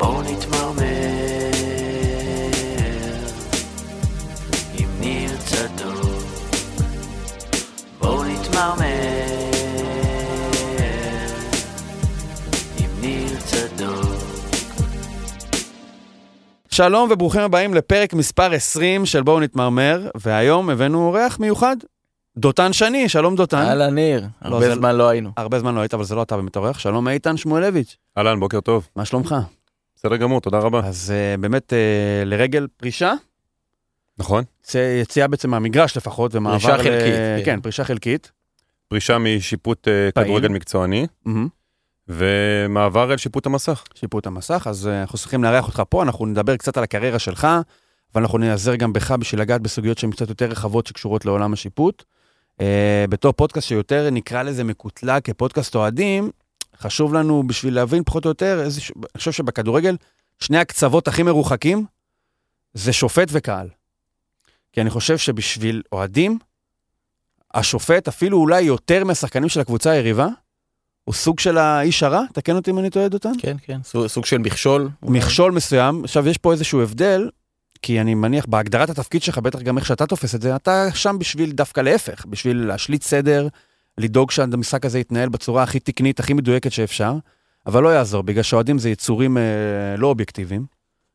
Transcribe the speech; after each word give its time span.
בואו 0.00 0.22
נתמרמר 0.22 0.82
עם 4.78 4.88
ניר 5.00 5.30
צדוק. 5.38 6.22
בואו 8.00 8.24
נתמרמר 8.24 8.84
עם 12.78 12.90
ניר 13.00 13.40
צדוק. 13.40 14.04
שלום 16.70 17.08
וברוכים 17.12 17.40
הבאים 17.40 17.74
לפרק 17.74 18.14
מספר 18.14 18.52
20 18.52 19.06
של 19.06 19.22
בואו 19.22 19.40
נתמרמר, 19.40 20.08
והיום 20.14 20.70
הבאנו 20.70 21.06
אורח 21.06 21.38
מיוחד, 21.40 21.76
דותן 22.36 22.72
שני, 22.72 23.08
שלום 23.08 23.36
דותן. 23.36 23.56
אהלן 23.58 23.94
ניר, 23.94 24.26
הרבה 24.42 24.60
זה- 24.68 24.74
זמן 24.74 24.96
לא 24.96 25.08
היינו. 25.08 25.30
הרבה 25.36 25.58
זמן 25.58 25.74
לא 25.74 25.80
היית, 25.80 25.94
אבל 25.94 26.04
זה 26.04 26.14
לא 26.14 26.22
אתה 26.22 26.36
באמת 26.36 26.56
אורח, 26.56 26.78
שלום 26.78 27.08
איתן 27.08 27.36
שמואלביץ', 27.36 27.96
אהלן, 28.18 28.40
בוקר 28.40 28.60
טוב. 28.60 28.88
מה 28.96 29.04
שלומך? 29.04 29.34
בסדר 30.00 30.16
גמור, 30.16 30.40
תודה 30.40 30.58
רבה. 30.58 30.86
אז 30.86 31.12
uh, 31.12 31.40
באמת 31.40 31.72
uh, 31.72 31.74
לרגל 32.24 32.66
פרישה, 32.76 33.12
נכון? 34.18 34.44
יציאה 35.00 35.28
בעצם 35.28 35.50
מהמגרש 35.50 35.96
לפחות, 35.96 36.34
ומעבר... 36.34 36.58
פרישה 36.58 36.76
ל- 36.76 36.82
חלקית, 36.82 37.14
כן, 37.14 37.42
כן. 37.44 37.60
פרישה 37.60 37.84
חלקית. 37.84 38.32
פרישה 38.88 39.18
משיפוט 39.18 39.88
פעיל. 40.14 40.26
כדורגל 40.26 40.48
מקצועני, 40.48 41.06
מהמם. 41.24 41.48
ומעבר 42.08 43.12
אל 43.12 43.16
שיפוט 43.16 43.46
המסך. 43.46 43.84
שיפוט 43.94 44.26
המסך, 44.26 44.66
אז 44.70 44.86
uh, 44.86 45.00
אנחנו 45.00 45.18
צריכים 45.18 45.44
לארח 45.44 45.66
אותך 45.66 45.82
פה, 45.88 46.02
אנחנו 46.02 46.26
נדבר 46.26 46.56
קצת 46.56 46.76
על 46.76 46.84
הקריירה 46.84 47.18
שלך, 47.18 47.48
אבל 48.14 48.22
אנחנו 48.22 48.38
נעזר 48.38 48.74
גם 48.74 48.92
בך 48.92 49.10
בשביל 49.10 49.40
לגעת 49.40 49.60
בסוגיות 49.60 49.98
שהן 49.98 50.10
קצת 50.10 50.28
יותר 50.28 50.46
רחבות 50.46 50.86
שקשורות 50.86 51.24
לעולם 51.24 51.52
השיפוט. 51.52 52.04
Uh, 52.58 52.62
בתור 53.08 53.32
פודקאסט 53.32 53.68
שיותר 53.68 54.10
נקרא 54.10 54.42
לזה 54.42 54.64
מקוטלג 54.64 55.20
כפודקאסט 55.24 55.74
אוהדים, 55.74 56.30
חשוב 56.80 57.14
לנו 57.14 57.42
בשביל 57.46 57.74
להבין 57.74 58.04
פחות 58.04 58.24
או 58.24 58.30
יותר, 58.30 58.60
איזשהו, 58.64 58.94
אני 58.96 59.18
חושב 59.18 59.32
שבכדורגל, 59.32 59.96
שני 60.40 60.58
הקצוות 60.58 61.08
הכי 61.08 61.22
מרוחקים 61.22 61.86
זה 62.74 62.92
שופט 62.92 63.28
וקהל. 63.30 63.68
כי 64.72 64.80
אני 64.80 64.90
חושב 64.90 65.18
שבשביל 65.18 65.82
אוהדים, 65.92 66.38
השופט, 67.54 68.08
אפילו 68.08 68.38
אולי 68.38 68.60
יותר 68.60 69.04
מהשחקנים 69.04 69.48
של 69.48 69.60
הקבוצה 69.60 69.90
היריבה, 69.90 70.28
הוא 71.04 71.14
סוג 71.14 71.40
של 71.40 71.58
האיש 71.58 72.02
הרע, 72.02 72.22
תקן 72.32 72.56
אותי 72.56 72.70
אם 72.70 72.78
אני 72.78 72.90
טועה, 72.90 73.08
דותן. 73.08 73.32
כן, 73.38 73.56
כן, 73.62 73.78
סוג- 73.84 74.06
סוג 74.06 74.26
של 74.26 74.38
מכשול. 74.38 74.88
מכשול 75.02 75.52
מסוים. 75.52 76.04
עכשיו, 76.04 76.28
יש 76.28 76.38
פה 76.38 76.52
איזשהו 76.52 76.82
הבדל, 76.82 77.30
כי 77.82 78.00
אני 78.00 78.14
מניח, 78.14 78.46
בהגדרת 78.46 78.90
התפקיד 78.90 79.22
שלך, 79.22 79.38
בטח 79.38 79.58
גם 79.60 79.78
איך 79.78 79.86
שאתה 79.86 80.06
תופס 80.06 80.34
את 80.34 80.42
זה, 80.42 80.56
אתה 80.56 80.86
שם 80.94 81.16
בשביל 81.18 81.52
דווקא 81.52 81.80
להפך, 81.80 82.26
בשביל 82.26 82.56
להשליט 82.66 83.02
סדר, 83.02 83.48
לדאוג 84.00 84.30
שהמשחק 84.30 84.86
הזה 84.86 84.98
יתנהל 84.98 85.28
בצורה 85.28 85.62
הכי 85.62 85.80
תקנית, 85.80 86.20
הכי 86.20 86.32
מדויקת 86.32 86.72
שאפשר, 86.72 87.14
אבל 87.66 87.82
לא 87.82 87.88
יעזור, 87.88 88.22
בגלל 88.22 88.42
שאוהדים 88.42 88.78
זה 88.78 88.90
יצורים 88.90 89.38
אה, 89.38 89.42
לא 89.98 90.06
אובייקטיביים, 90.06 90.66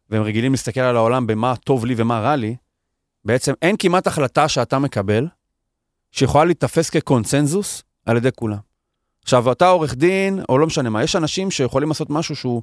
והם 0.10 0.24
רגילים 0.24 0.52
להסתכל 0.52 0.80
על 0.80 0.96
העולם 0.96 1.28
במה 1.28 1.56
טוב 1.56 1.86
לי 1.86 1.94
ומה 1.98 2.20
רע 2.20 2.36
לי, 2.36 2.56
בעצם 3.26 3.54
אין 3.62 3.76
כמעט 3.80 4.08
החלטה 4.08 4.48
שאתה 4.48 4.80
מקבל, 4.80 5.28
שיכולה 6.12 6.46
להיתפס 6.46 6.90
כקונצנזוס 6.90 7.84
על 8.06 8.18
ידי 8.18 8.30
כולם. 8.36 8.58
עכשיו, 9.24 9.52
אתה 9.52 9.68
עורך 9.68 9.96
דין, 9.96 10.42
או 10.50 10.58
לא 10.58 10.68
משנה 10.68 10.90
מה, 10.90 11.04
יש 11.04 11.16
אנשים 11.16 11.52
שיכולים 11.52 11.90
לעשות 11.90 12.10
משהו 12.10 12.36
שהוא 12.36 12.62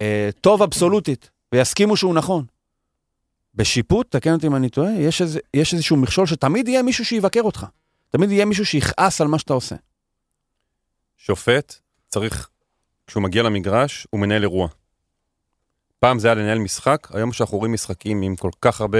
אה, 0.00 0.30
טוב 0.40 0.62
אבסולוטית, 0.62 1.30
ויסכימו 1.52 1.96
שהוא 1.96 2.14
נכון. 2.14 2.44
בשיפוט, 3.54 4.10
תקן 4.10 4.32
אותי 4.32 4.46
אם 4.46 4.56
אני 4.56 4.68
טועה, 4.68 4.92
יש, 4.92 5.22
איזה, 5.22 5.40
יש 5.54 5.74
איזשהו 5.74 5.96
מכשול 5.96 6.26
שתמיד 6.26 6.68
יהיה 6.68 6.82
מישהו 6.82 7.04
שיבקר 7.04 7.42
אותך. 7.42 7.66
תמיד 8.12 8.30
יהיה 8.30 8.44
מישהו 8.44 8.66
שיכעס 8.66 9.20
על 9.20 9.28
מה 9.28 9.38
שאתה 9.38 9.52
עושה. 9.52 9.76
שופט 11.16 11.74
צריך, 12.08 12.48
כשהוא 13.06 13.22
מגיע 13.22 13.42
למגרש, 13.42 14.06
הוא 14.10 14.20
מנהל 14.20 14.42
אירוע. 14.42 14.68
פעם 15.98 16.18
זה 16.18 16.28
היה 16.28 16.34
לנהל 16.34 16.58
משחק, 16.58 17.08
היום 17.14 17.30
כשאנחנו 17.30 17.58
רואים 17.58 17.72
משחקים 17.72 18.22
עם 18.22 18.36
כל 18.36 18.50
כך 18.60 18.80
הרבה 18.80 18.98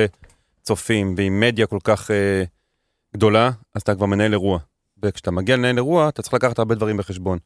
צופים 0.63 1.15
ועם 1.17 1.41
מדיה 1.41 1.67
כל 1.67 1.79
כך 1.85 2.11
אה, 2.11 2.45
גדולה, 3.15 3.51
אז 3.75 3.83
אתה 3.83 3.95
כבר 3.95 4.07
מנהל 4.07 4.33
אירוע. 4.33 4.59
וכשאתה 5.03 5.31
מגיע 5.31 5.57
לנהל 5.57 5.77
אירוע, 5.77 6.09
אתה 6.09 6.23
צריך 6.23 6.35
לקחת 6.35 6.59
הרבה 6.59 6.75
דברים 6.75 6.97
בחשבון. 6.97 7.39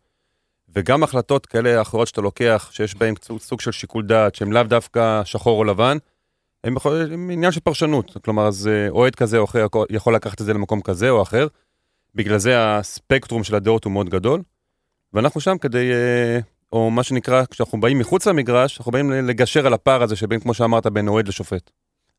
וגם 0.68 1.02
החלטות 1.02 1.46
כאלה 1.46 1.82
אחרות 1.82 2.08
שאתה 2.08 2.20
לוקח, 2.20 2.68
שיש 2.72 2.94
בהן 2.94 3.14
סוג- 3.38 3.60
של 3.60 3.72
שיקול 3.72 4.06
דעת, 4.06 4.34
שהן 4.34 4.52
לאו 4.52 4.62
דווקא 4.62 5.24
שחור 5.24 5.58
או 5.58 5.64
לבן, 5.64 5.96
הם 6.66 6.76
יכול- 6.76 7.08
הם 7.12 7.30
עניין 7.30 7.52
של 7.52 7.60
פרשנות. 7.60 8.16
כלומר, 8.24 8.46
אז 8.46 8.66
אה, 8.68 8.88
אוהד 8.88 9.14
כזה 9.14 9.38
או 9.38 9.44
אחר 9.44 9.66
יכול- 9.90 10.14
לקחת 10.14 10.40
את 10.40 10.46
זה 10.46 10.54
למקום 10.54 10.80
כזה 10.80 11.10
או 11.10 11.22
אחר. 11.22 11.46
בגלל 12.14 12.38
זה 12.38 12.54
הספקטרום 12.58 13.44
של 13.44 13.54
הדעות 13.54 13.84
הוא 13.84 13.92
מאוד 13.92 14.08
גדול. 14.08 14.42
ואנחנו 15.12 15.40
שם 15.40 15.58
כדי, 15.58 15.92
אה, 15.92 16.38
או 16.72 16.90
מה 16.90 17.02
שנקרא, 17.02 17.44
כשאנחנו 17.50 17.80
באים 17.80 17.98
מחוץ 17.98 18.26
למגרש, 18.26 18.78
אנחנו 18.78 18.92
באים 18.92 19.10
לגשר 19.12 19.66
על 19.66 19.72
הפער 19.74 20.02
הזה 20.02 20.16
שבין, 20.16 20.40
כמו 20.40 20.54
שאמרת, 20.54 20.86
בין 20.86 21.08
אוהד 21.08 21.28
לשופט. 21.28 21.70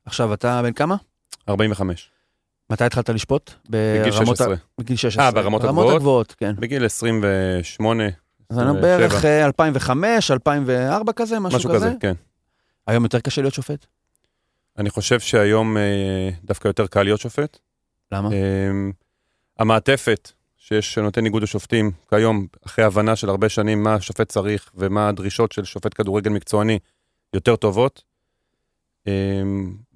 עכשיו, 0.05 0.33
אתה 0.33 0.61
בן 0.63 0.73
כמה? 0.73 0.95
45. 1.49 2.09
מתי 2.69 2.83
התחלת 2.83 3.09
לשפוט? 3.09 3.51
בגיל 3.69 4.11
ברמות 4.11 4.29
ה- 4.41 4.43
16. 4.43 4.55
בגיל 4.79 4.95
16. 4.97 5.25
אה, 5.25 5.31
ברמות 5.31 5.61
ברמות 5.61 5.81
הגבוהות? 5.83 5.95
הגבוהות, 6.01 6.35
כן. 6.37 6.55
בגיל 6.59 6.85
28, 6.85 8.03
אז 8.49 8.59
אני 8.59 8.69
27. 8.69 8.81
בערך 8.81 9.25
אה, 9.25 9.45
2005, 9.45 10.31
2004 10.31 11.13
כזה, 11.13 11.39
משהו, 11.39 11.57
משהו 11.59 11.69
כזה, 11.73 11.91
כן. 11.99 12.13
היום 12.87 13.03
יותר 13.03 13.19
קשה 13.19 13.41
להיות 13.41 13.53
שופט? 13.53 13.85
אני 14.77 14.89
חושב 14.89 15.19
שהיום 15.19 15.77
אה, 15.77 16.29
דווקא 16.43 16.67
יותר 16.67 16.87
קל 16.87 17.03
להיות 17.03 17.19
שופט. 17.19 17.57
למה? 18.11 18.29
אה, 18.31 18.71
המעטפת 19.59 20.31
שיש, 20.57 20.93
שנותן 20.93 21.25
איגוד 21.25 21.43
השופטים 21.43 21.91
כיום, 22.09 22.47
אחרי 22.65 22.85
הבנה 22.85 23.15
של 23.15 23.29
הרבה 23.29 23.49
שנים 23.49 23.83
מה 23.83 23.93
השופט 23.93 24.29
צריך 24.29 24.71
ומה 24.75 25.09
הדרישות 25.09 25.51
של 25.51 25.65
שופט 25.65 26.01
כדורגל 26.01 26.31
מקצועני, 26.31 26.79
יותר 27.33 27.55
טובות. 27.55 28.03
אה, 29.07 29.13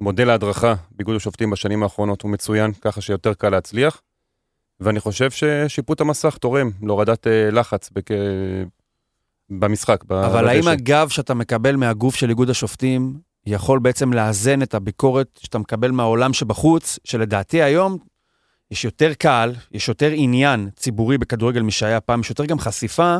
מודל 0.01 0.29
ההדרכה 0.29 0.73
באיגוד 0.91 1.15
השופטים 1.15 1.49
בשנים 1.49 1.83
האחרונות 1.83 2.21
הוא 2.21 2.31
מצוין, 2.31 2.71
ככה 2.73 3.01
שיותר 3.01 3.33
קל 3.33 3.49
להצליח. 3.49 4.01
ואני 4.79 4.99
חושב 4.99 5.31
ששיפוט 5.31 6.01
המסך 6.01 6.37
תורם 6.37 6.71
להורדת 6.81 7.27
אה, 7.27 7.51
לחץ 7.51 7.89
בק... 7.89 8.09
במשחק. 9.49 10.03
אבל 10.11 10.47
האם. 10.47 10.67
הגב 10.67 11.09
שאתה 11.09 11.33
מקבל 11.33 11.75
מהגוף 11.75 12.15
של 12.15 12.29
איגוד 12.29 12.49
השופטים 12.49 13.19
יכול 13.45 13.79
בעצם 13.79 14.13
לאזן 14.13 14.61
את 14.61 14.73
הביקורת 14.73 15.39
שאתה 15.43 15.57
מקבל 15.57 15.91
מהעולם 15.91 16.33
שבחוץ, 16.33 16.99
שלדעתי 17.03 17.61
היום 17.61 17.97
יש 18.71 18.85
יותר 18.85 19.13
קהל, 19.13 19.55
יש 19.71 19.87
יותר 19.87 20.11
עניין 20.13 20.69
ציבורי 20.75 21.17
בכדורגל 21.17 21.61
משהיה 21.61 22.01
פעם, 22.01 22.19
יש 22.19 22.29
יותר 22.29 22.45
גם 22.45 22.59
חשיפה, 22.59 23.17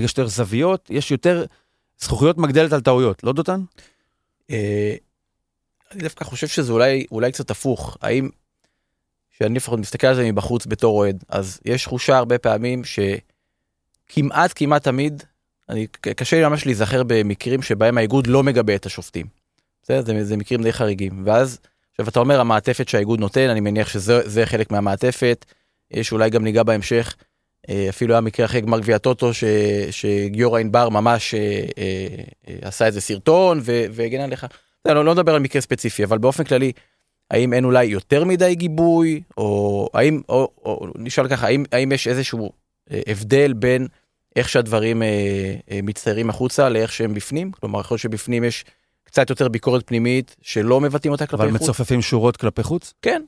שיש 0.00 0.10
יותר 0.10 0.26
זוויות, 0.26 0.90
יש 0.90 1.10
יותר 1.10 1.44
זכוכיות 1.98 2.38
מגדלת 2.38 2.72
על 2.72 2.80
טעויות, 2.80 3.24
לא 3.24 3.32
דותן? 3.32 3.60
אה, 4.50 4.94
אני 5.92 6.02
דווקא 6.02 6.24
חושב 6.24 6.46
שזה 6.46 6.72
אולי, 6.72 7.06
אולי 7.10 7.32
קצת 7.32 7.50
הפוך. 7.50 7.96
האם, 8.02 8.28
שאני 9.30 9.54
לפחות 9.54 9.78
מסתכל 9.78 10.06
על 10.06 10.14
זה 10.14 10.32
מבחוץ 10.32 10.66
בתור 10.66 10.98
אוהד, 10.98 11.24
אז 11.28 11.60
יש 11.64 11.84
תחושה 11.84 12.16
הרבה 12.16 12.38
פעמים 12.38 12.82
שכמעט 12.84 14.52
כמעט 14.54 14.84
תמיד, 14.84 15.22
אני, 15.68 15.86
קשה 15.86 16.36
לי 16.36 16.48
ממש 16.48 16.66
להיזכר 16.66 17.02
במקרים 17.06 17.62
שבהם 17.62 17.98
האיגוד 17.98 18.26
לא 18.26 18.42
מגבה 18.42 18.74
את 18.74 18.86
השופטים. 18.86 19.37
בסדר? 19.82 20.02
זה, 20.02 20.24
זה 20.24 20.36
מקרים 20.36 20.62
די 20.62 20.72
חריגים. 20.72 21.22
ואז, 21.24 21.58
עכשיו 21.90 22.08
אתה 22.08 22.20
אומר 22.20 22.40
המעטפת 22.40 22.88
שהאיגוד 22.88 23.20
נותן, 23.20 23.48
אני 23.48 23.60
מניח 23.60 23.88
שזה 23.88 24.20
זה 24.24 24.46
חלק 24.46 24.70
מהמעטפת. 24.70 25.44
יש 25.90 26.12
אולי 26.12 26.30
גם 26.30 26.44
ניגע 26.44 26.62
בהמשך. 26.62 27.16
אה, 27.68 27.86
אפילו 27.88 28.14
היה 28.14 28.20
מקרה 28.20 28.46
אחרי 28.46 28.60
גמר 28.60 28.80
גביע 28.80 28.96
הטוטו 28.96 29.34
ש- 29.34 29.44
שגיורא 29.90 30.60
ענבר 30.60 30.88
ממש 30.88 31.34
אה, 31.34 31.64
אה, 32.48 32.54
עשה 32.62 32.86
איזה 32.86 33.00
סרטון 33.00 33.60
והגן 33.64 34.20
עליך. 34.20 34.46
לא, 34.84 34.94
לא, 34.94 35.04
לא 35.04 35.14
נדבר 35.14 35.34
על 35.34 35.40
מקרה 35.40 35.62
ספציפי 35.62 36.04
אבל 36.04 36.18
באופן 36.18 36.44
כללי 36.44 36.72
האם 37.30 37.52
אין 37.52 37.64
אולי 37.64 37.84
יותר 37.84 38.24
מדי 38.24 38.54
גיבוי 38.54 39.22
או 39.36 39.88
האם 39.94 40.20
או, 40.28 40.48
או 40.64 40.86
נשאל 40.94 41.28
ככה 41.28 41.46
האם 41.46 41.64
האם 41.72 41.92
יש 41.92 42.08
איזשהו 42.08 42.52
הבדל 42.90 43.52
בין 43.52 43.86
איך 44.36 44.48
שהדברים 44.48 45.02
אה, 45.02 45.54
אה, 45.70 45.80
מצטיירים 45.82 46.30
החוצה 46.30 46.68
לאיך 46.68 46.92
שהם 46.92 47.14
בפנים 47.14 47.52
כלומר 47.52 47.80
יכול 47.80 47.94
להיות 47.94 48.02
שבפנים 48.02 48.44
יש 48.44 48.64
קצת 49.18 49.30
יותר 49.30 49.48
ביקורת 49.48 49.86
פנימית 49.86 50.36
שלא 50.42 50.80
מבטאים 50.80 51.12
אותה 51.12 51.26
כלפי 51.26 51.42
אבל 51.42 51.52
חוץ. 51.52 51.62
מצופפים 51.62 52.02
שורות 52.02 52.36
כלפי 52.36 52.62
חוץ? 52.62 52.94
כן. 53.02 53.22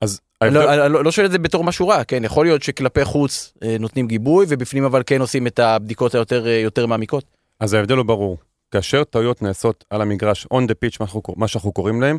אז 0.00 0.20
אני 0.42 0.54
לא, 0.54 0.84
אני 0.84 0.92
לא, 0.92 1.04
לא 1.04 1.10
שואל 1.10 1.26
את 1.26 1.30
זה 1.30 1.38
בתור 1.38 1.64
משהו 1.64 1.88
רע 1.88 2.04
כן 2.04 2.24
יכול 2.24 2.46
להיות 2.46 2.62
שכלפי 2.62 3.04
חוץ 3.04 3.52
אה, 3.62 3.76
נותנים 3.80 4.06
גיבוי 4.06 4.46
ובפנים 4.48 4.84
אבל 4.84 5.02
כן 5.06 5.20
עושים 5.20 5.46
את 5.46 5.58
הבדיקות 5.58 6.14
היותר 6.14 6.46
אה, 6.46 6.52
יותר 6.52 6.86
מעמיקות. 6.86 7.24
אז 7.60 7.74
ההבדל 7.74 7.96
הוא 7.96 8.04
ברור. 8.04 8.38
כאשר 8.70 9.04
טעויות 9.04 9.42
נעשות 9.42 9.84
על 9.90 10.02
המגרש, 10.02 10.46
on 10.46 10.56
the 10.56 10.74
pitch, 10.84 10.96
מה 11.00 11.06
שאנחנו, 11.06 11.22
מה 11.36 11.48
שאנחנו 11.48 11.72
קוראים 11.72 12.00
להם, 12.00 12.18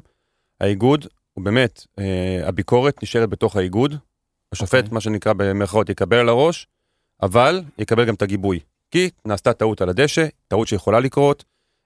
האיגוד, 0.62 1.06
הוא 1.34 1.46
באמת, 1.46 1.86
אה, 2.00 2.42
הביקורת 2.48 3.04
נשארת 3.04 3.30
בתוך 3.30 3.56
האיגוד. 3.56 3.96
השופט, 4.52 4.84
אוקיי. 4.84 4.94
מה 4.94 5.02
שנקרא 5.02 5.34
במרכאות, 5.34 5.90
יקבל 5.90 6.18
על 6.18 6.30
הראש, 6.30 6.68
אבל 7.22 7.62
יקבל 7.78 8.06
גם 8.06 8.14
את 8.14 8.22
הגיבוי. 8.22 8.60
כי 8.92 9.10
נעשתה 9.26 9.54
טעות 9.54 9.82
על 9.82 9.90
הדשא, 9.90 10.26
טעות 10.48 10.68
שיכולה 10.68 11.00
לקרות, 11.00 11.44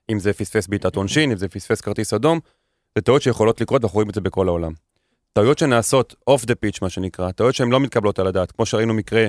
אם 0.09 0.19
זה 0.19 0.33
פספס 0.33 0.67
בעיטת 0.67 0.95
עונשין, 0.95 1.31
אם 1.31 1.38
זה 1.38 1.47
פספס 1.47 1.81
כרטיס 1.81 2.13
אדום, 2.13 2.39
זה 2.95 3.01
טעויות 3.01 3.21
שיכולות 3.21 3.61
לקרות 3.61 3.81
ואנחנו 3.83 3.95
רואים 3.97 4.09
את 4.09 4.15
זה 4.15 4.21
בכל 4.21 4.47
העולם. 4.47 4.71
טעויות 5.33 5.57
שנעשות 5.57 6.15
off 6.27 6.45
the 6.45 6.55
pitch, 6.55 6.81
מה 6.81 6.89
שנקרא, 6.89 7.31
טעויות 7.31 7.55
שהן 7.55 7.69
לא 7.69 7.79
מתקבלות 7.79 8.19
על 8.19 8.27
הדעת, 8.27 8.51
כמו 8.51 8.65
שראינו 8.65 8.94
מקרה 8.94 9.27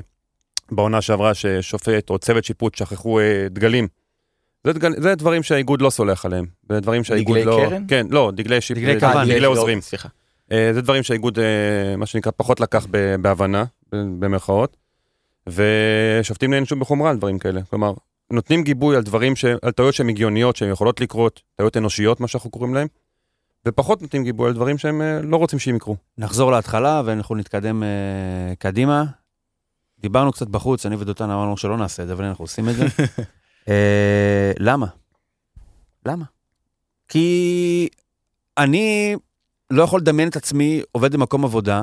בעונה 0.73 1.01
שעברה 1.01 1.35
ששופט 1.35 2.11
או 2.11 2.19
צוות 2.19 2.45
שיפוט 2.45 2.75
שכחו 2.75 3.21
אה, 3.21 3.47
דגלים 3.51 3.89
זה, 4.65 4.73
דגל- 4.73 5.01
זה 5.03 5.15
דברים 5.15 5.43
שהאיגוד 5.43 5.83
לא 5.83 5.91
סולח 5.91 6.25
עליהם. 6.27 6.47
זה 6.69 6.81
דברים 6.81 7.05
שהאיגוד 7.05 7.39
דגלי 7.39 7.45
לא... 7.51 7.67
קרן? 7.71 7.85
כן, 7.89 8.07
לא, 8.11 8.33
דגלי 8.35 8.61
שיפ... 8.61 8.79
דגלי 8.79 9.01
כוון. 9.01 9.25
דגלי 9.25 9.41
לא, 9.41 9.49
עוזרים. 9.49 9.81
סליחה. 9.81 10.09
אה, 10.53 10.71
זה 10.75 10.81
דברים 10.83 11.03
שהאיגוד, 11.03 11.39
אה, 11.39 11.97
מה 11.97 12.07
שנקרא, 12.07 12.33
פחות 12.37 12.61
לקח 12.61 12.87
ב- 12.91 13.17
בהבנה, 13.23 13.65
במרכאות, 13.93 14.77
ושופטים 15.47 16.51
נענשו 16.51 16.77
בחומרה 16.77 17.11
על 17.11 17.17
דברים 17.17 17.39
כאלה. 17.39 17.61
כלומר, 17.71 17.93
נותנים 18.35 18.63
גיבוי 18.63 18.97
על 18.97 19.03
דברים, 19.03 19.37
ש... 19.37 19.45
על 19.63 19.73
טעויות 19.73 19.95
שהן 19.95 20.09
הגיוניות, 20.09 20.57
שהן 20.57 20.71
יכולות 20.71 21.01
לקרות, 21.01 21.43
טעויות 21.57 21.77
אנושיות, 21.77 22.21
מה 22.21 22.29
שאנחנו 22.29 22.51
קוראים 22.51 22.75
להם, 22.75 22.87
ופחות 23.67 24.03
נותנים 24.03 24.25
גיבוי 24.25 24.49
על 24.49 24.55
דברים 24.55 24.79
שהם 24.79 25.03
אה, 25.03 25.21
לא 25.23 25.37
רוצים 25.37 25.59
שהם 25.59 25.77
יקרו. 25.77 25.97
נחזור 26.19 26.53
להתחלה 26.53 27.03
ואנחנו 27.05 27.35
נתקדם 27.35 27.83
אה, 27.83 28.55
קדימה. 28.59 29.05
דיברנו 29.99 30.33
קצת 30.33 30.49
בחוץ, 30.49 30.87
אני 30.87 30.97
ודותן 30.97 31.31
אמרנו 31.31 31.57
שלא 31.57 31.77
נעשה 31.77 32.03
את 32.03 32.09
זה, 32.09 32.15
אבל 32.15 32.25
אנחנו 32.25 32.45
עושים 32.45 32.69
את 32.69 32.75
זה. 32.75 32.87
אה, 33.69 34.53
למה? 34.59 34.87
למה? 36.07 36.25
כי 37.09 37.89
אני 38.59 39.17
לא 39.71 39.83
יכול 39.83 40.01
לדמיין 40.01 40.29
את 40.29 40.37
עצמי 40.37 40.83
עובד 40.93 41.13
במקום 41.13 41.45
עבודה, 41.45 41.83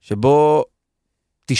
שבו 0.00 0.64
90% 1.52 1.54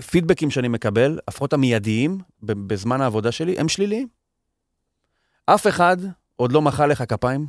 מהפידבקים 0.00 0.50
שאני 0.50 0.68
מקבל, 0.68 1.18
לפחות 1.28 1.52
המיידיים, 1.52 2.18
בזמן 2.42 3.00
העבודה 3.00 3.32
שלי, 3.32 3.58
הם 3.58 3.68
שליליים. 3.68 4.08
אף 5.46 5.66
אחד 5.66 5.96
עוד 6.36 6.52
לא 6.52 6.62
מחא 6.62 6.82
לך 6.82 7.04
כפיים. 7.08 7.46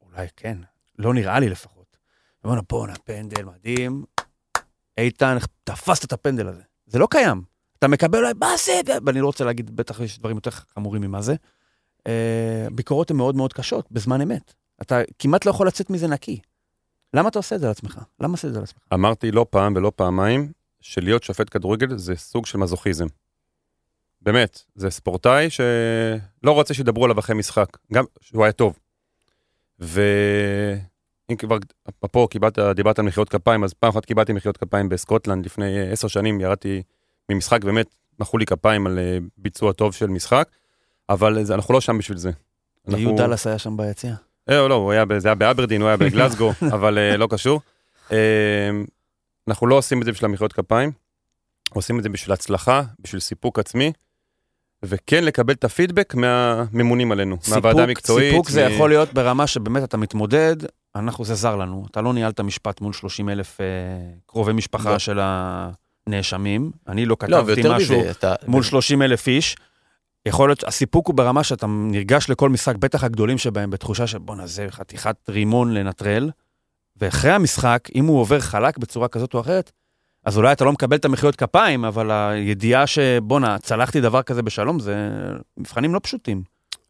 אולי 0.00 0.26
כן, 0.36 0.58
לא 0.98 1.14
נראה 1.14 1.40
לי 1.40 1.48
לפחות. 1.48 1.96
אמרנו, 2.46 2.62
בואנה, 2.68 2.94
פנדל 3.04 3.44
מדהים. 3.44 4.04
איתן, 4.98 5.36
תפסת 5.64 6.04
את 6.04 6.12
הפנדל 6.12 6.48
הזה. 6.48 6.62
זה 6.86 6.98
לא 6.98 7.08
קיים. 7.10 7.42
אתה 7.78 7.88
מקבל 7.88 8.18
אולי, 8.18 8.32
מה 8.40 8.50
זה? 8.64 8.80
ואני 9.06 9.20
לא 9.20 9.26
רוצה 9.26 9.44
להגיד, 9.44 9.76
בטח 9.76 10.00
יש 10.00 10.18
דברים 10.18 10.36
יותר 10.36 10.50
חמורים 10.50 11.02
ממה 11.02 11.22
זה. 11.22 11.34
אה, 12.06 12.66
ביקורות 12.72 13.10
הן 13.10 13.16
מאוד 13.16 13.36
מאוד 13.36 13.52
קשות, 13.52 13.92
בזמן 13.92 14.20
אמת. 14.20 14.54
אתה 14.82 15.00
כמעט 15.18 15.46
לא 15.46 15.50
יכול 15.50 15.66
לצאת 15.66 15.90
מזה 15.90 16.08
נקי. 16.08 16.40
למה 17.14 17.28
אתה 17.28 17.38
עושה 17.38 17.56
את 17.56 17.60
זה 17.60 17.66
לעצמך? 17.66 18.00
למה 18.20 18.32
עושה 18.32 18.48
את 18.48 18.52
זה 18.52 18.60
לעצמך? 18.60 18.82
אמרתי 18.94 19.30
לא 19.30 19.46
פעם 19.50 19.72
ולא 19.76 19.92
פעמיים, 19.96 20.52
שלהיות 20.84 21.22
שופט 21.22 21.46
כדורגל 21.50 21.98
זה 21.98 22.16
סוג 22.16 22.46
של 22.46 22.58
מזוכיזם. 22.58 23.06
באמת, 24.20 24.62
זה 24.74 24.90
ספורטאי 24.90 25.50
שלא 25.50 26.52
רוצה 26.52 26.74
שידברו 26.74 27.04
עליו 27.04 27.18
אחרי 27.18 27.34
משחק, 27.36 27.66
גם 27.92 28.04
שהוא 28.20 28.44
היה 28.44 28.52
טוב. 28.52 28.78
ואם 29.78 31.36
כבר, 31.38 31.56
אפרופו, 31.88 32.28
קיבלת, 32.28 32.58
דיברת 32.58 32.98
על 32.98 33.04
מחיאות 33.04 33.28
כפיים, 33.28 33.64
אז 33.64 33.72
פעם 33.74 33.90
אחת 33.90 34.04
קיבלתי 34.04 34.32
מחיאות 34.32 34.56
כפיים 34.56 34.88
בסקוטלנד 34.88 35.46
לפני 35.46 35.78
אה, 35.78 35.92
עשר 35.92 36.08
שנים, 36.08 36.40
ירדתי 36.40 36.82
ממשחק, 37.28 37.64
באמת 37.64 37.86
מחאו 38.18 38.38
לי 38.38 38.46
כפיים 38.46 38.86
על 38.86 38.98
אה, 38.98 39.18
ביצוע 39.38 39.72
טוב 39.72 39.94
של 39.94 40.06
משחק, 40.06 40.48
אבל 41.08 41.44
זה, 41.44 41.54
אנחנו 41.54 41.74
לא 41.74 41.80
שם 41.80 41.98
בשביל 41.98 42.18
זה. 42.18 42.30
אנחנו- 42.88 43.02
יהודה 43.02 43.22
דאלאס 43.22 43.46
היה 43.46 43.58
שם 43.58 43.76
ביציע. 43.76 44.14
אה, 44.50 44.68
לא, 44.68 44.74
הוא 44.74 44.92
היה, 44.92 45.04
זה 45.18 45.28
היה 45.28 45.34
באברדין, 45.34 45.80
הוא 45.80 45.88
היה 45.88 45.96
בגלסגו, 45.96 46.52
אבל 46.74 46.98
לא 47.16 47.26
קשור. 47.30 47.60
אנחנו 49.48 49.66
לא 49.66 49.74
עושים 49.74 50.00
את 50.00 50.04
זה 50.04 50.12
בשביל 50.12 50.30
המחיאות 50.30 50.52
כפיים, 50.52 50.92
עושים 51.70 51.98
את 51.98 52.02
זה 52.02 52.08
בשביל 52.08 52.32
הצלחה, 52.32 52.82
בשביל 53.00 53.20
סיפוק 53.20 53.58
עצמי, 53.58 53.92
וכן 54.82 55.24
לקבל 55.24 55.54
את 55.54 55.64
הפידבק 55.64 56.14
מהממונים 56.14 57.12
עלינו, 57.12 57.36
מהוועדה 57.50 57.82
המקצועית. 57.82 58.30
סיפוק 58.30 58.50
זה 58.50 58.68
מ- 58.68 58.72
יכול 58.72 58.90
להיות 58.90 59.12
ברמה 59.14 59.46
שבאמת 59.46 59.84
אתה 59.84 59.96
מתמודד, 59.96 60.56
אנחנו, 60.96 61.24
זה 61.24 61.34
זר 61.34 61.56
לנו. 61.56 61.86
אתה 61.90 62.00
לא 62.00 62.14
ניהלת 62.14 62.40
משפט 62.40 62.80
מול 62.80 62.92
30 62.92 63.28
אלף 63.28 63.60
אה, 63.60 63.66
קרובי 64.26 64.52
משפחה 64.52 64.92
לא. 64.92 64.98
של 64.98 65.20
הנאשמים. 65.22 66.70
אני 66.88 67.06
לא 67.06 67.10
לא, 67.10 67.16
כתבתי 67.26 67.52
ויותר 67.52 67.76
משהו 67.76 68.00
מזה, 68.00 68.10
אתה... 68.10 68.34
מול 68.46 68.62
30 68.62 69.02
אלף 69.02 69.26
איש. 69.28 69.56
יכול 70.26 70.48
להיות, 70.48 70.64
הסיפוק 70.64 71.06
הוא 71.06 71.14
ברמה 71.14 71.44
שאתה 71.44 71.66
נרגש 71.66 72.30
לכל 72.30 72.50
משחק, 72.50 72.76
בטח 72.76 73.04
הגדולים 73.04 73.38
שבהם, 73.38 73.70
בתחושה 73.70 74.06
של 74.06 74.18
בואנה, 74.18 74.46
זה 74.46 74.66
חתיכת 74.70 75.16
רימון 75.28 75.74
לנטרל. 75.74 76.30
ואחרי 76.96 77.30
המשחק, 77.30 77.88
אם 77.94 78.04
הוא 78.04 78.20
עובר 78.20 78.40
חלק 78.40 78.78
בצורה 78.78 79.08
כזאת 79.08 79.34
או 79.34 79.40
אחרת, 79.40 79.72
אז 80.24 80.36
אולי 80.36 80.52
אתה 80.52 80.64
לא 80.64 80.72
מקבל 80.72 80.96
את 80.96 81.04
המחיאות 81.04 81.36
כפיים, 81.36 81.84
אבל 81.84 82.10
הידיעה 82.10 82.86
שבואנה, 82.86 83.58
צלחתי 83.58 84.00
דבר 84.00 84.22
כזה 84.22 84.42
בשלום, 84.42 84.80
זה 84.80 84.94
מבחנים 85.56 85.94
לא 85.94 86.00
פשוטים. 86.02 86.42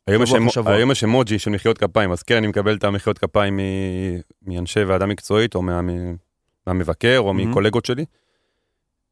היום 0.07 0.23
יש 0.23 0.31
שבוע. 0.51 0.73
היום 0.73 0.91
יש 0.91 1.05
אמוג'י 1.05 1.39
של 1.39 1.51
מחיאות 1.51 1.79
כפיים, 1.79 2.13
אז 2.13 2.23
כן, 2.23 2.37
אני 2.37 2.47
מקבל 2.47 2.77
את 2.77 2.85
המחיאות 2.85 3.19
כפיים 3.19 3.57
מ- 3.57 3.61
מאנשי 4.53 4.85
ועדה 4.85 5.07
מקצועית, 5.07 5.55
או 5.55 5.63
מה- 5.63 5.81
מהמבקר, 6.67 7.17
או 7.19 7.35
מהמם. 7.35 7.51
מקולגות 7.51 7.85
שלי. 7.85 8.05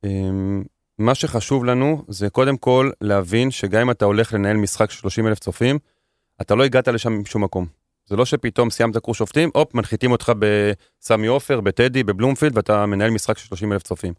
אמ, 0.04 0.62
מה 0.98 1.14
שחשוב 1.14 1.64
לנו 1.64 2.04
זה 2.08 2.30
קודם 2.30 2.56
כל 2.56 2.90
להבין 3.00 3.50
שגם 3.50 3.80
אם 3.80 3.90
אתה 3.90 4.04
הולך 4.04 4.32
לנהל 4.34 4.56
משחק 4.56 4.90
של 4.90 4.98
30 5.00 5.26
אלף 5.26 5.38
צופים, 5.38 5.78
אתה 6.40 6.54
לא 6.54 6.64
הגעת 6.64 6.88
לשם 6.88 7.12
משום 7.20 7.44
מקום. 7.44 7.66
זה 8.12 8.16
לא 8.16 8.24
שפתאום 8.24 8.70
סיימת 8.70 8.96
קורס 8.96 9.16
שופטים, 9.16 9.50
הופ, 9.54 9.74
מנחיתים 9.74 10.12
אותך 10.12 10.32
בסמי 10.38 11.26
עופר, 11.26 11.60
בטדי, 11.60 12.02
בבלומפילד, 12.04 12.56
ואתה 12.56 12.86
מנהל 12.86 13.10
משחק 13.10 13.38
של 13.38 13.46
30 13.46 13.72
אלף 13.72 13.82
צופים. 13.82 14.12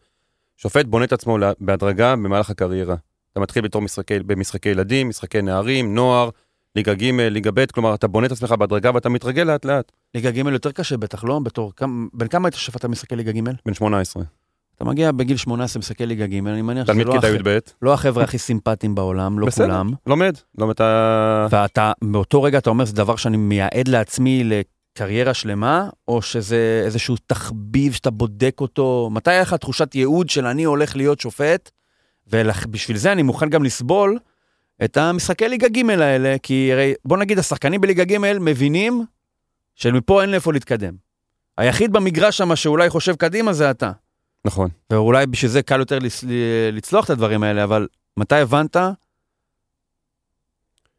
שופט 0.58 0.86
בונה 0.86 1.06
את 1.06 1.14
עצמו 1.14 1.38
בהדרגה 1.60 2.16
במהלך 2.16 2.50
הקריירה. 2.50 2.96
אתה 3.32 3.40
מתחיל 3.40 3.64
בתור 3.64 3.82
משחקי, 3.82 4.20
במשחקי 4.20 4.70
ילדים, 4.70 5.10
משחקי 5.10 5.42
נערים, 5.42 5.96
נוער, 5.96 6.30
ליגה 6.76 6.94
ג', 6.94 7.04
ליגה 7.04 7.52
ב', 7.54 7.66
כלומר, 7.66 7.96
אתה 7.96 8.08
בונה 8.08 8.28
את 8.28 8.32
עצמך 8.32 8.52
בהדרגה 8.52 8.92
ואתה 8.94 9.10
מתרגל 9.10 9.44
לאט 9.44 9.66
לאט. 9.66 9.92
ליגה 10.16 10.32
ג' 10.32 10.38
יותר 10.38 10.72
קשה 10.72 10.98
בטח, 10.98 11.24
לא? 11.24 11.40
בתור, 11.40 11.74
כמה- 11.76 12.08
בן 12.14 12.28
כמה 12.28 12.48
היית 12.48 12.56
שופט 12.56 12.86
משחקי 12.86 13.16
ליגה 13.16 13.32
ג'? 13.32 13.42
בן 13.66 13.74
18. 13.74 14.24
אתה 14.76 14.86
מגיע 14.86 15.12
בגיל 15.12 15.38
18 15.38 15.80
משחקי 15.80 16.06
ליגה 16.06 16.28
ג', 16.28 16.34
אני 16.34 16.62
מניח 16.62 16.88
שזה 16.88 17.04
לא, 17.04 17.16
הח... 17.16 17.24
י"ב, 17.24 17.58
לא 17.82 17.94
החבר'ה 17.94 18.24
הכי 18.24 18.38
סימפטיים 18.38 18.96
בעולם, 18.96 19.40
לא 19.40 19.48
בסדר. 19.48 19.66
כולם. 19.66 19.92
לומד. 20.08 20.38
לומד 20.58 20.74
את 20.74 20.82
ה... 20.82 21.48
ואתה, 21.50 21.92
באותו 22.04 22.44
רגע 22.44 22.58
אתה 22.58 22.70
אומר, 22.70 22.86
זה 22.86 22.94
דבר 22.94 23.16
שאני 23.16 23.38
מייעד 23.38 23.88
לעצמי 23.88 24.44
לקריירה 24.44 25.34
שלמה, 25.34 25.90
או 26.08 26.22
שזה 26.22 26.82
איזשהו 26.86 27.16
תחביב 27.28 27.94
שאתה 27.94 28.12
בודק 28.12 28.58
אותו? 28.62 29.10
מתי 29.12 29.32
היה 29.32 29.42
לך 29.42 29.54
תחושת 29.54 29.96
ייעוד 29.96 30.30
של 30.30 30.46
אני 30.46 30.64
הולך 30.64 30.96
להיות 30.96 31.20
שופט, 31.20 31.72
ובשביל 32.28 32.98
זה 32.98 33.12
אני 33.12 33.24
מוכן 33.24 33.50
גם 33.50 33.64
לסבול 33.64 34.18
את 34.84 34.98
המשחקי 34.98 35.48
ליגה 35.48 35.68
ג' 35.68 35.90
האלה, 35.90 36.36
כי 36.44 36.70
הרי, 36.74 36.94
בוא 37.06 37.18
נגיד, 37.18 37.40
השחקנים 37.40 37.82
בליגה 37.82 38.04
ג' 38.04 38.18
מבינים 38.40 39.06
שמפה 39.76 40.22
אין 40.22 40.32
לאיפה 40.32 40.54
להתקדם. 40.54 40.94
היחיד 41.58 41.94
במגרש 41.94 42.38
שם 42.38 42.56
שאולי 42.56 42.90
חושב 42.90 43.16
קדימה 43.16 43.54
זה 43.54 43.72
אתה. 43.72 43.92
נכון. 44.46 44.70
ואולי 44.90 45.26
בשביל 45.26 45.52
זה 45.52 45.62
קל 45.64 45.80
יותר 45.80 45.98
לצ- 46.00 46.26
לצלוח 46.72 47.06
את 47.06 47.10
הדברים 47.10 47.44
האלה, 47.44 47.64
אבל 47.64 47.88
מתי 48.18 48.36
הבנת 48.36 48.76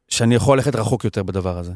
שאני 0.08 0.34
יכול 0.34 0.58
ללכת 0.58 0.74
רחוק 0.76 1.04
יותר 1.04 1.22
בדבר 1.22 1.58
הזה? 1.58 1.72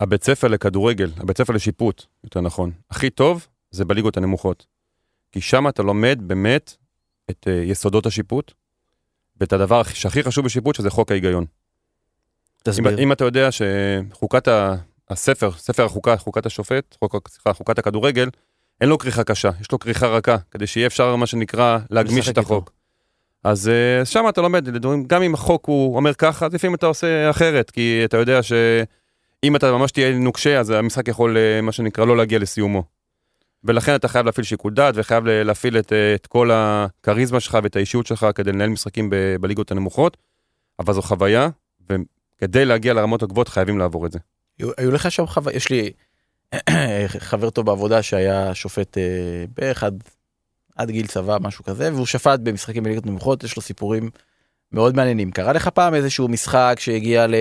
הבית 0.00 0.24
ספר 0.24 0.48
לכדורגל, 0.48 1.10
הבית 1.16 1.38
ספר 1.38 1.52
לשיפוט, 1.52 2.04
יותר 2.24 2.40
נכון, 2.40 2.70
הכי 2.90 3.10
טוב 3.10 3.46
זה 3.70 3.84
בליגות 3.84 4.16
הנמוכות. 4.16 4.66
כי 5.32 5.40
שם 5.40 5.68
אתה 5.68 5.82
לומד 5.82 6.18
באמת 6.22 6.76
את 7.30 7.46
uh, 7.46 7.50
יסודות 7.50 8.06
השיפוט, 8.06 8.52
ואת 9.40 9.52
הדבר 9.52 9.80
הכי- 9.80 9.94
שהכי 9.96 10.22
חשוב 10.22 10.44
בשיפוט, 10.44 10.74
שזה 10.74 10.90
חוק 10.90 11.10
ההיגיון. 11.10 11.44
אם, 11.44 12.72
תסביר. 12.72 12.98
אם 12.98 13.12
אתה 13.12 13.24
יודע 13.24 13.48
שחוקת 13.52 14.48
ה, 14.48 14.74
הספר, 15.10 15.50
ספר 15.52 15.84
החוקה, 15.84 16.16
חוקת 16.16 16.46
השופט, 16.46 16.96
חוק, 17.04 17.28
סליחה, 17.28 17.52
חוקת 17.52 17.78
הכדורגל, 17.78 18.28
אין 18.80 18.88
לו 18.88 18.98
כריכה 18.98 19.24
קשה, 19.24 19.50
יש 19.60 19.72
לו 19.72 19.78
כריכה 19.78 20.06
רכה, 20.06 20.36
כדי 20.50 20.66
שיהיה 20.66 20.86
אפשר, 20.86 21.16
מה 21.16 21.26
שנקרא, 21.26 21.78
להגמיש 21.90 22.28
את 22.28 22.38
החוק. 22.38 22.72
אז 23.44 23.70
uh, 24.02 24.04
שם 24.04 24.24
אתה 24.28 24.40
לומד, 24.40 24.68
גם 25.06 25.22
אם 25.22 25.34
החוק 25.34 25.66
הוא 25.66 25.96
אומר 25.96 26.14
ככה, 26.14 26.46
אז 26.46 26.54
לפעמים 26.54 26.74
אתה 26.74 26.86
עושה 26.86 27.30
אחרת, 27.30 27.70
כי 27.70 28.02
אתה 28.04 28.16
יודע 28.16 28.42
שאם 28.42 29.56
אתה 29.56 29.72
ממש 29.72 29.92
תהיה 29.92 30.18
נוקשה, 30.18 30.60
אז 30.60 30.70
המשחק 30.70 31.08
יכול, 31.08 31.36
uh, 31.36 31.62
מה 31.62 31.72
שנקרא, 31.72 32.04
לא 32.04 32.16
להגיע 32.16 32.38
לסיומו. 32.38 32.84
ולכן 33.64 33.94
אתה 33.94 34.08
חייב 34.08 34.26
להפעיל 34.26 34.44
שיקול 34.44 34.74
דעת, 34.74 34.94
וחייב 34.96 35.24
להפעיל 35.26 35.78
את, 35.78 35.92
uh, 35.92 35.94
את 36.14 36.26
כל 36.26 36.50
הכריזמה 36.52 37.40
שלך 37.40 37.58
ואת 37.62 37.76
האישיות 37.76 38.06
שלך 38.06 38.26
כדי 38.34 38.52
לנהל 38.52 38.70
משחקים 38.70 39.10
ב- 39.10 39.36
בליגות 39.40 39.70
הנמוכות, 39.70 40.16
אבל 40.78 40.94
זו 40.94 41.02
חוויה, 41.02 41.48
וכדי 41.90 42.64
להגיע 42.64 42.94
לרמות 42.94 43.22
הגבוהות 43.22 43.48
חייבים 43.48 43.78
לעבור 43.78 44.06
את 44.06 44.12
זה. 44.12 44.18
היו, 44.58 44.70
היו 44.78 44.90
לך 44.90 45.10
שם 45.10 45.26
חוויה, 45.26 45.56
יש 45.56 45.70
לי 45.70 45.90
חבר 47.18 47.50
טוב 47.50 47.66
בעבודה 47.66 48.02
שהיה 48.02 48.54
שופט 48.54 48.98
אה, 48.98 49.02
בערך 49.56 49.84
עד, 49.84 50.04
עד 50.76 50.90
גיל 50.90 51.06
צבא, 51.06 51.36
משהו 51.40 51.64
כזה, 51.64 51.94
והוא 51.94 52.06
שפט 52.06 52.40
במשחקים 52.40 52.82
בליגות 52.82 53.06
נמוכות, 53.06 53.44
יש 53.44 53.56
לו 53.56 53.62
סיפורים 53.62 54.10
מאוד 54.72 54.96
מעניינים. 54.96 55.30
קרה 55.30 55.52
לך 55.52 55.68
פעם 55.68 55.94
איזשהו 55.94 56.28
משחק 56.28 56.76
שהגיע 56.80 57.26
ל... 57.26 57.34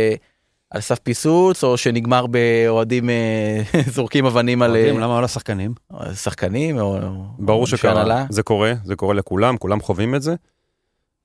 על 0.70 0.82
סף 0.82 1.00
פיסוץ, 1.00 1.64
או 1.64 1.78
שנגמר 1.78 2.26
באוהדים 2.28 3.10
אה, 3.10 3.62
זורקים 3.96 4.26
אבנים 4.26 4.62
על 4.62 4.72
אוהדים, 4.72 4.96
אה, 4.96 5.02
למה 5.02 5.18
לא 5.18 5.24
לשחקנים? 5.24 5.74
שחקנים, 6.14 6.80
או... 6.80 7.00
ברור 7.40 7.68
שקרה? 7.68 8.26
זה 8.30 8.44
קורה, 8.44 8.74
זה 8.84 8.96
קורה 8.96 9.14
לכולם, 9.14 9.58
כולם 9.58 9.82
חווים 9.82 10.16
את 10.16 10.22
זה. 10.22 10.36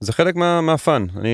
זה 0.00 0.12
חלק 0.12 0.36
מה, 0.36 0.60
מה 0.60 0.76
fun, 0.76 1.06
אני 1.16 1.28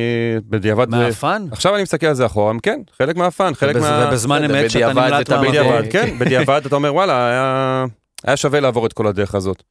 בדיעבד, 0.49 0.91
זה- 0.91 0.97
מה 0.97 1.13
fun? 1.13 1.47
עכשיו 1.51 1.75
אני 1.75 1.83
מסתכל 1.83 2.07
על 2.07 2.15
זה 2.15 2.27
אחורה, 2.27 2.53
כן, 2.63 2.81
חלק 2.99 3.17
מה 3.17 3.29
fun, 3.29 3.55
חלק 3.55 3.77
ובז- 3.77 3.81
מה... 3.81 4.07
ובזמן 4.09 4.43
בסדר, 4.45 4.61
אמת 4.63 4.71
שאתה 4.71 4.87
זה 4.87 4.93
נמלט 4.93 5.31
מהמקום. 5.31 5.49
בדיעבד, 5.49 5.83
כן, 5.93 6.19
בדיעבד 6.19 6.61
אתה 6.67 6.77
אומר 6.77 6.95
וואלה, 6.95 7.29
היה, 7.29 7.85
היה 8.25 8.37
שווה 8.37 8.61
לעבור 8.61 8.87
את 8.87 8.93
כל 8.93 9.07
הדרך 9.07 9.35
הזאת. 9.35 9.63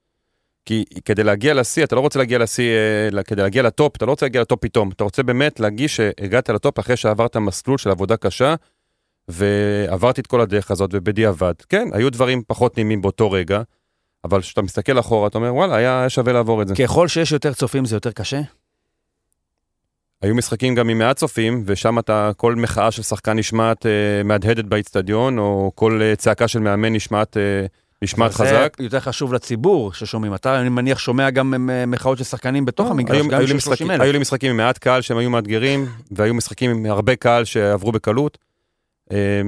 כי 0.66 0.84
כדי 1.06 1.24
להגיע 1.24 1.54
לשיא, 1.54 1.84
אתה 1.84 1.96
לא 1.96 2.00
רוצה 2.02 2.20
להגיע 2.20 2.40
לשיא, 2.40 2.72
אה, 3.18 3.24
כדי 3.24 3.42
להגיע 3.42 3.64
ל 3.63 3.70
top, 3.70 3.96
אתה 3.96 4.06
לא 4.06 4.12
רוצה 4.12 4.25
להגיע 4.25 4.42
ל 4.42 4.46
top 4.46 4.60
פתאום, 4.62 4.90
אתה 4.92 5.04
רוצה 5.04 5.24
באמת 5.24 5.60
להרגיש 5.60 5.96
שהגעת 5.96 6.50
ל 6.50 6.57
top 6.57 6.80
אחרי 6.80 6.98
שעברת 6.98 7.38
מסלול 7.38 7.78
של 7.78 7.90
עבודה 7.90 8.18
קשה, 8.18 8.56
ועברתי 9.28 10.22
את 10.22 10.28
כל 10.28 10.42
הדרך 10.42 10.72
הזאת, 10.72 10.90
ובדיעבד. 10.94 11.54
כן, 11.70 11.88
היו 11.94 12.10
דברים 12.12 12.42
פחות 12.48 12.78
נעימים 12.78 13.02
באותו 13.02 13.32
רגע, 13.32 13.62
אבל 14.24 14.42
כשאתה 14.42 14.62
מסתכל 14.62 15.00
אחורה, 15.00 15.28
אתה 15.28 15.38
אומר, 15.38 15.56
וואלה, 15.56 15.75
היה 15.75 16.00
היה 16.00 16.10
שווה 16.10 16.34
לעבור 16.34 16.62
את 16.62 16.68
זה. 16.68 16.75
ככל 16.75 17.08
שיש 17.08 17.32
יותר 17.32 17.54
צופים 17.54 17.86
זה 17.86 17.96
יותר 17.96 18.12
קשה? 18.12 18.42
היו 20.22 20.36
משחקים 20.36 20.75
גם 20.75 20.89
עם 20.89 20.98
מעט 20.98 21.17
צופים, 21.17 21.63
ושם 21.65 22.00
אתה, 22.00 22.31
כל 22.38 22.55
מחאה 22.55 22.91
של 22.91 23.01
שחקן 23.01 23.38
נשמעת 23.38 23.86
אה, 23.86 24.24
מהדהדת 24.24 24.65
באיצטדיון, 24.65 25.38
או 25.39 25.72
כל 25.75 26.01
אה, 26.01 26.15
צעקה 26.15 26.48
של 26.48 26.60
מאמן 26.60 26.93
נשמעת, 26.93 27.38
אה, 27.38 27.65
נשמעת 28.01 28.34
חזק. 28.34 28.75
זה 28.77 28.84
יותר 28.84 29.00
חשוב 29.00 29.34
לציבור 29.34 29.93
ששומעים. 29.93 30.36
אתה, 30.36 30.62
אני 30.62 30.69
מניח, 30.69 31.00
שומע 31.00 31.29
גם 31.29 31.69
אה, 31.69 31.86
מחאות 31.86 32.17
של 32.17 32.24
שחקנים 32.24 32.65
בתוך 32.65 32.91
המגרש, 32.91 33.17
היו, 33.17 33.27
גם 33.29 33.39
היו, 33.39 33.48
של 33.48 33.55
משחקים, 33.55 33.75
30 33.77 33.91
אלף. 33.91 34.01
היו 34.01 34.13
לי 34.13 34.19
משחקים 34.19 34.51
עם 34.51 34.57
מעט 34.57 34.77
קהל 34.77 35.01
שהם 35.01 35.17
היו 35.17 35.29
מאתגרים, 35.29 35.86
והיו 36.15 36.34
משחקים 36.34 36.72
עם 36.72 36.86
הרבה 36.86 37.15
קהל 37.15 37.45
שעברו 37.45 37.91
בקלות. 37.91 38.38
אה, 39.12 39.41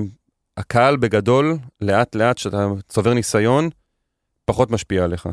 הקהל 0.58 0.98
בגדול, 0.98 1.58
לאט 1.82 2.16
לאט, 2.16 2.36
כשאתה 2.36 2.68
צובר 2.90 3.14
ניסיון, 3.14 3.70
פחות 4.46 4.72
משפיע 4.72 5.04
עליך. 5.04 5.30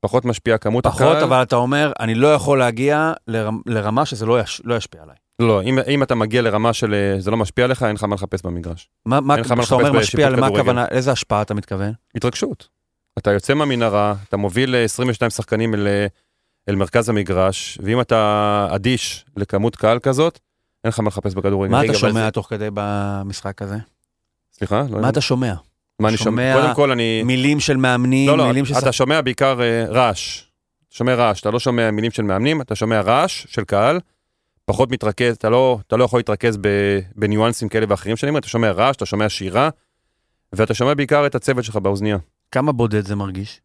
פחות 0.00 0.24
משפיע 0.24 0.58
כמות 0.58 0.84
פחות, 0.86 1.00
הקהל. 1.02 1.22
אבל 1.24 1.42
אתה 1.42 1.56
אומר, 1.56 1.92
אני 2.00 2.14
לא 2.14 2.34
יכול 2.34 2.58
להגיע 2.58 3.12
לרמ- 3.30 3.62
לרמה 3.66 4.06
שזה 4.06 4.26
לא 4.26 4.40
יש- 4.40 4.60
לא 4.64 4.74
ישפיע 4.74 5.02
עליי. 5.02 5.16
לא, 5.38 5.62
אם, 5.62 5.78
אם 5.88 6.02
אתה 6.02 6.14
מגיע 6.14 6.42
לרמה 6.42 6.72
של 6.72 6.94
אה, 6.94 7.20
זה 7.20 7.30
לא 7.30 7.36
משפיע 7.36 7.64
עליך, 7.64 7.82
אין 7.82 7.94
לך 7.94 8.04
מה 8.04 8.14
לחפש 8.14 8.42
במגרש. 8.44 8.88
מה, 9.06 9.20
מה, 9.20 9.34
כשאתה 9.42 9.74
אומר 9.74 9.92
משפיע, 9.92 10.30
למה. 10.30 10.46
הכוונה, 10.46 10.86
איזה 10.88 11.12
השפעה 11.12 11.42
אתה 11.42 11.54
מתכוון? 11.54 11.92
התרגשות. 12.14 12.68
אתה 13.18 13.32
יוצא 13.32 13.54
מהמנהרה, 13.54 14.14
אתה 14.28 14.36
מוביל 14.36 14.74
אה, 14.74 14.84
22 14.84 15.30
שחקנים 15.30 15.74
אל, 15.74 15.86
אה, 15.86 16.06
אל 16.68 16.74
מרכז 16.76 17.08
המגרש, 17.08 17.78
ואם 17.82 18.00
אתה 18.00 18.68
אדיש 18.70 19.24
לכמות 19.36 19.76
קהל 19.76 19.98
כזאת, 19.98 20.38
אין 20.84 20.88
לך 20.88 21.00
מה 21.00 21.08
לחפש 21.08 21.34
בכדורגל. 21.34 21.72
מה 21.72 21.84
אתה 21.84 21.94
שומע 21.94 22.24
זה- 22.24 22.30
תוך 22.30 22.46
כדי 22.50 22.68
במשחק 22.74 23.62
הזה? 23.62 23.76
סליחה? 24.52 24.82
לא 24.90 25.00
מה 25.00 25.08
אתה 25.08 25.20
שומע? 25.20 25.54
מה 25.98 26.08
אני 26.08 26.16
שומע? 26.16 26.54
קודם 26.60 26.74
כל 26.74 26.90
אני... 26.90 27.22
מילים 27.22 27.60
של 27.60 27.76
מאמנים, 27.76 28.28
לא, 28.28 28.38
לא, 28.38 28.46
מילים 28.46 28.64
של... 28.64 28.74
אתה 28.78 28.92
שומע 28.92 29.20
בעיקר 29.20 29.62
אה, 29.62 29.84
רעש. 29.88 30.42
שומע 30.90 31.14
רעש, 31.14 31.40
אתה 31.40 31.50
לא 31.50 31.58
שומע 31.58 31.90
מילים 31.90 32.10
של 32.10 32.22
מאמנים, 32.22 32.60
אתה 32.60 32.74
שומע 32.74 33.00
רעש 33.00 33.46
של 33.48 33.64
קהל, 33.64 34.00
פחות 34.64 34.90
מתרכז, 34.90 35.36
אתה 35.36 35.48
לא, 35.50 35.78
אתה 35.86 35.96
לא 35.96 36.04
יכול 36.04 36.18
להתרכז 36.18 36.58
בניואנסים 37.16 37.68
כאלה 37.68 37.86
ואחרים 37.88 38.16
שאני 38.16 38.30
אומר, 38.30 38.38
אתה 38.38 38.48
שומע 38.48 38.70
רעש, 38.70 38.96
אתה 38.96 39.06
שומע 39.06 39.28
שירה, 39.28 39.68
ואתה 40.52 40.74
שומע 40.74 40.94
בעיקר 40.94 41.26
את 41.26 41.34
הצוות 41.34 41.64
שלך 41.64 41.76
באוזנייה. 41.76 42.18
כמה 42.52 42.72
בודד 42.72 43.06
זה 43.06 43.14
מרגיש? 43.16 43.60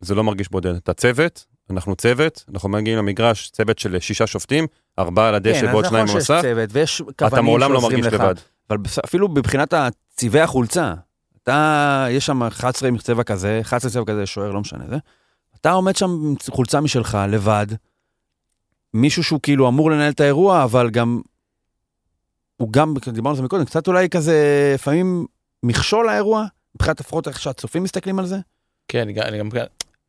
זה 0.00 0.14
לא 0.14 0.24
מרגיש 0.24 0.48
בודד. 0.50 0.74
אתה 0.74 0.92
צוות, 0.94 1.44
אנחנו 1.70 1.96
צוות, 1.96 2.44
אנחנו 2.52 2.68
מגיעים 2.68 2.98
למגרש, 2.98 3.50
צוות 3.50 3.78
של 3.78 4.00
שישה 4.00 4.26
שופטים, 4.26 4.66
ארבעה 4.98 5.28
על 5.28 5.34
הדשא 5.34 5.66
ועוד 5.66 5.84
שניים 5.84 6.04
נכון 6.04 6.20
שיש 6.20 6.30
במסך, 6.30 6.42
צוות, 6.42 6.68
ויש 6.72 7.02
אתה 7.10 7.28
כוונים 7.28 7.44
מעולם 7.44 7.72
לא 7.72 7.80
שעוזרים 7.80 8.00
מרגיש 8.00 8.14
לך. 8.14 8.20
לבד. 8.20 8.34
אבל 8.70 8.78
אפילו 9.04 9.28
מבחינת 9.28 9.74
צבעי 10.10 10.40
החולצה, 10.42 10.94
אתה, 11.42 12.06
יש 12.10 12.26
שם 12.26 12.42
11 12.42 12.88
עם 12.88 12.98
צבע 12.98 13.22
כזה, 13.22 13.58
11 13.62 13.90
צבע 13.90 14.04
כזה, 14.06 14.26
שוער, 14.26 14.50
לא 14.52 14.60
משנה 14.60 14.84
זה. 14.88 14.96
אתה 15.60 15.70
עומד 15.72 15.96
שם 15.96 16.10
עם 16.10 16.34
חולצה 16.50 16.80
משלך, 16.80 17.18
לבד, 17.28 17.66
מישהו 18.94 19.24
שהוא 19.24 19.40
כאילו 19.42 19.68
אמור 19.68 19.90
לנהל 19.90 20.12
את 20.12 20.20
האירוע, 20.20 20.64
אבל 20.64 20.90
גם, 20.90 21.20
הוא 22.56 22.72
גם, 22.72 22.94
דיברנו 23.12 23.30
על 23.30 23.36
זה 23.36 23.42
מקודם, 23.42 23.64
קצת 23.64 23.88
אולי 23.88 24.08
כזה, 24.08 24.70
לפעמים 24.74 25.26
מכשול 25.62 26.08
האירוע, 26.08 26.44
מבחינת 26.74 27.00
לפחות 27.00 27.28
איך 27.28 27.40
שהצופים 27.40 27.82
מסתכלים 27.82 28.18
על 28.18 28.26
זה, 28.26 28.38
כן, 28.88 29.00
אני 29.00 29.38
גם- 29.38 29.48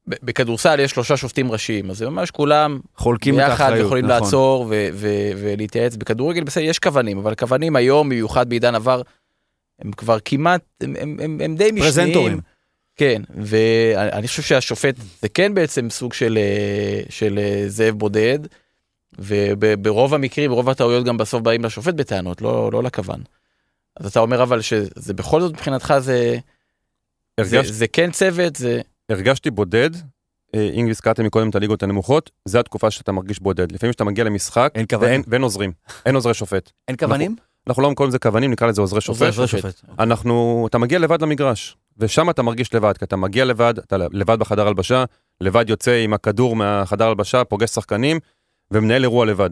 בכדורסל 0.08 0.80
יש 0.80 0.92
שלושה 0.92 1.18
שופטים 1.18 1.52
ראשיים, 1.52 1.90
אז 1.90 1.98
זה 1.98 2.10
ממש 2.10 2.32
כולם 2.32 2.80
חולקים 2.96 3.34
את 3.34 3.40
ביחד 3.40 3.64
האחריות. 3.64 3.86
יכולים 3.86 4.06
נכון. 4.06 4.24
לעצור 4.24 4.66
ו- 4.70 4.90
ו- 4.94 5.32
ולהתייעץ. 5.38 5.96
בכדורגל 5.96 6.44
בסדר, 6.44 6.64
יש 6.64 6.80
כוונים, 6.80 7.18
אבל 7.18 7.36
כוונים 7.36 7.76
היום, 7.76 8.10
במיוחד 8.10 8.50
בעידן 8.50 8.76
עבר, 8.76 9.02
הם 9.80 9.92
כבר 9.92 10.18
כמעט, 10.26 10.62
הם, 10.82 10.96
הם, 11.00 11.18
הם, 11.24 11.38
הם 11.44 11.56
די 11.56 11.64
משניים. 11.64 11.84
פרזנטורים. 11.84 12.40
כן, 12.96 13.22
ואני 13.36 14.28
חושב 14.28 14.42
שהשופט 14.42 14.96
זה 15.22 15.30
כן 15.30 15.54
בעצם 15.54 15.90
סוג 15.90 16.14
של, 16.14 16.38
אה, 16.38 17.02
של 17.10 17.40
אה, 17.40 17.64
זאב 17.68 17.96
בודד, 17.96 18.40
וברוב 19.20 20.14
המקרים, 20.14 20.50
ברוב 20.50 20.70
הטעויות 20.70 21.06
גם 21.06 21.18
בסוף 21.18 21.42
באים 21.42 21.66
לשופט 21.66 21.94
בטענות, 21.94 22.42
לא, 22.42 22.70
לא 22.74 22.84
לכוון. 22.84 23.22
אז 24.00 24.06
אתה 24.06 24.20
אומר 24.20 24.44
אבל 24.44 24.62
שזה 24.62 25.14
בכל 25.14 25.42
זאת 25.42 25.54
מבחינתך 25.54 25.94
זה, 26.00 26.38
זה, 27.42 27.60
זה 27.64 27.88
כן 27.88 28.12
צוות, 28.12 28.56
זה... 28.56 28.82
הרגשתי 29.10 29.52
בודד, 29.52 29.90
אה, 30.56 30.70
אם 30.74 30.88
הזכרתם 30.90 31.26
מקודם 31.26 31.50
את 31.50 31.56
הליגות 31.56 31.84
הנמוכות, 31.84 32.32
זו 32.46 32.60
התקופה 32.60 32.92
שאתה 32.92 33.12
מרגיש 33.12 33.40
בודד. 33.40 33.72
לפעמים 33.72 33.92
כשאתה 33.92 34.04
מגיע 34.04 34.24
למשחק, 34.24 34.72
אין 34.76 34.86
כוונים. 34.90 35.10
ואין, 35.10 35.24
ואין 35.28 35.42
עוזרים, 35.42 35.72
אין 36.06 36.16
עוזרי 36.16 36.34
שופט. 36.34 36.72
אין 36.88 36.98
כוונים? 36.98 37.36
אנחנו 37.68 37.84
לא 37.84 37.94
קוראים 37.96 38.10
לזה 38.10 38.20
כוונים, 38.20 38.52
נקרא 38.52 38.68
לזה 38.68 38.82
עוזרי 38.82 39.02
שופט. 39.02 39.22
עוזרי 39.22 39.48
שופט. 39.48 39.82
אנחנו, 40.00 40.66
אתה 40.70 40.78
מגיע 40.78 41.00
לבד 41.00 41.22
למגרש, 41.22 41.78
ושם 41.98 42.30
אתה 42.30 42.42
מרגיש 42.42 42.74
לבד, 42.74 42.98
כי 42.98 43.06
אתה 43.06 43.16
מגיע 43.16 43.46
לבד, 43.46 43.74
אתה 43.78 43.98
לבד 43.98 44.40
בחדר 44.40 44.68
הלבשה, 44.68 45.04
לבד 45.42 45.70
יוצא 45.70 45.92
עם 45.92 46.14
הכדור 46.14 46.56
מהחדר 46.56 47.08
הלבשה, 47.08 47.44
פוגש 47.44 47.70
שחקנים, 47.70 48.20
ומנהל 48.72 49.04
אירוע 49.04 49.26
לבד. 49.26 49.50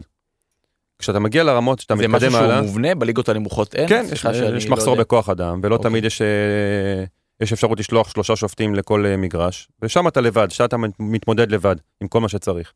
כשאתה 0.98 1.18
מגיע 1.18 1.44
לרמות 1.44 1.80
שאתה 1.80 1.96
זה 1.96 2.08
משהו 2.08 2.16
מתקדם 2.16 2.30
שהוא 2.30 2.42
הלאה, 2.42 2.62
מובנה 2.62 2.94
בליגות 2.94 3.28
הנמוכות 3.28 3.74
אין? 3.74 3.88
כן, 3.88 4.04
יש, 4.12 4.24
יש 4.56 4.66
לא 4.66 4.72
מחסור 4.72 4.90
יודע. 4.90 5.02
בכוח 5.02 5.28
אדם, 5.28 5.60
ולא 5.62 5.74
אוקיי. 5.74 5.90
תמיד 5.90 6.04
יש, 6.04 6.22
אה, 6.22 7.04
יש 7.40 7.52
אפשרות 7.52 7.80
לשלוח 7.80 8.10
שלושה 8.10 8.36
שופטים 8.36 8.74
לכל 8.74 9.06
אה, 9.06 9.16
מגרש, 9.16 9.68
ושם 9.82 10.08
אתה 10.08 10.20
לבד, 10.20 10.50
שם 10.50 10.64
אתה 10.64 10.76
מתמודד 10.98 11.50
לבד 11.50 11.76
עם 12.00 12.08
כל 12.08 12.20
מה 12.20 12.28
שצריך. 12.28 12.72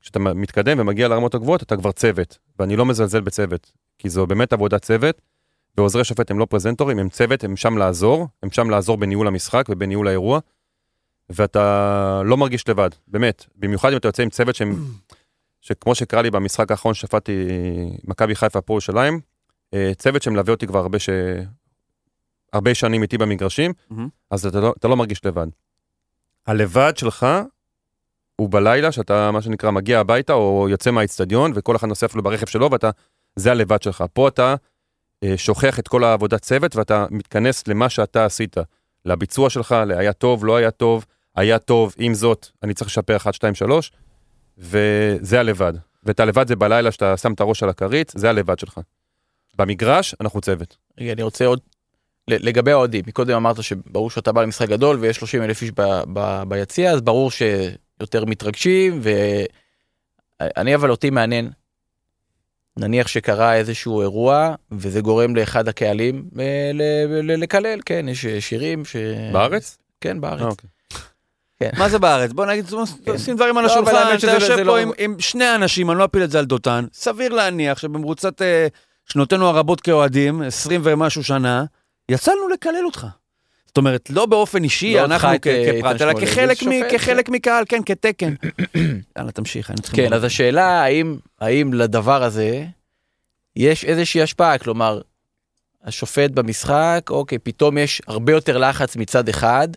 כשאתה 0.00 0.18
מתקדם 0.18 0.80
ומגיע 0.80 1.08
לרמות 1.08 1.34
הגבוהות, 1.34 1.62
אתה 1.62 1.76
כבר 1.76 1.92
צוות, 1.92 2.38
ואני 2.58 2.76
לא 2.76 2.86
מזלזל 2.86 3.20
בצוות, 3.20 3.72
כי 3.98 4.08
זו 4.08 4.26
באמת 4.26 4.52
עבודת 4.52 4.82
צוות, 4.82 5.20
ועוזרי 5.76 6.04
שופט 6.04 6.30
הם 6.30 6.38
לא 6.38 6.44
פרזנטורים, 6.44 6.98
הם 6.98 7.08
צוות, 7.08 7.44
הם 7.44 7.56
שם 7.56 7.78
לעזור, 7.78 8.28
הם 8.42 8.50
שם 8.50 8.70
לעזור 8.70 8.96
בניהול 8.96 9.26
המשחק 9.26 9.66
ובניהול 9.68 10.08
האירוע, 10.08 10.40
ואתה 11.30 12.22
לא 12.24 12.36
מרגיש 12.36 12.68
לבד, 12.68 12.90
באמת, 13.08 13.46
במיוחד 13.56 13.92
אם 13.92 13.96
אתה 13.96 14.08
יוצא 14.08 14.22
עם 14.22 14.30
צוות 14.30 14.54
שהם, 14.54 14.84
שכמו 15.60 15.94
שקרה 15.94 16.22
לי 16.22 16.30
במשחק 16.30 16.70
האחרון 16.70 16.94
ששפטתי 16.94 17.46
מכבי 18.04 18.34
חיפה 18.34 18.60
פה 18.60 18.72
ירושלים, 18.72 19.20
אה, 19.74 19.92
צוות 19.98 20.22
שמלווה 20.22 20.54
אותי 20.54 20.66
כבר 20.66 20.78
הרבה, 20.78 20.98
ש... 20.98 21.08
הרבה 22.52 22.74
שנים 22.74 23.02
איתי 23.02 23.18
במגרשים, 23.18 23.72
מהמם. 23.90 24.08
אז 24.30 24.46
אתה 24.46 24.60
לא, 24.60 24.74
אתה 24.78 24.88
לא 24.88 24.96
מרגיש 24.96 25.24
לבד. 25.24 25.46
הלבד 26.46 26.92
שלך 26.96 27.26
הוא 28.36 28.50
בלילה, 28.50 28.92
שאתה 28.92 29.30
מה 29.30 29.42
שנקרא 29.42 29.70
מגיע 29.70 30.00
הביתה 30.00 30.32
או 30.32 30.66
יוצא 30.70 30.90
מהאיצטדיון, 30.90 31.52
וכל 31.54 31.76
אחד 31.76 31.88
נוסע 31.88 32.06
אפילו 32.06 32.22
ברכב 32.22 32.46
שלו, 32.46 32.70
ואתה, 32.70 32.90
זה 33.36 33.50
הלבד 33.50 33.82
שלך. 33.82 34.04
פה 34.12 34.28
אתה 34.28 34.54
אה, 35.24 35.34
שוכח 35.36 35.78
את 35.78 35.88
כל 35.88 36.04
העבודת 36.04 36.42
צוות, 36.42 36.76
ואתה 36.76 37.06
מתכנס 37.10 37.68
למה 37.68 37.88
שאתה 37.88 38.24
עשית, 38.24 38.56
לביצוע 39.04 39.50
שלך, 39.50 39.74
להיה 39.86 40.12
טוב, 40.12 40.44
לא 40.44 40.56
היה 40.56 40.70
טוב, 40.70 41.06
היה 41.36 41.58
טוב, 41.58 41.94
עם 41.98 42.14
זאת, 42.14 42.46
אני 42.62 42.74
צריך 42.74 42.90
לשפר 42.90 43.16
1, 43.16 43.34
2, 43.34 43.54
3, 43.54 43.92
וזה 44.58 45.40
הלבד. 45.40 45.72
ואת 46.04 46.20
הלבד 46.20 46.48
זה 46.48 46.56
בלילה 46.56 46.92
שאתה 46.92 47.16
שם 47.16 47.32
את 47.32 47.40
הראש 47.40 47.62
על 47.62 47.68
הכרית, 47.68 48.12
זה 48.16 48.30
הלבד 48.30 48.58
שלך. 48.58 48.80
במגרש, 49.58 50.14
אנחנו 50.20 50.40
צוות. 50.40 50.76
רגע, 51.00 51.12
אני 51.12 51.22
רוצה 51.22 51.46
עוד, 51.46 51.60
לגבי 52.40 52.72
האוהדים, 52.72 53.02
מקודם 53.06 53.34
אמרת 53.36 53.62
שברור 53.62 54.10
שאתה 54.10 54.32
בא 54.32 54.42
למשחק 54.42 54.68
גדול 54.68 54.96
ויש 55.00 55.16
30 55.16 55.42
אלף 55.42 55.62
איש 55.62 55.70
ב- 55.70 56.02
ב- 56.12 56.42
ביציע, 56.48 56.90
אז 56.90 57.00
ברור 57.00 57.30
שיותר 57.30 58.24
מתרגשים, 58.24 59.00
ואני 59.02 60.74
אבל 60.74 60.90
אותי 60.90 61.10
מעניין, 61.10 61.50
נניח 62.76 63.06
שקרה 63.06 63.54
איזשהו 63.54 64.00
אירוע, 64.00 64.54
וזה 64.72 65.00
גורם 65.00 65.36
לאחד 65.36 65.68
הקהלים 65.68 66.24
אה, 66.38 66.70
ל- 66.74 67.22
ל- 67.32 67.42
לקלל, 67.42 67.78
כן, 67.86 68.06
יש 68.08 68.26
שירים 68.26 68.84
ש... 68.84 68.96
בארץ? 69.32 69.78
כן, 70.00 70.20
בארץ. 70.20 70.40
אה, 70.40 70.46
אוקיי. 70.46 70.68
מה 71.78 71.88
זה 71.88 71.98
בארץ? 71.98 72.32
בוא 72.32 72.46
נגיד, 72.46 72.66
שים 73.16 73.36
דברים 73.36 73.58
על 73.58 73.64
לא, 73.64 73.70
השולחן, 73.72 73.92
אתה 74.18 74.26
יושב 74.32 74.58
לא- 74.58 74.72
פה 74.72 74.78
עם- 74.78 74.90
עם 74.98 75.16
שני 75.18 75.54
אנשים, 75.54 75.90
אני 75.90 75.98
לא 75.98 76.04
אפיל 76.04 76.24
את 76.24 76.30
זה 76.30 76.38
על 76.38 76.44
דותן, 76.44 76.84
סביר 76.92 77.32
להניח 77.32 77.78
שבמרוצת 77.78 78.42
אה, 78.42 78.66
שנותינו 79.06 79.46
הרבות 79.48 79.80
כאוהדים, 79.80 80.42
20 80.42 80.80
ומשהו 80.84 81.24
שנה, 81.24 81.64
יצאנו 82.08 82.48
לקלל 82.48 82.86
אותך. 82.86 83.06
זאת 83.66 83.76
אומרת, 83.76 84.10
לא 84.10 84.26
באופן 84.26 84.64
אישי, 84.64 84.94
לא 84.94 85.04
אנחנו 85.04 85.28
כ- 85.42 85.48
כפרט, 85.78 86.02
אלא 86.02 86.12
כחלק 86.20 86.62
מ- 86.62 86.64
שופט, 86.64 86.94
כחלק 86.94 87.28
מקהל, 87.28 87.64
כן, 87.68 87.80
כתקן. 87.86 88.34
יאללה, 89.16 89.32
תמשיך, 89.32 89.70
היינו 89.70 89.82
צריכים... 89.82 90.08
כן, 90.08 90.12
אז 90.12 90.24
השאלה 90.24 90.82
האם, 90.82 91.16
האם 91.40 91.72
לדבר 91.72 92.22
הזה 92.22 92.64
יש 93.56 93.84
איזושהי 93.84 94.22
השפעה, 94.22 94.58
כלומר, 94.58 95.00
השופט 95.84 96.30
במשחק, 96.30 97.00
אוקיי, 97.10 97.38
פתאום 97.38 97.78
יש 97.78 98.02
הרבה 98.06 98.32
יותר 98.32 98.58
לחץ 98.58 98.96
מצד 98.96 99.28
אחד, 99.28 99.68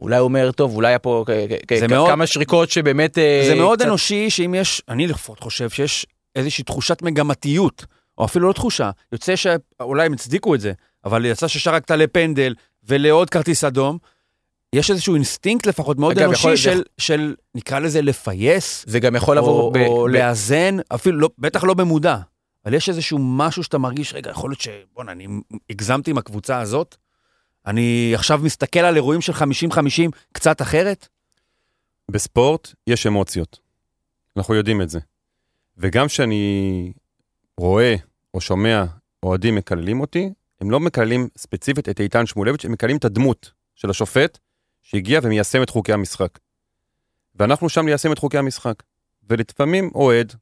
אולי 0.00 0.16
הוא 0.16 0.24
אומר, 0.24 0.52
טוב, 0.52 0.74
אולי 0.74 0.88
היה 0.88 0.98
פה 0.98 1.24
כ- 1.26 1.30
כ- 1.68 1.82
מאוד- 1.90 2.10
כמה 2.10 2.26
שריקות 2.26 2.70
שבאמת... 2.70 3.18
אה, 3.18 3.42
זה 3.46 3.54
מאוד 3.54 3.78
קצת- 3.78 3.88
אנושי 3.88 4.30
שאם 4.30 4.54
יש, 4.54 4.82
אני 4.88 5.06
לפחות 5.06 5.40
חושב 5.40 5.70
שיש 5.70 6.06
איזושהי 6.36 6.64
תחושת 6.64 7.02
מגמתיות, 7.02 7.84
או 8.18 8.24
אפילו 8.24 8.48
לא 8.48 8.52
תחושה, 8.52 8.90
יוצא 9.12 9.36
שאולי 9.36 10.06
הם 10.06 10.12
הצדיקו 10.12 10.54
את 10.54 10.60
זה, 10.60 10.72
אבל 11.04 11.24
יצא 11.24 11.48
ששרקת 11.48 11.90
לפנדל 11.90 12.54
ולעוד 12.84 13.30
כרטיס 13.30 13.64
אדום, 13.64 13.98
יש 14.72 14.90
איזשהו 14.90 15.14
אינסטינקט 15.14 15.66
לפחות 15.66 15.98
מאוד 15.98 16.18
אגב, 16.18 16.28
אנושי 16.28 16.40
יכול- 16.42 16.56
של, 16.56 16.82
של, 16.98 17.34
נקרא 17.54 17.78
לזה 17.78 18.02
לפייס, 18.02 18.84
זה 18.88 19.00
גם 19.00 19.16
יכול 19.16 19.36
לבוא 19.36 19.62
או, 19.62 19.72
ב- 19.72 19.76
או 19.76 20.04
ב- 20.04 20.08
לאזן, 20.08 20.76
אפילו 20.94 21.18
לא, 21.18 21.30
בטח 21.38 21.64
לא 21.64 21.74
במודע, 21.74 22.16
אבל 22.64 22.74
יש 22.74 22.88
איזשהו 22.88 23.18
משהו 23.20 23.64
שאתה 23.64 23.78
מרגיש, 23.78 24.14
רגע, 24.14 24.30
יכול 24.30 24.50
להיות 24.50 24.60
שבואנה, 24.60 25.12
אני 25.12 25.26
הגזמתי 25.70 26.10
עם 26.10 26.18
הקבוצה 26.18 26.60
הזאת, 26.60 26.96
אני 27.66 28.12
עכשיו 28.14 28.38
מסתכל 28.42 28.80
על 28.80 28.96
אירועים 28.96 29.20
של 29.20 29.32
50-50 29.32 29.36
קצת 30.32 30.62
אחרת, 30.62 31.08
בספורט 32.10 32.72
יש 32.86 33.06
אמוציות. 33.06 33.58
אנחנו 34.36 34.54
יודעים 34.54 34.82
את 34.82 34.90
זה. 34.90 34.98
וגם 35.78 36.06
כשאני 36.06 36.92
רואה 37.58 37.94
או 38.34 38.40
שומע 38.40 38.84
אוהדים 39.22 39.54
מקללים 39.54 40.00
אותי, 40.00 40.30
הם 40.60 40.70
לא 40.70 40.80
מקללים 40.80 41.28
ספציפית 41.38 41.88
את 41.88 42.00
איתן 42.00 42.26
שמואלביץ', 42.26 42.64
הם 42.64 42.72
מקללים 42.72 42.96
את 42.96 43.04
הדמות 43.04 43.52
של 43.74 43.90
השופט 43.90 44.38
שהגיע 44.82 45.20
ומיישם 45.22 45.62
את 45.62 45.70
חוקי 45.70 45.92
המשחק. 45.92 46.38
ואנחנו 47.36 47.68
שם 47.68 47.86
ליישם 47.86 48.12
את 48.12 48.18
חוקי 48.18 48.38
המשחק. 48.38 48.74
ולפעמים 49.30 49.90
אוהד 49.94 50.32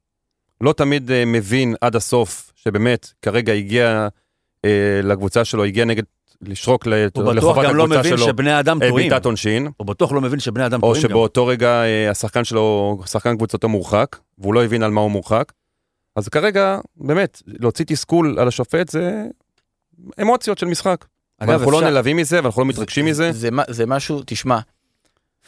לא 0.61 0.73
תמיד 0.73 1.11
אה, 1.11 1.23
מבין 1.25 1.75
עד 1.81 1.95
הסוף 1.95 2.51
שבאמת 2.55 3.11
כרגע 3.21 3.53
הגיע 3.53 4.07
אה, 4.65 4.99
לקבוצה 5.03 5.45
שלו, 5.45 5.63
הגיע 5.63 5.85
נגד, 5.85 6.03
לשרוק 6.41 6.87
ל- 6.87 6.93
הוא 6.93 7.23
בטוח 7.23 7.35
לחובת 7.35 7.65
גם 7.65 7.75
לא 7.75 7.83
הקבוצה 7.83 7.99
מבין 7.99 8.17
שלו 8.17 8.25
שבני 8.25 8.59
אדם 8.59 8.81
אה, 8.81 8.89
טועים, 8.89 9.09
בעיטת 9.09 9.25
עונשין. 9.25 9.67
הוא 9.77 9.87
בטוח 9.87 10.11
לא 10.11 10.21
מבין 10.21 10.39
שבני 10.39 10.65
אדם 10.65 10.83
או 10.83 10.87
טועים 10.87 11.03
גם. 11.03 11.09
שבאותו 11.09 11.47
רגע 11.47 11.83
אה, 11.83 12.09
השחקן 12.09 12.43
שלו, 12.43 12.99
שחקן 13.05 13.37
קבוצתו 13.37 13.69
מורחק, 13.69 14.17
והוא 14.37 14.53
לא 14.53 14.63
הבין 14.63 14.83
על 14.83 14.91
מה 14.91 15.01
הוא 15.01 15.11
מורחק. 15.11 15.51
אז 16.15 16.29
כרגע, 16.29 16.79
באמת, 16.95 17.41
להוציא 17.47 17.85
תסכול 17.85 18.39
על 18.39 18.47
השופט 18.47 18.89
זה 18.89 19.25
אמוציות 20.21 20.57
של 20.57 20.65
משחק. 20.65 21.05
אגב, 21.39 21.49
ואנחנו 21.49 21.71
לא 21.71 21.77
אפשר- 21.79 21.89
נלהבים 21.89 22.17
מזה, 22.17 22.39
ואנחנו 22.43 22.61
לא 22.61 22.67
מתרגשים 22.67 23.05
מזה. 23.05 23.31
זה 23.31 23.51
מה- 23.51 23.63
זה 23.69 23.85
משהו, 23.85 24.21
תשמע. 24.25 24.59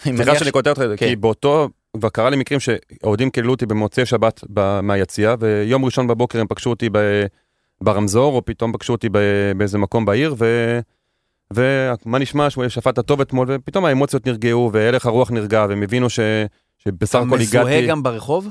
סליחה 0.03 0.23
מניח 0.23 0.39
שאני 0.39 0.51
קוטע 0.51 0.69
אותך, 0.69 0.81
כן. 0.81 0.95
כי 1.07 1.15
באותו, 1.15 1.69
כבר 1.97 2.09
קרה 2.09 2.29
לי 2.29 2.35
מקרים 2.37 2.59
שאוהדים 2.59 3.29
קיללו 3.29 3.51
אותי 3.51 3.65
במוצאי 3.65 4.05
שבת 4.05 4.43
מהיציאה, 4.83 5.35
ויום 5.39 5.85
ראשון 5.85 6.07
בבוקר 6.07 6.39
הם 6.39 6.47
פגשו 6.47 6.69
אותי 6.69 6.89
ב- 6.91 7.25
ברמזור, 7.81 8.35
או 8.35 8.45
פתאום 8.45 8.73
פגשו 8.73 8.93
אותי 8.93 9.09
ב- 9.11 9.17
באיזה 9.57 9.77
מקום 9.77 10.05
בעיר, 10.05 10.35
ו... 10.37 10.79
ומה 11.53 12.19
נשמע, 12.19 12.49
שהוא 12.49 12.67
שפט 12.67 12.99
טוב 12.99 13.21
אתמול, 13.21 13.47
ופתאום 13.49 13.85
האמוציות 13.85 14.27
נרגעו, 14.27 14.69
והלך 14.73 15.05
הרוח 15.05 15.31
נרגע, 15.31 15.65
והם 15.69 15.83
הבינו 15.83 16.09
ש... 16.09 16.19
שבסך 16.77 17.09
אתה 17.15 17.25
הכל 17.27 17.37
מזוהה 17.39 17.63
הגעתי... 17.65 17.87
גם 17.87 18.03
ברחוב? 18.03 18.47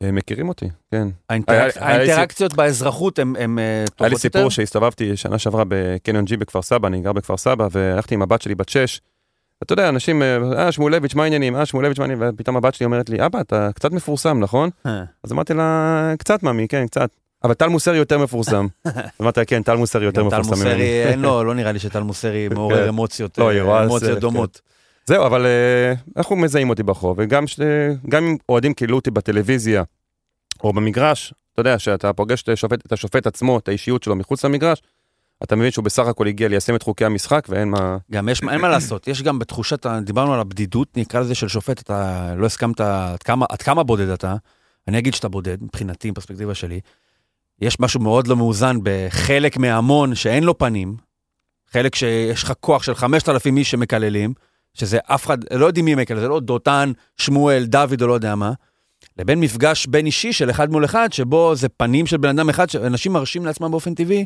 הם 0.00 0.14
מכירים 0.14 0.48
אותי, 0.48 0.68
כן. 0.90 1.08
האינטראק- 1.30 1.48
היה- 1.76 1.88
היה 1.88 1.98
לי 1.98 2.04
האינטראקציות 2.04 2.54
באזרחות 2.54 3.18
הן 3.18 3.34
אה, 3.58 3.64
היה 3.64 3.80
לי 3.80 3.86
טובות 3.96 4.10
יותר? 4.12 4.18
סיפור 4.18 4.50
שהסתובבתי 4.50 5.16
שנה 5.16 5.38
שעברה 5.38 5.64
בקניון 5.68 6.24
ג'י 6.24 6.36
בכפר 6.36 6.62
סבא, 6.62 6.88
אני 6.88 7.00
גר 7.00 7.12
בכפר 7.12 7.36
סבא, 7.36 7.68
והלכתי 7.70 8.14
עם 8.14 8.22
הבת 8.22 8.42
שלי 8.42 8.54
בת 8.54 8.68
שש. 8.68 9.00
אתה 9.62 9.72
יודע, 9.72 9.88
אנשים, 9.88 10.22
אה, 10.22 10.72
שמואלביץ', 10.72 11.14
מה 11.14 11.22
העניינים? 11.22 11.56
אה, 11.56 11.66
שמואלביץ', 11.66 11.98
מה 11.98 12.04
העניינים? 12.04 12.28
ופתאום 12.34 12.56
הבת 12.56 12.74
שלי 12.74 12.86
אומרת 12.86 13.10
לי, 13.10 13.26
אבא, 13.26 13.40
אתה 13.40 13.68
קצת 13.74 13.92
מפורסם, 13.92 14.40
נכון? 14.40 14.70
אה. 14.86 15.02
אז 15.24 15.32
אמרתי 15.32 15.54
לה, 15.54 16.14
קצת, 16.18 16.42
ממי, 16.42 16.68
כן, 16.68 16.86
קצת. 16.86 17.10
אבל 17.44 17.54
טל 17.54 17.68
מוסרי 17.68 17.96
יותר 17.96 18.18
מפורסם. 18.18 18.66
אמרתי 19.22 19.40
לה, 19.40 19.46
כן, 19.46 19.62
טל 19.62 19.76
מוסרי 19.76 20.04
יותר 20.04 20.30
טל 20.30 20.38
מפורסם 20.38 20.50
ממני. 20.62 20.70
מוסרי, 20.74 21.04
אין 21.04 21.22
לו, 21.22 21.44
לא 21.44 21.54
נראה 21.54 21.72
לי 21.72 21.78
שטל 21.78 22.02
מוסרי 22.02 22.48
מעורר 22.48 22.82
כן. 22.82 22.88
אמוציות, 22.88 23.38
לא, 23.38 23.50
אה, 23.50 23.98
סרט, 23.98 24.18
דומות. 24.18 24.60
זהו, 25.08 25.26
אבל 25.26 25.46
אה, 25.46 25.92
אנחנו 26.16 26.36
מזהים 26.36 26.70
אותי 26.70 26.82
ברחוב, 26.82 27.16
וגם 27.20 27.46
ש- 27.46 27.60
אם 28.18 28.36
אוהדים 28.48 28.74
קיללו 28.74 28.96
אותי 28.96 29.10
בטלוויזיה, 29.10 29.82
או 30.64 30.72
במגרש, 30.72 31.34
אתה 31.52 31.60
יודע, 31.60 31.78
שאתה 31.78 32.12
פוגש 32.12 32.42
את 32.42 32.48
השופט, 32.48 32.86
את 32.86 32.92
השופט 32.92 33.26
עצמו, 33.26 33.58
את 33.58 33.68
האישיות 33.68 34.02
שלו 34.02 34.16
מחוץ 34.16 34.44
למגרש, 34.44 34.82
אתה 35.42 35.56
מבין 35.56 35.70
שהוא 35.70 35.84
בסך 35.84 36.06
הכל 36.06 36.26
הגיע 36.26 36.48
ליישם 36.48 36.74
את 36.74 36.82
חוקי 36.82 37.04
המשחק, 37.04 37.46
ואין 37.48 37.68
מה... 37.68 37.96
גם 38.12 38.28
יש, 38.28 38.42
אין 38.42 38.60
מה 38.60 38.68
לעשות, 38.68 39.08
יש 39.08 39.22
גם 39.22 39.38
בתחושת, 39.38 39.86
דיברנו 39.86 40.34
על 40.34 40.40
הבדידות, 40.40 40.96
נקרא 40.96 41.20
לזה 41.20 41.34
של 41.34 41.48
שופט, 41.48 41.80
אתה 41.80 42.34
לא 42.36 42.46
הסכמת, 42.46 42.80
עד 42.80 43.22
כמה, 43.22 43.46
עד 43.48 43.62
כמה 43.62 43.82
בודד 43.82 44.08
אתה, 44.08 44.34
אני 44.88 44.98
אגיד 44.98 45.14
שאתה 45.14 45.28
בודד, 45.28 45.62
מבחינתי, 45.62 46.10
בפרספקטיבה 46.10 46.54
שלי. 46.54 46.80
יש 47.60 47.80
משהו 47.80 48.00
מאוד 48.00 48.26
לא 48.26 48.36
מאוזן 48.36 48.76
בחלק 48.82 49.56
מההמון 49.56 50.14
שאין 50.14 50.44
לו 50.44 50.58
פנים, 50.58 50.96
חלק 51.70 51.94
שיש 51.94 52.42
לך 52.42 52.52
כוח 52.60 52.82
של 52.82 52.94
5,000 52.94 53.56
איש 53.56 53.70
שמקללים, 53.70 54.32
שזה 54.78 54.98
אף 55.04 55.26
אחד, 55.26 55.38
לא 55.52 55.66
יודעים 55.66 55.84
מי 55.84 55.94
מקלל, 55.94 56.20
זה 56.20 56.28
לא 56.28 56.40
דותן, 56.40 56.92
שמואל, 57.16 57.64
דוד 57.64 58.02
או 58.02 58.06
לא 58.06 58.12
יודע 58.14 58.34
מה, 58.34 58.52
לבין 59.18 59.40
מפגש 59.40 59.86
בין 59.86 60.06
אישי 60.06 60.32
של 60.32 60.50
אחד 60.50 60.70
מול 60.70 60.84
אחד, 60.84 61.12
שבו 61.12 61.54
זה 61.54 61.68
פנים 61.68 62.06
של 62.06 62.16
בן 62.16 62.28
אדם 62.28 62.48
אחד, 62.48 62.70
שאנשים 62.70 63.12
מרשים 63.12 63.46
לעצמם 63.46 63.70
באופן 63.70 63.94
טבעי, 63.94 64.24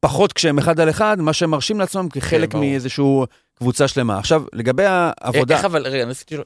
פחות 0.00 0.32
כשהם 0.32 0.58
אחד 0.58 0.80
על 0.80 0.90
אחד, 0.90 1.20
מה 1.20 1.32
שהם 1.32 1.50
מרשים 1.50 1.80
לעצמם 1.80 2.08
כחלק 2.08 2.50
ברור. 2.52 2.64
מאיזשהו 2.64 3.26
קבוצה 3.54 3.88
שלמה. 3.88 4.18
עכשיו, 4.18 4.42
לגבי 4.52 4.84
העבודה, 4.86 5.56
איך 5.56 5.64
אבל, 5.64 5.86
רגע, 5.86 6.04
לשאול. 6.04 6.44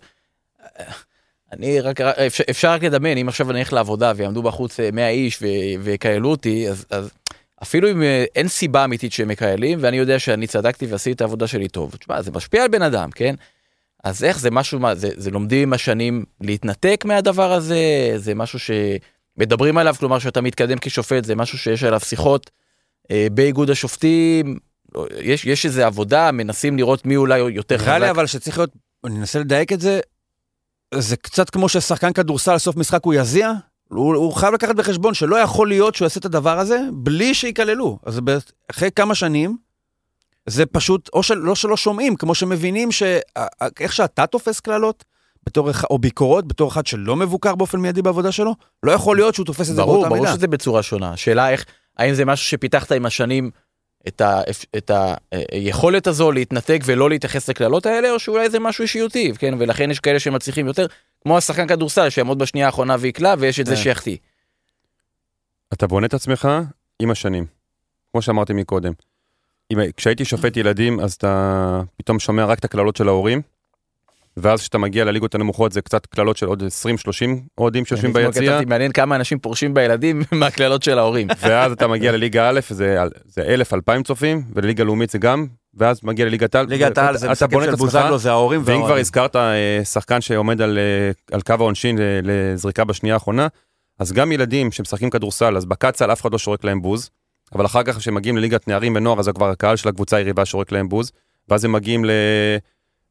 אני 1.53 1.81
רק, 1.81 2.01
אפשר, 2.01 2.45
אפשר 2.51 2.73
רק 2.73 2.83
לדמיין, 2.83 3.19
אם 3.19 3.29
עכשיו 3.29 3.51
אני 3.51 3.59
אלך 3.59 3.73
לעבודה 3.73 4.13
ויעמדו 4.17 4.43
בחוץ 4.43 4.81
אה, 4.81 4.91
100 4.93 5.09
איש 5.09 5.43
ו- 5.43 5.83
ויקהלו 5.83 6.31
אותי, 6.31 6.69
אז, 6.69 6.87
אז 6.91 7.11
אפילו 7.63 7.91
אם 7.91 8.03
אה, 8.03 8.25
אין 8.37 8.49
סיבה 8.49 8.85
אמיתית 8.85 9.13
שהם 9.13 9.29
מקהלים, 9.29 9.79
ואני 9.83 9.97
יודע 9.97 10.19
שאני 10.19 10.47
צדקתי 10.47 10.87
ועשיתי 10.87 11.13
את 11.13 11.21
העבודה 11.21 11.47
שלי 11.47 11.69
טוב, 11.69 11.97
תשמע, 11.97 12.23
זה 12.23 12.31
משפיע 12.31 12.63
על 12.63 12.69
בן 12.69 12.83
אדם, 12.83 13.11
כן? 13.11 13.35
אז 14.05 14.25
איך 14.25 14.39
זה 14.39 14.51
משהו, 14.51 14.79
מה, 14.79 14.95
זה, 14.95 15.09
זה 15.17 15.31
לומדים 15.31 15.63
עם 15.63 15.73
השנים 15.73 16.25
להתנתק 16.41 17.05
מהדבר 17.05 17.53
הזה, 17.53 18.13
זה 18.17 18.35
משהו 18.35 18.59
שמדברים 18.59 19.79
עליו, 19.79 19.95
כלומר 19.99 20.19
שאתה 20.19 20.41
מתקדם 20.41 20.79
כשופט, 20.81 21.25
זה 21.25 21.35
משהו 21.35 21.59
שיש 21.59 21.85
עליו 21.85 22.01
שיחות 22.01 22.51
אה, 23.11 23.27
באיגוד 23.33 23.71
השופטים, 23.71 24.59
יש, 25.21 25.45
יש 25.45 25.67
איזה 25.67 25.87
עבודה, 25.87 26.33
מנסים 26.33 26.77
לראות 26.77 27.07
מי 27.07 27.17
אולי 27.17 27.39
יותר 27.39 27.77
נראה 27.77 27.99
לי 27.99 28.05
חזק. 28.05 28.15
אבל 28.15 28.27
שצריך 28.27 28.59
להיות, 28.59 28.71
אני 29.05 29.19
אנסה 29.19 29.39
לדייק 29.39 29.73
את 29.73 29.81
זה, 29.81 30.01
זה 30.95 31.17
קצת 31.17 31.51
כמו 31.51 31.69
ששחקן 31.69 32.13
כדורסל 32.13 32.59
סוף 32.59 32.77
משחק 32.77 33.05
הוא 33.05 33.15
יזיע, 33.15 33.53
הוא, 33.91 34.17
הוא 34.17 34.33
חייב 34.33 34.55
לקחת 34.55 34.75
בחשבון 34.75 35.15
שלא 35.15 35.37
יכול 35.37 35.69
להיות 35.69 35.95
שהוא 35.95 36.07
יעשה 36.07 36.21
את 36.21 36.25
הדבר 36.25 36.59
הזה 36.59 36.81
בלי 36.93 37.35
שיקללו. 37.35 37.99
אז 38.07 38.21
אחרי 38.71 38.91
כמה 38.91 39.15
שנים, 39.15 39.57
זה 40.47 40.67
פשוט, 40.67 41.11
או 41.13 41.23
שלא 41.23 41.55
שלא 41.55 41.77
שומעים, 41.77 42.17
כמו 42.17 42.35
שמבינים 42.35 42.93
שאיך 42.93 43.93
שאתה 43.93 44.27
תופס 44.27 44.61
קללות, 44.61 45.05
בתור, 45.47 45.71
או 45.91 45.99
ביקורות, 45.99 46.49
בתור 46.49 46.71
אחד 46.71 46.87
שלא 46.87 47.17
מבוקר 47.17 47.55
באופן 47.55 47.79
מיידי 47.79 48.03
בעבודה 48.03 48.33
שלו, 48.33 48.55
לא 48.83 48.93
יכול 48.93 49.17
להיות 49.17 49.35
שהוא 49.35 49.47
תופס 49.47 49.71
את 49.71 49.75
זה 49.75 49.83
ברור, 49.83 49.95
באותה 49.95 50.09
ברור 50.09 50.21
מידה. 50.21 50.35
שזה 50.37 50.47
בצורה 50.47 50.83
שונה. 50.83 51.13
השאלה 51.13 51.51
איך, 51.51 51.65
האם 51.99 52.15
זה 52.15 52.25
משהו 52.25 52.47
שפיתחת 52.47 52.93
עם 52.93 53.07
השנים 53.07 53.51
את, 54.09 54.21
ה, 54.21 54.41
את 54.77 54.91
היכולת 55.53 56.07
הזו 56.07 56.33
להתנתק 56.33 56.81
ולא 56.85 57.11
להתייחס 57.11 57.49
לקללות 57.49 57.87
האלה, 57.87 58.11
או 58.11 58.19
שאולי 58.19 58.51
זה 58.51 58.59
משהו 58.59 58.83
אישיותי, 58.83 59.33
כן? 59.39 59.55
ולכן 59.59 59.91
יש 59.91 60.01
כאלה 60.01 60.19
שמצליחים 60.21 60.67
יותר, 60.67 60.87
כמו 61.23 61.39
השחקן 61.39 61.67
כדורסל 61.67 62.11
שיעמוד 62.11 62.39
בשנייה 62.39 62.67
האחרונה 62.67 62.97
ויקלע, 62.99 63.35
ויש 63.39 63.61
את 63.61 63.67
זה 63.67 63.75
כן. 63.75 63.83
שיחטיא. 63.83 64.17
אתה 65.73 65.87
בונה 65.87 66.07
את 66.07 66.15
עצמך 66.15 66.49
עם 67.03 67.11
השנים, 67.11 67.47
כמו 68.13 68.23
שאמרתי 68.23 68.53
מקודם. 68.53 68.93
אם, 69.73 69.79
כשהייתי 69.97 70.25
שופט 70.25 70.57
ילדים, 70.57 71.01
אז 71.01 71.13
אתה 71.13 71.83
פתאום 71.97 72.19
שומע 72.19 72.45
רק 72.45 72.59
את 72.59 72.65
הקללות 72.65 72.97
של 72.97 73.09
ההורים, 73.09 73.43
ואז 74.37 74.61
כשאתה 74.61 74.79
מגיע 74.79 75.05
לליגות 75.05 75.35
הנמוכות 75.35 75.73
זה 75.73 75.83
קצת 75.83 76.07
קללות 76.07 76.37
של 76.37 76.47
עוד 76.47 76.63
20-30 76.63 76.67
אוהדים 77.59 77.85
שיושבים 77.85 78.13
ביציע, 78.13 78.53
כתבתי, 78.53 78.65
מעניין 78.65 78.93
כמה 78.93 79.17
אנשים 79.17 79.39
פורשים 79.39 79.75
בילדים 79.75 80.23
מהקללות 80.33 80.83
של 80.83 80.99
ההורים. 80.99 81.29
ואז 81.41 81.73
אתה 81.73 81.87
מגיע 81.87 82.13
לליגה 82.13 82.51
א', 82.51 82.61
זה, 82.69 82.99
זה 83.25 83.55
1,000-2,000 83.99 84.03
צופים, 84.05 84.43
ולליגה 84.55 84.85
לאומית 84.85 85.11
זה 85.11 85.19
גם, 85.19 85.47
ואז 85.75 86.01
מגיע 86.03 86.27
לליגת 86.27 86.55
העל. 86.55 86.67
ליגת 86.67 86.99
העל 86.99 87.17
זה 87.17 87.31
משחקים 87.31 87.61
של 87.63 87.75
בוזגלו, 87.75 88.19
זה 88.19 88.31
ההורים 88.31 88.61
וההורים. 88.65 88.83
ואם 88.83 88.89
כבר 88.89 89.01
הזכרת 89.01 89.37
אה, 89.37 89.85
שחקן 89.85 90.21
שעומד 90.21 90.63
על, 90.63 90.79
אה, 90.79 91.35
על 91.37 91.43
קו 91.43 91.55
העונשין 91.59 91.99
אה, 91.99 92.21
לזריקה 92.23 92.85
בשנייה 92.85 93.15
האחרונה, 93.15 93.47
אז 93.99 94.13
גם 94.13 94.33
ילדים 94.33 94.73
שמשחקים 94.73 95.11
כדורסל, 95.11 95.57
אז 95.57 95.65
בקצ"ל 95.65 96.13
אף 96.13 96.21
אחד 96.21 96.33
לא 96.33 96.39
שורק 96.39 96.65
להם 96.65 96.83
בוז, 96.83 97.11
אבל 97.55 97.67
אחר 97.67 97.83
כך 97.83 97.97
כשהם 97.97 98.15
מגיעים 98.15 98.37
לליגת 98.37 98.69
נערים 98.69 98.95
ונוער, 98.97 99.21
אז 99.21 99.29
כבר 99.29 99.51
הקהל 99.51 99.77
של 99.77 99.89
הקבוצה 99.89 100.17
היריבה 100.17 100.45
שורק 100.45 100.73
להם 100.73 100.89
בוז, 100.89 101.13
ואז 101.49 101.65
הם 101.65 101.73
מגיעים 101.73 102.05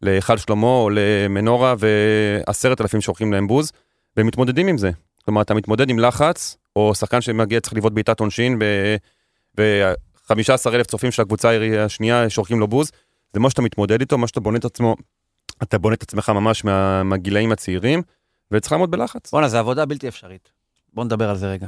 להיכל 0.02 0.38
שלמה 0.38 0.68
או 0.68 0.90
למנורה, 0.94 1.76
ועשרת 1.80 2.82
אלפים 2.82 3.02
שורקים 3.02 3.34
להם 3.34 3.48
בוז, 3.48 3.72
והם 4.18 4.28
מתמודדים 4.28 4.68
עם 4.68 4.78
זה. 4.78 4.92
כלומר, 5.26 5.42
אתה 5.42 5.54
מתמודד 5.54 5.90
עם 5.90 6.00
לחץ, 6.00 6.58
או 6.76 6.96
שחקן 6.96 7.22
שמגיע 7.22 7.60
צריך 7.60 7.74
לבעוט 7.74 7.94
בעיטת 7.94 8.20
עונשין, 8.20 8.60
ו... 9.58 9.92
15,000 10.30 10.88
צופים 10.88 11.12
של 11.12 11.22
הקבוצה 11.22 11.50
השנייה 11.86 12.30
שורקים 12.30 12.60
לו 12.60 12.68
בוז. 12.68 12.92
זה 13.34 13.40
מה 13.40 13.50
שאתה 13.50 13.62
מתמודד 13.62 14.00
איתו, 14.00 14.18
מה 14.18 14.28
שאתה 14.28 14.40
בונה 14.40 14.58
את 14.58 14.66
עצמו, 14.66 14.96
אתה 15.64 15.78
בונה 15.78 15.96
את 15.96 16.04
עצמך 16.04 16.30
ממש 16.30 16.66
מה, 16.66 17.04
מהגילאים 17.04 17.52
הצעירים, 17.52 18.02
וצריך 18.52 18.72
לעמוד 18.72 18.92
בלחץ. 18.92 19.32
בואנה, 19.32 19.48
זו 19.48 19.58
עבודה 19.58 19.86
בלתי 19.86 20.08
אפשרית. 20.08 20.50
בוא 20.94 21.06
נדבר 21.06 21.30
על 21.30 21.38
זה 21.38 21.52
רגע. 21.52 21.68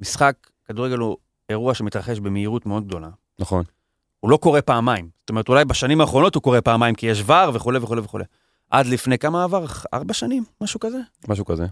משחק, 0.00 0.36
כדורגל 0.64 0.98
הוא 0.98 1.16
אירוע 1.48 1.74
שמתרחש 1.74 2.18
במהירות 2.18 2.66
מאוד 2.66 2.86
גדולה. 2.86 3.08
נכון. 3.38 3.64
הוא 4.20 4.30
לא 4.30 4.36
קורה 4.36 4.62
פעמיים. 4.62 5.08
זאת 5.20 5.30
אומרת, 5.30 5.48
אולי 5.48 5.64
בשנים 5.64 6.00
האחרונות 6.00 6.34
הוא 6.34 6.42
קורה 6.42 6.60
פעמיים, 6.60 6.94
כי 6.94 7.06
יש 7.06 7.22
ור 7.26 7.50
וכולי 7.54 7.78
וכולי 7.78 8.00
וכולי. 8.00 8.24
עד 8.70 8.86
לפני 8.86 9.18
כמה 9.18 9.44
עבר? 9.44 9.64
ארבע 9.94 10.14
שנים? 10.14 10.44
משהו 10.60 10.80
כזה? 10.80 10.98
משהו 11.28 11.44
כזה. 11.44 11.66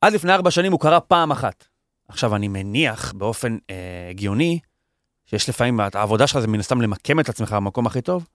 עד 0.00 0.12
לפני 0.12 0.32
ארבע 0.32 0.50
שנים 0.50 0.72
הוא 0.72 0.80
קרה 0.80 1.00
פעם 1.00 1.30
אחת. 1.30 1.64
עכשיו, 2.08 2.36
אני 2.36 2.48
מניח 2.48 3.12
באופן 3.12 3.58
אה, 3.70 4.06
הגיוני, 4.10 4.58
אה, 4.62 4.73
שיש 5.34 5.48
לפעמים, 5.48 5.80
העבודה 5.94 6.26
שלך 6.26 6.38
זה 6.38 6.46
מן 6.46 6.60
הסתם 6.60 6.80
למקם 6.80 7.20
את 7.20 7.28
עצמך 7.28 7.52
במקום 7.52 7.86
הכי 7.86 8.00
טוב, 8.00 8.26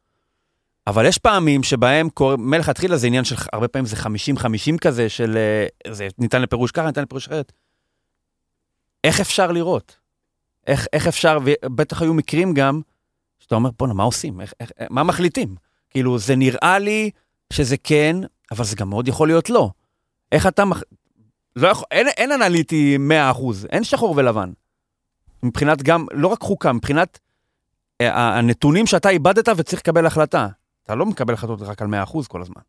אבל 0.88 1.06
יש 1.06 1.18
פעמים 1.18 1.64
שבהם 1.64 2.10
קורה, 2.10 2.38
מלכתחילה 2.38 2.98
זה 2.98 3.08
עניין 3.08 3.24
של, 3.24 3.36
הרבה 3.54 3.68
פעמים 3.68 3.86
זה 3.86 3.96
50-50 3.96 4.78
כזה, 4.82 5.10
של 5.10 5.38
אה, 5.38 5.94
זה 5.94 6.08
ניתן 6.18 6.42
לפירוש 6.42 6.72
ככה, 6.72 6.88
ניתן 6.88 7.02
לפירוש 7.02 7.28
אחרת. 7.28 7.52
איך 9.04 9.20
אפשר 9.20 9.52
לראות? 9.52 9.98
איך, 10.68 10.88
איך 10.94 11.08
אפשר, 11.08 11.38
ובטח 11.44 12.02
היו 12.02 12.14
מקרים 12.14 12.54
גם, 12.54 12.82
שאתה 13.40 13.56
אומר, 13.56 13.70
בואנה, 13.80 13.94
מה 13.94 14.04
עושים? 14.04 14.42
איך, 14.42 14.54
איך, 14.60 14.72
מה 14.90 15.04
מחליטים? 15.04 15.56
כאילו, 15.90 16.20
זה 16.20 16.36
נראה 16.36 16.80
לי 16.80 17.10
שזה 17.54 17.78
כן, 17.78 18.16
אבל 18.52 18.66
זה 18.66 18.76
גם 18.76 18.90
מאוד 18.90 19.08
יכול 19.08 19.28
להיות 19.28 19.50
לא. 19.50 19.70
איך 20.32 20.48
אתה 20.48 20.66
מח... 20.66 20.84
לא 21.56 21.68
יכול, 21.68 21.86
אין, 21.92 22.08
אין 22.08 22.32
אנליטי 22.32 22.98
100%, 23.34 23.42
אין 23.70 23.84
שחור 23.84 24.14
ולבן. 24.18 24.52
מבחינת 25.44 25.84
גם, 25.84 26.06
לא 26.12 26.28
רק 26.28 26.42
חוקה, 26.42 26.74
מבחינת 26.74 27.20
אה, 28.02 28.38
הנתונים 28.38 28.88
שאתה 28.88 29.10
איבדת 29.10 29.50
וצריך 29.58 29.82
לקבל 29.82 30.06
החלטה. 30.06 30.48
אתה 30.84 30.96
לא 30.96 31.06
מקבל 31.06 31.34
החלטות 31.34 31.62
רק 31.62 31.82
על 31.82 31.88
100% 31.88 32.28
כל 32.28 32.42
הזמן. 32.42 32.62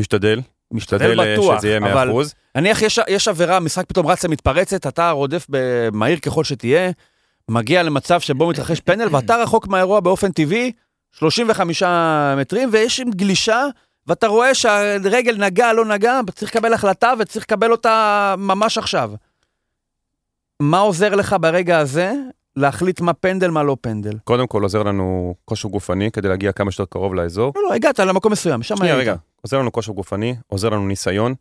משתדל, 0.00 0.40
משתדל 0.70 1.20
אה, 1.20 1.36
בטוח, 1.36 1.58
שזה 1.58 1.68
יהיה 1.68 1.80
100%. 1.80 1.84
אבל 1.86 2.10
נניח 2.54 2.82
יש, 2.82 3.00
יש 3.08 3.28
עבירה, 3.28 3.60
משחק 3.60 3.86
פתאום 3.86 4.06
רץ 4.06 4.24
למתפרצת, 4.24 4.86
אתה 4.86 5.10
רודף 5.10 5.46
במהיר 5.48 6.18
ככל 6.18 6.44
שתהיה, 6.44 6.90
מגיע 7.48 7.82
למצב 7.82 8.20
שבו 8.20 8.48
מתרחש 8.48 8.80
פנדל, 8.80 9.08
ואתה 9.14 9.36
רחוק 9.36 9.66
מהאירוע 9.68 10.00
באופן 10.00 10.32
טבעי, 10.32 10.72
35 11.12 11.82
מטרים, 12.36 12.68
ויש 12.72 13.00
עם 13.00 13.10
גלישה, 13.10 13.66
ואתה 14.06 14.26
רואה 14.26 14.54
שהרגל 14.54 15.36
נגע, 15.36 15.72
לא 15.72 15.84
נגע, 15.84 16.20
צריך 16.34 16.56
לקבל 16.56 16.72
החלטה 16.72 17.12
וצריך 17.18 17.44
לקבל 17.44 17.72
אותה 17.72 18.34
ממש 18.38 18.78
עכשיו. 18.78 19.10
מה 20.60 20.78
עוזר 20.78 21.14
לך 21.14 21.36
ברגע 21.40 21.78
הזה 21.78 22.12
להחליט 22.56 23.00
מה 23.00 23.12
פנדל, 23.12 23.50
מה 23.50 23.62
לא 23.62 23.76
פנדל? 23.80 24.18
קודם 24.24 24.46
כל 24.46 24.62
עוזר 24.62 24.82
לנו 24.82 25.34
כושר 25.44 25.68
גופני 25.68 26.10
כדי 26.10 26.28
להגיע 26.28 26.52
כמה 26.52 26.70
שיותר 26.70 26.90
קרוב 26.92 27.14
לאזור. 27.14 27.52
לא, 27.56 27.62
לא, 27.62 27.74
הגעת 27.74 27.98
למקום 28.00 28.32
מסוים, 28.32 28.62
שם 28.62 28.76
שנייה. 28.76 28.96
רגע, 28.96 29.14
עוזר 29.42 29.58
לנו 29.58 29.72
כושר 29.72 29.92
גופני, 29.92 30.36
עוזר 30.46 30.68
לנו 30.68 30.86
ניסיון, 30.86 31.34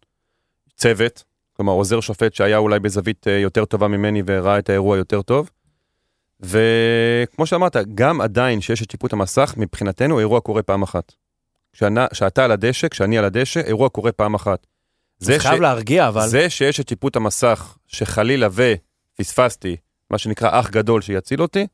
צוות, 0.78 1.24
כלומר 1.58 1.72
עוזר 1.74 2.00
שופט 2.00 2.34
שהיה 2.34 2.58
אולי 2.58 2.80
בזווית 2.80 3.28
אה, 3.28 3.38
יותר 3.40 3.66
טובה 3.66 3.88
ממני 3.88 4.24
וראה 4.26 4.60
את 4.60 4.70
האירוע 4.70 4.98
יותר 4.98 5.22
טוב. 5.22 5.50
וכמו 6.40 7.46
שאמרת, 7.46 7.76
גם 7.96 8.22
עדיין 8.22 8.62
שיש 8.62 8.82
את 8.82 8.92
שיפוט 8.92 9.14
המסך, 9.14 9.54
מבחינתנו 9.58 10.20
אירוע 10.20 10.40
קורה 10.40 10.64
פעם 10.64 10.84
אחת. 10.84 11.14
כשאנה- 11.74 12.08
כשאתה 12.12 12.46
על 12.46 12.52
הדשא, 12.52 12.88
כשאני 12.88 13.18
על 13.18 13.26
הדשא, 13.26 13.60
אירוע 13.60 13.90
קורה 13.90 14.12
פעם 14.12 14.34
אחת. 14.34 14.68
זה 15.20 15.40
חייב 15.40 15.62
להרגיע, 15.62 16.08
אבל... 16.08 16.28
זה 16.28 16.50
שיש 16.50 16.80
את 16.80 16.90
שיפוט 16.90 17.16
המסך, 17.16 17.78
שחלילה 17.88 18.48
ופספסתי, 19.22 19.76
מה 20.12 20.18
שנקרא 20.18 20.60
אח 20.60 20.70
גדול 20.70 21.02
שיציל 21.02 21.42
אותי, 21.42 21.68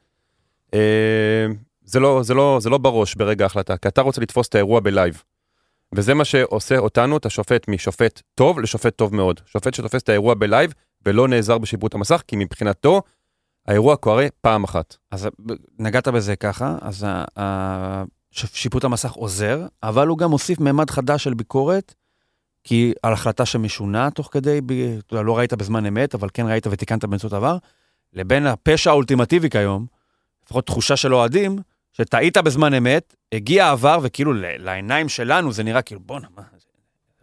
אה, 0.74 1.46
זה 1.84 2.00
לא, 2.00 2.24
זה, 2.24 2.34
לא, 2.34 2.58
זה 2.62 2.70
לא 2.70 2.78
בראש 2.78 3.16
ברגע 3.16 3.46
ההחלטה, 3.46 3.78
כי 3.78 3.88
אתה 3.88 4.02
רוצה 4.02 4.22
לתפוס 4.22 4.48
את 4.48 4.56
האירוע 4.56 4.80
ב 4.80 4.87
live. 4.87 5.24
וזה 5.96 6.14
מה 6.14 6.26
שעושה 6.26 6.78
אותנו, 6.78 7.18
את 7.18 7.26
השופט, 7.26 7.68
משופט 7.68 8.22
טוב 8.36 8.60
לשופט 8.60 8.96
טוב 8.96 9.16
מאוד. 9.16 9.40
שופט 9.46 9.74
שתופס 9.74 10.02
את 10.02 10.10
האירוע 10.10 10.34
ב 10.34 10.42
live 10.42 10.74
ולא 11.06 11.28
נעזר 11.28 11.58
בשיפוט 11.58 11.96
המסך, 11.96 12.24
כי 12.28 12.36
מבחינתו, 12.36 13.02
האירוע 13.68 13.96
קורה 13.96 14.28
פעם 14.42 14.64
אחת. 14.64 14.98
אז 15.12 15.30
נגעת 15.80 16.08
בזה 16.08 16.36
ככה, 16.36 16.78
אז 16.82 17.06
שיפוט 18.34 18.84
המסך 18.84 19.12
עוזר, 19.12 19.66
אבל 19.84 20.08
הוא 20.08 20.18
גם 20.18 20.30
מוסיף 20.30 20.60
ממד 20.60 20.90
חדש 20.90 21.24
של 21.24 21.34
ביקורת, 21.34 21.94
כי 22.64 22.94
על 23.04 23.14
החלטה 23.14 23.46
שמשונה 23.46 24.12
תוך 24.12 24.30
כדי, 24.32 24.60
ב- 24.66 24.98
לא 25.12 25.38
ראית 25.38 25.54
בזמן 25.54 25.86
אמת, 25.86 26.16
אבל 26.16 26.28
כן 26.34 26.48
ראית 26.48 26.68
ותיקנת 26.68 27.06
באמצעות 27.06 27.34
VAR, 27.34 27.58
לבין 28.14 28.48
הפשע 28.48 28.90
האולטימטיבי 28.90 29.50
כיום, 29.50 29.86
לפחות 30.46 30.66
תחושה 30.66 30.96
של 30.96 31.14
אוהדים, 31.16 31.60
שטעית 31.94 32.38
בזמן 32.38 32.74
אמת, 32.74 33.16
הגיע 33.32 33.66
העבר, 33.66 34.00
וכאילו 34.02 34.34
לעיניים 34.34 35.10
שלנו 35.10 35.52
זה 35.52 35.64
נראה 35.64 35.82
כאילו, 35.82 36.02
בואנה, 36.06 36.28
מה, 36.36 36.44
זה 36.58 36.66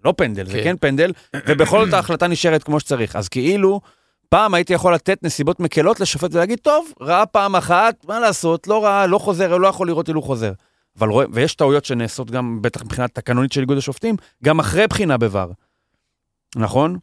לא 0.04 0.14
פנדל, 0.16 0.46
זה 0.46 0.52
כן. 0.52 0.64
כן 0.64 0.76
פנדל, 0.76 1.12
ובכל 1.48 1.84
זאת 1.84 1.94
ההחלטה 1.94 2.26
נשארת 2.26 2.62
כמו 2.62 2.80
שצריך. 2.80 3.16
אז 3.16 3.28
כאילו, 3.28 3.80
פעם 4.28 4.54
הייתי 4.54 4.72
יכול 4.72 4.94
לתת 4.94 5.22
נסיבות 5.22 5.60
מקלות 5.60 6.00
לשופט 6.00 6.34
ולהגיד, 6.34 6.58
טוב, 6.58 6.92
ראה 7.00 7.26
פעם 7.26 7.56
אחת, 7.56 8.04
מה 8.04 8.20
לעשות, 8.20 8.66
לא 8.66 8.84
ראה, 8.84 9.06
לא 9.06 9.18
חוזר, 9.18 9.56
לא 9.56 9.68
יכול 9.68 9.86
לראות 9.86 10.08
אילו 10.08 10.22
חוזר. 10.22 10.52
אבל 10.98 11.08
רואה, 11.08 11.26
ויש 11.32 11.54
טעויות 11.54 11.84
שנעשות 11.84 12.30
גם, 12.30 12.62
בטח 12.62 12.82
מבחינת 12.82 13.14
תקנונית 13.14 13.52
של 13.52 13.60
איגוד 13.60 13.78
השופטים, 13.78 14.16
גם 14.44 14.60
אחרי 14.60 14.86
בחינה 14.86 15.16
בVAR. 15.16 15.52
נכון? 16.56 16.98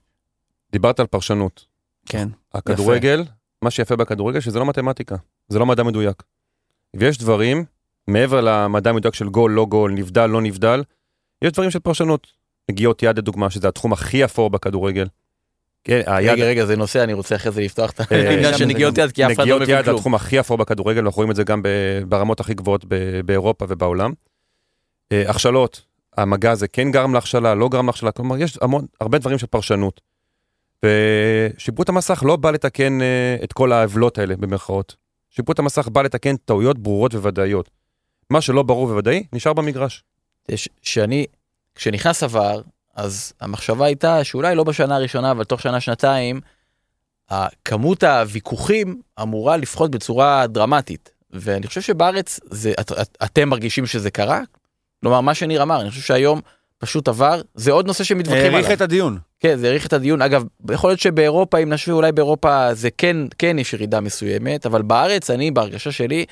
דיברת 0.71 0.99
על 0.99 1.07
פרשנות. 1.07 1.65
כן. 2.05 2.29
הכדורגל, 2.53 3.23
מה 3.61 3.71
שיפה 3.71 3.95
בכדורגל, 3.95 4.39
שזה 4.39 4.59
לא 4.59 4.65
מתמטיקה, 4.65 5.15
זה 5.47 5.59
לא 5.59 5.65
מדע 5.65 5.83
מדויק. 5.83 6.23
ויש 6.93 7.17
דברים, 7.17 7.65
מעבר 8.07 8.41
למדע 8.41 8.89
המדויק 8.89 9.15
של 9.15 9.29
גול, 9.29 9.51
לא 9.51 9.65
גול, 9.65 9.91
נבדל, 9.91 10.25
לא 10.25 10.41
נבדל, 10.41 10.83
יש 11.41 11.51
דברים 11.51 11.71
של 11.71 11.79
פרשנות. 11.79 12.27
נגיעות 12.71 13.03
יד 13.03 13.17
לדוגמה, 13.17 13.49
שזה 13.49 13.67
התחום 13.67 13.93
הכי 13.93 14.25
אפור 14.25 14.49
בכדורגל. 14.49 15.07
כן, 15.83 16.01
היד, 16.05 16.29
רגע, 16.31 16.45
רגע, 16.45 16.65
זה 16.65 16.75
נושא, 16.75 17.03
אני 17.03 17.13
רוצה 17.13 17.35
אחרי 17.35 17.51
זה 17.51 17.61
לפתוח 17.61 17.91
את 17.91 17.99
אה, 18.11 18.29
העניין 18.29 18.43
שם 18.51 18.57
של 18.57 18.57
זה 18.57 18.65
נגיעות 18.65 18.93
גם- 18.93 19.05
יד, 19.05 19.11
כי 19.11 19.25
אף 19.25 19.31
אחד 19.31 19.37
לא 19.39 19.43
נגיעות 19.43 19.61
מבין 19.61 19.77
יד, 19.77 19.85
כלום. 19.85 19.95
התחום 19.95 20.15
הכי 20.15 20.39
אפור 20.39 20.57
בכדורגל, 20.57 20.99
אנחנו 21.05 21.15
רואים 21.17 21.31
את 21.31 21.35
זה 21.35 21.43
גם 21.43 21.61
ברמות 22.07 22.39
הכי 22.39 22.53
גבוהות 22.53 22.85
באירופה 23.25 23.65
ובעולם. 23.69 24.11
אה, 25.11 25.29
הכשלות, 25.29 25.81
המגע 26.17 26.51
הזה 26.51 26.67
כן 26.67 26.91
גרם 26.91 27.13
להכשלה, 27.13 27.55
לא 27.55 27.69
גרם 27.69 27.85
להכשלה, 27.85 28.11
כלומר 28.11 28.37
יש 28.37 28.57
המון, 28.61 28.85
הרבה 29.01 29.17
דברים 29.17 29.37
של 29.37 29.47
פרשנות. 29.47 30.01
ושיפוט 30.85 31.89
המסך 31.89 32.23
לא 32.25 32.35
בא 32.35 32.51
לתקן 32.51 33.01
אה, 33.01 33.37
את 33.43 33.53
כל 33.53 33.71
העוולות 33.71 34.17
האלה 34.17 34.35
במרכאות. 34.35 34.95
שיפוט 35.29 35.59
המסך 35.59 35.87
בא 35.87 36.01
לתקן 36.01 36.35
טעויות 36.35 36.79
ברורות 36.79 37.13
וודאיות. 37.15 37.69
מה 38.29 38.41
שלא 38.41 38.63
ברור 38.63 38.87
וודאי, 38.87 39.23
נשאר 39.33 39.53
במגרש. 39.53 40.03
שאני, 40.81 41.25
כשנכנס 41.75 42.23
עבר, 42.23 42.61
אז 42.95 43.33
המחשבה 43.41 43.85
הייתה 43.85 44.23
שאולי 44.23 44.55
לא 44.55 44.63
בשנה 44.63 44.95
הראשונה, 44.95 45.31
אבל 45.31 45.43
תוך 45.43 45.61
שנה-שנתיים, 45.61 46.41
כמות 47.65 48.03
הוויכוחים 48.03 49.01
אמורה 49.21 49.57
לפחות 49.57 49.91
בצורה 49.91 50.47
דרמטית. 50.47 51.09
ואני 51.33 51.67
חושב 51.67 51.81
שבארץ 51.81 52.39
זה, 52.43 52.73
את, 52.79 52.91
את, 52.91 53.17
אתם 53.23 53.49
מרגישים 53.49 53.85
שזה 53.85 54.11
קרה? 54.11 54.41
כלומר, 55.01 55.21
מה 55.21 55.33
שניר 55.33 55.63
אמר, 55.63 55.81
אני 55.81 55.89
חושב 55.89 56.01
שהיום 56.01 56.41
פשוט 56.77 57.07
עבר, 57.07 57.41
זה 57.55 57.71
עוד 57.71 57.87
נושא 57.87 58.03
שמתווכחים 58.03 58.45
עליו. 58.45 58.55
העריך 58.55 58.71
את 58.71 58.81
הדיון. 58.81 59.17
כן, 59.39 59.57
זה 59.57 59.67
האריך 59.67 59.87
את 59.87 59.93
הדיון. 59.93 60.21
אגב, 60.21 60.43
יכול 60.71 60.89
להיות 60.89 60.99
שבאירופה, 60.99 61.57
אם 61.57 61.73
נשווה, 61.73 61.95
אולי 61.95 62.11
באירופה 62.11 62.73
זה 62.73 62.89
כן, 62.97 63.17
כן 63.37 63.59
יש 63.59 63.73
ירידה 63.73 63.99
מסוימת, 63.99 64.65
אבל 64.65 64.81
בארץ, 64.81 65.29
אני, 65.29 65.51
בהרגשה 65.51 65.91
שלי, 65.91 66.25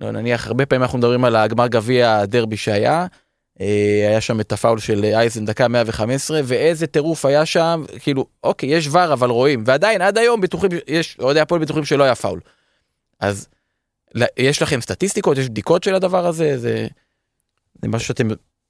לא, 0.00 0.10
נניח, 0.10 0.46
הרבה 0.46 0.66
פעמים 0.66 0.82
אנחנו 0.82 0.98
מדברים 0.98 1.24
על 1.24 1.36
הגמר 1.36 1.66
גביע 1.66 2.16
הדרבי 2.18 2.56
שהיה, 2.56 3.00
אה, 3.00 3.06
היה 4.08 4.20
שם 4.20 4.40
את 4.40 4.52
הפאול 4.52 4.78
של 4.78 5.04
אייזן 5.04 5.44
דקה 5.44 5.68
115, 5.68 6.40
ואיזה 6.44 6.86
טירוף 6.86 7.24
היה 7.24 7.46
שם, 7.46 7.84
כאילו, 7.98 8.26
אוקיי, 8.44 8.68
יש 8.68 8.88
ור, 8.88 9.12
אבל 9.12 9.30
רואים, 9.30 9.62
ועדיין, 9.66 10.02
עד 10.02 10.18
היום 10.18 10.40
בטוחים, 10.40 10.70
יש 10.88 11.16
אוהדי 11.18 11.40
הפועל 11.40 11.60
בטוחים 11.60 11.84
שלא 11.84 12.04
היה 12.04 12.14
פאול. 12.14 12.40
אז 13.20 13.48
יש 14.36 14.62
לכם 14.62 14.80
סטטיסטיקות, 14.80 15.38
יש 15.38 15.48
בדיקות 15.48 15.84
של 15.84 15.94
הדבר 15.94 16.26
הזה, 16.26 16.58
זה, 16.58 16.86
זה 17.82 17.88
משהו 17.88 18.08
שאתם... 18.08 18.28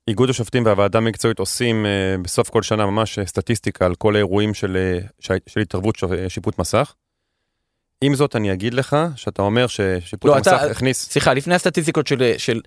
איגוד 0.08 0.30
השופטים 0.30 0.64
והוועדה 0.66 0.98
המקצועית 0.98 1.38
עושים 1.38 1.86
אה, 1.86 1.90
בסוף 2.22 2.50
כל 2.50 2.62
שנה 2.62 2.86
ממש 2.86 3.18
אה, 3.18 3.26
סטטיסטיקה 3.26 3.86
על 3.86 3.94
כל 3.94 4.14
האירועים 4.14 4.54
של, 4.54 4.76
אה, 4.76 4.98
של, 5.46 5.60
התערבות 5.60 5.96
ש- 5.96 6.04
אה, 6.04 6.28
שיפוט 6.28 6.58
מסך. 6.58 6.94
עם 8.00 8.14
זאת, 8.14 8.36
אני 8.36 8.52
אגיד 8.52 8.74
לך 8.74 8.96
שאתה 9.16 9.42
אומר 9.42 9.66
ששיפוט 9.66 10.24
לא, 10.30 10.36
המסך 10.36 10.52
אתה- 10.62 10.70
הכניס... 10.70 11.08
סליחה, 11.10 11.34
לפני 11.34 11.54
הסטטיסטיקות 11.54 12.06
של, 12.06 12.32
של, 12.38 12.60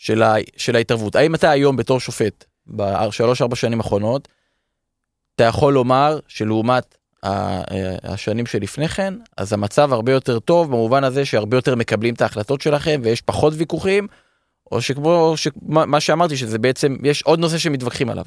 של, 0.00 0.22
ה, 0.22 0.34
של 0.56 0.76
ההתערבות, 0.76 1.16
האם 1.16 1.34
אתה 1.34 1.50
היום 1.50 1.76
בתור 1.76 2.00
שופט, 2.00 2.44
בשלוש-ארבע 2.66 3.56
שנים 3.56 3.78
האחרונות, 3.80 4.28
אתה 5.34 5.44
יכול 5.44 5.72
לומר 5.74 6.18
שלעומת 6.28 6.96
ה- 7.22 7.62
השנים 8.12 8.46
שלפני 8.46 8.88
כן, 8.88 9.14
אז 9.36 9.52
המצב 9.52 9.92
הרבה 9.92 10.12
יותר 10.12 10.38
טוב 10.38 10.68
במובן 10.68 11.04
הזה 11.04 11.24
שהרבה 11.24 11.56
יותר 11.56 11.74
מקבלים 11.74 12.14
את 12.14 12.20
ההחלטות 12.20 12.60
שלכם 12.60 13.00
ויש 13.04 13.20
פחות 13.20 13.52
ויכוחים, 13.56 14.06
או 14.72 14.82
שכמו 14.82 15.32
ש- 15.36 15.48
מה 15.66 16.00
שאמרתי, 16.00 16.36
שזה 16.36 16.58
בעצם, 16.58 16.96
יש 17.02 17.22
עוד 17.22 17.38
נושא 17.38 17.58
שמתווכחים 17.58 18.10
עליו. 18.10 18.24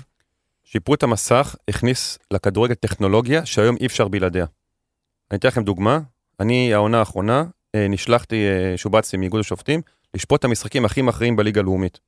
שיפוט 0.64 1.04
המסך 1.04 1.56
הכניס 1.68 2.20
לכדורגל 2.32 2.74
טכנולוגיה 2.74 3.46
שהיום 3.46 3.76
אי 3.80 3.86
אפשר 3.86 4.08
בלעדיה. 4.08 4.46
אני 5.32 5.38
אתן 5.40 5.48
לכם 5.48 5.64
דוגמה, 5.64 6.00
אני 6.40 6.74
העונה 6.74 7.00
האחרונה 7.00 7.44
אה, 7.76 7.88
נשלחתי, 7.90 8.46
אה, 8.48 8.78
שובצתי 8.78 9.18
מאיגוד 9.18 9.40
השופטים, 9.40 9.82
לשפוט 10.14 10.40
את 10.40 10.46
המשחקים 10.46 10.86
הכי 10.86 11.02
מכריעים 11.02 11.36
בליגה 11.36 11.62
הלאומית. 11.62 12.00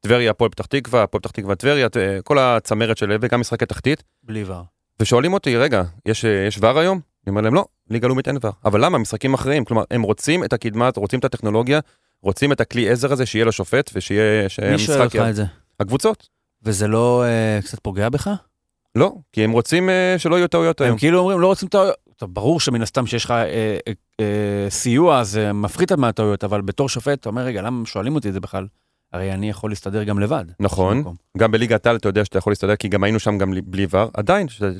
טבריה, 0.00 0.30
הפועל 0.30 0.50
פתח 0.50 0.66
תקווה, 0.66 1.02
הפועל 1.02 1.20
פתח 1.20 1.30
תקווה, 1.30 1.54
טבריה, 1.54 1.88
כל 2.24 2.38
הצמרת 2.38 2.98
של 2.98 3.16
וגם 3.20 3.40
משחקי 3.40 3.66
תחתית, 3.66 4.02
בלי 4.22 4.44
ור. 4.44 4.62
ושואלים 5.00 5.32
אותי, 5.32 5.56
רגע, 5.56 5.82
יש, 6.06 6.24
אה, 6.24 6.46
יש 6.46 6.58
ור 6.60 6.78
היום? 6.78 7.00
אני 7.26 7.30
אומר 7.30 7.40
להם, 7.40 7.54
לא, 7.54 7.64
ליגה 7.90 8.08
לאומית 8.08 8.28
אין 8.28 8.36
ור. 8.42 8.52
אבל 8.64 8.84
למה? 8.84 8.98
משחקים 8.98 9.32
מכריעים. 9.32 9.64
כלומר, 9.64 9.84
הם 9.90 10.02
רוצים 10.02 10.44
את 10.44 10.52
הקדמה, 10.52 10.90
רוצים 10.96 11.18
את 11.18 11.24
הטכנולוגיה, 11.24 11.80
רוצים 12.22 12.52
את 12.52 12.60
הכלי 12.60 12.90
עזר 12.90 13.12
הזה, 13.12 13.26
שיהיה 13.26 13.44
לשופט 13.44 13.90
ושיהיה... 13.94 14.46
מי 14.72 14.78
שואל 14.78 15.02
אותך 15.02 15.16
את 15.30 15.34
זה? 15.34 15.44
הקבוצות. 15.80 16.28
וזה 16.62 16.88
לא 16.88 17.24
אה, 17.24 17.58
קצת 17.62 17.78
פוגע 17.82 18.08
בך? 18.08 18.30
לא, 18.94 19.12
כי 19.32 19.44
הם 19.44 19.50
רוצים 19.50 19.90
אה, 19.90 20.14
שלא 20.18 20.36
יהיו 20.36 20.48
טעויות 20.48 20.80
היום. 20.80 20.92
הם 20.92 20.98
כאילו 20.98 21.18
אומרים, 21.18 21.40
לא 21.40 21.46
רוצים 21.46 21.68
טעויות. 21.68 21.94
טוב, 22.16 22.34
ברור 22.34 22.60
שמן 22.60 22.82
הסתם 22.82 23.06
שיש 23.06 23.24
לך 23.24 23.30
אה, 23.30 23.44
אה, 23.88 23.92
אה, 24.20 24.70
סיוע, 24.70 25.24
זה 25.24 25.52
מפחית 25.52 25.92
מהטעויות, 25.92 26.44
אבל 26.44 26.60
בתור 26.60 26.88
שופט, 26.88 27.20
אתה 27.20 27.28
אומר, 27.28 27.42
רגע, 27.42 27.62
למה 27.62 27.86
שואלים 27.86 28.14
אותי 28.14 28.28
את 28.28 28.32
זה 28.32 28.40
בכלל? 28.40 28.66
הרי 29.12 29.32
אני 29.32 29.50
יכול 29.50 29.70
להסתדר 29.70 30.04
גם 30.04 30.18
לבד. 30.18 30.44
נכון. 30.60 31.04
גם 31.38 31.50
בליגת 31.50 31.86
העל 31.86 31.96
אתה 31.96 32.08
יודע 32.08 32.24
שאתה 32.24 32.38
יכול 32.38 32.50
להסתדר, 32.50 32.76
כי 32.76 32.88
גם 32.88 33.04
היינו 33.04 33.18
שם 33.18 33.38
גם 33.38 33.52
בלי 33.64 33.86
ור, 33.90 34.10
עדיין, 34.14 34.48
שזה 34.48 34.72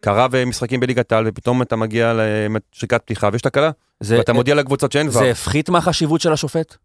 קרה 0.00 0.26
ומשחקים 0.30 0.80
בליגת 0.80 1.12
העל, 1.12 1.24
ופתאום 1.28 1.62
אתה 1.62 1.76
מגיע 1.76 2.12
לשריקת 2.14 3.02
פתיחה 3.02 3.28
ויש 3.32 3.42
תקלה, 3.42 3.70
ואתה 4.00 4.32
מודיע 4.32 4.54
לקבוצות 4.54 4.92
שאין 4.92 5.06
ור. 5.06 5.12
זה 5.12 5.30
הפחית 5.30 5.68
מהחשיבות 5.68 6.20
של 6.20 6.32
השופט? 6.32 6.76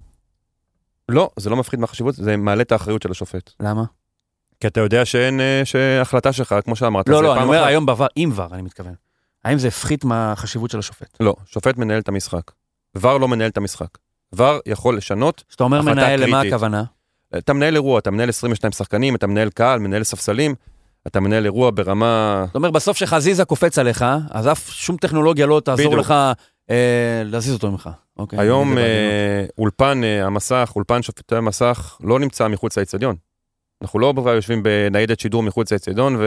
לא, 1.10 1.30
זה 1.38 1.50
לא 1.50 1.56
מפחית 1.56 1.80
מהחשיבות, 1.80 2.16
זה 2.16 2.38
מעלה 2.38 2.62
את 2.62 2.72
האחריות 2.72 3.02
של 3.02 3.12
השופט. 3.12 3.52
למה? 3.60 3.84
כי 4.60 4.68
אתה 4.68 4.80
יודע 4.80 5.06
שאין, 5.06 5.40
אה, 5.40 5.62
שהחלטה 5.66 6.32
שלך, 6.34 6.56
כמו 6.64 6.76
שאמרת, 6.76 7.10
לא, 7.10 7.24
לא, 7.24 7.36
אני 7.36 7.44
אומר 7.44 7.60
אחת. 7.60 7.68
היום 7.68 7.86
בעבר, 7.86 8.08
עם 8.16 8.32
ור, 8.36 8.48
אני 8.52 8.62
מתכוון. 8.62 8.94
האם 9.46 9.58
זה 9.58 9.68
הפחית 9.68 10.04
מהחשיבות 10.04 10.72
של 10.72 10.80
השופט? 10.80 11.18
לא, 11.20 11.36
שופט 11.46 11.78
מנהל 11.78 12.00
את 12.00 12.08
המשחק. 12.08 12.52
ור 12.96 13.18
לא 13.18 13.28
מנהל 13.28 13.50
את 13.50 13.58
המשחק. 13.58 13.88
ור 14.34 14.60
יכול 14.66 14.98
לשנות, 14.98 15.44
כשאתה 15.50 15.64
אומר 15.64 15.80
החלטה 15.80 15.96
מנהל, 15.96 16.24
למה 16.24 16.38
קריטית. 16.38 16.54
הכוונה? 16.54 16.84
אתה 17.38 17.54
מנהל 17.54 17.76
אירוע, 17.76 18.00
אתה 18.00 18.12
מנהל 18.12 18.30
22 18.30 18.72
שחקנים, 18.72 19.16
אתה 19.16 19.28
מנהל 19.28 19.50
קהל, 19.50 19.80
מנהל 19.80 20.04
ספסלים, 20.04 20.56
אתה 21.08 21.20
מנהל 21.20 21.46
אירוע 21.46 21.72
ברמה... 21.74 22.44
זאת 22.48 22.56
אומרת, 22.56 22.74
בסוף 22.74 22.98
שחזיזה 22.98 23.46
קופץ 23.46 23.80
עליך, 23.80 24.06
אז 24.32 24.48
אף 24.48 24.70
שום 24.70 24.98
טכנולוגיה 24.98 25.46
לא 25.46 25.62
תעזור 25.66 25.86
בדיוק. 25.86 26.00
לך 26.00 26.14
אה, 26.70 27.22
להזיז 27.26 27.54
אותו 27.54 27.72
ממך. 27.72 27.90
אוקיי, 28.18 28.40
היום. 28.40 28.78
אה, 28.78 29.46
אולפן 29.58 30.04
אה, 30.04 30.26
המסך, 30.26 30.72
אולפן 30.76 31.02
שופטי 31.02 31.36
המסך, 31.36 31.98
לא 32.04 32.20
נמצא 32.20 32.48
מחוץ 32.48 32.78
לאצטדיון. 32.78 33.16
אנחנו 33.82 34.00
לא 34.00 34.14
יושבים 34.36 34.64
בניידת 34.64 35.20
שידור 35.20 35.44
מחוץ 35.44 35.72
לאצטדיון 35.72 36.18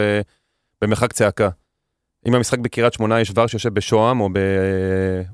ובמרחק 0.82 1.12
צעקה. 1.12 1.48
אם 2.28 2.34
המשחק 2.34 2.58
בקריית 2.58 2.92
שמונה 2.92 3.20
יש 3.20 3.32
ור 3.34 3.46
שיושב 3.46 3.74
בשוהם 3.74 4.20
או 4.20 4.28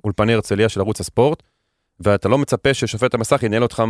באולפני 0.02 0.34
הרצליה 0.34 0.68
של 0.68 0.80
ערוץ 0.80 1.00
הספורט, 1.00 1.42
ואתה 2.00 2.28
לא 2.28 2.38
מצפה 2.38 2.74
ששופט 2.74 3.14
המסך 3.14 3.42
ינהל 3.42 3.62
אותך 3.62 3.82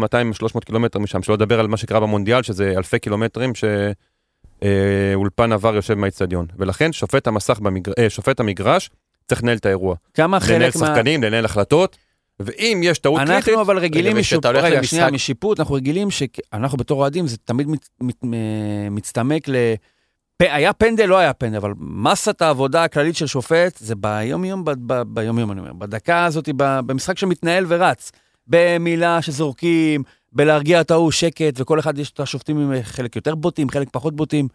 200-300 0.54 0.60
קילומטר 0.66 0.98
משם, 0.98 1.22
שלא 1.22 1.34
לדבר 1.34 1.60
על 1.60 1.66
מה 1.66 1.76
שקרה 1.76 2.00
במונדיאל, 2.00 2.42
שזה 2.42 2.74
אלפי 2.76 2.98
קילומטרים 2.98 3.52
שאולפן 4.62 5.52
עבר 5.52 5.74
יושב 5.74 5.94
מהאצטדיון. 5.94 6.46
ולכן 6.58 6.92
שופט 6.92 7.26
המסך, 7.26 7.58
במגר... 7.60 7.92
אה, 7.98 8.10
שופט 8.10 8.40
המגרש, 8.40 8.90
צריך 9.28 9.42
לנהל 9.42 9.56
את 9.56 9.66
האירוע. 9.66 9.96
כמה 10.14 10.38
לנהל 10.48 10.70
חלק 10.70 10.76
מה... 10.76 10.86
שחקנים, 10.86 11.22
לנהל 11.22 11.44
החלטות, 11.44 11.96
ואם 12.40 12.80
יש 12.84 12.98
טעות 12.98 13.20
קריטית, 13.26 13.48
אנחנו 13.48 13.60
אבל 13.62 13.78
רגילים 13.78 14.16
משיפוט, 14.16 14.46
רגע, 14.46 14.70
למשחק- 14.70 14.84
שנייה, 14.90 15.10
משיפוט, 15.10 15.60
אנחנו 15.60 15.74
רגילים 15.74 16.10
שאנחנו 16.10 16.78
בתור 16.78 17.00
אוהדים, 17.00 17.26
זה 17.26 17.36
תמיד 17.44 17.68
מת, 17.68 17.88
מת, 18.00 18.24
מ- 18.24 18.94
מצטמק 18.94 19.48
ל... 19.48 19.54
היה 20.40 20.72
פנדל, 20.72 21.06
לא 21.06 21.18
היה 21.18 21.32
פנדל, 21.32 21.56
אבל 21.56 21.72
מסת 21.78 22.42
העבודה 22.42 22.84
הכללית 22.84 23.16
של 23.16 23.26
שופט 23.26 23.76
זה 23.78 23.94
ביום-יום, 23.94 24.64
ביום-יום, 25.06 25.52
אני 25.52 25.60
אומר, 25.60 25.72
בדקה 25.72 26.24
הזאת, 26.24 26.48
במשחק 26.56 27.18
שמתנהל 27.18 27.64
ורץ, 27.68 28.12
במילה 28.46 29.22
שזורקים, 29.22 30.02
בלהרגיע 30.32 30.80
את 30.80 30.90
ההוא, 30.90 31.10
שקט, 31.10 31.60
וכל 31.60 31.78
אחד 31.78 31.98
יש 31.98 32.10
את 32.10 32.20
השופטים 32.20 32.58
עם 32.58 32.82
חלק 32.82 33.16
יותר 33.16 33.34
בוטים, 33.34 33.70
חלק 33.70 33.88
פחות 33.92 34.16
בוטים. 34.16 34.48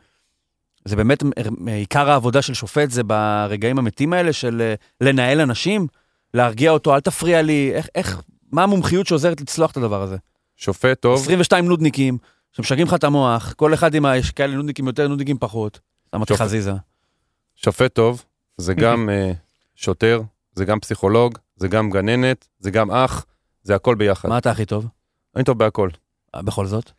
זה 0.86 0.96
באמת 0.96 1.24
עיקר 1.68 2.10
העבודה 2.10 2.42
של 2.42 2.54
שופט, 2.54 2.89
זה 2.89 3.04
ברגעים 3.04 3.80
המתים 3.80 4.13
האלה 4.13 4.34
של 4.34 4.62
אה, 4.62 4.74
לנהל 5.02 5.42
אנשים, 5.42 5.88
להרגיע 6.34 6.72
אותו, 6.72 6.96
אל 6.96 7.00
תפריע 7.00 7.42
לי, 7.42 7.72
איך, 7.74 7.88
איך, 7.96 8.22
מה 8.52 8.63
המומחיות 8.63 9.08
שעוזרת 9.08 9.42
לצלוח 9.42 9.72
את 9.72 9.78
הדבר 9.78 10.02
הזה? 10.02 10.18
שופט 10.58 11.02
טוב, 11.02 11.22
22 11.22 11.65
נודניקים, 11.65 12.18
שמשגעים 12.52 12.88
לך 12.88 12.94
את 12.94 13.04
המוח, 13.04 13.54
כל 13.54 13.74
אחד 13.74 13.96
עם 13.96 14.06
ה... 14.06 14.18
יש 14.18 14.32
כאלה 14.32 14.56
נודניקים 14.56 14.88
יותר, 14.88 15.08
נודניקים 15.08 15.38
פחות. 15.40 15.80
אמרתי 16.16 16.34
שופט. 16.34 16.42
חזיזה. 16.46 16.72
שופט 17.56 17.94
טוב, 17.94 18.24
זה 18.58 18.74
גם 18.74 19.10
אה, 19.10 19.32
שוטר, 19.76 20.22
זה 20.54 20.66
גם 20.66 20.80
פסיכולוג, 20.80 21.38
זה 21.56 21.68
גם 21.68 21.90
גננת, 21.90 22.48
זה 22.60 22.72
גם 22.72 22.92
אח, 22.92 23.26
זה 23.64 23.76
הכל 23.76 23.96
ביחד. 23.96 24.30
מה 24.30 24.38
אתה 24.38 24.52
הכי 24.52 24.66
טוב? 24.66 24.88
אני 25.36 25.44
טוב 25.44 25.58
בהכל. 25.58 25.90
אה, 26.36 26.42
בכל 26.42 26.66
זאת? 26.66 26.92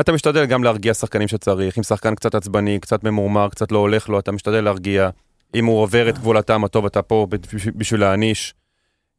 אתה 0.00 0.12
משתדל 0.12 0.44
גם 0.46 0.64
להרגיע 0.64 0.94
שחקנים 0.94 1.28
שצריך, 1.28 1.78
אם 1.78 1.82
שחקן 1.82 2.14
קצת 2.14 2.34
עצבני, 2.34 2.78
קצת 2.80 3.04
ממורמר, 3.04 3.48
קצת 3.48 3.72
לא 3.72 3.78
הולך 3.78 4.08
לו, 4.08 4.18
אתה 4.18 4.32
משתדל 4.32 4.60
להרגיע. 4.64 5.10
אם 5.54 5.64
הוא 5.66 5.82
עובר 5.82 6.08
את 6.08 6.18
גבול 6.18 6.36
הטעם 6.36 6.64
הטוב, 6.64 6.86
אתה 6.86 7.02
פה 7.02 7.26
בשביל- 7.76 8.00
להעניש. 8.00 8.54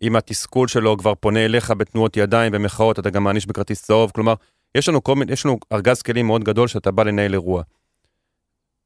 אם 0.02 0.15
התסכול 0.15 0.67
שלו 0.67 0.98
כבר 0.98 1.15
פונה 1.15 1.45
אליך 1.45 1.71
בתנועות 1.71 2.17
ידיים 2.17 2.52
ומחאות, 2.56 3.00
אתה 3.00 3.10
גם 3.10 3.24
מעניש 3.24 3.45
בכרטיס 3.45 3.82
צהוב. 3.84 4.12
כלומר, 4.15 4.34
יש 4.75 4.89
לנו, 4.89 5.03
כל 5.03 5.15
יש 5.29 5.45
לנו 5.45 5.57
ארגז 5.71 6.01
כלים 6.01 6.27
מאוד 6.27 6.43
גדול 6.43 6.67
שאתה 6.67 6.91
בא 6.91 7.03
לנהל 7.03 7.33
אירוע. 7.33 7.63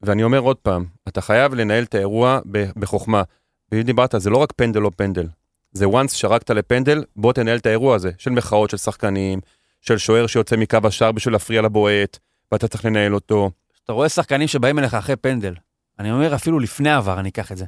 ואני 0.01 0.23
אומר 0.23 0.39
עוד 0.39 0.57
פעם, 0.57 0.85
אתה 1.07 1.21
חייב 1.21 1.53
לנהל 1.53 1.83
את 1.83 1.95
האירוע 1.95 2.39
בחוכמה. 2.75 3.23
ואם 3.71 3.81
דיברת, 3.81 4.15
זה 4.17 4.29
לא 4.29 4.37
רק 4.37 4.53
פנדל 4.55 4.83
או 4.83 4.91
פנדל. 4.91 5.27
זה 5.71 5.85
once 5.85 6.13
שרקת 6.13 6.49
לפנדל, 6.49 7.03
בוא 7.15 7.33
תנהל 7.33 7.57
את 7.57 7.65
האירוע 7.65 7.95
הזה, 7.95 8.11
של 8.17 8.31
מחאות 8.31 8.69
של 8.69 8.77
שחקנים, 8.77 9.39
של 9.81 9.97
שוער 9.97 10.27
שיוצא 10.27 10.55
מקו 10.55 10.77
השער 10.83 11.11
בשביל 11.11 11.33
להפריע 11.33 11.61
לבועט, 11.61 12.17
ואתה 12.51 12.67
צריך 12.67 12.85
לנהל 12.85 13.15
אותו. 13.15 13.51
אתה 13.83 13.93
רואה 13.93 14.09
שחקנים 14.09 14.47
שבאים 14.47 14.79
אליך 14.79 14.93
אחרי 14.93 15.15
פנדל. 15.15 15.53
אני 15.99 16.11
אומר, 16.11 16.35
אפילו 16.35 16.59
לפני 16.59 16.89
העבר, 16.89 17.19
אני 17.19 17.29
אקח 17.29 17.51
את 17.51 17.57
זה. 17.57 17.65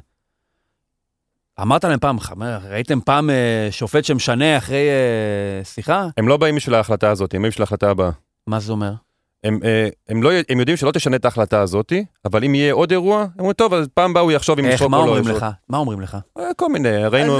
אמרת 1.60 1.84
להם 1.84 1.98
פעם, 1.98 2.16
ראיתם 2.70 3.00
פעם 3.00 3.30
אה, 3.30 3.68
שופט 3.70 4.04
שמשנה 4.04 4.58
אחרי 4.58 4.88
אה, 4.88 5.64
שיחה? 5.64 6.06
הם 6.16 6.28
לא 6.28 6.36
באים 6.36 6.56
בשביל 6.56 6.74
ההחלטה 6.74 7.10
הזאת, 7.10 7.34
הם 7.34 7.42
באים 7.42 7.50
בשביל 7.50 7.62
ההחלטה 7.62 7.90
הבאה. 7.90 8.10
מה 8.46 8.60
זה 8.60 8.72
אומר? 8.72 8.92
הם, 9.44 9.58
אה, 9.64 9.88
הם, 10.08 10.22
לא, 10.22 10.30
הם 10.48 10.58
יודעים 10.60 10.76
שלא 10.76 10.90
תשנה 10.90 11.16
את 11.16 11.24
ההחלטה 11.24 11.60
הזאת, 11.60 11.92
אבל 12.24 12.44
אם 12.44 12.54
יהיה 12.54 12.72
עוד 12.72 12.90
אירוע, 12.90 13.20
הם 13.22 13.28
אומרים, 13.38 13.52
טוב, 13.52 13.74
אז 13.74 13.86
פעם 13.94 14.10
הבאה 14.10 14.22
הוא 14.22 14.32
יחשוב 14.32 14.58
אם 14.58 14.64
איך, 14.64 14.82
מה 14.82 14.96
או 14.96 15.02
לא 15.02 15.08
אומרים 15.08 15.24
לשרוק." 15.24 15.36
לך? 15.42 15.46
מה 15.68 15.78
אומרים 15.78 16.00
לך? 16.00 16.16
כל 16.56 16.68
מיני, 16.72 16.88
ראינו... 17.06 17.38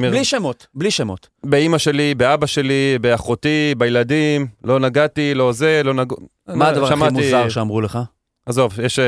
בלי 0.00 0.24
שמות, 0.24 0.66
בלי 0.74 0.90
שמות. 0.90 1.28
באימא 1.44 1.78
שלי, 1.78 2.14
באבא 2.14 2.46
שלי, 2.46 2.98
באחותי, 3.00 3.74
בילדים, 3.78 4.46
לא 4.64 4.78
נגעתי, 4.80 5.34
לא 5.34 5.52
זה, 5.52 5.82
לא 5.84 5.94
נגעו... 5.94 6.16
מה 6.48 6.68
הדבר 6.68 6.84
הכי 6.86 6.94
שמעתי- 6.96 7.14
מוזר 7.14 7.48
שאמרו 7.48 7.80
לך? 7.80 7.98
עזוב, 8.46 8.80
יש... 8.82 8.98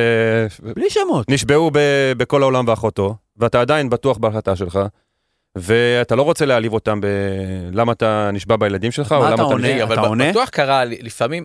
בלי 0.76 0.90
שמות. 0.90 1.30
נשבעו 1.30 1.70
ב- 1.72 2.12
בכל 2.16 2.42
העולם 2.42 2.64
ואחותו, 2.68 3.14
ואתה 3.42 3.60
עדיין 3.60 3.90
בטוח 3.90 4.18
בהחלטה 4.18 4.56
שלך, 4.56 4.78
ואתה 5.56 6.16
לא 6.16 6.22
רוצה 6.22 6.46
להעליב 6.46 6.72
אותם 6.72 7.00
ב... 7.00 7.06
למה 7.72 7.92
אתה 7.92 8.30
נשבע 8.32 8.56
בילדים 8.56 8.92
שלך, 8.92 9.12
או 9.12 9.20
מה 9.20 9.24
למה 9.30 9.34
אתה 9.34 9.42
אתה... 9.42 9.52
עונה? 9.52 9.84
אתה 9.84 10.00
עונה? 10.00 10.30
בטוח 10.30 10.48
קרה 10.48 10.84
לפעמים, 10.84 11.44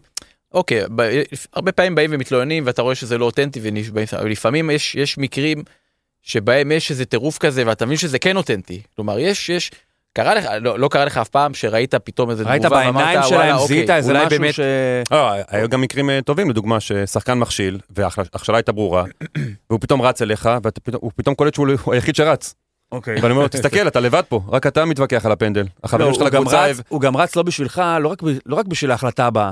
אוקיי, 0.54 0.82
ב- 0.96 1.22
הרבה 1.54 1.72
פעמים 1.72 1.96
באים 1.96 2.10
ומתלוננים 2.14 2.64
ואתה 2.66 2.82
רואה 2.82 2.96
שזה 2.96 3.18
לא 3.18 3.26
אותנטי 3.26 3.60
ונשבעים, 3.64 4.08
אבל 4.20 4.30
לפעמים 4.30 4.70
יש, 4.70 4.96
יש 4.96 5.18
מקרים 5.18 5.64
שבהם 6.22 6.72
יש 6.72 6.92
איזה 6.92 7.06
טירוף 7.06 7.38
כזה 7.38 7.64
ואתה 7.66 7.86
מבין 7.86 7.98
שזה 7.98 8.20
כן 8.20 8.38
אותנטי. 8.38 8.82
כלומר, 8.96 9.20
יש, 9.20 9.50
יש, 9.50 9.72
קרה 10.18 10.36
לך, 10.36 10.46
לא, 10.62 10.80
לא 10.80 10.88
קרה 10.88 11.06
לך 11.06 11.18
אף 11.18 11.30
פעם 11.30 11.54
שראית 11.54 11.96
פתאום 11.96 12.30
איזה 12.30 12.44
ראית 12.44 12.62
תגובה 12.62 12.76
בעיניים 12.76 12.96
ואמרת, 12.96 13.28
שלהם, 13.28 13.56
"וואלה, 13.56 13.68
זיהית 13.68 13.84
אוקיי, 13.84 13.96
איזה 13.96 14.12
אולי 14.12 14.26
משהו 14.26 14.40
באמת 14.40 14.54
ש... 14.54 14.60
אה, 15.12 15.42
היו 15.48 15.70
גם 15.70 15.82
מקרים 15.82 16.10
אה, 16.10 16.20
טובים, 16.22 16.50
לדוגמה, 16.50 16.80
ששחקן 16.80 17.40
מכשיל, 17.40 17.80
וההכשלה 17.90 18.58
הייתה 18.58 18.72
ברורה, 18.72 19.04
והוא 19.70 19.80
פתאום 19.82 20.02
רץ 20.02 20.22
אליך, 20.22 20.50
והוא 20.94 21.12
פתאום 21.16 21.36
קולט 21.36 21.54
שהוא 21.54 21.68
הוא 21.84 21.94
היחיד 21.94 22.16
שרץ. 22.16 22.56
אוקיי. 22.92 23.16
ואני 23.22 23.32
אומר 23.32 23.42
לו, 23.44 23.48
תסתכל, 23.58 23.88
אתה 23.88 24.00
לבד 24.00 24.24
פה, 24.30 24.42
רק 24.48 24.68
אתה 24.68 24.86
מתווכח 24.86 25.26
על 25.26 25.32
הפנדל. 25.32 25.62
לא, 25.62 25.68
החברים 25.84 26.14
שלך 26.14 26.22
הוא 26.22 26.30
גם 26.30 26.42
לקבוצה... 26.42 26.66
הוא 26.90 27.02
גם 27.02 27.18
רץ 27.18 27.36
לא 27.36 27.44
בשבילך, 27.44 27.82
לא 28.02 28.08
רק 28.08 28.24
לא 28.46 28.56
רק 28.56 28.66
בשביל 28.66 28.92
ההחלטה 28.92 29.26
הבאה, 29.26 29.52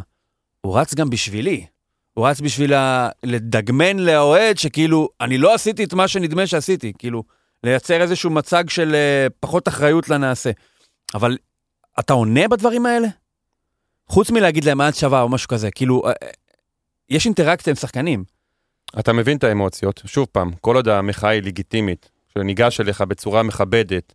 הוא 0.62 0.80
רץ 0.80 0.95
גם 0.95 1.10
בשבילי. 1.10 1.65
הוא 2.13 2.28
רץ 2.28 2.41
בשביל 2.41 2.73
לדגמן 3.23 3.99
לאוהד 3.99 4.58
שכאילו, 4.58 5.10
אני 5.21 5.38
לא 5.38 5.54
עשיתי 5.54 5.84
את 5.84 5.93
מה 5.93 6.08
שנדמה 6.08 6.47
שעשיתי, 6.47 6.93
כאילו, 6.97 7.23
לייצר 7.63 8.01
איזשהו 8.01 8.29
מצג 8.29 8.69
של 8.69 8.95
אה, 8.95 9.27
פחות 9.39 9.67
אחריות 9.67 10.09
לנעשה. 10.09 10.51
אבל 11.13 11.37
אתה 11.99 12.13
עונה 12.13 12.47
בדברים 12.47 12.85
האלה? 12.85 13.07
חוץ 14.07 14.31
מלהגיד 14.31 14.63
להם 14.63 14.81
עד 14.81 14.95
שווה 14.95 15.21
או 15.21 15.29
משהו 15.29 15.47
כזה, 15.47 15.71
כאילו, 15.71 16.01
אה, 16.05 16.11
אה, 16.23 16.27
יש 17.09 17.25
אינטראקציה 17.25 17.71
עם 17.71 17.75
שחקנים. 17.75 18.23
אתה 18.99 19.13
מבין 19.13 19.37
את 19.37 19.43
האמוציות, 19.43 20.01
שוב 20.05 20.27
פעם, 20.31 20.51
כל 20.61 20.75
עוד 20.75 20.87
המחאה 20.87 21.29
היא 21.29 21.43
לגיטימית, 21.43 22.09
שניגש 22.33 22.79
אליך 22.79 23.01
בצורה 23.01 23.43
מכבדת, 23.43 24.13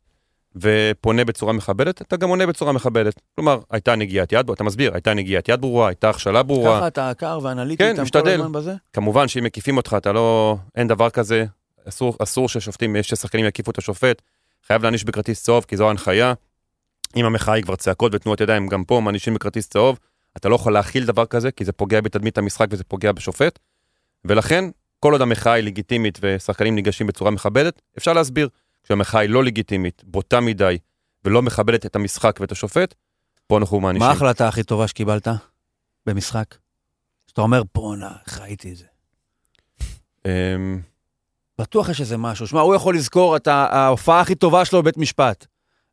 ופונה 0.57 1.25
בצורה 1.25 1.53
מכבדת, 1.53 2.03
אתה 2.03 2.17
גם 2.17 2.29
עונה 2.29 2.47
בצורה 2.47 2.73
מכבדת. 2.73 3.21
כלומר, 3.35 3.61
הייתה 3.71 3.97
נגיעת 3.97 4.33
יד, 4.33 4.51
אתה 4.51 4.65
מסביר, 4.65 4.95
הייתה 4.95 5.15
נגיעת 5.15 5.49
יד 5.49 5.61
ברורה, 5.61 5.89
הייתה 5.89 6.11
הכשלה 6.11 6.43
ברורה. 6.43 6.77
ככה 6.77 6.87
אתה 6.87 7.11
עקר 7.11 7.39
ואנליטי 7.43 7.85
כן, 7.85 7.89
איתם 7.89 7.97
כל 7.97 8.03
משתדל. 8.03 8.41
הזמן 8.41 8.53
בזה? 8.53 8.75
כמובן 8.93 9.29
שאם 9.29 9.45
מקיפים 9.45 9.77
אותך, 9.77 9.95
אתה 9.99 10.13
לא... 10.13 10.57
אין 10.77 10.89
דבר 10.89 11.11
כזה. 11.11 11.45
אסור, 11.91 12.17
אסור 12.19 12.49
ששופטים, 12.49 12.97
ששחקנים 13.03 13.47
יקיפו 13.47 13.71
את 13.71 13.79
השופט. 13.79 14.23
חייב 14.67 14.83
להעניש 14.83 15.05
בכרטיס 15.05 15.43
צהוב, 15.43 15.65
כי 15.65 15.77
זו 15.77 15.87
ההנחיה. 15.87 16.35
אם 17.17 17.25
המחאה 17.25 17.55
היא 17.55 17.65
כבר 17.65 17.77
צעקות 17.77 18.15
ותנועות 18.15 18.41
ידיים, 18.41 18.69
גם 18.69 18.85
פה 18.85 19.01
מענישים 19.01 19.35
בכרטיס 19.35 19.69
צהוב. 19.69 19.99
אתה 20.37 20.49
לא 20.49 20.55
יכול 20.55 20.73
להכיל 20.73 21.07
דבר 21.07 21.27
כזה, 21.27 21.51
כי 21.51 21.65
זה 21.65 21.73
פוגע 21.73 22.01
בתדמית 22.01 22.39
המשחק 22.39 22.67
וזה 22.71 22.85
פוגע 22.85 23.13
בשופט. 23.13 23.59
ולכן, 24.25 24.65
כל 25.01 25.13
עוד 25.13 25.23
המחאה 25.23 25.53
היא 25.53 25.65
לגיטימית 25.65 26.19
ושחקנים 26.23 26.75
ניגשים 26.75 27.07
בצורה 27.07 27.31
מכבדת, 27.31 27.83
אפשר 27.99 28.13
להסביר. 28.13 28.49
כשהמחאה 28.85 29.21
היא 29.21 29.31
לא 29.31 29.45
לגיטימית, 29.45 30.03
בוטה 30.07 30.41
מדי, 30.41 30.79
ולא 31.25 31.43
מכבדת 31.43 31.87
את 31.87 31.97
המשחק 31.97 32.39
ואת 32.41 32.53
השופט, 32.53 32.95
פה 33.47 33.59
אנחנו 33.59 33.81
מענישים. 33.81 34.07
מה 34.07 34.13
ההחלטה 34.13 34.49
הכי 34.49 34.63
טובה 34.63 34.89
שקיבלת 34.89 35.29
במשחק? 36.07 36.55
שאתה 37.27 37.41
אומר, 37.41 37.63
בואנה, 37.75 38.11
איך 38.27 38.41
ראיתי 38.41 38.73
את 38.73 38.77
זה. 38.77 38.87
בטוח 41.61 41.89
יש 41.89 42.01
איזה 42.01 42.17
משהו. 42.17 42.47
שמע, 42.47 42.61
הוא 42.61 42.75
יכול 42.75 42.95
לזכור 42.95 43.37
את 43.37 43.47
ההופעה 43.47 44.21
הכי 44.21 44.35
טובה 44.35 44.65
שלו 44.65 44.83
בבית 44.83 44.97
משפט. 44.97 45.47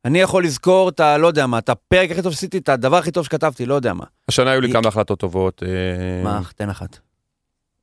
אני 0.06 0.20
יכול 0.20 0.44
לזכור 0.44 0.90
את 0.90 1.00
ה... 1.00 1.18
לא 1.18 1.28
יודע 1.28 1.48
מה, 1.48 1.58
את 1.58 1.70
הפרק 1.70 2.12
הכי 2.12 2.22
טוב 2.22 2.34
שעשיתי, 2.34 2.58
את 2.58 2.70
הדבר 2.70 2.98
הכי 2.98 3.12
טוב 3.12 3.26
שכתבתי, 3.26 3.66
לא 3.66 3.76
יודע 3.76 3.94
מה. 3.94 4.04
השנה 4.28 4.52
היו 4.52 4.62
לי 4.62 4.72
כמה 4.72 4.88
החלטות 4.88 5.20
טובות. 5.20 5.64
אה, 5.64 6.24
מה, 6.24 6.42
תן 6.56 6.70
אחת. 6.70 7.00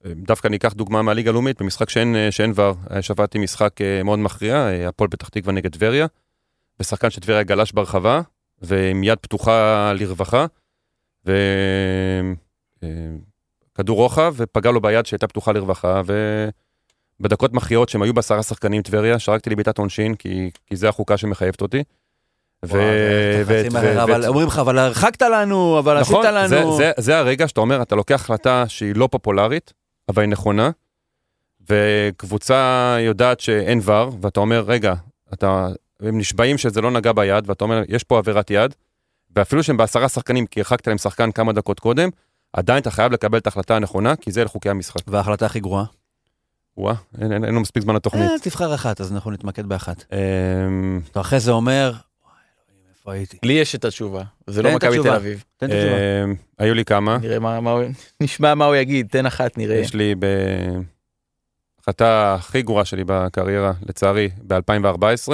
דווקא 0.07 0.49
אני 0.49 0.57
אקח 0.57 0.73
דוגמה 0.73 1.03
מהליגה 1.03 1.31
הלאומית, 1.31 1.63
במשחק 1.63 1.91
שאין, 1.91 2.17
אה, 2.17 2.33
שאין 2.33 2.53
ור, 2.55 2.75
אה, 2.91 3.03
שבעתי 3.03 3.39
משחק 3.39 3.81
אה, 3.81 4.03
מאוד 4.03 4.19
מכריע, 4.19 4.57
אה, 4.57 4.89
הפועל 4.89 5.11
פתח 5.11 5.29
תקווה 5.29 5.53
נגד 5.53 5.73
טבריה, 5.73 6.07
ושחקן 6.81 7.11
של 7.11 7.21
טבריה 7.21 7.43
גלש 7.43 7.73
ברחבה, 7.73 8.21
ועם 8.63 9.05
יד 9.05 9.19
פתוחה 9.19 9.93
לרווחה, 9.93 10.47
וכדור 13.75 13.97
רוחב, 13.97 14.35
ופגע 14.37 14.71
לו 14.71 14.81
ביד 14.81 15.07
שהייתה 15.07 15.27
פתוחה 15.27 15.53
לרווחה, 15.53 16.03
ובדקות 17.21 17.53
מכריעות 17.53 17.89
שהם 17.89 18.03
היו 18.03 18.15
בעשרה 18.15 18.43
שחקנים 18.43 18.83
טבריה, 18.83 19.19
שרקתי 19.19 19.51
לי 19.51 19.57
בעיטת 19.57 19.79
עונשין, 19.79 20.15
כי, 20.15 20.51
כי 20.67 20.77
זה 20.77 20.89
החוקה 20.89 21.17
שמחייבת 21.17 21.61
אותי. 21.61 21.83
ו- 22.65 24.03
אבל 24.03 24.27
אומרים 24.27 24.47
לך, 24.47 24.59
אבל 24.59 24.79
הרחקת 24.79 25.23
לנו, 25.23 25.79
אבל 25.79 25.97
עשית 25.97 26.13
נכון, 26.13 26.27
לנו. 26.27 26.49
זה, 26.49 26.63
זה, 26.77 26.93
זה 26.97 27.19
הרגע 27.19 27.49
שאתה 27.49 27.61
אומר, 27.61 27.83
אתה 27.83 27.95
לוקח 27.95 28.21
החלטה 28.21 28.65
שהיא 28.69 28.95
לא 28.97 29.09
פופולרית, 29.11 29.73
אבל 30.09 30.23
היא 30.23 30.31
נכונה, 30.31 30.71
וקבוצה 31.71 32.97
יודעת 33.01 33.41
שאין 33.41 33.81
ור, 33.83 34.13
ואתה 34.21 34.41
אומר, 34.41 34.65
רגע, 34.67 34.95
אתה, 35.33 35.69
הם 36.01 36.19
נשבעים 36.19 36.59
שזה 36.59 36.81
לא 36.81 36.91
נגע 36.91 37.13
ביד, 37.13 37.51
ואתה 37.51 37.65
אומר, 37.65 37.83
יש 37.89 38.05
פה 38.05 38.19
עבירת 38.19 38.51
יד, 38.51 38.75
ואפילו 39.37 39.63
שהם 39.63 39.77
בעשרה 39.77 40.09
שחקנים, 40.09 40.47
כי 40.47 40.61
הרחקת 40.61 40.87
להם 40.87 40.99
שחקן 40.99 41.33
כמה 41.33 41.53
דקות 41.53 41.81
קודם, 41.81 42.09
עדיין 42.53 42.79
אתה 42.79 42.91
חייב 42.91 43.13
לקבל 43.13 43.39
את 43.39 43.47
ההחלטה 43.47 43.77
הנכונה, 43.77 44.17
כי 44.17 44.31
זה 44.33 44.41
אלה 44.41 44.49
חוקי 44.49 44.71
המשחק. 44.71 45.03
וההחלטה 45.07 45.47
הכי 45.47 45.61
גרועה? 45.61 45.85
וואה, 46.77 46.95
אין, 47.21 47.33
אין, 47.33 47.45
אין 47.45 47.55
לו 47.55 47.61
מספיק 47.61 47.83
זמן 47.83 47.95
לתוכנית. 47.95 48.31
אה, 48.31 48.39
תבחר 48.43 48.75
אחת, 48.75 49.01
אז 49.01 49.13
אנחנו 49.13 49.31
נתמקד 49.31 49.67
באחת. 49.67 50.05
אמ, 50.13 51.01
אתה 51.11 51.21
אחרי 51.21 51.41
זה 51.41 51.51
אומר, 51.51 51.93
וואי, 51.93 52.01
אלוהים, 52.69 52.85
איפה 52.91 53.13
הייתי? 53.13 53.39
לי 53.43 53.53
יש 53.53 53.75
את 53.75 53.85
התשובה, 53.85 54.23
זה 54.47 54.63
לא 54.63 54.75
מכבי. 54.75 55.03
תל 55.03 55.11
אביב. 55.11 55.45
תן 55.57 55.67
את 55.67 55.71
התשובה. 55.71 55.97
אמ, 56.25 56.35
היו 56.59 56.75
לי 56.75 56.85
כמה, 56.85 57.19
נראה 57.19 57.39
מה, 57.39 57.61
מה 57.61 57.71
הוא, 57.71 57.83
נשמע 58.23 58.55
מה 58.55 58.65
הוא 58.65 58.77
יגיד, 58.77 59.07
תן 59.11 59.27
אחת 59.27 59.59
נראה. 59.59 59.77
יש 59.77 59.95
לי 59.95 60.15
בהחלטה 61.79 62.35
הכי 62.35 62.63
גרועה 62.63 62.85
שלי 62.85 63.05
בקריירה, 63.07 63.73
לצערי, 63.89 64.29
ב-2014. 64.47 65.33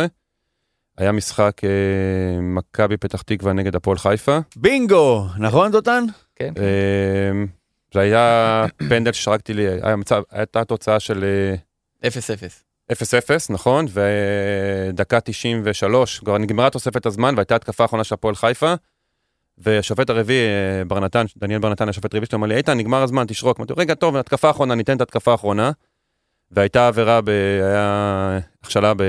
היה 0.98 1.12
משחק 1.12 1.60
אה, 1.64 2.40
מכבי 2.40 2.96
פתח 2.96 3.22
תקווה 3.22 3.52
נגד 3.52 3.76
הפועל 3.76 3.98
חיפה. 3.98 4.38
בינגו, 4.56 5.26
נכון 5.38 5.72
דותן? 5.72 6.04
כן. 6.36 6.52
אה, 6.58 7.44
זה 7.94 8.00
היה 8.00 8.66
פנדל 8.88 9.12
ששרקתי 9.12 9.54
לי, 9.54 9.66
היה 9.82 9.96
מצב, 9.96 10.22
הייתה 10.30 10.64
תוצאה 10.64 11.00
של 11.00 11.24
אה, 11.24 12.08
אפס 12.08 12.30
אפס. 12.30 12.64
0-0, 12.92 12.94
נכון? 13.50 13.86
ודקה 14.90 15.20
93, 15.20 16.18
כבר 16.18 16.38
נגמרה 16.38 16.70
תוספת 16.70 17.06
הזמן 17.06 17.34
והייתה 17.36 17.56
התקפה 17.56 17.84
האחרונה 17.84 18.04
של 18.04 18.14
הפועל 18.14 18.34
חיפה. 18.34 18.74
והשופט 19.58 20.10
הרביעי, 20.10 20.46
אה, 20.46 20.84
בר 20.84 21.00
נתן, 21.00 21.24
דניאל 21.36 21.58
בר 21.58 21.70
נתן, 21.70 21.88
השופט 21.88 22.14
הרביעי 22.14 22.26
שלו, 22.30 22.38
אמר 22.38 22.46
לי, 22.46 22.56
איתן, 22.56 22.78
נגמר 22.78 23.02
הזמן, 23.02 23.24
תשרוק. 23.28 23.58
אמרתי, 23.58 23.72
רגע, 23.76 23.94
טוב, 23.94 24.16
התקפה 24.16 24.48
האחרונה, 24.48 24.74
ניתן 24.74 24.96
את 24.96 25.00
התקפה 25.00 25.32
האחרונה. 25.32 25.70
והייתה 26.50 26.88
עבירה, 26.88 27.20
ב... 27.20 27.28
היה 27.62 28.38
הכשלה 28.62 28.94
ב... 28.96 29.02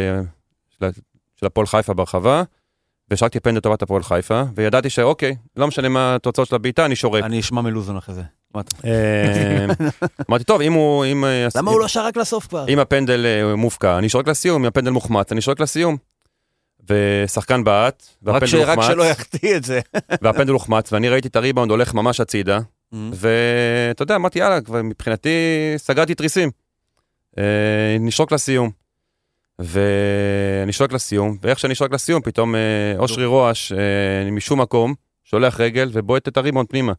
של, 0.70 0.86
של 1.36 1.46
הפועל 1.46 1.67
חיפה 1.67 1.94
ברחבה, 1.94 2.44
והשרקתי 3.10 3.39
פנדל 3.39 3.58
לטובת 3.58 3.82
הפועל 3.82 4.04
חיפה, 4.04 4.44
וידעתי 4.56 4.89
שאוקיי, 4.89 5.36
לא 5.56 5.67
משנה 5.67 5.89
מה 5.89 6.15
התוצאות 6.15 6.48
של 6.48 6.56
הבעיטה, 6.56 6.86
אני 6.86 6.96
שורק. 6.96 7.24
אני 7.24 7.39
אשמע 7.39 7.62
מלוזון 7.62 7.98
אחרי 7.98 8.15
זה. 8.15 8.22
אמרתי, 10.29 10.43
טוב, 10.43 10.61
אם 10.61 10.73
הוא... 10.73 11.05
אה, 11.05 11.47
למה 11.55 11.71
הוא 11.71 11.79
לא 11.79 11.87
שרק 11.87 12.17
לסוף 12.17 12.47
כבר? 12.47 12.67
אם 12.67 12.79
הפנדל 12.79 13.25
אה, 13.25 13.55
מופקע, 13.55 13.97
אני 13.97 14.09
שורק 14.09 14.27
לסיום, 14.27 14.61
אם 14.61 14.67
הפנדל 14.67 14.91
מוחמץ, 14.91 15.31
אני 15.31 15.41
שורק 15.41 15.59
לסיום. 15.59 15.97
ושחקן 16.89 17.63
בעט, 17.63 18.07
והפנדל 18.21 18.47
ש- 18.47 18.53
רק 18.53 18.77
הוחמץ, 18.77 18.91
שלא 18.93 19.03
יחטיא 19.03 19.55
את 19.55 19.63
זה. 19.63 19.79
והפנדל 20.21 20.51
הוחמץ, 20.53 20.93
ואני 20.93 21.09
ראיתי 21.09 21.27
את 21.27 21.35
הריבאונד 21.35 21.71
הולך 21.71 21.93
ממש 21.93 22.19
הצידה, 22.19 22.59
ואתה 23.13 24.03
יודע, 24.03 24.15
אמרתי, 24.15 24.39
יאללה, 24.39 24.59
מבחינתי 24.83 25.29
סגרתי 25.77 26.15
תריסים. 26.15 26.49
אה, 27.37 27.43
נשרוק 27.99 28.31
לסיום. 28.31 28.69
ואני 29.59 30.71
שורק 30.73 30.91
לסיום, 30.93 31.37
ואיך 31.41 31.59
שאני 31.59 31.75
שורק 31.75 31.91
לסיום, 31.93 32.21
פתאום 32.21 32.55
אושרי 32.97 33.25
רועש, 33.25 33.73
משום 34.31 34.61
מקום, 34.61 34.93
שולח 35.23 35.59
רגל 35.59 35.89
ובועט 35.93 36.27
את 36.27 36.37
הריבאונד 36.37 36.67
פנימה. 36.69 36.93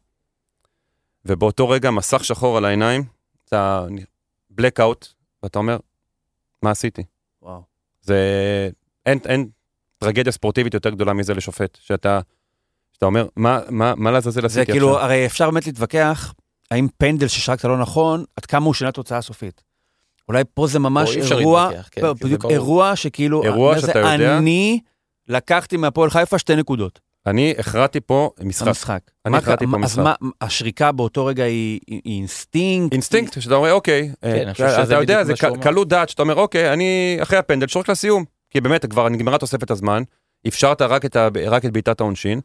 ובאותו 1.25 1.69
רגע 1.69 1.91
מסך 1.91 2.25
שחור 2.25 2.57
על 2.57 2.65
העיניים, 2.65 3.05
אתה 3.49 3.87
blackout, 4.61 5.07
ואתה 5.43 5.59
אומר, 5.59 5.77
מה 6.63 6.71
עשיתי? 6.71 7.03
וואו. 7.43 7.63
זה... 8.03 8.19
אין, 9.07 9.19
אין 9.25 9.49
טרגדיה 9.99 10.33
ספורטיבית 10.33 10.75
יותר 10.75 10.91
גדולה 10.91 11.13
מזה 11.13 11.35
לשופט, 11.35 11.79
שאתה, 11.81 12.21
שאתה 12.93 13.07
אומר, 13.07 13.27
מה, 13.37 13.61
מה, 13.69 13.95
מה 13.97 14.11
לעזאזל 14.11 14.41
זה 14.41 14.47
עשיתי 14.47 14.73
כאילו, 14.73 14.91
עכשיו? 14.91 15.05
הרי 15.05 15.27
אפשר 15.27 15.51
באמת 15.51 15.67
להתווכח, 15.67 16.35
האם 16.71 16.89
פנדל 16.99 17.29
ששרקת 17.29 17.65
לא 17.65 17.79
נכון, 17.79 18.25
עד 18.37 18.47
כמה 18.47 18.67
הוא 18.67 18.75
שינה 18.75 18.93
תוצאה 18.93 19.19
הסופית. 19.19 19.63
אולי 20.29 20.43
פה 20.55 20.67
זה 20.67 20.79
ממש 20.79 21.17
אירוע, 21.17 21.69
להתווכח, 21.69 21.89
כן, 21.91 22.03
לא, 22.03 22.15
זה 22.19 22.25
בדיוק. 22.25 22.45
אירוע 22.45 22.97
שכאילו, 22.97 23.43
אירוע 23.43 23.81
שאתה 23.81 23.93
זה 23.93 23.99
יודע- 23.99 24.39
אני 24.39 24.81
לקחתי 25.29 25.77
מהפועל 25.77 26.11
חיפה 26.11 26.39
שתי 26.39 26.57
נקודות 26.57 27.01
אני 27.27 27.55
הכרעתי 27.59 28.01
פה 28.01 28.31
משחק. 28.45 28.67
במשחק. 28.67 29.01
אני 29.27 29.37
הכרעתי 29.37 29.65
פה 29.71 29.77
אז 29.77 29.83
משחק. 29.99 29.99
מה, 29.99 30.15
השריקה 30.41 30.93
באותו 30.93 31.27
רגע 31.27 31.45
היא 31.45 31.81
היא- 31.87 32.01
היא 32.05 32.19
אינסטינקט? 32.19 32.93
אינסטינקט, 32.93 33.41
שאתה 33.41 33.55
אומר, 33.55 33.73
אוקיי, 33.73 34.13
אה, 34.25 34.33
כן, 34.45 34.53
חושב 34.53 34.65
אתה 34.65 34.85
שזה 34.85 34.95
יודע, 34.95 35.25
זה. 35.25 35.33
קלות 35.63 35.89
דעת, 35.89 36.09
שאתה 36.09 36.23
אומר, 36.23 36.35
אוקיי, 36.35 36.73
אני 36.73 37.19
אחרי 37.23 37.39
הפנדל 37.39 37.69
שורק 37.69 37.89
לסיום. 37.89 38.25
כי 38.51 38.61
באמת, 38.61 38.87
כבר 38.87 39.09
נגמרה 39.09 39.39
תוספת 39.39 39.71
הזמן, 39.71 40.03
אפשרת 40.49 40.83
רק 40.83 41.05
את 41.05 41.17
ה- 41.17 41.29
רק 41.47 41.65
את 41.65 41.73
בעיטת 41.73 42.01
העונשין, 42.01 42.41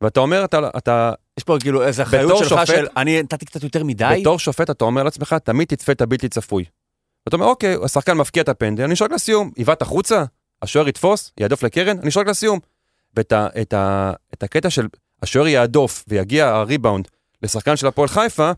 ואתה 0.00 0.20
אומר, 0.20 0.44
אתה- 0.44 0.68
אתה, 0.76 1.12
יש 1.38 1.44
פה 1.44 1.56
כאילו 1.60 1.82
איזה 1.86 2.02
אחריות 2.02 2.38
שלך 2.38 2.48
שופט- 2.48 2.66
של 2.66 2.86
אני 2.96 3.22
נתתי 3.22 3.44
קצת 3.46 3.62
יותר 3.62 3.84
מדי? 3.84 4.16
בתור 4.20 4.38
שופט 4.38 4.70
אתה 4.70 4.84
אומר 4.84 5.02
לעצמך, 5.02 5.34
תמיד 5.44 5.68
תצפה 5.68 5.92
את 5.92 6.00
הבלתי 6.00 6.28
צפוי. 6.28 6.64
ואתה 7.26 7.36
אומר, 7.36 7.46
אוקיי, 7.46 7.76
השחקן 7.84 8.12
מפקיע 8.16 8.42
את 8.42 8.48
הפנדל, 8.48 8.84
אני 8.84 8.96
שורק 8.96 9.10
לסיום, 9.12 9.50
יעיף 9.56 9.82
החוצה, 9.82 10.24
השוער 10.62 10.88
יתפוס, 10.88 11.32
יהדוף 11.40 11.62
לקרן, 11.62 11.98
אני 11.98 12.10
שורק 12.10 12.26
לסיום. 12.26 12.58
ואת 13.16 13.32
ה, 13.32 13.48
את 13.62 13.72
ה, 13.72 14.12
את 14.34 14.42
הקטע 14.42 14.70
של 14.70 14.86
השוער 15.22 15.46
יהדוף 15.46 16.04
ויגיע 16.08 16.48
הריבאונד 16.48 17.08
לשחקן 17.42 17.76
של 17.76 17.86
הפועל 17.86 18.08
חיפה, 18.08 18.50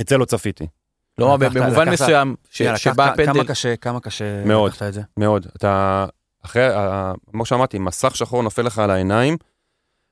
את 0.00 0.08
זה 0.08 0.18
לא 0.18 0.24
צפיתי. 0.24 0.66
לא, 1.18 1.36
לקחת- 1.40 1.52
במובן 1.56 1.70
לקחת- 1.88 1.88
מסוים, 2.02 2.34
ש- 2.50 2.60
יאללה, 2.60 2.78
שבא 2.78 2.92
כ- 2.92 3.16
כמה 3.16 3.24
הפנדל, 3.24 3.44
קשה, 3.48 3.76
כמה 3.76 4.00
קשה 4.00 4.44
מאוד. 4.44 4.70
לקחת 4.70 4.82
את 4.88 4.94
זה. 4.94 5.02
מאוד. 5.16 5.46
אתה, 5.56 6.06
אחרי, 6.44 6.68
כמו 7.30 7.44
שאמרתי, 7.44 7.78
מסך 7.78 8.16
שחור 8.16 8.42
נופל 8.42 8.62
לך 8.62 8.78
על 8.78 8.90
העיניים, 8.90 9.36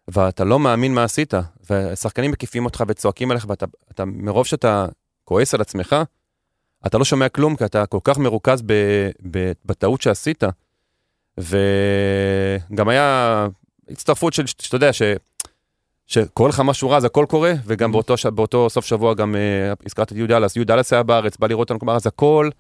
ואתה 0.08 0.44
לא 0.44 0.58
מאמין 0.58 0.94
מה 0.94 1.04
עשית, 1.04 1.34
ושחקנים 1.70 2.30
מקיפים 2.30 2.64
אותך 2.64 2.84
וצועקים 2.88 3.30
עליך, 3.30 3.46
ואתה, 3.48 3.66
אתה, 3.90 4.04
מרוב 4.04 4.46
שאתה 4.46 4.86
כועס 5.24 5.54
על 5.54 5.60
עצמך, 5.60 5.96
אתה 6.86 6.98
לא 6.98 7.04
שומע 7.04 7.28
כלום, 7.28 7.56
כי 7.56 7.64
אתה 7.64 7.86
כל 7.86 7.98
כך 8.04 8.18
מרוכז 8.18 8.62
ב, 8.66 8.72
ב, 9.30 9.52
בטעות 9.64 10.00
שעשית. 10.02 10.42
וגם 11.40 12.88
היה 12.88 13.46
הצטרפות 13.90 14.32
של, 14.32 14.46
שאתה 14.46 14.76
יודע, 14.76 14.92
ש... 14.92 15.02
שקורה 16.06 16.48
לך 16.48 16.60
משהו 16.64 16.90
רע, 16.90 16.96
אז 16.96 17.04
הכל 17.04 17.26
קורה, 17.28 17.52
וגם 17.66 17.90
Mhm. 17.90 17.92
באותו, 17.92 18.16
ש... 18.16 18.26
באותו 18.26 18.70
סוף 18.70 18.84
שבוע 18.84 19.14
גם 19.14 19.36
אה, 19.36 19.72
הזכרתי 19.86 20.14
את 20.14 20.18
יהודה 20.18 20.36
אלס, 20.36 20.56
יהודה 20.56 20.74
אלס 20.74 20.92
היה 20.92 21.02
בארץ, 21.02 21.36
בא 21.36 21.46
לראות 21.46 21.60
אותנו, 21.70 21.78
כלומר, 21.80 21.96
אז 21.96 22.06
הכל, 22.06 22.50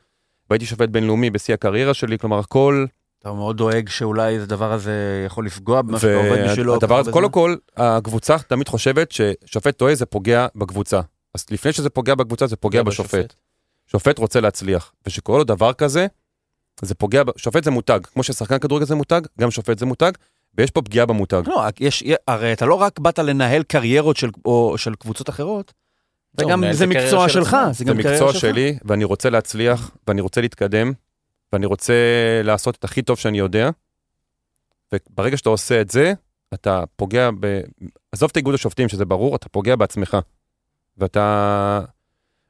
והייתי 0.50 0.66
שופט 0.66 0.88
בינלאומי 0.88 1.30
בשיא 1.30 1.54
הקריירה 1.54 1.94
שלי, 1.94 2.18
כלומר, 2.18 2.38
הכל, 2.38 2.86
אתה 3.20 3.32
מאוד 3.32 3.56
דואג 3.56 3.88
שאולי 3.88 4.38
הדבר 4.38 4.72
הזה 4.72 5.22
יכול 5.26 5.46
לפגוע 5.46 5.82
במה 5.82 6.00
שאתה 6.00 6.14
עובד 6.14 6.44
בשבילו. 6.44 6.80
כל 6.80 6.94
הזה, 6.94 7.10
כך 7.10 7.12
קודם 7.12 7.24
הרבה 7.24 7.34
כל, 7.34 7.56
הקבוצה 7.76 8.36
תמיד 8.38 8.68
חושבת 8.68 9.12
ששופט 9.12 9.76
טועה 9.78 9.94
זה 9.94 10.06
פוגע 10.06 10.46
בקבוצה. 10.54 11.00
אז 11.34 11.46
לפני 11.50 11.72
שזה 11.72 11.90
פוגע 11.90 12.14
בקבוצה, 12.14 12.46
זה 12.46 12.56
פוגע 12.56 12.82
בשופט. 12.82 13.34
שופט 13.86 14.18
רוצה 14.18 14.40
להצליח, 14.40 14.92
ושקורה 15.06 15.38
לו 15.38 15.44
דבר 15.44 15.72
כזה, 15.72 16.06
זה 16.82 16.94
פוגע, 16.94 17.22
שופט 17.36 17.64
זה 17.64 17.70
מותג, 17.70 18.00
כמו 18.12 18.22
ששחקן 18.22 18.58
כדורגל 18.58 18.86
זה 18.86 18.94
מותג, 18.94 19.20
גם 19.40 19.50
שופט 19.50 19.78
זה 19.78 19.86
מותג, 19.86 20.12
ויש 20.54 20.70
פה 20.70 20.82
פגיעה 20.82 21.06
במותג. 21.06 21.42
לא, 21.46 21.62
יש, 21.80 22.04
הרי 22.28 22.52
אתה 22.52 22.66
לא 22.66 22.74
רק 22.74 22.98
באת 22.98 23.18
לנהל 23.18 23.62
קריירות 23.62 24.16
של, 24.16 24.30
או 24.44 24.78
של 24.78 24.94
קבוצות 24.94 25.28
אחרות, 25.28 25.72
זה 26.32 26.44
לא, 26.44 26.50
גם, 26.50 26.60
מנהל 26.60 26.72
זה 26.72 26.86
מקצוע 26.86 27.28
של 27.28 27.34
שלך. 27.34 27.56
זה 27.66 27.72
זה 27.72 27.84
גם 27.84 27.96
קריירה 27.96 28.12
מקצוע 28.12 28.32
שלך. 28.32 28.40
שלי, 28.40 28.78
ואני 28.84 29.04
רוצה 29.04 29.30
להצליח, 29.30 29.90
ואני 30.08 30.20
רוצה 30.20 30.40
להתקדם, 30.40 30.92
ואני 31.52 31.66
רוצה 31.66 31.94
לעשות 32.44 32.76
את 32.76 32.84
הכי 32.84 33.02
טוב 33.02 33.18
שאני 33.18 33.38
יודע, 33.38 33.70
וברגע 34.94 35.36
שאתה 35.36 35.48
עושה 35.48 35.80
את 35.80 35.90
זה, 35.90 36.12
אתה 36.54 36.84
פוגע 36.96 37.30
ב... 37.40 37.60
עזוב 38.12 38.30
את 38.30 38.36
איגוד 38.36 38.54
השופטים, 38.54 38.88
שזה 38.88 39.04
ברור, 39.04 39.36
אתה 39.36 39.48
פוגע 39.48 39.76
בעצמך. 39.76 40.16
ואתה... 40.98 41.80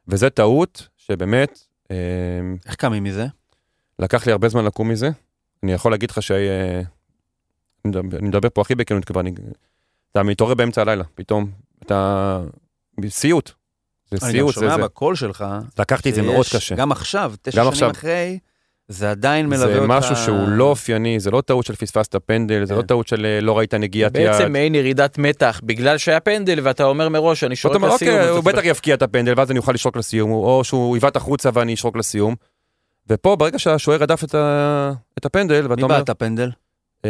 וזה 0.07 0.29
טעות 0.29 0.87
שבאמת, 0.97 1.59
אה, 1.91 1.95
איך 2.65 2.75
קמים 2.75 3.03
מזה? 3.03 3.27
לקח 3.99 4.25
לי 4.25 4.31
הרבה 4.31 4.49
זמן 4.49 4.65
לקום 4.65 4.89
מזה. 4.89 5.09
אני 5.63 5.73
יכול 5.73 5.91
להגיד 5.91 6.11
לך 6.11 6.21
ש... 6.21 6.31
אה, 6.31 6.81
אני 7.85 8.27
מדבר- 8.27 8.49
פה 8.49 8.61
הכי 8.61 8.75
בכנות 8.75 9.05
כבר, 9.05 9.21
אני... 9.21 9.31
אתה 10.11 10.23
מתעורר 10.23 10.53
באמצע 10.53 10.81
הלילה, 10.81 11.03
פתאום, 11.15 11.51
אתה... 11.85 12.41
סיוט. 13.07 13.51
זה 14.11 14.17
אני 14.21 14.25
גם 14.25 14.31
סיוט, 14.31 14.55
זה 14.55 14.61
שומע 14.61 14.75
זה. 14.75 14.81
בקול 14.83 15.15
שלך, 15.15 15.45
לקחתי 15.79 16.09
את 16.09 16.15
זה 16.15 16.21
מאוד 16.21 16.45
קשה. 16.55 16.75
גם 16.75 16.91
עכשיו, 16.91 17.33
תשע 17.41 17.57
גם 17.57 17.63
שנים 17.63 17.71
עכשיו. 17.71 17.91
אחרי, 17.91 18.39
זה 18.87 19.11
עדיין 19.11 19.47
מלווה 19.47 19.67
זה 19.67 19.77
אותך. 19.77 19.89
משהו 19.89 20.15
שהוא 20.15 20.47
לא 20.47 20.63
אופייני, 20.63 21.19
זה 21.19 21.31
לא 21.31 21.41
טעות 21.41 21.65
של 21.65 21.75
פספסת 21.75 22.15
פנדל, 22.25 22.65
זה 22.65 22.75
לא 22.75 22.81
כן. 22.81 22.87
טעות 22.87 23.07
של 23.07 23.25
אה, 23.25 23.41
לא 23.41 23.57
ראית 23.57 23.73
נגיעת 23.73 24.15
יד. 24.15 24.27
בעצם 24.27 24.51
מעין 24.51 24.75
ירידת 24.75 25.17
מתח 25.17 25.61
בגלל 25.63 25.97
שהיה 25.97 26.19
פנדל 26.19 26.59
ואתה 26.63 26.83
אומר 26.83 27.09
מראש 27.09 27.43
אני 27.43 27.55
שורק 27.55 27.75
לסיום. 27.75 27.91
אוקיי, 27.91 28.27
הוא 28.29 28.39
בטח 28.43 28.61
יבקיע 28.63 28.95
את 28.95 29.01
הפנדל 29.01 29.33
ואז 29.37 29.51
אני 29.51 29.59
אוכל 29.59 29.71
לשרוק 29.71 29.97
לסיום, 29.97 30.31
או 30.31 30.63
שהוא 30.63 30.97
יבעט 30.97 31.15
החוצה 31.15 31.49
ואני 31.53 31.73
אשרוק 31.73 31.97
לסיום. 31.97 32.35
ופה 33.09 33.35
ברגע 33.35 33.59
שהשוער 33.59 34.03
הדף 34.03 34.23
את 34.23 34.35
ה- 34.35 34.91
את 35.17 35.25
הפנדל, 35.25 35.63
ואתה 35.63 35.75
מי 35.75 35.83
אומר, 35.83 35.97
בעט 35.97 36.09
הפנדל? 36.09 36.51
אה, 37.05 37.09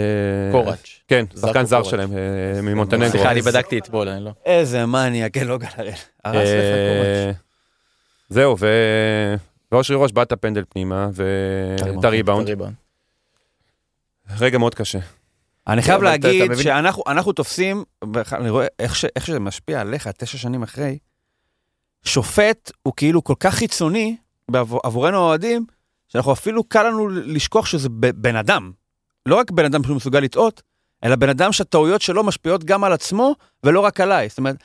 קוראץ'. 0.52 1.00
כן, 1.08 1.26
שחקן 1.41 1.66
זר 1.66 1.78
קוראץ'. 1.78 1.91
שלהם, 1.91 2.10
אה, 2.18 2.62
ממונטנגרו. 2.62 3.10
סליחה 3.10 3.32
אני 3.32 3.41
בדקתי 3.41 3.78
אתמול 3.80 4.10
אני 4.10 4.26
לא. 4.26 4.32
איזה 4.45 4.86
מניאק, 4.86 5.34
כן, 5.34 5.48
לא 5.48 5.58
גלרל. 5.58 5.91
הרס 6.26 6.36
לך 6.36 6.36
אה, 6.48 7.32
קומץ'. 7.32 7.36
זהו, 8.30 8.56
ו... 8.60 8.68
ואושרי 9.72 9.98
ראש 10.00 10.12
בעט 10.12 10.28
את 10.28 10.32
הפנדל 10.32 10.64
פנימה, 10.70 11.10
ואת 11.14 12.04
הריבאונד. 12.04 12.48
הריבאונד. 12.48 12.74
רגע 14.39 14.58
מאוד 14.58 14.76
קשה. 14.76 15.00
אני 15.68 15.82
חייב 15.82 16.02
להגיד 16.04 16.56
שאנחנו 16.56 17.04
אנחנו 17.08 17.32
תופסים, 17.32 17.84
אני 18.34 18.50
רואה 18.50 18.68
איך 18.80 19.26
שזה 19.26 19.39
משפיע 19.39 19.82
עליך 19.82 20.08
תשע 20.08 20.38
שנים 20.38 20.64
אחרי, 20.64 20.98
שופט 22.04 22.72
הוא 22.84 22.93
כאילו 22.98 23.24
כל 23.24 23.34
כך 23.39 23.54
חיצוני 23.56 24.18
עבורנו 24.84 25.18
האוהדים, 25.18 25.66
שאנחנו 26.08 26.34
אפילו 26.34 26.64
קל 26.64 26.84
לנו 26.84 27.08
לשכוח 27.10 27.66
שזה 27.66 27.89
בן 28.16 28.36
אדם. 28.36 28.72
לא 29.26 29.36
רק 29.36 29.51
בן 29.51 29.66
אדם 29.66 29.84
שהוא 29.84 29.95
מסוגל 29.95 30.20
לטעות, 30.20 30.62
אלא 31.03 31.16
בן 31.16 31.30
אדם 31.30 31.51
שהטעויות 31.51 32.01
שלו 32.01 32.24
משפיעות 32.24 32.64
גם 32.64 32.84
על 32.84 32.93
עצמו 32.93 33.36
ולא 33.64 33.80
רק 33.80 34.01
עליי. 34.01 34.30
זאת 34.30 34.38
אומרת, 34.38 34.55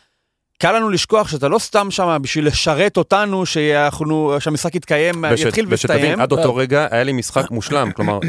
קל 0.59 0.72
לנו 0.76 0.88
לשכוח 0.90 1.28
שאתה 1.28 1.49
לא 1.49 1.59
סתם 1.59 1.90
שם 1.90 2.18
בשביל 2.22 2.47
לשרת 2.47 2.97
אותנו, 2.97 3.47
שאנחנו, 3.47 4.36
שהמשחק 4.38 4.74
יתקיים, 4.74 5.24
וש- 5.32 5.40
יתחיל 5.40 5.66
ושתבין, 5.68 5.97
ויסתיים. 5.97 6.20
עד 6.20 6.32
אותו 6.32 6.57
רגע 6.57 6.86
היה 6.90 7.05
לי 7.05 7.12
משחק 7.12 7.51
מושלם, 7.51 7.93
כלומר 7.93 8.18
0-0, 8.20 8.22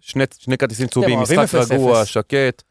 שני 0.00 0.24
שני 0.38 0.58
כרטיסים 0.58 0.86
צהובים, 0.86 1.18
משחק 1.20 1.54
0-0. 1.54 1.74
רגוע, 1.74 2.04
שקט. 2.04 2.62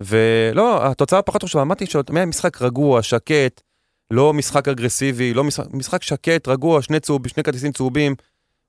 ולא, 0.00 0.86
התוצאה 0.86 1.22
פחות 1.22 1.42
חשובה, 1.44 1.62
אמרתי 1.62 1.84
משחק 2.26 2.62
רגוע, 2.62 3.02
שקט, 3.02 3.60
לא 4.10 4.32
משחק 4.32 4.68
אגרסיבי, 4.68 5.34
לא 5.34 5.44
משחק, 5.44 5.66
משחק 5.72 6.02
שקט, 6.02 6.48
רגוע, 6.48 6.82
שני 6.82 7.00
צהובים, 7.00 7.28
שני 7.28 7.42
כרטיסים 7.42 7.72
צהובים, 7.72 8.14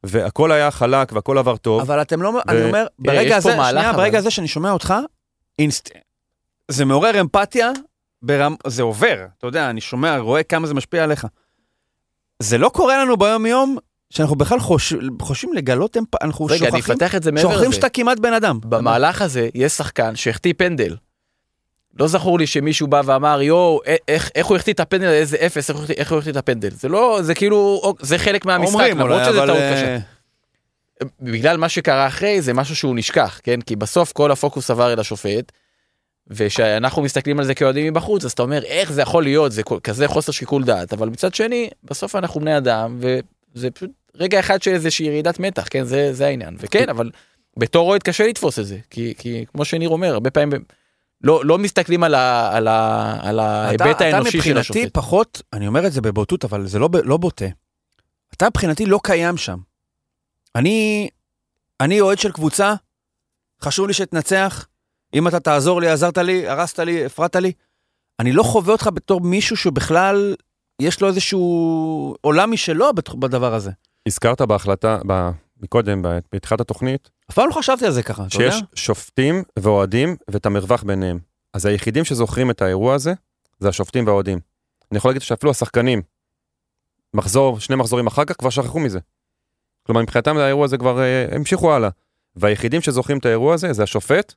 והכל 0.08 0.52
היה 0.52 0.72
חלק 0.72 1.12
והכל 1.12 1.38
עבר 1.38 1.58
טוב. 1.58 1.82
אבל 1.82 2.02
אתם 2.02 2.22
לא, 2.22 2.42
אני 2.50 2.64
אומר, 2.64 2.82
יש 2.82 2.88
ברגע 3.00 3.38
הזה, 3.38 3.52
שנייה, 3.52 3.90
אבל. 3.90 3.98
ברגע 3.98 4.18
הזה 4.18 4.32
שאני 4.32 4.48
שומע 4.48 4.72
אותך, 4.72 4.94
אינסט... 5.60 5.90
זה 6.72 6.86
מעורר 6.86 7.22
אמפתיה, 7.22 7.72
ברמ... 8.22 8.56
זה 8.68 8.84
עובר, 8.84 9.26
אתה 9.38 9.48
יודע, 9.48 9.70
אני 9.70 9.82
שומע, 9.82 10.18
רואה 10.18 10.44
כמה 10.44 10.68
זה 10.68 10.74
משפיע 10.74 11.04
עליך. 11.04 11.28
זה 12.40 12.58
לא 12.58 12.70
קורה 12.70 12.98
לנו 12.98 13.18
ביום-יום, 13.18 13.78
שאנחנו 14.10 14.36
בכלל 14.36 14.60
חוש... 14.60 14.94
חושבים 15.22 15.54
לגלות 15.54 15.98
אמפ... 15.98 16.16
אנחנו 16.24 16.46
רגע 16.46 16.68
אני 16.68 16.78
שוכחים, 16.78 16.94
אפתח 16.94 17.16
את 17.16 17.24
זה 17.24 17.32
מעבר 17.32 17.50
שוכחים 17.50 17.70
לזה. 17.70 17.76
שאתה 17.76 17.90
כמעט 17.90 18.20
בן 18.20 18.34
אדם. 18.34 18.60
במהלך 18.66 19.22
הזה 19.22 19.50
יש 19.56 19.72
שחקן 19.72 20.16
שהחטיא 20.16 20.54
פנדל. 20.58 20.96
לא 22.00 22.08
זכור 22.08 22.40
לי 22.40 22.48
שמישהו 22.48 22.88
בא 22.88 23.02
ואמר 23.06 23.42
יואו 23.42 23.80
איך 24.08 24.32
איך 24.36 24.48
הוא 24.48 24.56
החטיא 24.58 24.74
את 24.74 24.80
הפנדל? 24.80 25.06
איזה 25.08 25.38
אפס 25.46 25.70
איך 25.70 25.78
הוא 25.78 25.84
החטיא- 25.86 25.96
איך 25.98 26.12
הוא 26.12 26.18
החטיא 26.20 26.32
את 26.32 26.38
הפנדל? 26.38 26.70
זה 26.72 26.90
לא 26.90 27.20
זה 27.22 27.36
כאילו 27.36 27.82
זה 28.02 28.18
חלק 28.18 28.46
מהמשחק 28.46 28.74
אומרים 28.74 28.98
למרות 29.00 29.22
שזה 29.26 29.38
אבל... 29.38 29.48
טעות 29.48 29.60
אה, 29.60 29.72
קשה. 29.74 29.98
בגלל 31.22 31.58
מה 31.58 31.70
שקרה 31.70 32.08
אחרי 32.08 32.42
זה 32.42 32.54
משהו 32.54 32.76
שהוא 32.76 32.96
נשכח 32.96 33.40
כן? 33.44 33.62
כי 33.62 33.76
בסוף 33.76 34.12
כל 34.12 34.32
הפוקוס 34.32 34.72
עבר 34.72 34.94
אל 34.94 35.00
השופט. 35.00 35.52
ושאנחנו 36.28 37.02
מסתכלים 37.02 37.40
על 37.40 37.46
זה 37.46 37.54
כאוהדים 37.56 37.94
מבחוץ 37.94 38.26
אז 38.26 38.32
אתה 38.32 38.42
אומר 38.44 38.64
איך 38.64 38.92
זה 38.92 39.02
יכול 39.02 39.24
להיות? 39.24 39.52
זה 39.52 39.62
כזה 39.84 40.08
חוסר 40.08 40.32
שיקול 40.32 40.64
דעת. 40.64 40.94
אבל 40.94 41.10
מצד 41.10 41.34
שני 41.34 41.70
בסוף 41.84 42.16
אנחנו 42.16 42.40
בני 42.42 42.58
אדם 42.58 43.00
וזה 43.00 43.72
פשוט 43.72 43.90
רגע 44.16 44.40
אחד 44.40 44.62
של 44.62 44.72
איזושהי 44.72 45.06
ירידת 45.06 45.40
מתח 45.40 45.68
כן? 45.70 45.84
זה 45.84 46.14
זה 46.14 46.26
העניין. 46.26 46.56
וכן 46.60 46.90
אבל 46.90 47.10
בתור 47.58 47.90
אוהד 47.90 48.04
קשה 48.04 48.28
לתפוס 48.28 48.60
את 48.60 48.66
זה 48.66 48.78
כי 48.90 49.14
כי 49.18 49.46
כמו 49.54 49.66
שניר 49.66 49.90
אומר 49.90 50.14
הרבה 50.14 50.30
פעמים 50.32 50.64
לא 51.26 51.46
לא 51.46 51.58
מסתכלים 51.58 52.04
על 52.04 52.16
ה- 52.16 52.58
על 52.58 52.68
ה- 52.68 53.18
על 53.22 53.40
ההיבט 53.40 53.96
אתה, 53.96 54.06
האנושי 54.06 54.30
אתה 54.30 54.32
של 54.32 54.38
מבחינתי 54.38 54.60
השופט. 54.60 54.94
פחות, 54.94 55.42
אני 55.54 55.68
אומר 55.68 55.88
את 55.88 55.92
זה 55.94 56.02
בבוטות, 56.02 56.46
אבל 56.46 56.68
זה 56.68 56.80
לא, 56.80 56.90
לא 57.04 57.18
בוטה. 57.18 57.46
אתה 58.34 58.46
מבחינתי 58.50 58.86
לא 58.86 59.00
קיים 59.04 59.38
שם. 59.38 59.58
אני, 60.56 61.10
אני 61.82 62.02
אוהד 62.02 62.20
של 62.20 62.32
קבוצה, 62.32 62.74
חשוב 63.62 63.88
לי 63.88 63.94
שתנצח. 63.94 64.68
אם 65.14 65.28
אתה 65.28 65.40
תעזור 65.40 65.82
לי, 65.82 65.88
עזרת 65.88 66.18
לי, 66.18 66.48
הרסת 66.48 66.80
לי, 66.80 67.06
הפרעת 67.06 67.36
לי. 67.36 67.52
אני 68.20 68.32
לא 68.32 68.44
חווה 68.44 68.72
אותך 68.72 68.90
בתור 68.94 69.22
מישהו 69.22 69.58
שבכלל 69.58 70.36
יש 70.82 71.02
לו 71.02 71.08
איזשהו 71.08 72.16
עולם 72.22 72.52
משלו 72.52 72.90
בדבר 73.20 73.54
הזה. 73.54 73.72
הזכרת 74.08 74.42
בהחלטה, 74.42 75.00
מקודם, 75.62 76.02
בתחילת 76.34 76.62
התוכנית, 76.62 77.10
אף 77.30 77.36
פעם 77.36 77.48
לא 77.48 77.54
חשבתי 77.54 77.86
על 77.86 77.92
זה 77.92 78.04
ככה, 78.04 78.26
אתה 78.28 78.36
יודע? 78.36 78.52
שיש 78.52 78.64
שופטים 78.76 79.44
ואוהדים 79.60 80.16
ואת 80.28 80.46
המרווח 80.46 80.84
ביניהם. 80.84 81.20
אז 81.54 81.66
היחידים 81.66 82.06
שזוכרים 82.06 82.52
את 82.52 82.62
האירוע 82.62 82.94
הזה, 82.94 83.14
זה 83.60 83.70
השופטים 83.70 84.08
והאוהדים. 84.08 84.40
אני 84.92 84.98
יכול 84.98 85.10
להגיד 85.10 85.22
שאפילו 85.22 85.52
השחקנים, 85.52 86.02
מחזור, 87.14 87.60
שני 87.60 87.76
מחזורים 87.76 88.08
אחר 88.08 88.26
כך 88.26 88.36
כבר 88.40 88.50
שכחו 88.50 88.80
מזה. 88.80 89.00
כלומר, 89.84 90.02
מבחינתם 90.02 90.38
האירוע 90.38 90.66
הזה 90.66 90.78
כבר 90.78 91.00
אה, 91.00 91.26
המשיכו 91.32 91.74
הלאה. 91.74 91.90
והיחידים 92.36 92.82
שזוכרים 92.82 93.18
את 93.18 93.26
האירוע 93.26 93.54
הזה, 93.54 93.74
זה 93.74 93.84
השופט 93.84 94.34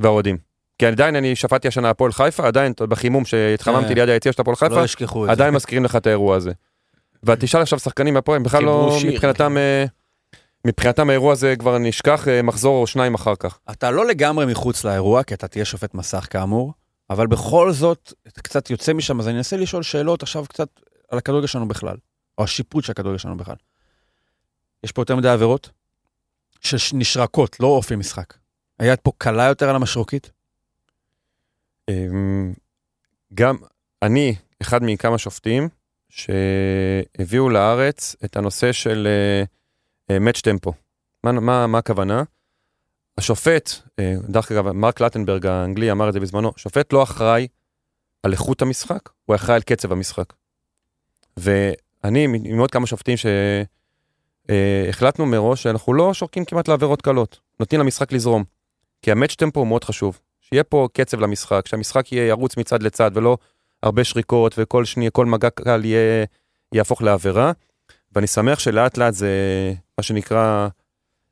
והאוהדים. 0.00 0.36
כי 0.78 0.86
עדיין 0.86 1.16
אני 1.16 1.36
שפטתי 1.36 1.68
השנה 1.68 1.90
הפועל 1.90 2.12
חיפה, 2.12 2.46
עדיין 2.46 2.72
בחימום 2.78 3.24
שהתחממתי 3.24 3.88
כן. 3.88 3.94
ליד 3.94 4.08
היציע 4.08 4.32
של 4.32 4.42
הפועל 4.42 4.56
חיפה, 4.56 4.74
לא 4.74 4.84
את 4.84 4.88
זה. 5.26 5.32
עדיין 5.32 5.54
מזכירים 5.54 5.84
לך 5.84 5.96
את 5.96 6.06
האירוע 6.06 6.36
הזה. 6.36 6.52
ותשאל 7.22 7.60
עכשיו 7.62 7.78
שחקנים 7.78 8.14
מהפועל, 8.14 8.36
הם 8.36 8.42
בכלל 8.42 8.64
לא. 8.64 8.98
מבחינתם, 9.06 9.56
אה, 9.56 9.84
מבחינתם 10.64 11.10
האירוע 11.10 11.32
הזה 11.32 11.54
כבר 11.58 11.78
נשכח 11.78 12.28
אה, 12.28 12.42
מחזור 12.42 12.82
או 12.82 12.86
שניים 12.86 13.14
אחר 13.14 13.36
כך. 13.36 13.58
אתה 13.70 13.90
לא 13.90 14.06
לגמרי 14.06 14.46
מחוץ 14.46 14.84
לאירוע, 14.84 15.22
כי 15.22 15.34
אתה 15.34 15.48
תהיה 15.48 15.64
שופט 15.64 15.94
מסך 15.94 16.26
כאמור, 16.30 16.72
אבל 17.10 17.26
בכל 17.26 17.72
זאת, 17.72 18.12
אתה 18.28 18.40
קצת 18.42 18.70
יוצא 18.70 18.92
משם, 18.92 19.20
אז 19.20 19.28
אני 19.28 19.38
אנסה 19.38 19.56
לשאול 19.56 19.82
שאלות 19.82 20.22
עכשיו 20.22 20.44
קצת 20.48 20.68
על 21.08 21.18
הכדורגל 21.18 21.46
שלנו 21.46 21.68
בכלל, 21.68 21.96
או 22.38 22.44
השיפוט 22.44 22.84
של 22.84 22.92
הכדורגל 22.92 23.18
שלנו 23.18 23.36
בכלל. 23.36 23.56
יש 24.84 24.92
פה 24.92 25.02
יותר 25.02 25.16
מדי 25.16 25.28
עבירות 25.28 25.70
שנשרקות, 26.60 27.60
לא 27.60 27.66
אופי 27.66 27.96
משחק. 27.96 28.34
היד 28.78 28.98
פה 29.02 29.12
קלה 29.18 29.44
יותר 29.44 29.68
על 29.68 29.76
המשרוקית? 29.76 30.30
אמ, 31.88 32.52
גם 33.34 33.56
אני 34.02 34.34
אחד 34.62 34.82
מכמה 34.82 35.18
שופטים 35.18 35.68
שהביאו 36.08 37.48
לארץ 37.48 38.16
את 38.24 38.36
הנושא 38.36 38.72
של 38.72 39.08
מאץ' 40.12 40.40
טמפו. 40.40 40.72
מה, 41.24 41.78
הכוונה? 41.78 42.22
השופט, 43.18 43.70
אה, 43.98 44.14
דרך 44.28 44.52
אגב, 44.52 44.72
מרק 44.72 45.00
לטנברג 45.00 45.46
האנגלי 45.46 45.90
אמר 45.90 46.08
את 46.08 46.12
זה 46.12 46.20
בזמנו, 46.20 46.52
שופט 46.56 46.92
לא 46.92 47.02
אחראי 47.02 47.48
על 48.22 48.32
איכות 48.32 48.62
המשחק, 48.62 49.08
הוא 49.24 49.36
אחראי 49.36 49.56
על 49.56 49.62
קצב 49.62 49.92
המשחק. 49.92 50.32
ואני, 51.36 52.24
עם 52.44 52.58
עוד 52.58 52.70
כמה 52.70 52.86
שופטים 52.86 53.16
שהחלטנו 54.48 55.26
מראש 55.26 55.62
שאנחנו 55.62 55.94
לא 55.94 56.14
שורקים 56.14 56.44
כמעט 56.44 56.68
לעבירות 56.68 57.02
קלות, 57.02 57.40
נותנים 57.60 57.80
למשחק 57.80 58.12
לזרום. 58.12 58.44
כי 59.02 59.12
המאץ' 59.12 59.34
טמפו 59.34 59.60
הוא 59.60 59.68
מאוד 59.68 59.84
חשוב. 59.84 60.18
שיהיה 60.40 60.64
פה 60.64 60.88
קצב 60.92 61.20
למשחק, 61.20 61.66
שהמשחק 61.66 62.12
יהיה 62.12 62.26
ירוץ 62.26 62.56
מצד 62.56 62.82
לצד 62.82 63.10
ולא 63.14 63.38
הרבה 63.82 64.04
שריקות 64.04 64.54
וכל 64.58 64.84
שנייה, 64.84 65.10
כל 65.10 65.26
מגע 65.26 65.50
קל 65.50 65.84
יהיה, 65.84 66.24
יהפוך 66.72 67.02
לעבירה. 67.02 67.52
ואני 68.18 68.26
שמח 68.26 68.58
שלאט 68.58 68.98
לאט 68.98 69.14
זה, 69.14 69.28
מה 69.98 70.02
שנקרא, 70.02 70.68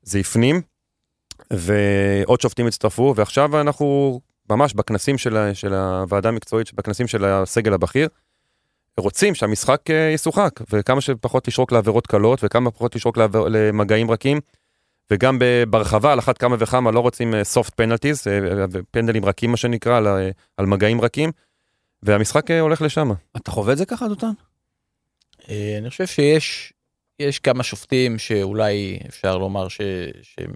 זה 0.03 0.19
הפנים, 0.19 0.63
ועוד 1.51 2.41
שופטים 2.41 2.67
הצטרפו, 2.67 3.15
ועכשיו 3.17 3.61
אנחנו 3.61 4.21
ממש 4.51 4.75
בכנסים 4.75 5.19
של, 5.19 5.37
ה- 5.37 5.55
של 5.55 5.75
הוועדה 5.75 6.29
המקצועית, 6.29 6.75
בכנסים 6.75 7.07
של 7.07 7.25
הסגל 7.25 7.73
הבכיר, 7.73 8.09
רוצים 8.97 9.35
שהמשחק 9.35 9.91
אה, 9.91 10.11
ישוחק, 10.15 10.61
וכמה 10.73 11.01
שפחות 11.01 11.49
לשרוק 11.49 11.73
לעבירות 11.73 12.07
קלות, 12.07 12.41
וכמה 12.43 12.71
פחות 12.71 12.97
לשרוק 12.97 13.17
לעבר, 13.17 13.49
למגעים 13.49 14.11
רכים. 14.11 14.41
וגם 15.11 15.39
ברחבה, 15.71 16.13
על 16.13 16.19
אחת 16.19 16.39
כמה 16.39 16.57
וכמה, 16.59 16.91
לא 16.91 17.01
רוצים 17.01 17.35
soft 17.35 17.71
penalties, 17.71 18.31
אה, 18.31 18.81
פנדלים 18.91 19.25
רכים 19.25 19.51
מה 19.51 19.57
שנקרא, 19.57 19.97
על, 19.97 20.07
על 20.57 20.67
מגעים 20.67 21.01
רכים, 21.01 21.33
והמשחק 22.03 22.51
אה, 22.51 22.61
הולך 22.61 22.83
לשם. 22.83 23.11
אתה 23.37 23.51
חווה 23.51 23.73
את 23.73 23.79
זה 23.79 23.87
ככה, 23.87 24.09
דותן? 24.09 24.31
אה, 25.49 25.77
אני 25.79 25.91
חושב 25.91 26.07
שיש 26.07 26.73
יש 27.19 27.39
כמה 27.39 27.63
שופטים 27.63 28.19
שאולי 28.19 28.99
אפשר 29.09 29.39
לומר 29.39 29.69
ש... 29.69 29.81
שהם 30.23 30.53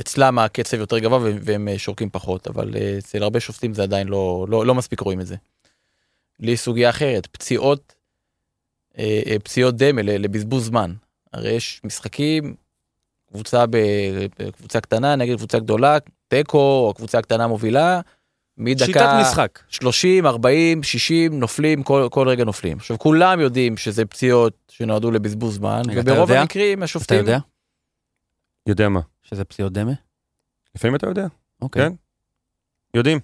אצלם 0.00 0.38
הקצב 0.38 0.78
יותר 0.78 0.98
גבוה 0.98 1.18
והם- 1.42 1.68
שורקים 1.76 2.10
פחות 2.10 2.46
אבל 2.46 2.76
אה, 2.76 2.94
אצל 2.98 3.22
הרבה 3.22 3.40
שופטים 3.40 3.74
זה 3.74 3.82
עדיין 3.82 4.08
לא 4.08 4.46
לא, 4.48 4.66
לא 4.66 4.74
מספיק 4.74 5.00
רואים 5.00 5.20
את 5.20 5.26
זה. 5.26 5.36
לי 6.40 6.56
סוגיה 6.56 6.90
אחרת 6.90 7.26
פציעות 7.26 7.94
אה, 8.98 9.22
אה, 9.26 9.38
פציעות 9.38 9.76
דמה 9.76 10.02
ל- 10.02 10.22
לבזבוז 10.24 10.64
זמן 10.66 10.94
הרי 11.32 11.50
יש 11.52 11.80
משחקים 11.84 12.54
קבוצה 13.32 13.66
ב- 13.66 14.26
בקבוצה 14.38 14.80
קטנה 14.80 15.16
נגד 15.16 15.36
קבוצה 15.36 15.58
גדולה 15.58 15.98
תיקו 16.28 16.58
או 16.88 16.94
קבוצה 16.96 17.22
קטנה 17.22 17.46
מובילה 17.46 18.00
מדקה 18.58 18.84
שיטת 18.86 19.06
משחק. 19.20 19.58
30, 19.68 20.26
40, 20.26 20.82
60 20.82 21.40
נופלים, 21.40 21.82
כל, 21.82 22.08
כל 22.10 22.28
רגע 22.28 22.44
נופלים. 22.44 22.76
עכשיו 22.78 22.98
כולם 22.98 23.40
יודעים 23.40 23.76
שזה 23.76 24.04
פציעות 24.04 24.52
שנועדו 24.68 25.10
לבזבוז 25.10 25.54
זמן, 25.54 25.82
רגע, 25.88 26.00
אתה 26.00 26.12
וברוב 26.12 26.30
יודע? 26.30 26.40
המקרים 26.40 26.78
אתה 26.78 26.84
השופטים... 26.84 27.18
יודע 27.18 27.38
יודע 28.66 28.88
מה. 28.88 29.00
שזה 29.22 29.44
פציעות 29.44 29.72
דמה? 29.72 29.92
לפעמים 30.74 30.94
אתה 30.96 31.06
יודע, 31.06 31.26
אוקיי. 31.62 31.82
כן. 31.88 31.92
יודעים. 32.94 33.20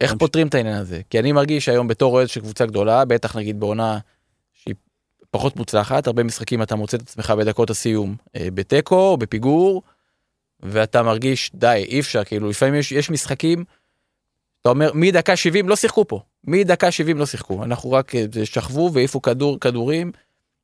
איך 0.00 0.10
ממש- 0.12 0.18
פותרים 0.20 0.46
את 0.48 0.54
העניין 0.54 0.76
הזה? 0.76 1.00
כי 1.10 1.18
אני 1.18 1.32
מרגיש 1.32 1.68
היום 1.68 1.88
בתור 1.88 2.12
אוהד 2.14 2.28
של 2.28 2.40
קבוצה 2.40 2.66
גדולה, 2.66 3.04
בטח 3.04 3.36
נגיד 3.36 3.60
בעונה 3.60 3.98
שהיא 4.54 4.74
פחות 5.30 5.56
מוצלחת, 5.56 6.06
הרבה 6.06 6.22
משחקים 6.22 6.62
אתה 6.62 6.76
מוצא 6.76 6.96
את 6.96 7.02
עצמך 7.02 7.30
בדקות 7.30 7.70
הסיום 7.70 8.16
אה, 8.36 8.48
בתיקו 8.54 9.16
בפיגור, 9.16 9.82
ואתה 10.60 11.02
מרגיש 11.02 11.50
די 11.54 11.84
אי 11.88 12.00
אפשר 12.00 12.24
כאילו 12.24 12.48
לפעמים 12.48 12.74
יש, 12.74 12.92
יש 12.92 13.10
משחקים. 13.10 13.64
אתה 14.66 14.72
אומר 14.72 14.90
מדקה 14.94 15.36
70 15.36 15.68
לא 15.68 15.76
שיחקו 15.76 16.08
פה 16.08 16.20
מדקה 16.44 16.90
70 16.90 17.18
לא 17.18 17.26
שיחקו 17.26 17.64
אנחנו 17.64 17.92
רק 17.92 18.14
אה, 18.14 18.24
שכבו 18.44 18.90
והעיפו 18.92 19.22
כדור 19.22 19.60
כדורים 19.60 20.12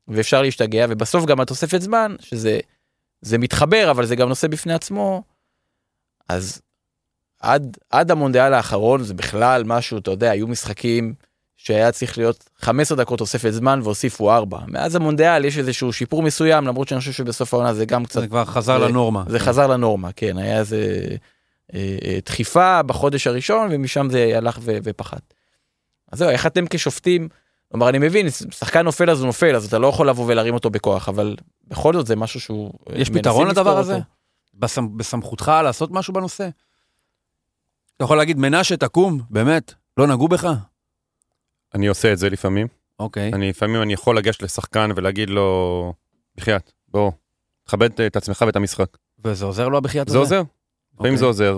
ואפשר 0.07 0.41
להשתגע 0.41 0.85
ובסוף 0.89 1.25
גם 1.25 1.39
התוספת 1.39 1.81
זמן 1.81 2.15
שזה 2.19 2.59
זה 3.21 3.37
מתחבר 3.37 3.87
אבל 3.91 4.05
זה 4.05 4.15
גם 4.15 4.29
נושא 4.29 4.47
בפני 4.47 4.73
עצמו. 4.73 5.23
אז 6.29 6.61
עד 7.39 7.77
עד 7.89 8.11
המונדיאל 8.11 8.53
האחרון 8.53 9.03
זה 9.03 9.13
בכלל 9.13 9.63
משהו 9.63 9.97
אתה 9.97 10.11
יודע 10.11 10.31
היו 10.31 10.47
משחקים 10.47 11.13
שהיה 11.57 11.91
צריך 11.91 12.17
להיות 12.17 12.49
15 12.57 12.97
דקות 12.97 13.19
תוספת 13.19 13.51
זמן 13.51 13.79
והוסיפו 13.83 14.31
4 14.31 14.59
מאז 14.67 14.95
המונדיאל 14.95 15.45
יש 15.45 15.57
איזשהו 15.57 15.93
שיפור 15.93 16.23
מסוים 16.23 16.67
למרות 16.67 16.87
שאני 16.87 16.99
חושב 16.99 17.11
שבסוף 17.11 17.53
העונה 17.53 17.73
זה 17.73 17.85
גם 17.85 18.05
קצת 18.05 18.21
זה 18.21 18.27
כבר 18.27 18.45
חזר 18.45 18.79
זה- 18.79 18.85
לנורמה. 18.85 19.23
זה 19.27 19.39
חזר 19.39 19.67
לנורמה 19.67 20.11
כן 20.11 20.37
היה 20.37 20.59
איזה 20.59 21.07
דחיפה 22.25 22.83
בחודש 22.83 23.27
הראשון 23.27 23.67
ומשם 23.71 24.07
זה 24.11 24.31
הלך 24.37 24.57
ו- 24.61 24.77
ופחת. 24.83 25.33
אז 26.11 26.19
זהו 26.19 26.29
איך 26.29 26.47
אתם 26.47 26.65
כשופטים. 26.69 27.27
כלומר 27.71 27.89
אני 27.89 27.97
מבין 27.99 28.27
שחקן 28.29 28.81
נופל 28.81 29.09
אז 29.09 29.19
הוא 29.19 29.25
נופל 29.27 29.55
אז 29.55 29.65
אתה 29.65 29.79
לא 29.79 29.87
יכול 29.87 30.09
לבוא 30.09 30.25
ולהרים 30.27 30.53
אותו 30.53 30.69
בכוח 30.69 31.09
אבל 31.09 31.35
בכל 31.67 31.93
זאת 31.93 32.07
זה 32.07 32.15
משהו 32.15 32.39
שהוא 32.39 32.73
אה, 32.89 32.99
יש 33.01 33.09
פתרון 33.09 33.47
לדבר. 33.47 33.77
הזה? 33.77 33.97
בסמ- 34.55 34.97
בסמכותך 34.97 35.51
לעשות 35.63 35.91
משהו 35.91 36.13
בנושא? 36.13 36.49
אתה 37.95 38.03
יכול 38.03 38.17
להגיד, 38.17 38.37
מנשה, 38.37 38.77
תקום, 38.77 39.21
באמת, 39.29 39.73
לא 39.97 40.07
נגעו 40.07 40.27
בך? 40.27 40.47
אני 41.73 41.87
עושה 41.87 42.13
את 42.13 42.17
זה 42.17 42.29
לפעמים. 42.29 42.67
אוקיי. 42.99 43.31
אני 43.33 43.49
לפעמים 43.49 43.81
אני 43.81 43.93
יכול 43.93 44.17
לגשת 44.17 44.41
לשחקן 44.41 44.89
ולהגיד 44.95 45.29
לו, 45.29 45.93
בחייאת, 46.35 46.71
בוא, 46.87 47.11
תכבד 47.63 48.01
את 48.01 48.15
עצמך 48.15 48.43
ואת 48.47 48.55
המשחק. 48.55 48.97
וזה 49.25 49.45
עוזר 49.45 49.67
לו 49.67 49.77
הבחיית 49.77 50.07
הזה? 50.07 50.13
זה 50.13 50.19
עוזר, 50.19 50.41
לפעמים 50.93 51.13
אוקיי. 51.13 51.17
זה 51.17 51.25
עוזר, 51.25 51.57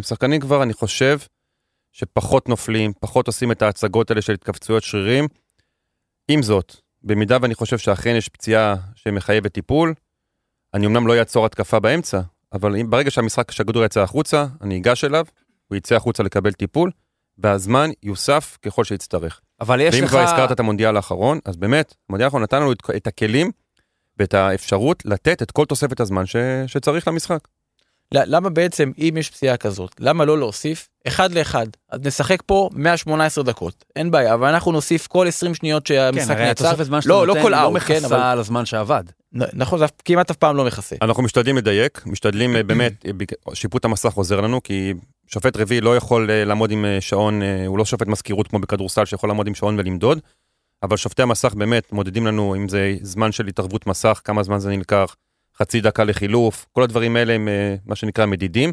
ושחקנים 0.00 0.40
כבר, 0.40 0.62
אני 0.62 0.72
חושב, 0.72 1.18
שפחות 1.92 2.48
נופלים, 2.48 2.92
פחות 3.00 3.26
עושים 3.26 3.52
את 3.52 3.62
ההצגות 3.62 4.10
האלה 4.10 4.22
של 4.22 4.32
התכווצויות 4.32 4.82
שרירים. 4.82 5.28
עם 6.28 6.42
זאת, 6.42 6.76
במידה 7.02 7.38
ואני 7.42 7.54
חושב 7.54 7.78
שאכן 7.78 8.14
יש 8.16 8.28
פציעה 8.28 8.74
שמחייבת 8.94 9.52
טיפול, 9.52 9.94
אני 10.74 10.86
אמנם 10.86 11.06
לא 11.06 11.18
אעצור 11.18 11.46
התקפה 11.46 11.80
באמצע, 11.80 12.20
אבל 12.52 12.76
אם, 12.76 12.90
ברגע 12.90 13.10
שהמשחק, 13.10 13.50
שהכדור 13.50 13.84
יצא 13.84 14.00
החוצה, 14.00 14.46
אני 14.62 14.78
אגש 14.78 15.04
אליו, 15.04 15.26
הוא 15.68 15.76
יצא 15.76 15.96
החוצה 15.96 16.22
לקבל 16.22 16.52
טיפול, 16.52 16.90
והזמן 17.38 17.90
יוסף 18.02 18.58
ככל 18.62 18.84
שיצטרך. 18.84 19.40
אבל 19.60 19.80
יש 19.80 19.94
ואם 19.94 20.04
לך... 20.04 20.10
כבר 20.10 20.20
הזכרת 20.20 20.52
את 20.52 20.60
המונדיאל 20.60 20.96
האחרון, 20.96 21.38
אז 21.44 21.56
באמת, 21.56 21.94
המונדיאל 22.08 22.26
האחרון 22.26 22.42
נתן 22.42 22.60
לנו 22.60 22.72
את, 22.72 22.78
את 22.96 23.06
הכלים 23.06 23.50
ואת 24.18 24.34
האפשרות 24.34 25.02
לתת 25.04 25.42
את 25.42 25.50
כל 25.50 25.64
תוספת 25.64 26.00
הזמן 26.00 26.26
ש, 26.26 26.36
שצריך 26.66 27.08
למשחק. 27.08 27.48
למה 28.14 28.50
בעצם 28.50 28.90
אם 28.98 29.14
יש 29.18 29.30
פציעה 29.30 29.56
כזאת 29.56 29.90
למה 30.00 30.24
לא 30.24 30.38
להוסיף 30.38 30.88
אחד 31.08 31.32
לאחד 31.32 31.66
אז 31.90 32.00
נשחק 32.04 32.42
פה 32.46 32.70
118 32.72 33.44
דקות 33.44 33.84
אין 33.96 34.10
בעיה 34.10 34.34
אבל 34.34 34.48
אנחנו 34.48 34.72
נוסיף 34.72 35.06
כל 35.06 35.26
20 35.28 35.54
שניות 35.54 35.86
כן, 35.86 35.94
שהמשחק 35.94 36.30
הרי 36.30 36.44
נעצר 36.44 36.74
לא, 37.06 37.26
לא 37.26 37.34
כל 37.42 37.48
לא 37.48 37.62
אאוט, 37.62 37.82
כן, 37.86 37.94
אבל- 38.04 38.16
מכסה 38.16 38.32
על 38.32 38.38
הזמן 38.38 38.64
שעבד. 38.66 39.04
נכון 39.32 39.78
זה 39.78 39.86
כמעט 40.04 40.30
אף 40.30 40.36
פעם 40.36 40.56
לא 40.56 40.64
מכסה. 40.64 40.96
אנחנו 41.02 41.22
משתדלים 41.22 41.56
לדייק, 41.56 42.02
משתדלים 42.06 42.56
אה, 42.56 42.62
באמת, 42.62 42.92
אה, 43.06 43.54
שיפוט 43.54 43.84
המסך 43.84 44.12
עוזר 44.12 44.40
לנו, 44.40 44.62
כי 44.62 44.94
שופט 45.26 45.56
רביעי 45.56 45.80
לא 45.80 45.96
יכול 45.96 46.30
אה, 46.30 46.44
לעמוד 46.44 46.70
עם 46.70 46.84
שעון, 47.00 47.40
הוא 47.66 47.78
לא 47.78 47.84
שופט 47.84 48.06
מזכירות 48.06 48.48
כמו 48.48 48.58
בכדורסל 48.58 49.04
שיכול 49.04 49.30
לעמוד 49.30 49.46
עם 49.46 49.54
שעון 49.54 49.78
ולמדוד, 49.78 50.20
אבל 50.82 50.96
שופטי 50.96 51.22
המסך 51.22 51.54
באמת 51.54 51.92
מודדים 51.92 52.26
לנו 52.26 52.54
אם 52.54 52.68
זה 52.68 52.94
זמן 53.02 53.32
של 53.32 53.46
התערבות 53.46 53.86
מסך, 53.86 54.20
כמה 54.24 54.42
זמן 54.42 54.58
זה 54.58 54.70
נלקח, 54.70 55.16
חצי 55.58 55.80
דקה 55.80 56.04
לחילוף, 56.04 56.66
כל 56.72 56.82
הדברים 56.82 57.16
האלה 57.16 57.32
הם 57.32 57.48
אה, 57.48 57.74
מה 57.86 57.96
שנקרא 57.96 58.26
מדידים. 58.26 58.72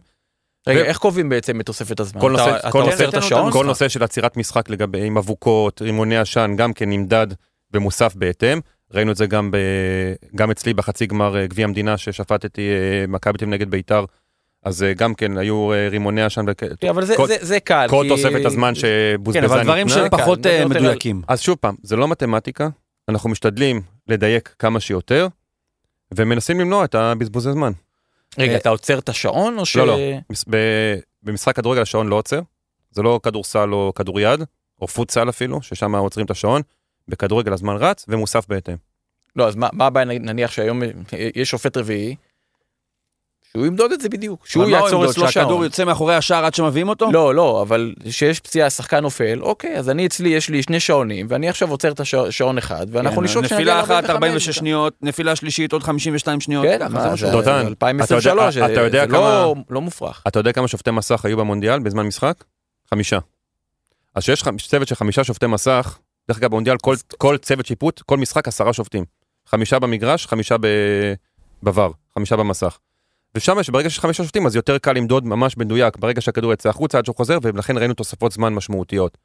רגע 0.67 0.81
ו- 0.81 0.83
איך 0.83 0.97
קובעים 0.97 1.29
בעצם 1.29 1.59
את 1.61 1.65
תוספת 1.65 1.99
הזמן? 1.99 2.21
כל 2.21 2.31
נושא- 2.31 2.57
אתה 2.59 2.71
כל 2.71 2.83
נושא- 2.83 3.09
את 3.09 3.13
השעון? 3.13 3.51
כל 3.51 3.65
נושא 3.65 3.87
של 3.89 4.03
עצירת 4.03 4.37
משחק 4.37 4.69
לגבי 4.69 5.05
עם 5.05 5.17
אבוקות, 5.17 5.81
רימוני 5.81 6.17
עשן, 6.17 6.53
גם 6.57 6.73
כן 6.73 6.89
נמדד 6.89 7.27
ומוסף 7.73 8.15
בהתאם. 8.15 8.59
ראינו 8.93 9.11
את 9.11 9.17
זה 9.17 9.25
גם, 9.25 9.51
ב, 9.51 9.57
גם 10.35 10.51
אצלי 10.51 10.73
בחצי 10.73 11.05
גמר 11.05 11.37
אה, 11.37 11.47
גביע 11.47 11.65
המדינה 11.65 11.97
ששפטתי 11.97 12.61
אה, 12.69 13.05
מכבי 13.07 13.37
תל 13.37 13.45
נגד 13.45 13.69
ביתר. 13.71 14.05
אז 14.63 14.85
גם 14.97 15.13
כן 15.13 15.37
היו 15.37 15.71
רימוני 15.91 16.21
עשן, 16.23 16.45
וכ- 16.47 16.63
כן, 16.79 16.87
אבל 16.89 17.05
זה- 17.05 17.15
כל- 17.17 17.27
זה- 17.27 17.37
זה 17.41 17.59
קל. 17.59 17.87
כל 17.89 17.99
כי- 18.03 18.09
תוספת 18.09 18.45
הזמן 18.45 18.75
שבוזבזה 18.75 19.39
כן, 19.39 19.53
אבל 19.53 19.63
דברים 19.63 19.87
ניתנה. 19.87 20.01
שהם 20.01 20.09
פחות 20.09 20.37
יותר 20.37 20.61
על- 20.61 20.67
מדויקים. 20.67 21.21
אז 21.27 21.39
שוב 21.41 21.57
פעם, 21.61 21.75
זה 21.83 21.95
לא 21.95 22.07
מתמטיקה, 22.07 22.69
אנחנו 23.09 23.29
משתדלים 23.29 23.81
לדייק 24.07 24.55
כמה 24.59 24.79
שיותר, 24.79 25.27
ומנסים 26.15 26.59
למנוע 26.59 26.85
את 26.85 26.95
הבזבוזי 26.95 27.51
זמן. 27.51 27.71
רגע 28.37 28.51
אה, 28.51 28.57
אתה 28.57 28.69
עוצר 28.69 28.99
את 28.99 29.09
השעון 29.09 29.59
או 29.59 29.65
ש... 29.65 29.75
לא, 29.75 29.87
לא. 29.87 29.97
במשחק 31.23 31.55
כדורגל 31.55 31.81
השעון 31.81 32.07
לא 32.07 32.15
עוצר, 32.15 32.41
זה 32.91 33.01
לא 33.01 33.19
כדורסל 33.23 33.73
או 33.73 33.91
כדוריד, 33.95 34.39
או 34.81 34.87
פוטסל 34.87 35.29
אפילו, 35.29 35.61
ששם 35.61 35.95
עוצרים 35.95 36.25
את 36.25 36.31
השעון, 36.31 36.61
בכדורגל 37.07 37.53
הזמן 37.53 37.75
רץ 37.75 38.05
ומוסף 38.07 38.47
בהתאם. 38.47 38.75
לא 39.35 39.47
אז 39.47 39.55
מה 39.55 39.69
מה 39.73 39.85
הבעיה 39.85 40.05
נניח 40.05 40.51
שהיום 40.51 40.81
יש 41.35 41.49
שופט 41.49 41.77
רביעי. 41.77 42.15
שהוא 43.57 43.65
ימדוד 43.65 43.91
את 43.91 44.01
זה 44.01 44.09
בדיוק. 44.09 44.47
שהוא 44.47 44.69
יעצור 44.69 44.89
ימדוד, 44.89 45.09
אצלו 45.09 45.31
שהכדור 45.31 45.51
שעון. 45.51 45.63
יוצא 45.63 45.83
מאחורי 45.85 46.15
השער 46.15 46.45
עד 46.45 46.53
שמביאים 46.53 46.89
אותו? 46.89 47.09
לא 47.11 47.35
לא 47.35 47.61
אבל 47.61 47.93
שיש 48.09 48.39
פציעה 48.39 48.69
שחקן 48.69 48.99
נופל 48.99 49.39
אוקיי 49.41 49.77
אז 49.77 49.89
אני 49.89 50.05
אצלי 50.05 50.29
יש 50.29 50.49
לי 50.49 50.63
שני 50.63 50.79
שעונים 50.79 51.25
ואני 51.29 51.49
עכשיו 51.49 51.69
עוצר 51.71 51.91
את 51.91 51.99
השעון 51.99 52.57
אחד 52.57 52.87
ואנחנו 52.91 53.17
כן, 53.17 53.23
נשאול 53.23 53.43
נפילה 53.45 53.81
אחת 53.81 54.09
46 54.09 54.55
שניות, 54.55 54.93
נפילה 55.01 55.35
שלישית 55.35 55.73
עוד 55.73 55.83
52 55.83 56.39
שניות. 56.41 56.65
כן, 56.65 56.91
מה, 56.91 57.15
זה 57.15 57.31
דותן, 57.31 57.67
2023 57.67 58.57
אתה 58.57 58.65
יודע- 58.65 58.73
אתה 58.73 58.81
יודע 58.81 59.01
זה 59.05 59.11
כמה- 59.11 59.19
לא- 59.19 59.55
לא 59.69 59.81
מופרך. 59.81 60.23
אתה 60.27 60.39
יודע 60.39 60.51
כמה 60.51 60.67
שופטי 60.67 60.91
מסך 60.91 61.25
היו 61.25 61.37
במונדיאל 61.37 61.79
בזמן 61.79 62.03
משחק? 62.07 62.43
חמישה. 62.89 63.17
אז 64.15 64.23
שיש 64.23 64.43
חמ- 64.43 64.67
צוות 64.69 64.87
של 64.87 64.95
חמישה 64.95 65.23
שופטי 65.23 65.47
מסך, 65.47 65.97
דרך 66.27 66.37
אגב 66.37 66.49
במונדיאל 66.51 66.77
כל, 66.77 66.95
כל 67.17 67.37
צוות 67.37 67.65
שיפוט, 67.65 68.01
כל 68.05 68.17
משחק 68.17 68.47
עשרה 68.47 68.73
שופטים. 68.73 69.03
חמישה 69.47 69.79
במגרש, 69.79 70.27
חמישה 70.27 70.55
ב... 70.61 70.67
בVAR, 71.65 71.91
חמישה 72.15 72.35
במסך. 72.35 72.77
ושם 73.37 73.59
יש, 73.59 73.69
ברגע 73.69 73.89
שיש 73.89 73.99
חמישה 73.99 74.23
שופטים 74.23 74.45
אז 74.45 74.55
יותר 74.55 74.77
קל 74.77 74.93
למדוד 74.93 75.25
ממש 75.25 75.57
מדויק, 75.57 75.97
ברגע 75.97 76.21
שהכדור 76.21 76.53
יצא 76.53 76.69
החוצה 76.69 76.97
עד 76.97 77.05
שהוא 77.05 77.15
חוזר, 77.15 77.37
ולכן 77.43 77.77
ראינו 77.77 77.93
תוספות 77.93 78.31
זמן 78.31 78.53
משמעותיות. 78.53 79.17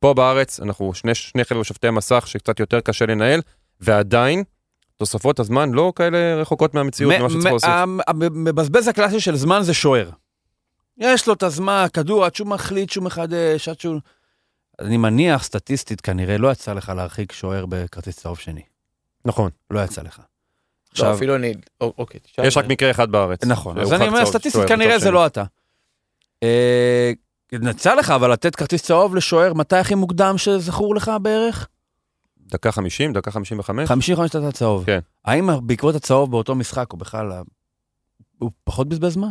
פה 0.00 0.14
בארץ 0.14 0.60
אנחנו 0.60 0.94
שני, 0.94 1.14
שני 1.14 1.44
חבר'ה 1.44 1.64
שופטי 1.64 1.90
מסך 1.90 2.24
שקצת 2.26 2.60
יותר 2.60 2.80
קשה 2.80 3.06
לנהל, 3.06 3.40
ועדיין 3.80 4.44
תוספות 4.96 5.40
הזמן 5.40 5.72
לא 5.72 5.92
כאלה 5.96 6.34
רחוקות 6.36 6.74
מהמציאות, 6.74 7.14
ממה 7.18 7.30
שצריך 7.30 7.44
להוסיף. 7.44 7.68
המ- 7.70 8.00
המבזבז 8.06 8.88
הקלאסי 8.88 9.20
של 9.20 9.36
זמן 9.36 9.62
זה 9.62 9.74
שוער. 9.74 10.10
יש 10.96 11.26
לו 11.28 11.34
את 11.34 11.42
הזמן, 11.42 11.82
הכדור, 11.86 12.24
עד 12.24 12.34
שהוא 12.34 12.48
מחליט 12.48 12.90
שהוא 12.90 13.04
מחדש, 13.04 13.68
עד 13.68 13.80
שהוא... 13.80 14.00
אני 14.80 14.96
מניח, 14.96 15.42
סטטיסטית, 15.42 16.00
כנראה 16.00 16.38
לא 16.38 16.52
יצא 16.52 16.72
לך 16.72 16.92
להרחיק 16.96 17.32
שוער 17.32 17.66
בכרטיס 17.66 18.16
צהוב 18.16 18.38
שני. 18.38 18.62
נכון. 19.24 19.50
לא 19.70 19.80
יצא 19.80 20.02
לך. 20.02 20.20
לא, 20.98 21.14
אפילו 21.14 21.36
אני, 21.36 21.52
א- 21.82 21.84
אוקיי. 21.98 22.20
תשאל. 22.20 22.44
יש 22.44 22.56
רק 22.56 22.64
מקרה 22.68 22.90
אחד 22.90 23.10
בארץ. 23.10 23.44
נכון, 23.44 23.78
אז 23.78 23.92
אני 23.92 24.08
אומר, 24.08 24.26
סטטיסטית 24.26 24.68
כנראה 24.68 24.98
זה. 24.98 25.10
לא 25.10 25.26
אתה. 25.26 25.44
אה, 26.42 27.12
יצא 27.52 27.94
לך 27.94 28.10
אבל 28.10 28.32
לתת 28.32 28.56
כרטיס 28.56 28.82
צהוב 28.82 29.14
לשוער, 29.16 29.54
מתי 29.54 29.76
הכי 29.76 29.94
מוקדם 29.94 30.38
שזכור 30.38 30.94
לך 30.94 31.10
בערך? 31.22 31.68
דקה 32.46 32.72
50, 32.72 33.12
דקה 33.12 33.30
55? 33.30 33.88
55 33.88 34.36
נתת 34.36 34.54
צהוב. 34.54 34.84
כן. 34.86 34.98
האם 35.24 35.50
בעקבות 35.66 35.94
הצהוב 35.94 36.30
באותו 36.30 36.54
משחק, 36.54 36.92
או 36.92 36.96
בכלל, 36.98 37.32
הוא 38.38 38.50
פחות 38.64 38.88
בזבז 38.88 39.12
זמן? 39.12 39.30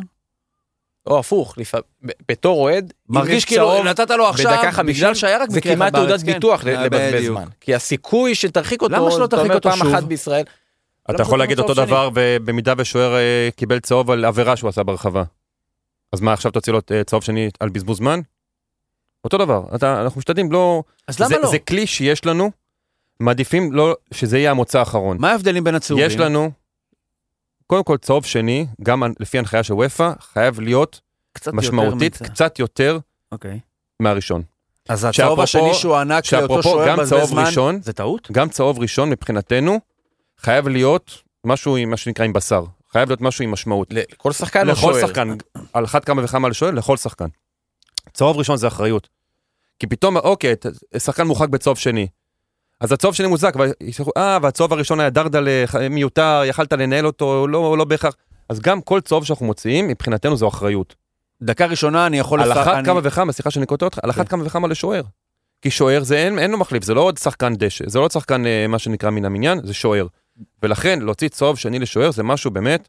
או 1.08 1.20
הפוך, 1.20 1.58
לפע- 1.58 1.80
ב- 2.06 2.12
בתור 2.32 2.62
אוהד, 2.62 2.94
מרגיש 3.10 3.36
יש 3.36 3.46
כאילו 3.46 3.84
נתת 3.84 4.10
לו 4.10 4.28
עכשיו, 4.30 4.52
בדקה 4.52 4.72
50, 4.72 4.96
בגלל 4.96 5.16
שהיה 5.16 5.38
רק 5.38 5.50
זה 5.50 5.62
כמעט 5.62 5.94
תעודת 5.96 6.20
כן. 6.22 6.34
ביטוח 6.34 6.68
אה, 6.68 6.84
לבזבז. 6.86 7.26
זמן. 7.28 7.46
כי 7.62 7.76
הסיכוי 7.76 8.36
שתרחיק 8.36 8.82
אותו, 8.82 8.96
למה 8.96 9.12
שלא 9.12 9.26
אתה 9.26 9.36
תרחיק 9.36 9.46
אומר 9.46 9.56
אותו 9.56 9.70
פעם 9.70 9.80
שוב? 9.80 9.88
אחת 9.88 10.04
בישראל, 10.04 10.44
אתה 11.10 11.22
יכול 11.22 11.40
להגיד 11.40 11.60
אותו. 11.60 11.74
דבר 11.74 12.10
במידה 12.14 12.74
ושוער 12.78 13.16
אה, 13.16 13.50
קיבל 13.56 13.80
צהוב 13.80 14.12
על 14.12 14.26
עבירה 14.26 14.56
שהוא 14.56 14.70
עשה 14.70 14.84
ברחבה. 14.84 15.24
אז 16.14 16.22
מה 16.22 16.34
עכשיו 16.34 16.52
תוציא 16.52 16.74
לו 16.74 16.80
אה, 16.92 17.04
צהוב 17.04 17.24
שני 17.24 17.50
על 17.60 17.70
בזבוז 17.70 17.98
זמן? 17.98 18.20
אותו 19.24 19.38
דבר, 19.38 19.64
אתה, 19.76 20.02
אנחנו 20.02 20.20
משתדלים 20.20 20.52
לא... 20.52 20.84
אז 21.08 21.20
למה 21.20 21.30
זה, 21.30 21.38
לא? 21.38 21.50
זה 21.50 21.60
כלי 21.60 21.88
שיש 21.88 22.26
לנו, 22.26 22.52
מעדיפים 23.20 23.74
לא 23.74 23.96
שזה 24.14 24.38
יהיה 24.38 24.52
המוצא 24.52 24.80
האחרון. 24.80 25.18
מה 25.20 25.32
ההבדלים 25.32 25.64
בין 25.64 25.76
הצהובים? 25.76 26.06
יש 26.06 26.16
לנו, 26.16 26.52
קודם 27.68 27.84
כל 27.84 27.98
צהוב 27.98 28.26
שני, 28.26 28.68
גם 28.84 29.04
לפי 29.20 29.40
הנחיה 29.40 29.64
של 29.64 29.74
וופא, 29.74 30.12
חייב 30.20 30.60
להיות 30.60 31.02
קצת 31.34 31.46
יותר 31.46 31.58
משמעותית, 31.58 32.22
מצע. 32.22 32.34
קצת 32.34 32.60
יותר 32.60 33.00
אוקיי. 33.32 33.60
מהראשון. 34.00 34.42
אז 34.90 35.06
הצהוב 35.06 35.40
השני 35.40 35.74
שהוא 35.74 35.96
ענק 35.96 36.34
לאותו 36.34 36.64
שוער 36.64 36.88
גם 36.88 36.98
בזבז 36.98 37.10
צהוב 37.10 37.30
זמן, 37.30 37.46
ראשון, 37.46 37.82
זה 37.82 37.94
טעות? 37.94 38.32
גם 38.32 38.50
צהוב 38.50 38.80
ראשון 38.80 39.10
מבחינתנו, 39.10 39.80
חייב 40.42 40.68
להיות 40.68 41.12
משהו 41.46 41.76
עם 41.76 41.90
מה 41.90 41.98
שנקרא 41.98 42.26
עם 42.26 42.34
בשר. 42.34 42.64
חייב 42.92 43.10
להיות 43.10 43.22
משהו 43.22 43.44
עם 43.44 43.52
משמעות. 43.52 43.88
לכל 43.92 44.32
שחקן 44.32 44.68
לכל 44.68 44.82
שוער? 44.82 45.08
שחקן, 45.08 45.30
על 45.74 45.86
אחת 45.86 46.06
כמה 46.06 46.24
וכמה 46.24 46.50
לשוער, 46.50 46.72
לכל 46.72 46.98
שחקן. 46.98 47.26
צהוב 48.14 48.38
ראשון 48.38 48.58
זה 48.58 48.68
אחריות. 48.68 49.08
כי 49.80 49.88
פתאום, 49.88 50.18
אוקיי, 50.18 50.56
שחקן 50.98 51.28
מורחק 51.28 51.50
בצהוב 51.50 51.78
שני. 51.78 52.08
אז 52.82 52.92
הצהוב 52.92 53.16
שני 53.16 53.28
מוזק, 53.28 53.54
אה, 54.18 54.38
והצהוב 54.42 54.74
הראשון 54.74 55.00
היה 55.00 55.10
דרדלה, 55.10 55.64
ח- 55.66 55.76
מיותר, 55.76 56.42
יכלת 56.46 56.74
לנהל 56.74 57.06
אותו, 57.06 57.48
לא, 57.48 57.78
לא 57.78 57.86
בהכרח. 57.86 58.16
אז 58.50 58.60
גם 58.60 58.82
כל 58.82 59.02
צהוב 59.02 59.26
שאנחנו 59.26 59.46
מוציאים, 59.46 59.88
מבחינתנו 59.88 60.38
זו 60.38 60.48
אחריות. 60.48 60.96
דקה 61.42 61.66
ראשונה 61.66 62.08
אני 62.08 62.20
יכול... 62.20 62.42
על 62.42 62.52
אחת 62.52 62.68
אני- 62.76 62.86
כמה 62.86 63.00
וכמה, 63.04 63.32
סליחה 63.32 63.52
שאני 63.52 63.66
קוטע 63.66 63.86
אותך, 63.86 64.00
על 64.04 64.10
אחת 64.10 64.22
כן. 64.26 64.28
כמה 64.28 64.44
וכמה 64.46 64.68
לשוער. 64.68 65.02
כי 65.62 65.72
שוער 65.72 66.04
זה 66.04 66.18
אין, 66.18 66.40
אין 66.40 66.52
לו 66.52 66.58
מחליף, 66.58 66.84
זה 66.84 66.94
לא 66.94 67.02
עוד 67.02 67.18
שחקן 67.18 67.56
דשא, 67.56 67.84
זה 67.90 68.00
לא 68.00 68.04
עוד 68.04 68.12
שחקן 68.12 68.46
אה, 68.46 68.68
מה 68.68 68.80
שנקרא 68.80 69.10
מן 69.10 69.26
המניין, 69.26 69.60
זה 69.64 69.74
שוער. 69.74 70.08
ולכן 70.64 71.00
להוציא 71.02 71.30
צהוב 71.30 71.58
שני 71.58 71.80
לשוער 71.80 72.12
זה 72.12 72.24
משהו 72.24 72.52
באמת, 72.52 72.88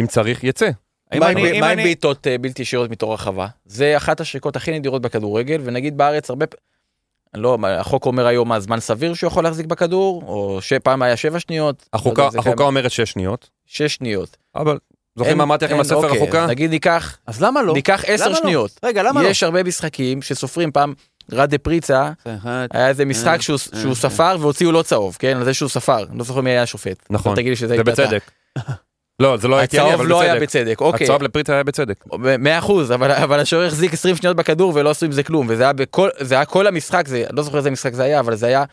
אם 0.00 0.06
צריך, 0.06 0.44
יצא. 0.44 0.70
אם 1.14 1.20
מה 1.20 1.26
עם 1.28 1.36
אני- 1.38 1.60
מה 1.60 1.66
עם 1.66 1.72
אני- 1.72 1.82
בעיטות 1.82 2.26
אה, 2.26 2.38
בלתי 2.38 2.62
ישירות 2.62 2.90
מתוך 2.90 3.10
הרחבה? 3.10 3.46
זה 3.64 3.96
אחת 3.96 4.20
השריקות 4.20 4.56
הכי 4.56 4.78
נדירות 4.78 5.02
בכדורגל, 5.02 5.60
ונגיד 5.64 5.96
בארץ 5.96 6.30
הרבה... 6.30 6.46
לא, 7.34 7.58
החוק 7.68 8.06
אומר 8.06 8.26
היום 8.26 8.48
מה 8.48 8.60
זמן 8.60 8.80
סביר 8.80 9.14
שהוא 9.14 9.28
יכול 9.28 9.44
להחזיק 9.44 9.66
בכדור, 9.66 10.22
או 10.26 10.58
שפעם 10.62 11.02
היה 11.02 11.16
שבע 11.16 11.40
שניות. 11.40 11.88
לא 11.92 11.98
החוקה, 11.98 12.22
יודע, 12.22 12.30
זה 12.30 12.38
החוקה 12.38 12.56
קיים. 12.56 12.66
אומרת 12.66 12.90
שש 12.90 13.00
שניות, 13.10 13.50
שש 13.66 13.94
שניות. 13.94 14.36
אבל 14.54 14.78
זוכרים 15.16 15.38
מה 15.38 15.44
אמרתי 15.44 15.64
לכם 15.64 15.78
בספר 15.78 15.94
אוקיי, 15.96 16.16
החוקה? 16.22 16.46
נגיד 16.46 16.70
ניקח, 16.70 17.18
אז 17.26 17.42
למה 17.42 17.62
לא? 17.62 17.72
ניקח 17.74 18.04
עשר 18.06 18.28
לא? 18.28 18.34
שניות. 18.34 18.80
רגע, 18.84 19.02
למה 19.02 19.22
לא? 19.22 19.28
יש 19.28 19.42
הרבה 19.42 19.62
משחקים 19.62 20.22
שסופרים 20.22 20.72
פעם, 20.72 20.94
רד 21.32 21.50
דה 21.50 21.58
פריצה, 21.58 22.10
היה 22.70 22.88
איזה 22.88 23.04
משחק 23.04 23.36
אה, 23.36 23.40
שהוא 23.40 23.58
אה, 23.74 23.80
שהוא 23.80 23.90
אה. 23.90 23.94
ספר 23.94 24.36
והוציאו 24.40 24.72
לו 24.72 24.82
צהוב, 24.82 25.16
כן? 25.18 25.36
על 25.36 25.44
זה 25.44 25.54
שהוא 25.54 25.68
ספר. 25.68 26.04
אני 26.10 26.18
לא 26.18 26.24
זוכר 26.24 26.40
מי 26.40 26.50
היה 26.50 26.62
השופט. 26.62 27.06
נכון, 27.10 27.32
לא 27.32 27.36
תגיד 27.36 27.50
לי 27.50 27.56
שזה 27.56 27.76
זה. 27.76 27.84
בצדק. 27.84 28.30
לא, 29.20 29.36
זה 29.36 29.48
לא 29.48 29.56
הייתי 29.56 29.78
אני, 29.78 29.86
הצהוב 29.86 30.00
אבל 30.00 30.10
לא 30.10 30.20
היה 30.20 30.34
בצדק. 30.34 30.42
בצדק, 30.42 30.80
אוקיי. 30.80 31.04
הצהוב 31.04 31.22
לפריצה 31.22 31.52
היה 31.52 31.62
בצדק. 31.62 32.04
מאה 32.38 32.58
אחוז, 32.58 32.92
אבל, 32.92 33.12
אבל 33.12 33.40
השוער 33.40 33.66
החזיק 33.66 33.92
20 33.92 34.16
שניות 34.16 34.36
בכדור 34.36 34.72
ולא 34.74 34.90
עשו 34.90 35.06
עם 35.06 35.12
זה 35.12 35.22
כלום, 35.22 35.46
וזה 35.50 35.62
היה 35.62 35.72
בכל, 35.72 36.08
זה 36.20 36.34
היה 36.34 36.44
כל 36.44 36.66
המשחק, 36.66 37.04
לא 37.30 37.42
זוכר 37.42 37.58
איזה 37.58 37.70
משחק 37.70 37.94
זה 37.94 38.02
היה, 38.02 38.20
אבל 38.20 38.34
זה 38.34 38.46
היה, 38.46 38.64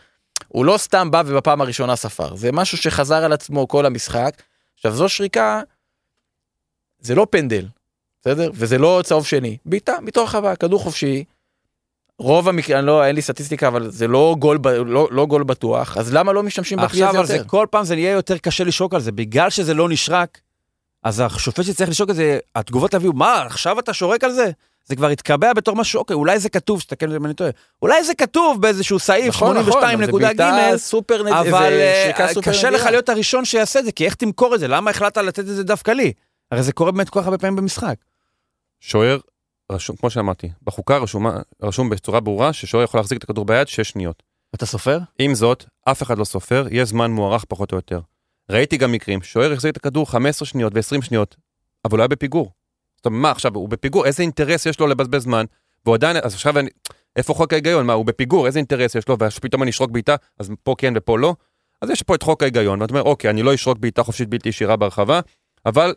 הוא 0.48 0.64
לא 0.64 0.76
סתם 0.78 1.10
בא 1.10 1.22
ובפעם 1.26 1.60
הראשונה 1.60 1.96
ספר, 1.96 2.36
זה 2.36 2.52
משהו 2.52 2.78
שחזר 2.78 3.24
על 3.24 3.32
עצמו 3.32 3.68
כל 3.68 3.86
המשחק. 3.86 4.42
עכשיו 4.74 4.92
זו 4.92 5.08
שריקה, 5.08 5.60
זה 7.00 7.14
לא 7.14 7.26
פנדל, 7.30 7.66
בסדר? 8.20 8.50
וזה 8.54 8.78
לא 8.78 9.00
צהוב 9.04 9.26
שני, 9.26 9.56
בעיטה 9.64 9.94
מתוך 10.02 10.34
הרחבה, 10.34 10.56
כדור 10.56 10.80
חופשי. 10.80 11.24
רוב 12.18 12.48
המקרה, 12.48 12.78
אני 12.78 12.86
לא, 12.86 13.04
אין 13.04 13.14
לי 13.14 13.22
סטטיסטיקה, 13.22 13.68
אבל 13.68 13.90
זה 13.90 14.08
לא 14.08 14.36
גול, 14.38 14.58
לא, 14.86 15.08
לא 15.10 15.26
גול 15.26 15.44
בטוח, 15.44 15.96
אז 15.96 16.12
למה 16.14 16.32
לא 16.32 16.42
משתמשים 16.42 16.78
בכלי 16.78 17.02
עכשיו 17.02 17.22
הזה 17.22 17.36
יותר? 17.36 17.48
כל 17.48 17.66
פעם 17.70 17.84
זה 17.84 17.94
נהיה 17.94 18.10
יותר 18.10 18.38
קשה 18.38 18.64
לשרוק 18.64 18.94
על 18.94 19.00
זה, 19.00 19.12
בגלל 19.12 19.50
שזה 19.50 19.74
לא 19.74 19.88
נשרק, 19.88 20.40
אז 21.02 21.22
השופט 21.26 21.64
שצריך 21.64 21.90
לשרוק 21.90 22.10
את 22.10 22.14
זה, 22.14 22.38
התגובות 22.54 22.94
יביאו, 22.94 23.12
מה, 23.12 23.42
עכשיו 23.42 23.78
אתה 23.78 23.92
שורק 23.92 24.24
על 24.24 24.32
זה? 24.32 24.50
זה 24.84 24.96
כבר 24.96 25.06
התקבע 25.06 25.52
בתור 25.52 25.76
משהו, 25.76 25.98
אוקיי, 25.98 26.14
אולי 26.14 26.38
זה 26.38 26.48
כתוב, 26.48 26.80
שתקן 26.80 27.06
אותי 27.06 27.16
אם 27.16 27.26
אני 27.26 27.34
טועה, 27.34 27.50
אולי 27.82 28.04
זה 28.04 28.14
כתוב 28.14 28.62
באיזשהו 28.62 28.98
סעיף 28.98 29.28
נכון, 29.28 29.56
נכון, 29.56 29.72
אבל 29.84 30.06
זה 30.06 30.06
82.ג, 30.06 30.22
בעיטה 30.22 30.78
סופר 30.78 31.22
נד... 31.22 31.32
אבל 31.32 31.70
זה 31.70 32.12
אה, 32.18 32.28
סופר 32.34 32.50
קשה 32.50 32.66
נדירה. 32.66 32.82
לך 32.82 32.90
להיות 32.90 33.08
הראשון 33.08 33.44
שיעשה 33.44 33.78
את 33.78 33.84
זה, 33.84 33.92
כי 33.92 34.04
איך 34.04 34.14
תמכור 34.14 34.54
את 34.54 34.60
זה? 34.60 34.68
למה 34.68 34.90
החלטת 34.90 35.18
לתת 35.18 35.38
את 35.38 35.46
זה 35.46 35.64
דווקא 35.64 35.90
לי? 35.90 36.12
הרי 36.50 36.62
זה 36.62 36.72
קורה 36.72 36.92
באמת 36.92 37.08
כל 37.08 37.20
כך 37.20 37.26
הרבה 37.26 37.38
פעמים 37.38 37.56
במשחק. 37.56 37.94
שוער, 38.80 39.18
רשום, 39.72 39.96
כמו 39.96 40.10
שאמרתי, 40.10 40.50
בחוקה 40.62 40.98
רשומה, 40.98 41.40
רשום 41.62 41.90
בצורה 41.90 42.20
ברורה 42.20 42.52
ששוער 42.52 42.84
יכול 42.84 43.00
להחזיק 43.00 43.18
את 43.18 43.24
הכדור 43.24 43.44
ביד 43.44 43.68
שש 43.68 43.90
שניות. 43.90 44.22
אתה 44.54 44.66
סופר? 44.66 44.98
עם 45.18 45.34
זאת, 45.34 45.64
אף 45.84 46.02
אחד 46.02 46.18
לא 46.18 46.24
סופר, 46.24 46.66
יש 46.70 46.88
זמן 46.88 47.10
מוארך 47.10 47.44
פחות 47.48 47.72
או 47.72 47.76
יותר. 47.76 48.00
ראיתי 48.50 48.76
גם 48.76 48.92
מקרים, 48.92 49.22
שוער 49.22 49.52
החזיק 49.52 49.72
את 49.72 49.76
הכדור 49.76 50.10
15 50.10 50.46
שניות 50.46 50.72
ו-20 50.74 51.02
שניות, 51.02 51.36
אבל 51.84 51.98
הוא 51.98 52.02
היה 52.02 52.08
בפיגור. 52.08 52.50
זאת 52.96 53.06
אומרת, 53.06 53.20
מה 53.22 53.30
עכשיו, 53.30 53.54
הוא 53.54 53.68
בפיגור, 53.68 54.06
איזה 54.06 54.22
אינטרס 54.22 54.66
יש 54.66 54.80
לו 54.80 54.86
לבזבז 54.86 55.22
זמן, 55.22 55.44
והוא 55.84 55.94
עדיין, 55.94 56.16
אז 56.16 56.34
עכשיו 56.34 56.58
אני, 56.58 56.70
איפה 57.16 57.34
חוק 57.34 57.52
ההיגיון? 57.52 57.86
מה, 57.86 57.92
הוא 57.92 58.06
בפיגור, 58.06 58.46
איזה 58.46 58.58
אינטרס 58.58 58.94
יש 58.94 59.08
לו, 59.08 59.16
ופתאום 59.18 59.62
אני 59.62 59.70
אשרוק 59.70 59.90
בעיטה, 59.90 60.16
אז 60.38 60.50
פה 60.62 60.74
כן 60.78 60.94
ופה 60.96 61.18
לא? 61.18 61.34
אז 61.82 61.90
יש 61.90 62.02
פה 62.02 62.14
את 62.14 62.22
חוק 62.22 62.42
ההיגיון, 62.42 62.82
ואתה 62.82 62.94
אומר, 62.94 63.02
אוקיי, 63.02 63.30
אני 63.30 63.42
לא 63.42 63.54
אשרוק 63.54 63.78
בעיטה 63.78 64.02
חופשית 64.02 64.28
בלתי 64.28 64.48
ישירה 64.48 64.76
ברחבה, 64.76 65.20
אבל 65.66 65.94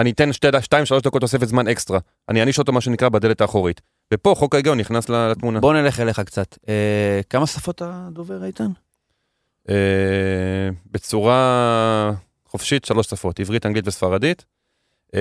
אני 0.00 0.10
אתן 0.10 0.32
שתי, 0.32 0.46
שתיים, 0.60 0.86
שלוש 0.86 1.02
דקות 1.02 1.20
תוספת 1.20 1.48
זמן 1.48 1.68
אקסטרה. 1.68 1.98
אני 2.28 2.40
אעניש 2.40 2.58
אותו, 2.58 2.72
מה 2.72 2.80
שנקרא, 2.80 3.08
בדלת 3.08 3.40
האחורית. 3.40 3.80
ופה 4.14 4.34
חוק 4.36 4.54
ההיגיון 4.54 4.80
נכנס 4.80 5.08
לתמונה. 5.08 5.60
בוא 5.60 5.74
נלך 5.74 6.00
אליך 6.00 6.20
קצת. 6.20 6.58
אה, 6.68 7.20
כמה 7.30 7.46
שפות 7.46 7.76
אתה 7.76 8.08
דובר, 8.12 8.44
איתן? 8.44 8.66
אה, 9.68 9.74
בצורה 10.90 12.12
חופשית 12.46 12.84
שלוש 12.84 13.06
שפות, 13.06 13.40
עברית, 13.40 13.66
אנגלית 13.66 13.88
וספרדית. 13.88 14.44
אה, 15.14 15.20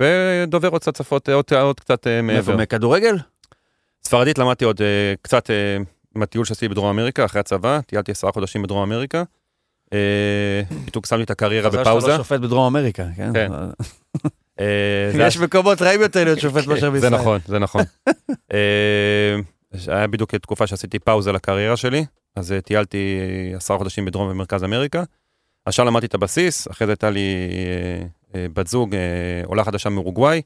ודובר 0.00 0.68
עוד 0.68 0.80
קצת 0.80 0.96
שפות, 0.96 1.28
אה, 1.28 1.34
עוד, 1.34 1.44
עוד 1.52 1.80
קצת 1.80 2.06
אה? 2.06 2.22
מעבר. 2.22 2.56
מכדורגל? 2.56 3.16
ספרדית 4.04 4.38
למדתי 4.38 4.64
עוד 4.64 4.82
אה, 4.82 5.14
קצת 5.22 5.50
אה, 5.50 5.76
מהטיול 6.14 6.44
שעשיתי 6.44 6.68
בדרום 6.68 6.88
אמריקה, 6.88 7.24
אחרי 7.24 7.40
הצבא, 7.40 7.80
טיילתי 7.80 8.12
עשרה 8.12 8.32
חודשים 8.32 8.62
בדרום 8.62 8.82
אמריקה. 8.82 9.22
אה, 9.92 10.62
בדיוק 10.86 11.06
שמתי 11.06 11.22
את 11.22 11.30
הקריירה 11.30 11.68
מזל 11.68 11.78
שאתה 11.78 11.90
בפאוזה. 11.90 12.08
לא 12.08 12.16
שופט 12.16 12.40
בדרום 12.40 12.66
אמריקה, 12.76 13.04
כן? 13.16 13.32
כן. 13.34 13.52
אה, 14.60 15.10
זה 15.16 15.22
יש 15.22 15.38
מקומות 15.38 15.82
רעים 15.82 16.00
יותר 16.00 16.24
להיות 16.24 16.40
שופט 16.40 16.66
מאשר 16.66 16.80
זה 16.80 16.90
בישראל. 16.90 17.14
נכון, 17.14 17.40
זה 17.46 17.58
נכון. 17.58 17.82
אה, 18.54 19.36
היה 19.86 20.06
בדיוק 20.06 20.34
תקופה 20.34 20.66
שעשיתי 20.66 20.98
פאוזה 20.98 21.32
לקריירה 21.32 21.76
שלי, 21.76 22.04
אז 22.36 22.54
טיילתי 22.64 23.18
עשרה 23.56 23.78
חודשים 23.78 24.04
בדרום 24.04 24.28
ומרכז 24.28 24.64
אמריקה. 24.64 25.02
שם 25.70 25.86
למדתי 25.86 26.06
את 26.06 26.14
הבסיס, 26.14 26.68
אחרי 26.70 26.86
זה 26.86 26.92
הייתה 26.92 27.10
לי 27.10 27.48
בת 28.34 28.66
זוג, 28.66 28.94
עולה 29.44 29.64
חדשה 29.64 29.88
מאורוגוואי, 29.88 30.42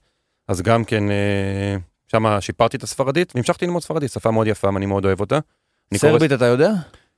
אז 0.49 0.63
גם 0.63 0.85
כן, 0.85 1.05
שם 2.07 2.41
שיפרתי 2.41 2.77
את 2.77 2.83
הספרדית, 2.83 3.33
והמשכתי 3.35 3.67
ללמוד 3.67 3.83
ספרדית, 3.83 4.11
שפה 4.11 4.31
מאוד 4.31 4.47
יפה, 4.47 4.69
אני 4.77 4.87
מאוד 4.87 5.05
אוהב 5.05 5.21
אותה. 5.21 5.39
סרבית 5.95 6.33
אתה 6.33 6.45
יודע? 6.45 6.71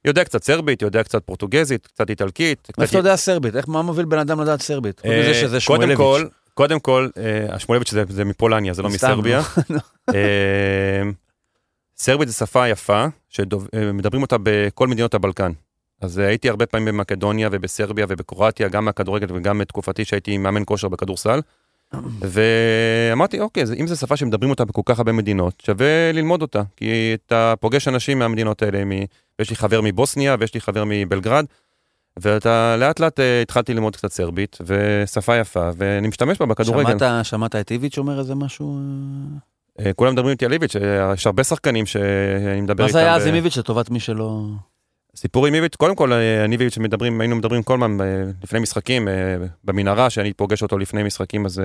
יודע 0.05 0.25
קצת 0.25 0.43
סרבית, 0.45 0.83
יודע 0.83 1.03
קצת 1.03 1.23
פורטוגזית, 1.25 1.87
קצת 1.87 2.11
איטלקית. 2.11 2.69
איך 2.81 2.91
אתה 2.91 2.99
יודע 2.99 3.17
סרבית? 3.17 3.57
איך, 3.57 3.69
מה 3.69 3.83
מוביל 3.83 4.05
בן 4.05 4.19
אדם 4.19 4.41
לדעת 4.41 4.63
סרבית? 4.63 5.03
אה, 5.05 5.33
קודם. 5.67 5.97
כל, 5.97 6.27
קודם 6.55 6.81
כל, 6.81 7.09
אה, 7.19 7.55
השמואלביץ' 7.55 7.91
זה, 7.91 8.05
זה 8.09 8.25
מפולניה, 8.25 8.73
זה 8.73 8.83
לא 8.83 8.89
מסרביה. 8.89 9.43
אה, 10.15 11.03
סרבית 11.97 12.29
זו 12.29 12.35
שפה 12.35 12.69
יפה, 12.69 13.07
שמדברים 13.29 14.23
אותה 14.23 14.37
בכל 14.43 14.89
מדינות 14.89 15.15
הבלקן. 15.15 15.53
אז 16.01 16.19
הייתי 16.19 16.49
הרבה 16.49 16.67
פעמים 16.67 16.87
במקדוניה 16.89 17.49
ובסרביה 17.53 18.07
ובקרואטיה, 18.09 18.69
גם 18.69 18.85
מהכדורגל 18.85 19.27
וגם 19.35 19.59
בתקופתי 19.59 20.05
שהייתי 20.05 20.39
מאמן 20.39 20.63
כושר 20.67 20.89
בכדורסל. 20.89 21.41
ואמרתי, 22.20 23.41
אוקיי, 23.41 23.66
זה- 23.66 23.74
אם 23.74 23.87
זו 23.87 23.97
שפה 23.97 24.16
שמדברים 24.16 24.51
אותה 24.51 24.64
בכל 24.64 24.82
כך 24.84 24.99
הרבה 24.99 25.12
מדינות, 25.12 25.62
שווה 25.66 26.12
ללמוד 26.12 26.43
אותה. 26.43 26.62
כי 26.76 27.14
אתה 27.26 27.55
פוגש 27.61 27.89
אנשים 27.89 28.18
מהמדינות 28.18 28.62
האלה, 28.62 28.84
מ... 28.84 28.91
ויש 29.39 29.51
לי 29.51 29.57
חבר 29.57 29.80
מבוסניה 29.84 30.37
ויש 30.41 30.55
לי 30.55 30.61
חבר 30.61 30.84
מבלגרד, 30.87 31.45
ואתה 32.16 32.76
לאט 32.78 33.01
לאט 33.01 33.20
אה, 33.20 33.43
התחלתי 33.43 33.74
ללמוד 33.74 33.97
קצת 33.97 34.12
סרבית, 34.12 34.59
ושפה 34.66 35.37
יפה, 35.37 35.70
ואני 35.76 36.09
משתמש 36.09 36.39
בה 36.39 36.47
בכדורגל. 36.47 36.99
שמעת, 36.99 37.24
שמעת 37.26 37.55
את 37.57 37.70
איביץ' 37.70 37.99
אומר 37.99 38.18
איזה 38.18 38.34
משהו? 38.34 38.78
אה? 39.80 39.93
כולם 39.93 40.12
מדברים 40.12 40.30
איתי 40.32 40.45
על 40.47 40.53
איביץ', 40.53 40.76
אה, 40.76 41.12
יש 41.14 41.26
הרבה 41.26 41.45
שחקנים 41.45 41.87
שאני 41.87 42.61
מדבר 42.61 42.82
מה 42.82 42.87
איתם. 42.89 42.93
זה 42.93 43.05
היה 43.05 43.14
אז 43.14 43.26
עם 43.26 43.34
איביץ' 43.34 43.59
לטובת 43.59 43.91
מי 43.91 44.01
שלא... 44.01 44.41
סיפור 45.17 45.47
עם 45.47 45.55
איביץ', 45.55 45.77
קודם 45.77 45.97
כל, 45.97 46.12
אה, 46.12 46.45
אני 46.45 46.57
ואיביץ' 46.57 46.79
מדברים, 46.79 47.21
היינו 47.21 47.37
מדברים 47.37 47.62
כל 47.62 47.75
הזמן 47.75 48.01
אה, 48.01 48.25
לפני 48.43 48.59
משחקים, 48.59 49.09
אה, 49.09 49.37
במנהרה, 49.64 50.11
שאני 50.11 50.33
פוגש 50.33 50.62
אותו 50.62 50.79
לפני 50.79 51.03
משחקים, 51.03 51.47
אז 51.47 51.62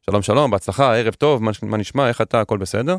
שלום 0.00 0.22
שלום, 0.22 0.50
בהצלחה, 0.50 0.96
ערב 0.96 1.14
טוב, 1.14 1.42
מה, 1.42 1.50
מה 1.62 1.76
נשמע, 1.76 2.08
איך 2.08 2.20
אתה, 2.20 2.40
הכל 2.40 2.58
בסדר. 2.58 2.96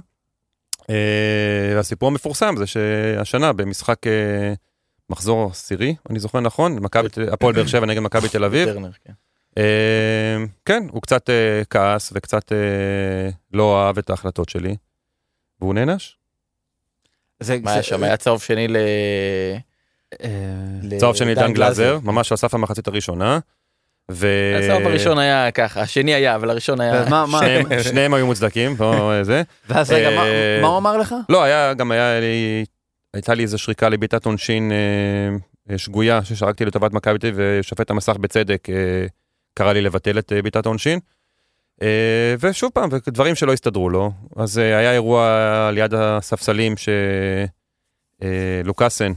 והסיפור 1.75 2.09
המפורסם 2.09 2.55
זה 2.57 2.67
שהשנה 2.67 3.53
במשחק 3.53 3.99
מחזור 5.09 5.49
עשירי, 5.51 5.95
אני 6.09 6.19
זוכר 6.19 6.39
נכון, 6.39 6.79
מכבי 6.79 7.07
הפועל 7.31 7.53
באר 7.53 7.67
שבע 7.67 7.85
נגד 7.85 7.99
מכבי 7.99 8.29
תל 8.29 8.43
אביב, 8.43 8.69
כן. 9.05 9.13
כן, 10.65 10.83
הוא 10.91 11.01
קצת 11.01 11.29
כעס 11.69 12.11
וקצת 12.15 12.51
לא 13.53 13.85
אהב 13.85 13.97
את 13.97 14.09
ההחלטות 14.09 14.49
שלי, 14.49 14.75
והוא 15.61 15.73
נענש. 15.73 16.17
זה, 17.39 17.57
מה 17.63 17.73
היה 17.73 17.83
שם? 17.83 18.03
היה 18.03 18.17
צהוב 18.17 18.41
שני 18.41 18.67
ל... 18.67 18.77
אה, 20.23 20.29
צהוב 20.97 21.15
שני 21.15 21.35
דן 21.35 21.53
גלאזר, 21.53 21.99
ממש 22.03 22.31
על 22.31 22.37
סף 22.37 22.53
המחצית 22.53 22.87
הראשונה. 22.87 23.39
ו... 24.11 24.27
הצהוב 24.63 24.87
הראשון 24.87 25.19
היה 25.19 25.51
ככה, 25.51 25.81
השני 25.81 26.13
היה, 26.13 26.35
אבל 26.35 26.49
הראשון 26.49 26.81
היה... 26.81 27.05
מה- 27.09 27.25
מה- 27.25 27.39
שניהם, 27.39 27.83
שניהם 27.83 28.13
היו 28.13 28.25
מוצדקים, 28.25 28.75
פה 28.75 29.11
זה. 29.21 29.41
ואז 29.69 29.91
רגע, 29.91 30.09
מה- 30.09 30.25
אה, 30.25 30.59
מה 30.61 30.67
הוא 30.67 30.77
אמר 30.77 30.97
לך? 30.97 31.15
לא, 31.29 31.43
היה, 31.43 31.73
גם 31.73 31.91
היה 31.91 32.19
לי, 32.19 32.65
הייתה 33.13 33.33
לי 33.33 33.43
איזו 33.43 33.57
שריקה 33.57 33.89
לבעיטת 33.89 34.25
עונשין 34.25 34.71
אה, 35.69 35.77
שגויה 35.77 36.23
ששרקתי 36.23 36.65
לטובת 36.65 36.93
מכבי 36.93 37.17
תל 37.19 37.27
אביב, 37.27 37.39
ושופט 37.59 37.91
המסך 37.91 38.15
בצדק 38.15 38.69
אה, 38.69 38.75
קרא 39.53 39.73
לי 39.73 39.81
לבטל 39.81 40.19
את 40.19 40.33
אה, 40.35 40.41
בעיטת 40.41 40.65
העונשין. 40.65 40.99
אה, 41.81 42.35
ושוב 42.39 42.71
פעם, 42.73 42.89
דברים 43.07 43.35
שלא 43.35 43.53
הסתדרו 43.53 43.89
לו. 43.89 44.11
אז 44.35 44.59
אה, 44.59 44.77
היה 44.77 44.93
אירוע 44.93 45.69
ליד 45.73 45.93
הספסלים 45.93 46.73
שלוקאסן 48.61 49.11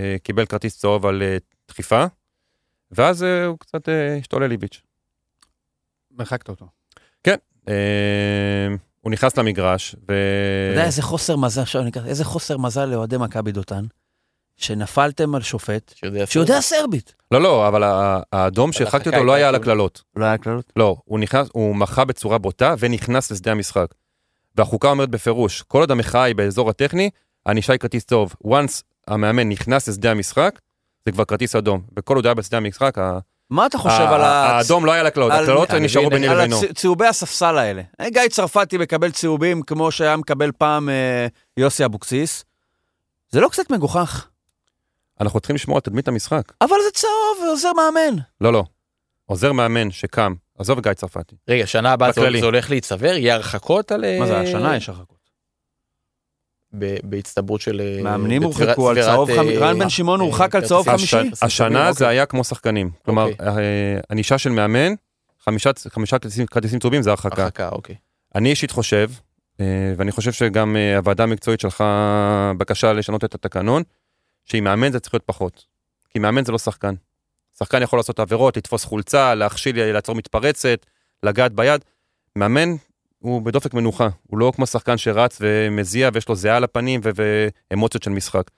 אה, 0.00 0.16
קיבל 0.22 0.46
כרטיס 0.46 0.78
צהוב 0.78 1.06
על 1.06 1.22
דחיפה, 1.68 2.04
ואז 2.90 3.22
הוא 3.22 3.58
קצת 3.58 3.88
השתולל 4.18 4.50
איביץ'. 4.50 4.82
הרחקת 6.18 6.48
אותו. 6.48 6.66
אה, 7.68 8.68
הוא 9.00 9.12
נכנס 9.12 9.36
למגרש, 9.36 9.94
ו... 9.94 9.98
אתה 10.04 10.72
יודע 10.72 10.84
איזה 10.84 11.02
חוסר 11.02 11.36
מזל, 11.36 11.60
עכשיו 11.60 11.82
אני 11.82 11.90
אקח, 11.90 12.06
איזה 12.06 12.24
חוסר 12.24 12.56
מזל 12.56 12.84
לאוהדי 12.84 13.16
מכבי 13.16 13.52
דותן, 13.52 13.84
שנפלתם 14.56 15.34
על 15.34 15.42
שופט 15.42 15.94
שיודע 16.26 16.60
סרבית. 16.60 17.14
לא, 17.32 17.40
לא, 17.40 17.68
אבל 17.68 17.82
האדום 18.32 18.72
שהרחקתי 18.72 19.08
אותו 19.08 19.24
לא 19.24 19.32
היה 19.32 19.48
על 19.48 19.54
הקללות. 19.54 20.02
לא 20.16 20.24
היה 20.24 20.38
קללות? 20.38 20.72
לא, 20.76 20.96
הוא 21.04 21.18
נכנס, 21.18 21.48
הוא 21.52 21.76
מחה 21.76 22.04
בצורה 22.04 22.38
בוטה 22.38 22.74
ונכנס 22.78 23.30
לשדה 23.30 23.52
המשחק. 23.52 23.86
והחוקה 24.56 24.88
אומרת 24.88 25.08
בפירוש, 25.08 25.62
כל 25.62 25.80
עוד 25.80 25.90
המחאה 25.90 26.22
היא 26.22 26.34
באזור 26.34 26.70
הטכני, 26.70 27.10
הענישה 27.46 27.72
היא 27.72 27.80
כרטיס 27.80 28.04
צהוב. 28.04 28.34
once 28.46 28.82
המאמן 29.08 29.48
נכנס 29.48 29.88
לשדה 29.88 30.10
המשחק, 30.10 30.58
זה 31.06 31.12
כבר 31.12 31.24
כרטיס 31.24 31.56
אדום. 31.56 31.80
וכל 31.98 32.16
עוד 32.16 32.26
היה 32.26 32.34
בשדה 32.34 32.56
המשחק, 32.56 32.98
ה- 32.98 33.18
מה 33.50 33.66
אתה 33.66 33.78
חושב 33.78 34.02
על 34.10 34.20
ה... 34.22 34.26
האדום 34.26 34.84
לא 34.86 34.92
היה 34.92 35.02
לקללות, 35.02 35.32
על- 35.32 35.42
הקללות 35.44 35.70
אני 35.70 35.84
נשארו 35.84 36.10
ביני 36.10 36.28
על 36.28 36.38
לבינו. 36.38 36.60
הצ- 36.60 36.72
צהובי 36.74 37.06
הספסל 37.06 37.58
האלה. 37.58 37.82
אה, 38.00 38.10
גיא 38.10 38.28
צרפתי 38.30 38.78
מקבל 38.78 39.10
צהובים 39.10 39.62
כמו 39.62 39.90
שהיה 39.92 40.16
מקבל 40.16 40.50
פעם 40.58 40.88
אה, 40.88 41.26
יוסי 41.56 41.84
אבוקסיס. 41.84 42.44
זה 43.30 43.40
לא 43.40 43.48
קצת 43.48 43.70
מגוחך, 43.70 44.26
אנחנו 45.22 45.40
צריכים 45.40 45.56
לשמור 45.56 45.76
על 45.76 45.80
תדמית 45.80 46.08
המשחק. 46.08 46.52
אבל 46.60 46.76
זה 46.84 46.90
צהוב 46.94 47.46
ועוזר 47.48 47.72
מאמן. 47.72 48.16
לא, 48.40 48.52
לא. 48.52 48.64
עוזר 49.26 49.52
מאמן 49.52 49.90
שקם, 49.90 50.34
עזוב 50.58 50.78
את 50.78 50.84
גיא 50.84 50.92
צרפתי. 50.92 51.36
רגע, 51.48 51.66
שנה 51.66 51.92
הבאה 51.92 52.12
זה 52.12 52.20
הולך 52.46 52.70
להיצבר? 52.70 53.14
יהיה 53.16 53.34
הרחקות 53.34 53.92
על... 53.92 54.04
מה 54.18 54.26
זה, 54.26 54.34
אה, 54.34 54.40
השנה 54.40 54.76
יש 54.76 54.88
הרחקות. 54.88 55.22
ב- 56.78 56.96
בהצטברות 57.02 57.60
של... 57.60 57.80
אה, 57.80 58.02
מאמנים 58.02 58.42
הורחקו 58.42 58.90
על 58.90 59.02
צהוב 59.02 59.30
אה, 59.30 59.36
חמישי. 59.36 59.56
רן 59.56 59.74
בן 59.78 59.82
אה, 59.82 59.90
שמעון 59.90 60.20
אה, 60.20 60.24
הורחק 60.24 60.54
על 60.54 60.64
צהוב. 60.66 60.88
חמישי? 60.90 61.16
הש- 61.16 61.42
השנה 61.42 61.78
אוקיי. 61.80 61.92
זה 61.92 62.08
היה 62.08 62.26
כמו 62.26 62.44
שחקנים. 62.44 62.90
כלומר, 63.04 63.24
אוקיי. 63.24 63.46
אה, 63.48 64.00
ענישה 64.10 64.38
של 64.38 64.50
מאמן, 64.50 64.92
חמישה 65.40 65.70
כרטיסים- 66.50 66.78
צהובים 66.80 67.02
זה 67.02 67.10
הרחקה. 67.10 67.42
הרחקה, 67.42 67.68
אוקיי. 67.68 67.94
אני 68.34 68.50
אישית 68.50 68.70
חושב, 68.70 69.10
אה, 69.60 69.66
ואני 69.96 70.12
חושב 70.12 70.32
שגם 70.32 70.76
אה, 70.76 70.96
הוועדה 70.96 71.22
המקצועית 71.22 71.60
שלחה 71.60 72.52
בקשה 72.58 72.92
לשנות 72.92 73.24
את 73.24 73.34
התקנון, 73.34 73.82
שעם 74.44 74.64
מאמן 74.64 74.92
זה 74.92 75.00
צריך 75.00 75.14
להיות 75.14 75.24
פחות. 75.26 75.64
כי 76.10 76.18
מאמן 76.18 76.44
זה 76.44 76.52
לא 76.52 76.58
שחקן. 76.58 76.94
שחקן 77.58 77.82
יכול 77.82 77.98
לעשות 77.98 78.20
עבירות, 78.20 78.56
לתפוס 78.56 78.84
חולצה, 78.84 79.34
להכשיל, 79.34 79.84
לעצור 79.92 80.14
מתפרצת, 80.14 80.86
לגעת 81.22 81.52
ביד. 81.52 81.84
מאמן 82.36 82.68
הוא 83.18 83.42
בדופק 83.42 83.74
מנוחה, 83.74 84.08
הוא 84.26 84.38
לא 84.38 84.52
כמו 84.56 84.66
שחקן 84.66 84.96
שרץ 84.98 85.38
ומזיע 85.40 86.10
ויש 86.12 86.28
לו 86.28 86.34
זיעה 86.34 86.56
על 86.56 86.64
הפנים 86.64 87.00
ואמוציות 87.04 88.02
של 88.02 88.10
משחק. 88.10 88.50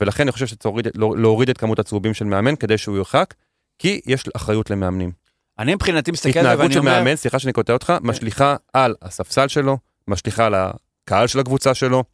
ולכן 0.00 0.22
אני 0.22 0.32
חושב 0.32 0.46
שצריך 0.46 0.74
להוריד- 0.94 1.46
לא- 1.48 1.52
את 1.52 1.58
כמות 1.58 1.78
הצהובים 1.78 2.14
של 2.14 2.24
מאמן 2.24 2.56
כדי 2.56 2.78
שהוא 2.78 2.96
יורחק, 2.96 3.34
כי 3.78 4.00
יש 4.06 4.24
אחריות 4.36 4.70
למאמנים. 4.70 5.12
אני 5.58 5.74
מבחינתי 5.74 6.10
מסתכל 6.10 6.28
על 6.28 6.32
זה 6.32 6.40
התנהגות 6.40 6.60
ואני 6.62 6.72
של 6.72 6.78
אומר. 6.78 6.98
מאמן, 6.98 7.16
סליחה 7.16 7.38
שאני 7.38 7.52
קוטע 7.52 7.72
אותך, 7.72 7.92
משליכה 8.00 8.56
על 8.72 8.94
הספסל 9.02 9.48
שלו, 9.48 9.78
משליכה 10.08 10.46
על 10.46 10.54
הקהל 10.54 11.26
של 11.26 11.38
הקבוצה 11.38 11.74
שלו, 11.74 12.04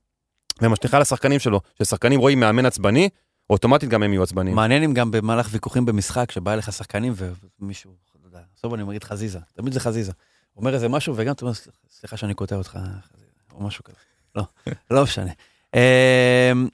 ומשליכה 0.62 0.96
על 0.96 1.02
השחקנים 1.02 1.38
שלו. 1.38 1.60
כששחקנים 1.74 2.20
רואים 2.20 2.40
מאמן 2.40 2.66
עצבני, 2.66 3.08
אוטומטית 3.50 3.88
גם 3.88 4.02
הם 4.02 4.12
יהיו 4.12 4.22
עצבניים. 4.22 4.56
מעניין 4.56 4.82
אם 4.82 4.94
גם 4.94 5.10
במהלך 5.10 5.48
ויכוחים 5.50 5.84
במשחק, 5.84 6.30
שבא 6.30 6.52
אליך 6.52 6.72
שחקנים 6.72 7.12
ומישהו, 7.60 7.92
בסוף 8.56 8.74
אני 8.74 8.82
אגיד 8.90 9.04
חזיזה, 9.04 9.38
תמיד 9.54 9.72
זה 9.72 9.80
חזיזה. 9.80 10.12
אומר 10.56 10.74
איזה 10.74 10.88
משהו 10.88 11.14
וגם 11.16 11.32
אתה 11.32 11.44
אומר, 11.44 11.54
סליחה 11.90 12.16
שאני 12.16 12.34
קוטע 12.34 12.56
אותך, 12.56 12.78
חזיזה", 13.12 13.30
או 13.52 13.62
משהו 13.62 13.84
כזה. 13.84 13.96
לא, 14.34 14.42
לא 14.90 15.02
משנה. 15.02 15.30
אמ, 15.74 16.68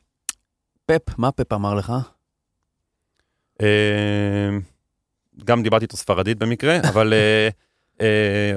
פפ, 0.86 1.18
מה 1.18 1.32
פפ 1.32 1.52
אמר 1.52 1.74
לך? 1.74 1.92
אה, 3.62 4.48
גם 5.44 5.62
דיברתי 5.62 5.84
איתו 5.84 5.96
ספרדית 5.96 6.38
במקרה, 6.38 6.78
אבל 6.88 7.12
אה, 7.12 7.48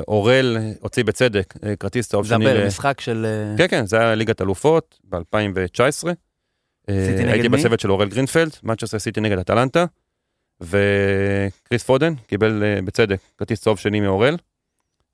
אורל 0.07 0.57
הוציא 0.79 1.03
בצדק 1.03 1.53
אה, 1.63 1.75
כרטיס 1.75 2.09
צהוב 2.09 2.25
שני. 2.27 2.45
דבר, 2.45 2.63
ל- 2.63 2.67
משחק 2.67 3.01
של... 3.01 3.25
אה, 3.25 3.57
כן, 3.57 3.67
כן, 3.67 3.85
זה 3.85 3.99
היה 3.99 4.15
ליגת 4.15 4.41
אלופות 4.41 4.99
ב-2019. 5.09 6.07
סיטי 6.91 7.23
נגד 7.23 7.29
הייתי 7.29 7.47
מי? 7.47 7.57
בצוות 7.57 7.79
של 7.79 7.91
אורל 7.91 8.09
גרינפלד, 8.09 8.51
מצ'סטר 8.63 8.99
סיטי 8.99 9.21
נגד 9.21 9.37
אטלנטה, 9.39 9.85
וקריס 10.61 11.83
פודן 11.83 12.13
קיבל 12.15 12.63
אה, 12.63 12.81
בצדק 12.81 13.19
כרטיס 13.37 13.61
צהוב 13.61 13.79
שני 13.79 13.99
מאורל, 13.99 14.37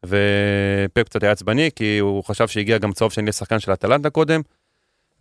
ופפ 0.06 1.04
קצת 1.04 1.24
היה 1.24 1.32
עצבני, 1.32 1.70
כי 1.76 1.98
הוא 2.00 2.24
חשב 2.24 2.48
שהגיע 2.48 2.78
גם 2.78 2.92
צהוב 2.92 3.12
שני 3.12 3.26
לשחקן 3.26 3.60
של 3.60 3.74
אטלנטה 3.74 4.10
קודם, 4.10 4.42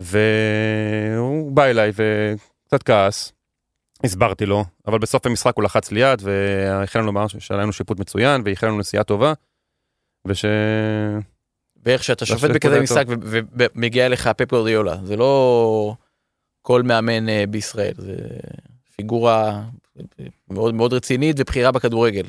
והוא 0.01 1.53
בא 1.53 1.65
אליי 1.65 1.93
וקצת 1.95 2.83
כעס, 2.83 3.33
הסברתי 4.05 4.47
לו, 4.47 4.65
אבל 4.87 4.99
בסוף 4.99 5.27
המשחק 5.27 5.53
הוא 5.57 5.65
לחץ 5.65 5.91
לי 5.91 6.01
יד, 6.01 6.23
ואיחל 6.25 6.99
לנו 6.99 7.07
לומר 7.07 7.27
שהיה 7.29 7.61
לנו 7.61 7.73
שיפוט 7.73 8.01
מצוין, 8.01 8.43
ואיחל 8.45 8.67
לנו 8.67 8.79
נסיעה 8.79 9.05
טובה, 9.05 9.33
וש... 10.27 10.45
ואיך 11.85 12.05
שאתה 12.05 12.27
שופט 12.27 12.51
בכזה 12.51 12.81
משחק 12.81 13.05
ומגיע 13.53 14.07
אליך 14.07 14.29
פפ 14.29 14.51
גורדיולה, 14.51 14.97
זה 15.05 15.17
לא 15.17 15.95
כל 16.63 16.83
מאמן 16.83 17.29
אה, 17.29 17.45
בישראל, 17.51 17.95
זה 17.97 18.17
פיגורה 18.97 19.63
מאוד 20.51 20.75
מאוד 20.75 20.93
רצינית 20.93 21.37
ובכירה 21.39 21.73
בכדורגל. 21.73 22.25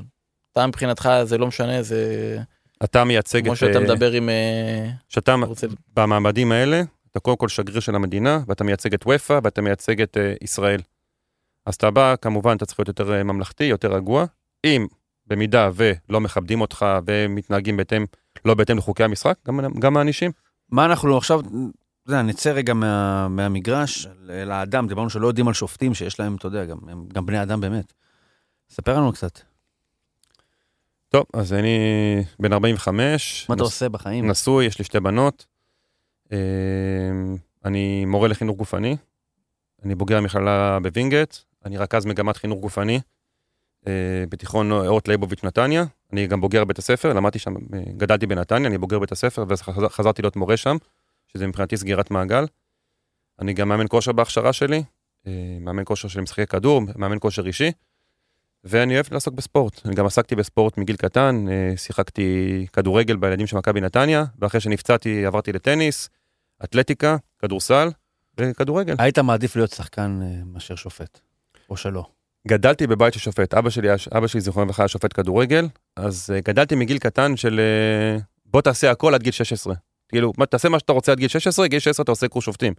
אתה 0.51 0.67
מבחינתך 0.67 1.09
זה 1.23 1.37
לא 1.37 1.47
משנה, 1.47 1.83
זה 1.83 2.37
אתה 2.83 3.03
מייצג 3.03 3.43
כמו 3.43 3.53
את... 3.53 3.57
שאתה 3.57 3.77
אה, 3.77 3.83
מדבר 3.83 4.11
עם... 4.11 4.29
אה, 4.29 4.89
שאתה 5.09 5.33
רוצה- 5.33 5.67
במעמדים 5.95 6.51
האלה, 6.51 6.81
אתה 7.11 7.19
קודם 7.19 7.37
כל 7.37 7.47
שגריר 7.47 7.79
של 7.79 7.95
המדינה, 7.95 8.39
ואתה 8.47 8.63
מייצג 8.63 8.93
את 8.93 9.05
וופא, 9.05 9.39
ואתה 9.43 9.61
מייצג 9.61 10.01
את 10.01 10.17
ישראל. 10.41 10.81
אז 11.65 11.75
אתה 11.75 11.91
בא, 11.91 12.15
כמובן, 12.21 12.55
אתה 12.55 12.65
צריך 12.65 12.79
להיות 12.79 12.87
יותר 12.87 13.13
אה, 13.13 13.23
ממלכתי, 13.23 13.63
יותר 13.63 13.93
רגוע. 13.93 14.25
אם 14.65 14.87
במידה 15.27 15.69
ולא 15.75 16.21
מכבדים 16.21 16.61
אותך 16.61 16.85
ומתנהגים 17.05 17.77
בהתאם, 17.77 18.05
לא 18.45 18.53
בהתאם 18.53 18.77
לחוקי 18.77 19.03
המשחק, 19.03 19.35
גם, 19.47 19.59
גם 19.79 19.93
מענישים. 19.93 20.31
מה 20.69 20.85
אנחנו 20.85 21.17
עכשיו, 21.17 21.39
אתה 21.39 21.47
יודע, 22.07 22.21
נצא 22.21 22.49
רגע 22.51 22.73
מה, 22.73 23.27
מהמגרש 23.27 24.07
אל 24.29 24.51
האדם, 24.51 24.87
דיברנו 24.87 25.09
שלא 25.09 25.27
יודעים 25.27 25.47
על 25.47 25.53
שופטים 25.53 25.93
שיש 25.93 26.19
להם, 26.19 26.35
אתה 26.35 26.47
יודע, 26.47 26.65
גם, 26.65 26.77
הם 26.87 27.05
גם 27.13 27.25
בני 27.25 27.41
אדם 27.41 27.61
באמת. 27.61 27.93
ספר 28.69 28.97
לנו 28.97 29.13
קצת, 29.13 29.39
טוב, 31.09 31.25
אז 31.33 31.53
אני 31.53 31.77
בן 32.39 32.53
45. 32.53 33.45
מה 33.49 33.55
אתה 33.55 33.63
נס- 33.63 33.67
עושה 33.69 33.89
בחיים? 33.89 34.29
נשוי, 34.29 34.65
יש 34.65 34.79
לי 34.79 34.85
שתי 34.85 34.99
בנות. 34.99 35.45
אה, 36.31 36.37
אני 37.65 38.05
מורה 38.05 38.27
לחינוך 38.27 38.57
גופני. 38.57 38.97
אני 39.85 39.95
בוגר 39.95 40.17
המכללה 40.17 40.79
בווינגייט. 40.83 41.35
אני 41.65 41.77
רכז 41.77 42.05
מגמת 42.05 42.37
חינוך 42.37 42.59
גופני 42.59 42.99
אה, 43.87 44.23
בתיכון 44.29 44.71
אורט 44.71 45.07
ליבוביץ' 45.07 45.43
נתניה. 45.43 45.85
אני 46.13 46.27
גם 46.27 46.41
בוגר 46.41 46.65
בית 46.65 46.79
הספר, 46.79 47.13
למדתי 47.13 47.39
שם, 47.39 47.55
אה, 47.55 47.83
גדלתי 47.97 48.27
בנתניה, 48.27 48.67
אני 48.69 48.77
בוגר 48.77 48.99
בית 48.99 49.11
הספר 49.11 49.45
וחזרתי 49.47 50.21
להיות 50.21 50.35
מורה 50.35 50.57
שם, 50.57 50.77
שזה 51.27 51.47
מבחינתי 51.47 51.77
סגירת 51.77 52.11
מעגל. 52.11 52.45
אני 53.39 53.53
גם 53.53 53.69
מאמן 53.69 53.85
כושר 53.89 54.11
בהכשרה 54.11 54.53
שלי, 54.53 54.83
אה, 55.27 55.57
מאמן 55.61 55.83
כושר 55.85 56.07
של 56.07 56.21
משחקי 56.21 56.45
כדור, 56.45 56.81
מאמן 56.95 57.17
כושר 57.19 57.47
אישי. 57.47 57.71
ואני 58.63 58.93
אוהב 58.93 59.05
לעסוק 59.11 59.33
בספורט. 59.33 59.85
אני 59.85 59.95
גם 59.95 60.05
עסקתי 60.05 60.35
בספורט 60.35 60.77
מגיל 60.77 60.95
קטן, 60.95 61.45
אה, 61.49 61.77
שיחקתי 61.77 62.65
כדורגל 62.73 63.15
בילדים 63.15 63.47
של 63.47 63.57
מכבי 63.57 63.81
נתניה, 63.81 64.25
ואחרי 64.39 64.61
שנפצעתי 64.61 65.25
עברתי 65.25 65.51
לטניס, 65.53 66.09
אתלטיקה, 66.63 67.17
כדורסל 67.39 67.89
וכדורגל. 68.37 68.95
היית 68.99 69.19
מעדיף 69.19 69.55
להיות 69.55 69.71
שחקן 69.71 70.19
אה, 70.23 70.43
מאשר 70.45 70.75
שופט, 70.75 71.19
או 71.73 71.77
שלא. 71.77 72.05
גדלתי 72.47 72.87
בבית 72.87 73.13
של 73.13 73.19
שופט, 73.19 73.53
אבא 73.53 73.69
שלי, 73.69 73.87
אבא 74.17 74.27
שלי 74.27 74.41
זיכרונו 74.41 74.65
לברכה 74.65 74.83
היה 74.83 74.87
שופט 74.87 75.13
כדורגל, 75.13 75.67
אז 75.95 76.29
אה, 76.33 76.39
גדלתי 76.41 76.75
מגיל 76.75 76.97
קטן 76.97 77.37
של 77.37 77.59
אה, 77.59 78.19
בוא 78.45 78.61
תעשה 78.61 78.91
הכל 78.91 79.13
עד 79.13 79.23
גיל 79.23 79.31
16. 79.31 79.73
כאילו, 80.09 80.33
מה, 80.37 80.45
תעשה 80.45 80.69
מה 80.69 80.79
שאתה 80.79 80.93
רוצה 80.93 81.11
עד 81.11 81.17
גיל 81.17 81.27
16, 81.27 81.67
גיל 81.67 81.79
16 81.79 82.03
אתה 82.03 82.11
עושה 82.11 82.27
קורס 82.27 82.45
שופטים. 82.45 82.73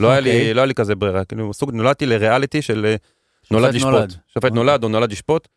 לא 0.00 0.10
היה 0.10 0.20
לי, 0.20 0.30
אוקיי. 0.30 0.54
לא 0.54 0.60
היה 0.60 0.66
לי 0.66 0.74
כזה 0.74 0.94
ברירה, 0.94 1.24
כאילו, 1.24 1.54
סוג, 1.54 1.72
נולדתי 1.72 2.06
לריאליטי 2.06 2.62
של 2.62 2.86
אה, 2.86 2.96
נולד 3.50 3.74
לשפוט. 3.74 3.90
נולד. 3.90 4.10
שופט 4.10 4.44
אוקיי. 4.44 4.50
נולד 4.50 4.84
או 4.84 4.88
נולד 4.88 5.12
לשפוט. 5.12 5.48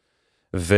ו... 0.56 0.76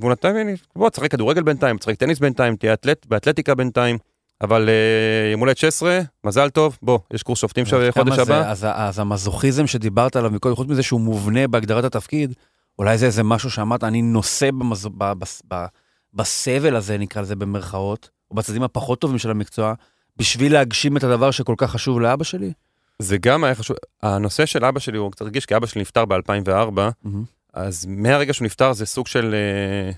והוא 0.00 0.12
נתן 0.12 0.46
לי, 0.46 0.54
בוא, 0.76 0.90
תשחק 0.90 1.10
כדורגל 1.10 1.42
בינתיים, 1.42 1.78
תשחק 1.78 1.94
טניס 1.94 2.18
בינתיים, 2.18 2.56
תהיה 2.56 2.72
אתלט, 2.72 3.06
באתלטיקה 3.06 3.54
בינתיים, 3.54 3.98
אבל 4.40 4.68
אה, 4.68 5.30
יום 5.32 5.40
הולדת 5.40 5.58
16, 5.58 6.00
מזל 6.24 6.50
טוב, 6.50 6.78
בוא, 6.82 6.98
יש 7.12 7.22
קורס 7.22 7.38
שופטים 7.38 7.64
חודש 7.90 8.18
הבא. 8.18 8.50
אז, 8.50 8.66
אז 8.72 8.98
המזוכיזם 8.98 9.66
שדיברת 9.66 10.16
עליו 10.16 10.30
מקודם, 10.30 10.54
חוץ 10.54 10.68
מזה 10.68 10.82
שהוא 10.82 11.00
מובנה 11.00 11.48
בהגדרת 11.48 11.84
התפקיד, 11.84 12.34
אולי 12.78 12.98
זה 12.98 13.06
איזה 13.06 13.22
משהו 13.22 13.50
שאמרת, 13.50 13.84
אני 13.84 14.02
נושא 14.02 14.50
במז... 14.50 14.86
ב... 14.86 15.12
ב... 15.12 15.24
ב... 15.48 15.66
בסבל 16.14 16.76
הזה, 16.76 16.98
נקרא 16.98 17.22
לזה 17.22 17.36
במרכאות, 17.36 18.10
או 18.30 18.36
בצדדים 18.36 18.62
הפחות 18.62 19.00
טובים 19.00 19.18
של 19.18 19.30
המקצוע, 19.30 19.74
בשביל 20.16 20.52
להגשים 20.52 20.96
את 20.96 21.04
הדבר 21.04 21.30
שכל 21.30 21.54
כך 21.58 21.70
חשוב 21.70 22.00
לאבא 22.00 22.24
שלי? 22.24 22.52
זה 22.98 23.18
גם 23.18 23.44
היה 23.44 23.54
חשוב, 23.54 23.76
הנושא 24.02 24.46
של 24.46 24.64
אבא 24.64 24.80
שלי 24.80 24.98
הוא 24.98 25.12
קצת 25.12 25.22
רגיש, 25.22 25.46
כי 25.46 25.56
אבא 25.56 25.66
שלי 25.66 25.80
נפטר 25.80 26.04
ב-2004, 26.04 26.80
אז 27.54 27.86
מהרגע 27.88 28.32
שהוא 28.32 28.44
נפטר 28.46 28.72
זה 28.72 28.86
סוג 28.86 29.06
של 29.06 29.34
אה, 29.34 29.92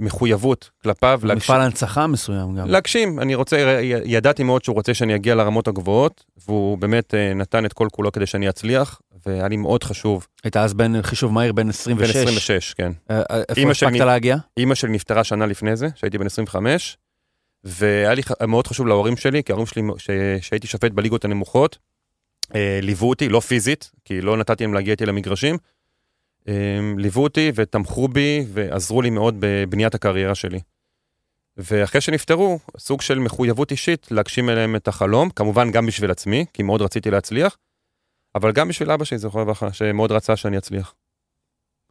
מחויבות 0.00 0.70
כלפיו, 0.82 1.20
מפעל 1.36 1.60
הנצחה 1.60 2.06
מסוים 2.06 2.56
גם. 2.56 2.68
להגשים, 2.68 3.20
אני 3.20 3.34
רוצה, 3.34 3.80
ידעתי 4.04 4.42
מאוד 4.42 4.64
שהוא 4.64 4.74
רוצה 4.74 4.94
שאני 4.94 5.14
אגיע 5.14 5.34
לרמות 5.34 5.68
הגבוהות, 5.68 6.24
והוא 6.46 6.78
באמת 6.78 7.14
אה, 7.14 7.34
נתן 7.34 7.64
את 7.64 7.72
כל 7.72 7.88
כולו 7.92 8.12
כדי 8.12 8.26
שאני 8.26 8.48
אצליח, 8.48 9.00
והיה 9.26 9.48
לי 9.48 9.56
מאוד 9.56 9.84
חשוב, 9.84 10.26
היית 10.44 10.56
אז 10.56 10.74
בן 10.74 11.02
חישוב 11.02 11.32
מהיר, 11.32 11.52
בן 11.52 11.68
26. 11.68 12.16
בן 12.16 12.22
26, 12.22 12.74
כן. 12.74 12.92
אה, 13.10 13.22
אה, 13.30 13.42
איפה 13.48 13.70
הספקת 13.70 14.00
להגיע? 14.00 14.36
אימא 14.56 14.74
שלי 14.74 14.90
נפטרה 14.90 15.24
שנה 15.24 15.46
לפני 15.46 15.76
זה, 15.76 15.88
שהייתי 15.94 16.18
בן 16.18 16.26
25, 16.26 16.96
והיה 17.64 18.14
לי 18.14 18.22
מאוד 18.48 18.66
חשוב 18.66 18.86
להורים 18.86 19.16
שלי, 19.16 19.44
כי 19.44 19.52
ההורים 19.52 19.66
שלי, 19.66 19.82
שהייתי 20.40 20.66
שופט 20.66 20.90
בליגות 20.92 21.24
הנמוכות, 21.24 21.78
ליוו 22.82 23.08
אותי, 23.08 23.28
לא 23.28 23.40
פיזית, 23.40 23.90
כי 24.04 24.20
לא 24.20 24.36
נתתי 24.36 24.64
להם 24.64 24.74
להגיע 24.74 24.92
איתי 24.92 25.06
למגרשים, 25.06 25.56
ליוו 26.96 27.22
אותי 27.22 27.52
ותמכו 27.54 28.08
בי 28.08 28.44
ועזרו 28.48 29.02
לי 29.02 29.10
מאוד 29.10 29.36
בבניית 29.38 29.94
הקריירה 29.94 30.34
שלי. 30.34 30.60
ואחרי 31.56 32.00
שנפטרו, 32.00 32.58
סוג 32.78 33.00
של 33.00 33.18
מחויבות 33.18 33.70
אישית 33.70 34.10
להגשים 34.10 34.50
אליהם 34.50 34.76
את 34.76 34.88
החלום, 34.88 35.30
כמובן 35.30 35.70
גם 35.70 35.86
בשביל 35.86 36.10
עצמי, 36.10 36.44
כי 36.52 36.62
מאוד 36.62 36.82
רציתי 36.82 37.10
להצליח, 37.10 37.56
אבל 38.34 38.52
גם 38.52 38.68
בשביל 38.68 38.90
אבא 38.90 39.04
שלי, 39.04 39.18
זכרו 39.18 39.40
לברכה, 39.40 39.72
שמאוד 39.72 40.12
רצה 40.12 40.36
שאני 40.36 40.58
אצליח. 40.58 40.94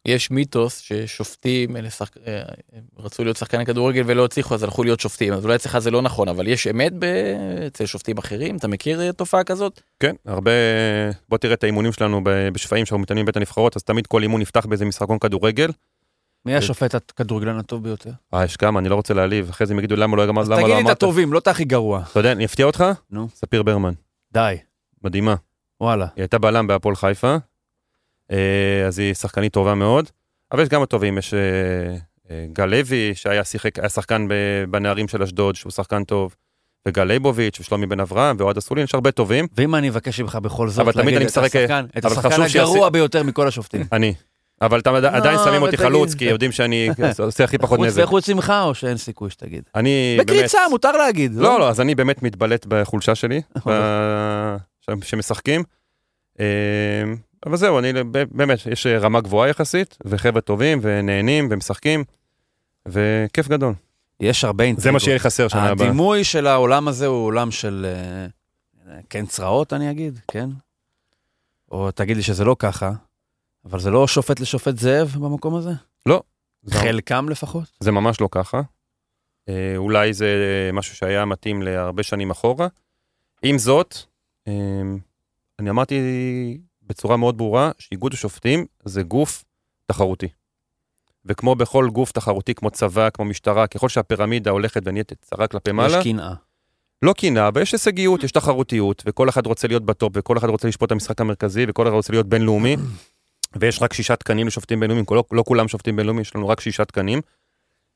יש 0.06 0.32
מיתוס 0.32 0.78
ששופטים 0.80 1.78
אלה 1.78 1.89
שחק... 1.89 2.18
אה, 2.28 2.41
רצו 2.97 3.24
להיות 3.24 3.38
שחקני 3.38 3.66
כדורגל 3.66 4.04
ולא 4.06 4.26
הצליחו 4.26 4.56
אז 4.56 4.64
הלכו 4.64 4.84
להיות 4.84 4.99
שופטים 4.99 5.34
אז 5.34 5.45
אולי 5.45 5.56
אצלך 5.56 5.78
זה 5.78 5.91
לא 5.91 6.01
נכון 6.01 6.28
אבל 6.28 6.47
יש 6.47 6.68
אמת 6.68 6.93
ב... 6.99 7.06
אצל 7.68 7.86
שופטים 7.86 8.18
אחרים 8.18 8.58
אתה 8.58 8.68
מכיר 8.68 9.01
אה, 9.01 9.14
תופעה 9.14 9.43
כזאת? 9.43 9.82
כן, 9.99 10.16
הרבה, 10.26 10.51
בוא 11.30 11.38
תראה 11.38 11.54
את 11.54 11.64
האימונים 11.64 11.91
שלנו 11.93 12.24
ב- 12.24 12.49
בשפיים 12.54 12.86
שאנחנו 12.86 13.01
מתאמנים 13.01 13.26
בבית 13.26 13.38
הנבחרות, 13.38 13.76
אז 13.76 13.84
תמיד 13.84 14.08
כל 14.08 14.24
אימון 14.24 14.41
נפתח 14.41 14.66
באיזה 14.66 14.86
משחקון 14.86 15.20
כדורגל. 15.20 15.70
מי 16.45 16.56
השופט 16.56 16.95
הכדורגלן 16.95 17.58
הטוב 17.60 17.84
ביותר? 17.84 18.12
אה, 18.34 18.45
יש 18.45 18.58
כמה, 18.58 18.80
אני 18.80 18.89
לא 18.89 18.95
רוצה 18.95 19.14
להעליב, 19.14 19.49
אחרי 19.49 19.68
זה 19.68 19.74
הם 19.74 19.80
יגידו 19.80 19.95
למה 19.95 20.18
לא, 20.18 20.28
למה 20.28 20.41
אז 20.41 20.49
לא 20.49 20.56
תגיד 20.56 20.68
לי 20.68 20.74
את 20.74 20.80
אמרת. 20.80 20.91
הטובים, 20.97 21.34
לא 21.34 21.38
את 21.39 21.47
הכי 21.47 21.66
גרוע. 21.66 22.04
אתה 22.12 22.20
יודע, 22.20 22.32
אני 22.32 22.45
אפתיע 22.45 22.66
אותך? 22.66 22.84
נו. 23.12 23.28
ספיר 23.36 23.64
ברמן, 23.64 23.93
די, 24.34 24.56
מדהימה. 25.04 25.36
וואלה. 25.82 26.06
היא 26.16 26.24
הייתה 26.24 26.38
בלם 26.38 26.68
בהפועל 26.68 26.95
חיפה, 26.95 27.28
אה, 27.28 27.38
אז 28.88 29.00
היא 29.00 29.14
שחקנית 29.14 29.54
טובה 29.54 29.76
מאוד, 29.76 30.10
אבל 30.52 30.64
יש 30.64 30.70
גם 30.70 30.82
הטובים, 30.82 31.18
יש 31.18 31.34
אה, 31.34 31.40
אה, 32.32 32.46
גל 32.54 32.66
לוי, 32.66 33.12
שהיה 33.16 33.44
שיחק, 33.44 33.80
היה 33.80 33.90
שחקן 33.90 34.28
בנערים 34.70 35.08
של 35.08 35.24
אשדוד, 35.24 35.56
שהוא 35.56 35.72
שחקן 35.72 36.04
טוב, 36.04 36.36
וגל 36.88 37.04
ליבוביץ' 37.04 37.60
ושלומי 37.60 37.86
בן 37.86 38.00
אברהם 38.00 38.36
ואוהד 38.40 38.58
אסולין, 38.58 38.84
יש 38.84 38.94
הרבה 38.96 39.12
טובים. 39.12 39.48
ואם 39.58 39.76
אני 39.76 39.90
אבקש 39.90 40.20
ממך 40.20 40.36
בכל 40.36 40.70
זאת 40.70 40.80
אבל 40.80 40.92
תמיד 40.92 41.06
להגיד 41.06 41.18
אני 41.18 41.26
את 41.26 41.30
משחק- 41.32 41.56
השחקן, 41.56 41.86
את 41.98 42.06
השחקן 42.06 42.42
הגרוע 42.42 42.90
ביותר 42.90 43.24
מכל 43.24 43.48
השופטים. 43.48 43.84
אני. 43.92 44.14
אבל 44.62 44.80
אתה 44.80 44.90
עד- 44.98 45.06
עדיין 45.06 45.38
לא, 45.38 45.44
שמים 45.46 45.62
אותי. 45.62 45.78
חלוץ, 45.78 46.14
כי 46.14 46.26
יודעים 46.26 46.52
שאני 46.52 46.90
עושה 47.20 47.44
הכי 47.44 47.58
פחות 47.58 47.78
חוץ 47.80 47.88
נזק. 47.88 48.04
וחוץ 48.04 48.30
ממך 48.30 48.54
או 48.66 48.76
שאין 48.76 48.98
סיכוי 48.98 49.30
שתגיד? 49.30 49.64
אני 49.76 50.14
באמת... 50.18 50.30
בקריצה 50.30 50.60
מותר 50.70 50.92
להגיד. 50.92 51.36
לא, 51.36 51.60
לא, 51.60 51.70
אז 51.70 51.82
אני 51.82 51.96
באמת 51.96 52.24
מתבלט 52.24 52.66
בחולשה 52.70 53.16
שלי, 53.16 53.42
אוקיי. 53.56 53.74
שמשחקים. 55.04 55.64
אה, 57.46 57.50
אבל 57.50 57.58
זהו, 57.58 57.80
אני 57.80 57.94
באמת, 58.32 58.60
יש 58.72 58.88
רמה 58.88 59.22
גבוהה 59.22 59.50
יחסית, 59.50 59.98
וחבר'ה 60.06 60.41
טובים, 60.41 60.80
ונהנים, 60.82 61.48
ומשחקים, 61.52 62.04
וכיף 62.88 63.48
גדול. 63.48 63.74
יש 64.20 64.44
הרבה 64.44 64.64
אינטריגות. 64.64 64.84
זה 64.84 64.91
מה 64.91 65.00
שיהיה 65.00 65.20
חסר 65.20 65.48
שנה 65.48 65.70
הבאה. 65.70 65.88
הדימוי 65.88 66.24
של 66.24 66.48
העולם 66.48 66.88
הזה 66.88 67.06
הוא 67.08 67.26
עולם 67.26 67.52
של 67.52 67.86
אה, 68.88 68.98
כן 69.10 69.26
צרעות, 69.26 69.74
אני 69.74 69.91
אגיד, 69.91 70.20
כן? 70.28 70.50
או 71.72 71.91
תגיד 71.91 72.18
לי 72.18 72.24
שזה 72.24 72.44
לא 72.46 72.56
ככה, 72.60 72.91
אבל 73.66 73.80
זה 73.80 73.89
לא 73.91 74.08
שופט 74.08 74.39
לשופט 74.39 74.78
זאב 74.78 75.16
במקום 75.20 75.56
הזה? 75.56 75.72
זה- 76.66 76.76
חלקם 76.80 77.30
לפחות? 77.30 77.72
זה 77.80 77.91
ממש 77.91 78.22
לא 78.22 78.28
ככה. 78.32 78.62
אה, 79.50 79.74
אולי 79.78 80.14
זה 80.14 80.28
משהו 80.74 80.96
שהיה 80.96 81.26
מתאים 81.26 81.62
להרבה 81.62 82.04
שנים 82.04 82.32
אחורה. 82.32 82.68
עם 83.44 83.58
זאת, 83.58 83.96
אה, 84.48 84.54
אני 85.60 85.70
אמרתי 85.70 85.96
בצורה 86.94 87.18
מאוד 87.18 87.38
ברורה 87.38 87.72
שאיגוד 87.80 88.14
השופטים 88.14 88.66
זה 88.84 89.04
גוף 89.04 89.44
תחרותי. 89.86 90.28
וכמו 91.26 91.56
בכל 91.56 91.89
גוף 91.89 92.12
תחרותי, 92.12 92.54
כמו 92.54 92.72
צבא, 92.72 93.10
כמו 93.10 93.26
משטרה, 93.26 93.68
ככל 93.68 93.89
שהפירמידה 93.89 94.52
הולכת 94.52 94.82
ונהיית 94.86 95.12
צרה 95.22 95.48
כלפי 95.48 95.72
מעלה, 95.72 95.98
יש 95.98 96.04
קנאה. 96.04 96.34
לא 97.02 97.14
קנאה, 97.14 97.48
אבל 97.48 97.62
יש 97.62 97.72
הישגיות, 97.72 98.24
יש 98.24 98.32
תחרותיות, 98.32 99.04
וכל 99.06 99.30
אחד 99.30 99.46
רוצה 99.46 99.68
להיות 99.68 99.86
בטופ, 99.86 100.14
וכל 100.16 100.38
אחד 100.38 100.50
רוצה 100.50 100.68
לשפוט 100.68 100.88
את 100.88 100.91
המשחק 100.91 101.22
המרכזי, 101.22 101.66
וכל 101.68 101.88
אחד 101.88 101.96
רוצה 101.96 102.14
להיות 102.14 102.28
בינלאומי, 102.28 102.76
ויש 103.60 103.82
רק 103.82 103.94
שישה 103.94 104.16
תקנים 104.16 104.48
לשופטים 104.48 104.80
בינלאומיים, 104.80 105.06
לא, 105.12 105.24
לא 105.32 105.44
כולם 105.48 105.68
שופטים 105.68 105.96
בינלאומיים, 105.96 106.22
יש 106.22 106.36
לנו 106.36 106.48
רק 106.48 106.60
שישה 106.60 106.86
תקנים, 106.86 107.22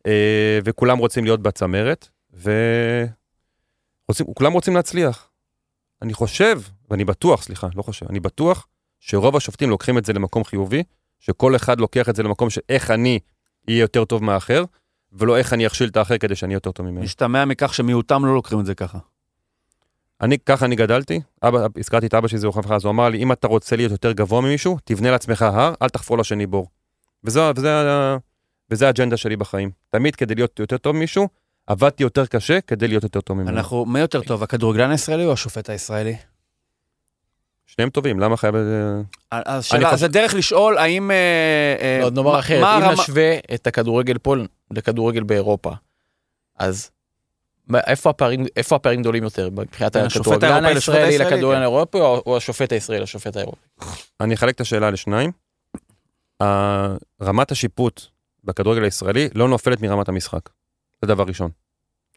אה, 0.07 0.59
וכולם 0.63 0.97
רוצים 0.97 1.23
להיות 1.23 1.41
בצמרת, 1.41 2.07
וכולם 2.33 4.53
רוצים 4.53 4.75
להצליח. 4.75 5.29
אני 6.01 6.13
חושב, 6.13 6.61
ואני 6.89 7.05
בטוח, 7.05 7.43
סליחה, 7.43 7.67
לא 7.75 7.81
חושב, 7.81 8.05
אני 8.09 8.19
בטוח 8.19 8.67
שרוב 8.99 9.35
השופטים 9.35 9.69
לוקחים 9.69 9.97
את 9.97 10.05
זה 10.05 10.13
למקום 10.13 10.43
חיובי, 10.43 10.83
שכל 11.19 11.55
אחד 11.55 11.79
לוקח 11.79 12.09
את 12.09 12.15
זה 12.15 12.23
למקום 12.23 12.49
שאיך 12.49 12.91
אני 12.91 13.19
אהיה 13.69 13.79
יותר 13.79 14.05
טוב 14.05 14.23
מהאחר, 14.23 14.63
ולא 15.13 15.37
איך 15.37 15.53
אני 15.53 15.67
אכשיל 15.67 15.89
את 15.89 15.97
האחר 15.97 16.17
כדי 16.17 16.35
שאני 16.35 16.53
יותר 16.53 16.71
טוב 16.71 16.85
ממנו. 16.85 17.01
משתמע 17.01 17.45
מכך 17.45 17.73
שמיעוטם 17.73 18.25
לא 18.25 18.33
לוקחים 18.35 18.59
את 18.59 18.65
זה 18.65 18.75
ככה. 18.75 18.97
אני, 20.21 20.37
ככה 20.39 20.65
אני 20.65 20.75
גדלתי, 20.75 21.21
אבא, 21.43 21.67
הזכרתי 21.77 22.07
את 22.07 22.13
אבא 22.13 22.27
שלי, 22.27 22.39
חברה, 22.51 22.75
אז 22.75 22.85
הוא 22.85 22.91
אמר 22.91 23.09
לי, 23.09 23.17
אם 23.17 23.31
אתה 23.31 23.47
רוצה 23.47 23.75
להיות 23.75 23.91
יותר 23.91 24.11
גבוה 24.11 24.41
ממישהו, 24.41 24.77
תבנה 24.83 25.11
לעצמך 25.11 25.41
הר, 25.41 25.73
אל 25.81 25.89
תחפור 25.89 26.17
לשני 26.17 26.45
בור. 26.47 26.67
וזו, 27.23 27.51
וזה, 27.55 27.69
וזה 28.71 28.87
האג'נדה 28.87 29.17
שלי 29.17 29.35
בחיים. 29.35 29.71
תמיד 29.89 30.15
כדי 30.15 30.35
להיות 30.35 30.59
יותר 30.59 30.77
טוב 30.77 30.95
ממישהו, 30.95 31.27
עבדתי 31.67 32.03
יותר 32.03 32.25
קשה 32.25 32.61
כדי 32.61 32.87
להיות 32.87 33.03
יותר 33.03 33.21
טוב 33.21 33.37
ממנו. 33.37 33.49
אנחנו, 33.49 33.85
מי 33.85 33.99
יותר 33.99 34.21
טוב, 34.21 34.43
הכדורגלן 34.43 34.91
הישראלי 34.91 35.25
או 35.25 35.33
השופט 35.33 35.69
הישראלי? 35.69 36.15
שניהם 37.67 37.89
טובים, 37.89 38.19
למה 38.19 38.37
חייב... 38.37 38.55
אה, 38.55 38.61
אז 39.31 39.65
שאלה, 39.65 39.85
חושב- 39.89 39.97
זה 39.99 40.07
דרך 40.07 40.33
לשאול 40.33 40.77
האם... 40.77 41.11
אה, 41.11 41.15
אה, 41.81 42.03
עוד 42.03 42.15
נאמר 42.15 42.31
מה- 42.31 42.39
אחרת, 42.39 42.61
מה 42.61 42.77
אם 42.77 42.83
הרמה- 42.83 42.93
נשווה 43.03 43.37
את 43.53 43.67
הכדורגל 43.67 44.17
פה 44.17 44.35
לכדורגל 44.71 45.23
באירופה, 45.23 45.71
אז 46.59 46.91
איפה 47.73 48.09
הפערים, 48.09 48.45
איפה 48.55 48.75
הפערים 48.75 49.01
גדולים 49.01 49.23
יותר 49.23 49.49
מבחינת 49.49 49.95
הכדורגלן 49.95 50.65
הישראלי 50.65 51.17
לכדורגלן. 51.17 51.59
האירופי 51.61 51.97
או 51.99 52.23
או 52.25 52.37
השופט 52.37 52.71
הישראלי 52.71 53.01
לשופט 53.01 53.35
האירופי? 53.35 53.61
אני 54.21 54.33
אחלק 54.33 54.55
את 54.55 54.61
השאלה 54.61 54.89
לשניים. 54.91 55.31
רמת 57.21 57.51
השיפוט 57.51 58.01
בכדורגל 58.43 58.83
הישראלי 58.83 59.29
לא 59.35 59.47
נופלת 59.47 59.81
מרמת 59.81 60.09
המשחק. 60.09 60.49
זה 61.01 61.07
דבר 61.07 61.23
ראשון. 61.27 61.51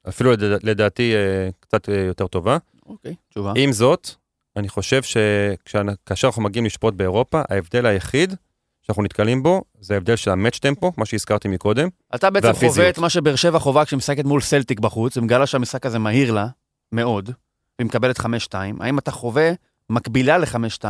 אפילו 0.09 0.33
לדע- 0.33 0.57
לדעתי 0.63 1.13
קצת 1.61 1.89
יותר 1.89 2.27
טובה. 2.27 2.57
אוקיי, 2.87 3.15
תשובה. 3.31 3.53
עם 3.57 3.73
זאת, 3.73 4.11
אני 4.57 4.69
חושב 4.69 5.03
שכאשר 5.03 6.27
אנחנו 6.27 6.43
מגיעים 6.43 6.65
לשפוט 6.65 6.95
באירופה, 6.95 7.43
ההבדל 7.51 7.87
היחיד 7.87 8.35
שאנחנו 8.83 9.03
נתקלים 9.03 9.43
בו, 9.43 9.63
זה 9.81 9.95
ההבדל 9.95 10.17
של 10.17 10.31
ה 10.31 10.35
match 10.35 10.59
tempo, 10.59 10.93
מה 10.97 11.07
שהזכרתי 11.07 11.49
מקודם. 11.49 11.89
אתה 12.15 12.31
בעצם 12.31 12.47
והפיזיות. 12.47 12.75
חווה 12.75 12.91
את 12.91 12.99
מה 12.99 13.11
שבאר 13.11 13.37
שבע 13.37 13.59
חווה 13.59 13.85
כשהיא 13.85 13.97
משחקת 13.97 14.25
מול 14.25 14.41
סלטיק 14.41 14.81
בחוץ, 14.81 15.17
ומגלה 15.17 15.47
שהמשחק 15.47 15.87
הזה 15.87 15.99
מהיר 15.99 16.33
לה, 16.33 16.47
מאוד, 16.93 17.31
והיא 17.79 17.87
מקבלת 17.87 18.19
5-2. 18.19 18.25
האם 18.81 18.99
אתה 18.99 19.11
חווה 19.11 19.51
מקבילה 19.91 20.39
ל-5-2, 20.39 20.85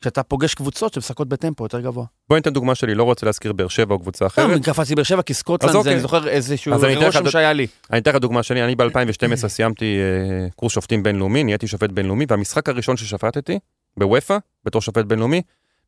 כשאתה 0.00 0.22
פוגש 0.22 0.54
קבוצות 0.54 0.94
שמשחקות 0.94 1.28
בטמפו 1.28 1.64
יותר 1.64 1.80
גבוה? 1.80 2.04
בואי 2.28 2.38
ניתן 2.38 2.52
דוגמה 2.52 2.74
שלי, 2.74 2.94
לא 2.94 3.02
רוצה 3.02 3.26
להזכיר 3.26 3.52
באר 3.52 3.68
שבע 3.68 3.94
או 3.94 3.98
קבוצה 3.98 4.26
אחרת. 4.26 4.50
אני 4.50 4.60
קפצתי 4.62 4.94
באר 4.94 5.04
שבע 5.04 5.22
כי 5.22 5.34
סקוטלנד 5.34 5.74
אוקיי. 5.74 5.92
אני 5.92 6.00
זוכר 6.00 6.28
איזשהו 6.28 6.74
רושם 7.04 7.30
שהיה 7.30 7.52
לי. 7.52 7.66
אני 7.90 7.98
אתן 8.00 8.10
לך 8.10 8.16
דוגמה 8.16 8.42
שלי, 8.42 8.64
אני 8.64 8.74
ב-2012 8.76 9.48
סיימתי 9.48 9.98
אה, 9.98 10.48
קורס 10.56 10.72
שופטים 10.72 11.02
בינלאומי, 11.02 11.44
נהייתי 11.44 11.66
שופט 11.66 11.90
בינלאומי, 11.90 12.24
והמשחק 12.28 12.68
הראשון 12.68 12.96
ששפטתי, 12.96 13.58
בוופא, 13.96 14.38
בתור 14.64 14.82
שופט 14.82 15.04
בינלאומי, 15.04 15.42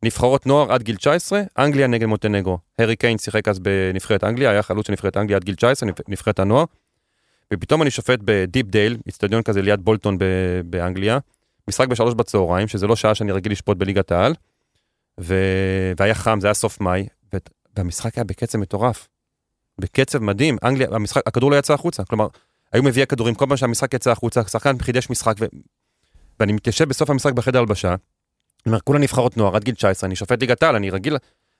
נבחרות 0.05 0.47
נוער 0.47 0.73
עד 0.73 0.83
גיל 0.83 0.97
19, 0.97 1.41
אנגליה 1.59 1.87
נגד 1.87 2.07
מונטנגרו. 2.07 2.59
הארי 2.79 2.97
קיין 2.97 3.19
שיחק 3.19 3.49
אז 3.49 3.59
בנבחרת 3.59 4.25
אנגליה, 4.25 4.51
היה 4.51 4.63
חלוץ 4.63 4.87
של 4.87 4.93
נבחרת 4.93 5.17
אנגליה 5.17 5.37
עד 5.37 5.45
גיל 5.45 5.55
19, 5.55 5.89
נבח- 5.89 6.01
נבחרת 6.09 6.39
הנוער. 6.39 6.65
ופתאום 7.55 7.83
אני 7.83 7.91
שופט 7.91 8.19
בדיפ 8.25 8.67
דייל, 8.67 8.97
אצטדיון 9.09 9.43
כזה 9.43 9.63
ליד 9.63 9.81
בולטון 9.81 10.19
באנגליה, 10.65 11.19
משחק 11.69 11.89
בשלוש 11.89 12.15
בצהריים, 12.15 12.69
שזה 12.69 12.87
לא 12.87 12.97
שעה 12.97 13.15
שאני 13.15 13.33
רגיל 13.33 13.53
לשפוט 13.53 13.77
בליגת 13.77 14.13
העל, 14.13 14.35
ו... 15.21 15.35
והיה 16.01 16.15
חם, 16.15 16.39
זה 16.41 16.47
היה 16.47 16.55
סוף 16.55 16.81
מאי, 16.81 17.07
ו... 17.35 17.37
והמשחק 17.77 18.15
היה 18.15 18.25
בקצב 18.25 18.59
מטורף. 18.59 19.09
בקצב 19.81 20.19
מדהים, 20.19 20.57
אנגליה, 20.65 20.89
המשחק, 20.91 21.23
הכדור 21.27 21.51
לא 21.51 21.57
יצא 21.57 21.75
החוצה, 21.75 22.05
כלומר, 22.05 22.27
היו 22.73 22.83
מביאי 22.83 23.03
הכדורים, 23.03 23.35
כל 23.35 23.47
פעם 23.49 23.57
שהמשחק 23.57 23.95
יצא 23.95 24.11
החוצה, 24.11 24.43
שחקן 24.45 24.79
חידש 24.79 25.11
משחק, 25.11 25.35
ו... 25.41 25.45
ואני 26.41 26.53
מתיישב 26.53 26.89
בסוף 26.89 27.11
המשחק 27.11 27.33
בחדר 27.33 27.59
הלבשה, 27.59 27.89
אני 27.89 27.97
אומר, 28.67 28.81
כולה 28.81 28.99
נבחרות 28.99 29.37
נוער, 29.37 29.57
עד 29.57 29.65
גיל 29.65 29.75
19, 29.75 30.07
אני 30.07 30.17
שופט 30.17 30.41
ליגת 30.41 30.63
העל, 30.63 30.77
אני 30.77 30.91
רגיל, 30.91 31.17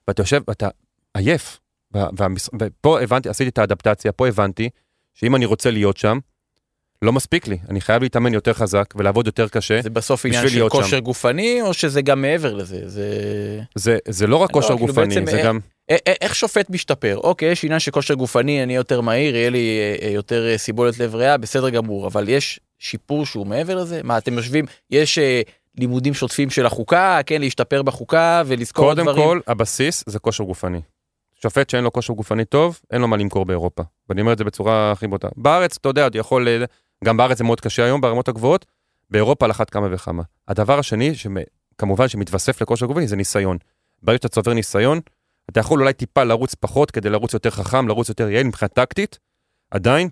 ואתה 0.07 0.21
יושב, 0.21 0.41
ואתה 0.47 0.69
עייף. 1.13 1.59
וה- 1.91 2.09
והמש... 2.17 2.49
ופה 2.59 3.01
הבנתי, 3.01 3.29
עשיתי 3.29 3.49
את 3.49 3.57
האדפטציה, 3.57 4.11
פה 4.11 4.27
הבנתי, 4.27 4.69
שאם 5.13 5.35
אני 5.35 5.45
רוצה 5.45 5.71
להיות 5.71 5.97
שם, 5.97 6.19
לא 7.01 7.13
מספיק 7.13 7.47
לי, 7.47 7.57
אני 7.69 7.81
חייב 7.81 8.03
להתאמן 8.03 8.33
יותר 8.33 8.53
חזק 8.53 8.93
ולעבוד 8.95 9.25
יותר 9.25 9.47
קשה. 9.47 9.81
זה 9.81 9.89
בסוף 9.89 10.25
עניין 10.25 10.49
של 10.49 10.69
כושר 10.69 10.87
שם. 10.87 10.99
גופני, 10.99 11.61
או 11.61 11.73
שזה 11.73 12.01
גם 12.01 12.21
מעבר 12.21 12.53
לזה? 12.53 12.89
זה... 12.89 13.07
זה, 13.75 13.97
זה 14.07 14.27
לא 14.27 14.37
רק 14.37 14.49
לא, 14.49 14.53
כושר 14.53 14.73
כאילו 14.75 14.87
גופני, 14.87 15.25
זה 15.25 15.37
אה, 15.37 15.43
גם... 15.43 15.59
איך 16.21 16.35
שופט 16.35 16.69
משתפר? 16.69 17.17
אוקיי, 17.17 17.51
יש 17.51 17.65
עניין 17.65 17.79
של 17.79 17.91
כושר 17.91 18.13
גופני, 18.13 18.63
אני 18.63 18.75
יותר 18.75 19.01
מהיר, 19.01 19.35
יהיה 19.35 19.49
לי 19.49 19.79
אה, 19.79 20.07
אה, 20.07 20.13
יותר 20.13 20.47
אה, 20.47 20.57
סיבולת 20.57 20.99
לב 20.99 21.15
ריאה, 21.15 21.37
בסדר 21.37 21.69
גמור, 21.69 22.07
אבל 22.07 22.29
יש 22.29 22.59
שיפור 22.79 23.25
שהוא 23.25 23.47
מעבר 23.47 23.75
לזה? 23.75 24.01
מה, 24.03 24.17
אתם 24.17 24.33
יושבים, 24.33 24.65
יש 24.91 25.19
לימודים 25.77 26.13
שוטפים 26.13 26.49
של 26.49 26.65
החוקה, 26.65 27.19
כן, 27.25 27.41
להשתפר 27.41 27.81
בחוקה 27.81 28.43
ולזכור 28.45 28.85
קודם 28.85 29.03
דברים? 29.03 29.23
כל, 29.23 29.39
הבסיס 29.47 30.03
זה 30.07 30.19
כושר 30.19 30.43
גופני. 30.43 30.81
שופט 31.41 31.69
שאין 31.69 31.83
לו 31.83 31.93
כושר 31.93 32.13
גופני 32.13 32.45
טוב, 32.45 32.79
אין 32.91 33.01
לו 33.01 33.07
מה 33.07 33.17
למכור 33.17 33.45
באירופה. 33.45 33.83
ואני 34.09 34.21
אומר 34.21 34.33
את 34.33 34.37
זה 34.37 34.43
בצורה 34.43 34.91
הכי 34.91 35.07
בוטה. 35.07 35.27
בארץ, 35.35 35.77
אתה 35.81 35.89
יודע, 35.89 36.07
אתה 36.07 36.17
יכול, 36.17 36.47
גם 37.05 37.17
בארץ 37.17 37.37
זה 37.37 37.43
מאוד 37.43 37.61
קשה 37.61 37.85
היום, 37.85 38.01
ברמות 38.01 38.27
הגבוהות, 38.27 38.65
באירופה 39.09 39.45
על 39.45 39.51
אחת 39.51 39.69
כמה 39.69 39.87
וכמה. 39.91 40.23
הדבר 40.47 40.79
השני, 40.79 41.13
כמובן 41.77 42.07
שמתווסף 42.07 42.61
לכושר 42.61 42.85
גופני, 42.85 43.07
זה 43.07 43.15
ניסיון. 43.15 43.57
ברגע 44.03 44.17
שאתה 44.17 44.29
צובר 44.29 44.53
ניסיון, 44.53 44.99
אתה 45.49 45.59
יכול 45.59 45.81
אולי 45.81 45.93
טיפה 45.93 46.23
לרוץ 46.23 46.55
פחות 46.55 46.91
כדי 46.91 47.09
לרוץ 47.09 47.33
יותר 47.33 47.49
חכם, 47.49 47.87
לרוץ 47.87 48.09
יותר 48.09 48.29
יעיל 48.29 48.47
מבחינה 48.47 48.69
טקטית, 48.69 49.19
עדיין, 49.71 50.09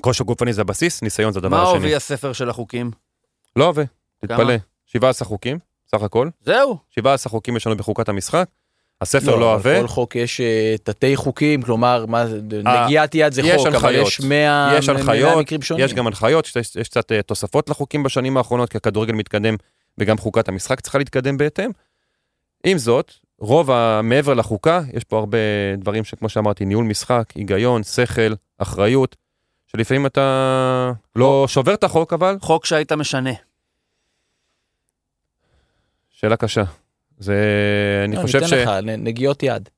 כושר 0.00 0.24
גופני 0.24 0.52
זה 0.52 0.60
הבסיס, 0.60 1.02
ניסיון 1.02 1.32
זה 1.32 1.38
הדבר 1.38 1.50
מה 1.50 1.62
השני. 1.62 1.74
עובי 1.76 1.94
הספר 1.94 2.32
של 2.32 2.50
החוקים? 2.50 2.90
לא 3.56 3.64
כמה? 3.64 3.84
תתפלא. 4.18 4.54
17 4.86 5.28
חוקים, 5.28 5.58
סך 5.86 6.02
הכל. 6.02 6.28
זהו. 6.40 6.78
17 6.90 7.30
חוקים 7.30 7.56
יש 7.56 7.66
לנו 7.66 7.76
בחוקת 7.76 8.08
המשחק. 8.08 8.48
הספר 9.04 9.36
לא 9.36 9.54
אבל 9.54 9.70
עבה. 9.70 9.80
כל 9.80 9.88
חוק 9.88 10.16
יש 10.16 10.40
אה, 10.40 10.74
תתי 10.82 11.16
חוקים, 11.16 11.62
כלומר, 11.62 12.06
מה 12.06 12.24
אה, 12.66 12.84
נגיעת 12.84 13.14
יד 13.14 13.32
זה 13.32 13.42
יש 13.42 13.56
חוק, 13.56 13.66
אבל 13.66 13.74
הנחיות. 13.74 14.08
יש 14.08 14.20
100 14.20 14.74
יש 14.78 14.88
הנחיות, 14.88 15.38
מקרים 15.38 15.62
שונים. 15.62 15.84
יש 15.84 15.94
גם 15.94 16.06
הנחיות, 16.06 16.46
יש, 16.56 16.76
יש 16.76 16.88
קצת 16.88 17.12
אה, 17.12 17.22
תוספות 17.22 17.70
לחוקים 17.70 18.02
בשנים 18.02 18.36
האחרונות, 18.36 18.68
כי 18.68 18.76
הכדורגל 18.76 19.12
מתקדם 19.12 19.56
וגם 19.98 20.18
חוקת 20.18 20.48
המשחק 20.48 20.80
צריכה 20.80 20.98
להתקדם 20.98 21.36
בהתאם. 21.36 21.70
עם 22.66 22.78
זאת, 22.78 23.12
רוב 23.38 23.70
המעבר 23.70 24.34
לחוקה, 24.34 24.80
יש 24.92 25.04
פה 25.04 25.18
הרבה 25.18 25.38
דברים 25.78 26.04
שכמו 26.04 26.28
שאמרתי, 26.28 26.64
ניהול 26.64 26.84
משחק, 26.84 27.32
היגיון, 27.34 27.82
שכל, 27.82 28.32
אחריות, 28.58 29.16
שלפעמים 29.66 30.06
אתה 30.06 30.92
לא 31.16 31.44
שובר 31.48 31.74
את 31.74 31.84
החוק, 31.84 32.12
אבל 32.12 32.36
חוק 32.40 32.66
שהיית 32.66 32.92
משנה. 32.92 33.32
שאלה 36.10 36.36
קשה. 36.36 36.83
זה, 37.24 38.02
אני 38.04 38.16
לא, 38.16 38.22
חושב 38.22 38.46
ש... 38.46 38.52
לך, 38.52 38.68
נ- 38.68 39.04
נגיעות 39.04 39.42
יד. 39.42 39.68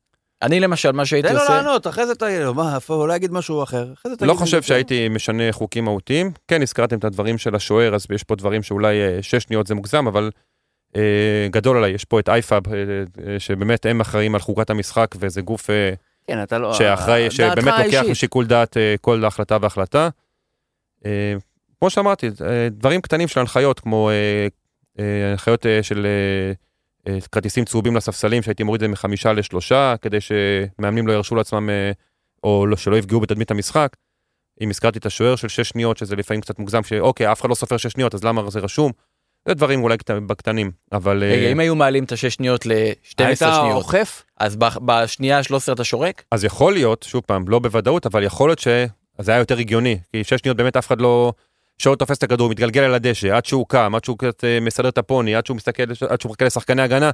אני 0.43 0.61
למשל, 0.61 0.93
מה 0.93 1.07
שהייתי 1.07 1.29
תן 1.29 1.35
לו 1.35 1.41
עושה... 1.41 1.57
לענות, 1.57 1.87
אחרי 1.87 2.07
זה 2.07 2.15
תגיד 2.15 2.41
לו, 2.41 2.55
מה, 2.55 2.79
אולי 2.89 3.17
יגיד 3.17 3.33
משהו 3.33 3.63
אחר. 3.63 3.93
אחרי 3.93 4.11
זה 4.11 4.17
תגיד 4.17 4.29
לא 4.29 4.35
חושב. 4.35 4.63
שהייתי 4.63 5.09
משנה 5.09 5.53
חוקים 5.53 5.85
מהותיים. 5.85 6.31
כן, 6.49 6.63
הזכרתם 6.63 6.99
את 6.99 7.05
הדברים 7.05 7.39
של 7.39 7.55
השוער, 7.55 7.95
אז 7.95 8.07
יש 8.15 8.23
פה 8.23 8.37
דברים 8.37 8.63
שאולי 8.63 9.01
אה, 9.01 9.23
שש 9.23 9.35
שניות 9.45 9.67
זה 9.67 9.75
מוגזם, 9.75 10.07
אבל 10.07 10.31
אה, 10.97 11.49
גדול 11.51 11.77
עליי. 11.77 11.91
יש 11.91 12.05
פה 12.05 12.21
את 12.21 12.29
אייפאב, 12.29 12.63
אה, 12.69 12.75
אה, 13.27 13.41
שבאמת 13.41 13.87
הם 13.87 14.01
אחראים 14.01 14.35
על 14.35 14.41
חוקת 14.41 14.71
המשחק, 14.71 15.15
וזה 15.19 15.41
גוף 15.41 15.71
אה, 15.71 15.93
כן, 16.27 16.43
אתה 16.43 16.59
לא... 16.59 16.75
שאחראי, 16.75 17.31
שבאמת 17.31 17.75
לוקח. 17.87 18.03
משיקול 18.11 18.47
דעת 18.47 18.77
אה, 18.77 18.95
כל 19.01 19.25
החלטה 19.25 19.59
והחלטה. 19.61 20.09
אה, 21.07 21.35
כמו 21.79 21.91
שאמרתי, 21.91 22.27
אה, 22.27 22.69
דברים 22.71 23.01
קטנים 23.01 23.29
של 23.29 23.41
הנחיות, 23.41 23.81
כמו 23.81 24.11
אה, 24.11 24.47
אה, 24.99 25.31
הנחיות 25.31 25.67
אה, 25.67 25.83
של 25.83 26.07
אה, 26.07 26.53
כרטיסים 27.33 27.65
צהובים 27.65 27.97
לספסלים, 27.97 28.43
שהייתי 28.43 28.63
מוריד 28.63 28.83
את 28.83 28.89
זה 28.89 28.93
מחמישה 28.93 29.33
לשלושה, 29.33 29.95
כדי 30.03 30.19
שמאמנים 30.21 31.07
לא 31.07 31.13
ירשו 31.13 31.35
לעצמם, 31.35 31.71
אה, 31.71 31.91
או 32.45 32.67
לא- 32.67 32.77
שלא 32.77 32.97
יפגעו 32.97 33.21
בתדמית 33.21 33.51
המשחק. 33.51 33.89
אם 34.61 34.71
הזכרתי 34.71 34.99
את 34.99 35.07
השוער 35.07 35.37
של 35.37 35.49
שש 35.49 35.69
שניות, 35.69 35.97
שזה 35.97 36.17
לפעמים 36.17 36.41
קצת 36.41 36.59
מוגזם, 36.59 36.83
שאוקיי, 36.83 37.33
אף 37.33 37.41
אחד 37.41 37.49
לא 37.51 37.55
סופר 37.55 37.77
שש 37.77 37.87
שניות, 37.93 38.15
אז 38.15 38.25
למה 38.25 38.51
זה 38.51 38.61
רשום? 38.61 38.93
זה 39.49 39.55
דברים 39.55 39.83
אולי 39.83 39.97
קט- 39.99 40.11
בקטנים, 40.27 40.71
אבל... 40.93 41.23
אה, 41.23 41.29
רגע, 41.33 41.53
אם 41.53 41.61
היו 41.61 41.75
מעלים 41.77 42.05
את 42.05 42.13
השש 42.13 42.35
שניות 42.35 42.67
ל-12 42.67 43.25
היית 43.25 43.39
שניות, 43.39 43.73
אוכף? 43.75 44.23
אז 44.37 44.57
בשנייה 44.85 45.39
ה-13 45.39 45.73
אתה 45.73 45.85
שורק? 45.85 46.23
אז 46.31 46.45
יכול 46.45 46.73
להיות, 46.73 47.03
שוב 47.09 47.23
פעם, 47.27 47.45
לא 47.49 47.59
בוודאות, 47.59 48.07
אבל 48.07 48.23
יכול 48.23 48.49
להיות 48.49 48.59
שזה 48.59 48.87
היה 49.33 49.39
יותר 49.39 49.59
הגיוני, 49.59 49.99
כי 50.13 50.25
שש 50.25 50.41
שניות 50.41 50.57
באמת 50.57 50.77
אף 50.77 50.87
אחד 50.87 51.01
לא... 51.01 51.33
שעוד 51.79 51.99
תופס 51.99 52.19
את 52.19 52.23
הכדור, 52.23 52.51
מתגלגל 52.51 52.83
על 52.83 52.95
הדשא, 52.95 53.37
עד 53.37 53.47
שהוא 53.47 53.67
קם, 53.69 53.95
עד 53.95 54.05
שהוא 54.05 54.19
קצת 54.19 54.45
אה, 54.45 54.61
מסדר 54.61 54.89
את 54.89 54.99
הפוני, 54.99 55.35
עד 55.35 55.47
שהוא 55.47 55.57
מסתכל, 55.57 55.83
עד 56.09 56.21
שהוא 56.21 56.31
מחכה 56.31 56.45
לשחקני 56.45 56.83
הגנה, 56.83 57.11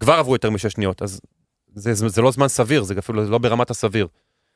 כבר 0.00 0.12
עברו 0.12 0.34
יותר 0.34 0.50
משש 0.50 0.72
שניות, 0.72 1.02
אז 1.02 1.20
זה, 1.74 1.94
זה, 1.94 2.08
זה 2.08 2.22
לא 2.22 2.30
זמן 2.30 2.48
סביר, 2.48 2.82
זה 2.82 2.94
אפילו 2.98 3.24
לא 3.30 3.38
ברמת 3.38 3.70
הסביר. 3.70 4.06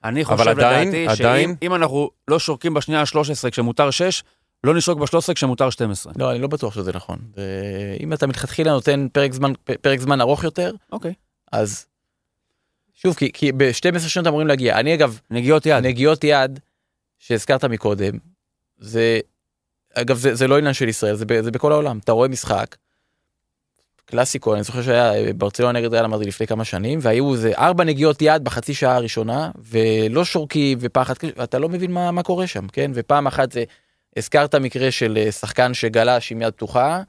אני 0.05 0.25
חושב 0.25 0.49
עדיין- 0.49 0.89
לדעתי, 0.89 1.09
עדיין- 1.23 1.49
שאם 1.49 1.55
אם 1.63 1.75
אנחנו 1.75 2.11
לא 2.29 2.39
שורקים 2.39 2.75
בשנייה 2.75 3.01
ה-13 3.01 3.51
כשמותר 3.51 3.91
6, 3.91 4.23
לא 4.65 4.75
נשרוק 4.75 4.99
ב-13 4.99 5.35
כשמותר 5.35 5.71
12. 5.71 6.13
לא, 6.17 6.31
אני 6.31 6.39
לא 6.39 6.49
בטוח 6.49 6.75
שזה 6.75 6.93
נכון. 6.93 7.19
אם 8.01 8.13
אתה 8.13 8.27
מלכתחילה 8.27 8.71
נותן 8.73 9.07
פרק 9.13 9.33
זמן, 9.33 9.53
פרק 9.81 10.01
זמן 10.01 10.21
ארוך 10.21 10.45
יותר, 10.45 10.73
אוקיי. 10.93 11.13
אז... 11.53 11.87
שוב, 12.95 13.15
כי, 13.15 13.33
כי 13.33 13.53
ב-12 13.53 13.99
שניות 13.99 14.27
אמורים 14.27 14.47
להגיע. 14.47 14.81
אני 14.81 14.95
אגב, 14.95 15.21
נגיעות 15.31 15.67
יד. 15.67 15.85
נגיעות 15.87 16.25
יד 16.25 16.61
שהזכרת 17.19 17.65
מקודם, 17.65 18.13
זה, 18.81 19.21
אגב, 19.95 20.17
זה, 20.17 20.35
זה 20.35 20.49
לא 20.49 20.59
עניין 20.59 20.75
של 20.75 20.89
ישראל, 20.89 21.15
זה, 21.15 21.25
זה 21.41 21.51
בכל 21.51 21.73
העולם. 21.73 21.99
אתה 21.99 22.13
רואה 22.13 22.29
משחק, 22.29 22.77
קלאסיקו, 24.05 24.55
אני 24.55 24.63
זוכר 24.63 24.83
שהיה 24.83 25.15
אה, 25.15 25.33
ברצלונה 25.37 25.81
נגד 25.81 25.93
ריאל 25.93 26.05
אמרתי 26.05 26.25
לפני 26.25 26.47
כמה 26.47 26.65
שנים, 26.65 26.99
והיו 27.03 27.33
איזה 27.33 27.53
ארבע 27.59 27.85
נגיעות 27.85 28.23
יד 28.23 28.45
בחצי 28.45 28.75
שעה 28.75 28.97
הראשונה, 28.97 29.51
ולא 29.59 30.25
שורקים 30.25 30.79
ופחד, 30.81 31.15
אתה 31.43 31.59
לא 31.59 31.69
מבין 31.69 31.93
מה, 31.93 32.11
מה 32.11 32.23
קורה 32.23 32.47
שם, 32.47 32.69
כן? 32.69 32.91
ופעם 32.95 33.27
אחת 33.27 33.53
זה, 33.53 33.65
הזכרת 34.17 34.55
מקרה 34.55 34.91
של 34.91 35.19
אה, 35.21 35.33
שחקן 35.33 35.75
שגלש 35.75 36.33
עם 36.33 36.43
יד 36.43 36.53
פתוחה, 36.53 37.03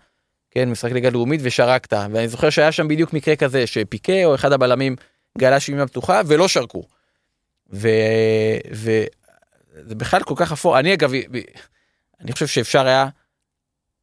כן, 0.51 0.69
משחק 0.69 0.91
ליגה 0.91 1.09
לאומית 1.09 1.41
ושרקת, 1.43 1.93
ואני 1.93 2.28
זוכר 2.28 2.49
שהיה 2.49 2.72
שם 2.72 2.88
בדיוק 2.88 3.13
מקרה 3.13 3.36
כזה, 3.36 3.67
שפיקה 3.67 4.26
או 4.26 4.36
אחד 4.36 4.51
הבלמים 4.51 4.95
גלש 5.38 5.69
עם 5.69 5.80
יד 5.80 5.88
פתוחה 5.88 6.22
ולא 6.26 6.47
שרקו. 6.47 6.84
ו... 7.74 7.88
ו... 8.74 9.03
זה 9.74 9.95
בכלל 9.95 10.24
כל 10.24 10.34
כך 10.38 10.51
אפור. 10.51 10.80
אני 10.80 10.93
אגב, 10.93 11.11
אני 12.22 12.32
חושב 12.32 12.47
שאפשר 12.47 12.86
היה 12.86 13.07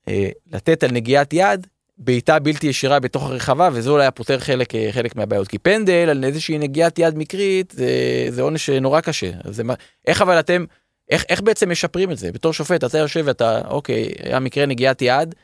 אה, 0.09 0.29
לתת 0.47 0.83
על 0.83 0.91
נגיעת 0.91 1.33
יד 1.33 1.67
בעיטה 1.99 2.39
בלתי 2.39 2.67
ישירה 2.67 3.01
בתוך 3.01 3.23
הרחבה, 3.23 3.69
וזה 3.73 3.91
אולי 3.91 4.03
היה 4.03 4.11
פותר 4.11 4.39
חלק, 4.39 4.75
אה, 4.75 4.89
חלק 4.93 5.17
מהבעיות. 5.17 5.49
כי 5.49 5.59
פנדל 5.59 6.09
על 6.11 6.25
איזושהי 6.25 6.59
נגיעת 6.59 6.99
יד 6.99 7.19
מקרית, 7.19 7.71
זה, 7.71 7.91
זה 8.31 8.43
עונש 8.43 8.71
נורא 8.71 9.01
קשה. 9.01 9.31
זה, 9.45 9.63
איך 10.07 10.23
אבל 10.23 10.41
אתם, 10.41 10.65
איך, 11.11 11.25
איך 11.29 11.41
בעצם 11.41 11.71
משפרים 11.71 12.11
את 12.11 12.19
זה? 12.19 12.33
בתור 12.33 12.53
שופט, 12.53 12.85
אתה 12.85 12.99
יושב 12.99 13.23
ואתה, 13.27 13.69
אוקיי, 13.69 14.13
היה 14.23 14.41
מקרה 14.41 14.67
נגיעת 14.67 15.03
יד, 15.03 15.35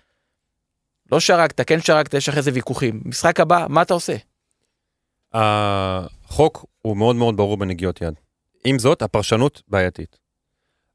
לא 1.13 1.21
שרקת, 1.21 1.61
כן 1.69 1.81
שרקת, 1.81 2.15
יש 2.15 2.29
אחרי 2.29 2.43
זה 2.43 2.51
ויכוחים. 2.55 3.01
משחק 3.05 3.41
הבא, 3.41 3.67
מה 3.69 3.83
אתה 3.83 3.95
עושה? 3.95 4.17
החוק 5.33 6.67
הוא 6.83 6.97
מאוד 6.97 7.17
מאוד 7.17 7.37
ברור 7.37 7.57
בנגיעות 7.57 8.03
יד. 8.03 8.24
עם 8.65 8.79
זאת, 8.79 9.03
הפרשנות 9.03 9.63
בעייתית. 9.69 10.19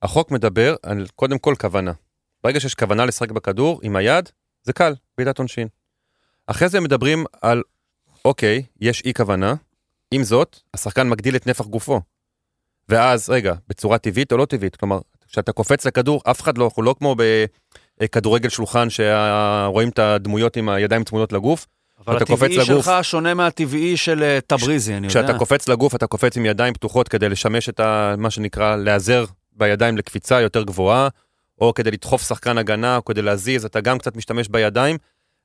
החוק 0.01 0.32
מדבר 0.32 0.76
על 0.84 1.07
קודם 1.15 1.39
כל 1.39 1.55
כוונה. 1.59 1.91
ברגע 2.43 2.59
שיש 2.59 2.76
כוונה 2.76 3.05
לשחק 3.05 3.32
בכדור 3.32 3.80
עם 3.84 3.95
היד, 3.95 4.30
זה 4.63 4.74
קל, 4.74 4.95
בעיטת 5.17 5.38
עונשין. 5.38 5.67
אחרי 6.47 6.70
זה 6.70 6.80
מדברים 6.80 7.26
על, 7.41 7.63
אוקיי, 8.26 8.63
יש 8.82 9.01
אי 9.05 9.13
כוונה, 9.13 9.55
עם 10.11 10.24
זאת, 10.24 10.59
השחקן 10.74 11.09
מגדיל 11.09 11.36
את 11.36 11.47
נפח 11.47 11.65
גופו. 11.65 12.01
ואז, 12.89 13.30
רגע, 13.30 13.53
בצורה 13.67 13.97
טבעית 13.97 14.32
או 14.32 14.38
לא 14.38 14.45
טבעית, 14.45 14.76
כלומר, 14.76 14.99
כשאתה 15.28 15.51
קופץ 15.51 15.86
לכדור, 15.86 16.22
אף 16.32 16.41
אחד 16.41 16.57
לא, 16.57 16.65
אנחנו 16.65 16.84
לא 16.84 16.95
כמו 16.99 17.15
בכדורגל 17.99 18.49
שולחן 18.49 18.88
שרואים 18.89 19.89
את 19.89 19.99
הדמויות 19.99 20.57
עם 20.57 20.70
הידיים 20.70 21.03
צמודות 21.03 21.34
לגוף, 21.34 21.67
אבל 22.07 22.17
הטבעי 22.17 22.57
לגוף. 22.57 22.85
שלך 22.85 22.91
שונה 23.01 23.33
מהטבעי 23.33 23.97
של 23.97 24.23
אה, 24.23 24.39
טבריזי, 24.47 24.91
אני 24.97 25.07
יודע. 25.07 25.09
כשאתה 25.09 25.37
קופץ 25.37 25.67
לגוף, 25.69 25.95
אתה 25.95 26.07
קופץ 26.07 26.37
עם 26.37 26.45
ידיים 26.45 26.73
פתוחות 26.73 27.07
כדי 27.07 27.29
לשמש 27.29 27.69
את 27.69 27.79
ה, 27.79 28.15
מה 28.17 28.29
שנקרא, 28.31 28.75
להיעזר 28.75 29.25
בידיים 29.51 29.97
לקפיצה 29.97 30.41
יותר 30.41 30.63
גבוהה, 30.63 31.07
או 31.61 31.73
כדי 31.73 31.91
לדחוף 31.91 32.27
שחקן 32.27 32.57
הגנה, 32.57 32.97
או 32.97 33.05
כדי 33.05 33.21
להזיז, 33.21 33.65
אתה 33.65 33.81
גם 33.81 33.97
קצת 33.97 34.15
משתמש 34.15 34.47
בידיים, 34.47 34.97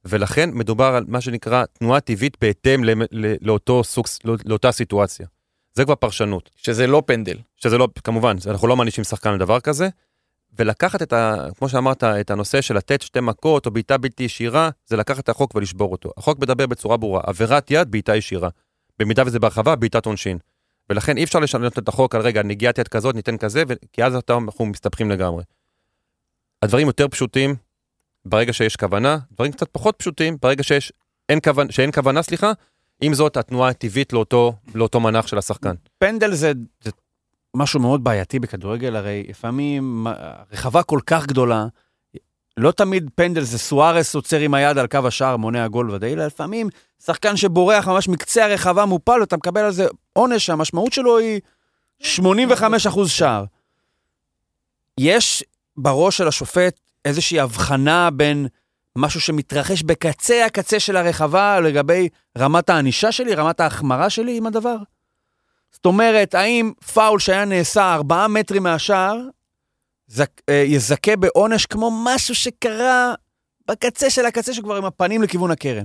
ולכן 0.04 0.50
מדובר 0.52 0.84
על 0.84 1.04
מה 1.08 1.20
שנקרא 1.20 1.64
תנועה 1.72 2.00
טבעית 2.00 2.36
בהתאם 2.40 2.84
למ- 2.84 3.02
ל- 3.12 3.34
לאותו 3.40 3.84
סוג, 3.84 4.06
לא- 4.24 4.36
לאותה 4.44 4.72
סיטואציה. 4.72 5.26
זה 5.74 5.84
כבר 5.84 5.94
פרשנות, 5.94 6.50
שזה 6.56 6.86
לא 6.86 7.02
פנדל. 7.06 7.36
שזה 7.56 7.78
לא, 7.78 7.88
כמובן, 8.04 8.36
אנחנו 8.46 8.68
לא 8.68 8.76
מענישים 8.76 9.04
שחקן 9.04 9.30
על 9.30 9.38
דבר 9.38 9.60
כזה, 9.60 9.88
ולקחת 10.58 11.02
את 11.02 11.12
ה... 11.12 11.46
כמו 11.58 11.68
שאמרת, 11.68 12.04
את 12.04 12.30
הנושא 12.30 12.60
של 12.60 12.76
לתת 12.76 13.02
שתי 13.02 13.20
מכות 13.20 13.66
או 13.66 13.70
בעיטה 13.70 13.98
בלתי 13.98 14.22
ישירה, 14.22 14.70
זה 14.86 14.96
לקחת 14.96 15.24
את 15.24 15.28
החוק 15.28 15.54
ולשבור 15.54 15.92
אותו. 15.92 16.10
החוק 16.16 16.38
מדבר 16.38 16.66
בצורה 16.66 16.96
ברורה, 16.96 17.20
עבירת 17.26 17.70
יד, 17.70 17.90
בעיטה 17.90 18.16
ישירה. 18.16 18.48
במידה 18.98 19.22
וזה 19.26 19.38
בהרחבה, 19.38 19.76
בעיטת 19.76 20.06
עונשין. 20.06 20.38
ולכן 20.90 21.16
אי 21.16 21.24
אפשר 21.24 21.38
לשנות 21.38 21.78
את 21.78 21.88
החוק 21.88 22.14
על 22.14 22.20
רגע, 22.20 22.42
נגיעת 22.42 22.78
יד 22.78 22.88
כזאת, 22.88 23.14
ניתן 23.14 23.36
כזה, 23.36 23.62
ו... 23.68 23.72
כי 23.92 24.04
אז 24.04 24.14
אנחנו 24.28 24.66
מסתבכים 24.66 25.10
לגמרי. 25.10 25.44
הדברים 26.62 26.86
יותר 26.86 27.08
פשוטים, 27.08 27.54
ברגע 28.24 28.52
שיש 28.52 28.76
כוונה, 28.76 29.18
דברים 29.32 29.52
קצת 29.52 29.68
פחות 29.72 29.94
פשוטים, 29.98 30.36
ברגע 30.42 30.62
שיש, 30.62 30.92
אין 31.28 31.38
כוונה, 31.44 31.72
שאין 31.72 31.92
כוונה, 31.92 32.22
סליחה, 32.22 32.52
עם 33.00 33.14
זאת, 33.14 33.36
התנועה 33.36 33.70
הטבעית 33.70 34.12
לאותו, 34.12 34.52
לאותו 34.74 35.00
מנח 35.00 35.26
של 35.26 35.38
השחקן. 35.38 35.74
פנדל 35.98 36.34
זה, 36.34 36.52
זה 36.82 36.90
משהו 37.54 37.80
מאוד 37.80 38.04
בעייתי 38.04 38.38
בכדורגל, 38.38 38.96
הרי 38.96 39.24
לפעמים 39.28 40.06
רחבה 40.52 40.82
כל 40.82 41.00
כך 41.06 41.26
גדולה, 41.26 41.66
לא 42.56 42.70
תמיד 42.72 43.10
פנדל 43.14 43.42
זה 43.42 43.58
סוארס 43.58 44.14
עוצר 44.14 44.38
עם 44.38 44.54
היד 44.54 44.78
על 44.78 44.86
קו 44.86 45.06
השער, 45.06 45.36
מונע 45.36 45.68
גול 45.68 45.90
ודאי, 45.90 46.12
אלא 46.12 46.26
לפעמים 46.26 46.68
שחקן 47.04 47.36
שבורח 47.36 47.88
ממש 47.88 48.08
מקצה 48.08 48.44
הרחבה 48.44 48.84
מופל, 48.84 49.22
אתה 49.22 49.36
מקבל 49.36 49.60
על 49.60 49.72
זה 49.72 49.86
עונש 50.12 50.46
שהמשמעות 50.46 50.92
שלו 50.92 51.18
היא 51.18 51.40
85 51.98 52.86
אחוז 52.86 53.10
שער. 53.10 53.44
יש 55.00 55.44
בראש 55.76 56.16
של 56.16 56.28
השופט 56.28 56.80
איזושהי 57.04 57.40
הבחנה 57.40 58.10
בין 58.10 58.46
משהו 58.96 59.20
שמתרחש 59.20 59.82
בקצה 59.82 60.46
הקצה 60.46 60.80
של 60.80 60.96
הרחבה 60.96 61.60
לגבי 61.60 62.08
רמת 62.38 62.70
הענישה 62.70 63.12
שלי, 63.12 63.34
רמת 63.34 63.60
ההחמרה 63.60 64.10
שלי 64.10 64.36
עם 64.36 64.46
הדבר? 64.46 64.76
זאת 65.74 65.86
אומרת, 65.86 66.34
האם 66.34 66.72
פאול 66.94 67.18
שהיה 67.18 67.44
נעשה 67.44 67.94
ארבעה 67.94 68.28
מטרים 68.28 68.62
מהשער, 68.62 69.20
זק, 70.06 70.30
אה, 70.48 70.54
יזכה 70.54 71.16
בעונש 71.16 71.66
כמו 71.66 71.90
משהו 72.04 72.34
שקרה 72.34 73.14
בקצה 73.68 74.10
של 74.10 74.26
הקצה 74.26 74.54
שכבר 74.54 74.76
עם 74.76 74.84
הפנים 74.84 75.22
לכיוון 75.22 75.50
הקרן. 75.50 75.84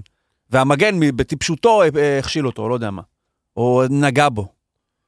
והמגן 0.50 1.00
בטיפשותו 1.16 1.82
אה, 1.82 1.88
אה, 1.98 2.20
הכשיל 2.20 2.48
אותו, 2.48 2.70
לא 2.70 2.74
יודע 2.74 2.92
מה. 2.92 3.02
או 3.58 3.84
נגע 3.90 4.30
בו. 4.30 4.48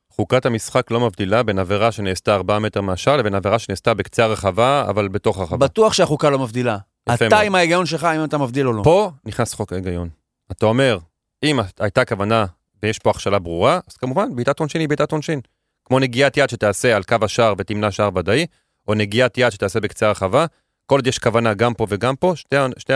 חוקת 0.09 0.45
המשחק 0.45 0.91
לא 0.91 0.99
מבדילה 0.99 1.43
בין 1.43 1.59
עבירה 1.59 1.91
שנעשתה 1.91 2.35
4 2.35 2.59
מטר 2.59 2.81
מהשער 2.81 3.17
לבין 3.17 3.35
עבירה 3.35 3.59
שנעשתה 3.59 3.93
בקצה 3.93 4.23
הרחבה, 4.23 4.85
אבל 4.89 5.07
בתוך 5.07 5.37
הרחבה. 5.37 5.57
בטוח 5.57 5.93
שהחוקה 5.93 6.29
לא 6.29 6.39
מבדילה. 6.39 6.77
אתה 7.03 7.29
מאוד. 7.29 7.45
עם 7.45 7.55
ההיגיון 7.55 7.85
שלך, 7.85 8.03
אם 8.03 8.23
אתה 8.23 8.37
מבדיל 8.37 8.67
או 8.67 8.73
לא. 8.73 8.83
פה 8.83 9.11
נכנס 9.25 9.53
חוק 9.53 9.73
ההיגיון. 9.73 10.09
אתה 10.51 10.65
אומר, 10.65 10.97
אם 11.43 11.59
הייתה 11.79 12.05
כוונה 12.05 12.45
ויש 12.83 12.99
פה 12.99 13.09
הכשלה 13.09 13.39
ברורה, 13.39 13.79
אז 13.87 13.97
כמובן 13.97 14.35
בעיטת 14.35 14.59
עונשין 14.59 14.81
היא 14.81 14.89
בעיטת 14.89 15.11
עונשין. 15.11 15.41
כמו 15.85 15.99
נגיעת 15.99 16.37
יד 16.37 16.49
שתעשה 16.49 16.95
על 16.95 17.03
קו 17.03 17.15
השער 17.21 17.53
ותמנע 17.57 17.91
שער 17.91 18.09
ודאי, 18.15 18.45
או 18.87 18.93
נגיעת 18.93 19.37
יד 19.37 19.49
שתעשה 19.49 19.79
בקצה 19.79 20.07
הרחבה, 20.07 20.45
כל 20.85 20.95
עוד 20.95 21.07
יש 21.07 21.19
כוונה 21.19 21.53
גם 21.53 21.73
פה 21.73 21.85
וגם 21.89 22.15
פה, 22.15 22.33
שתי, 22.35 22.55
שתי, 22.77 22.93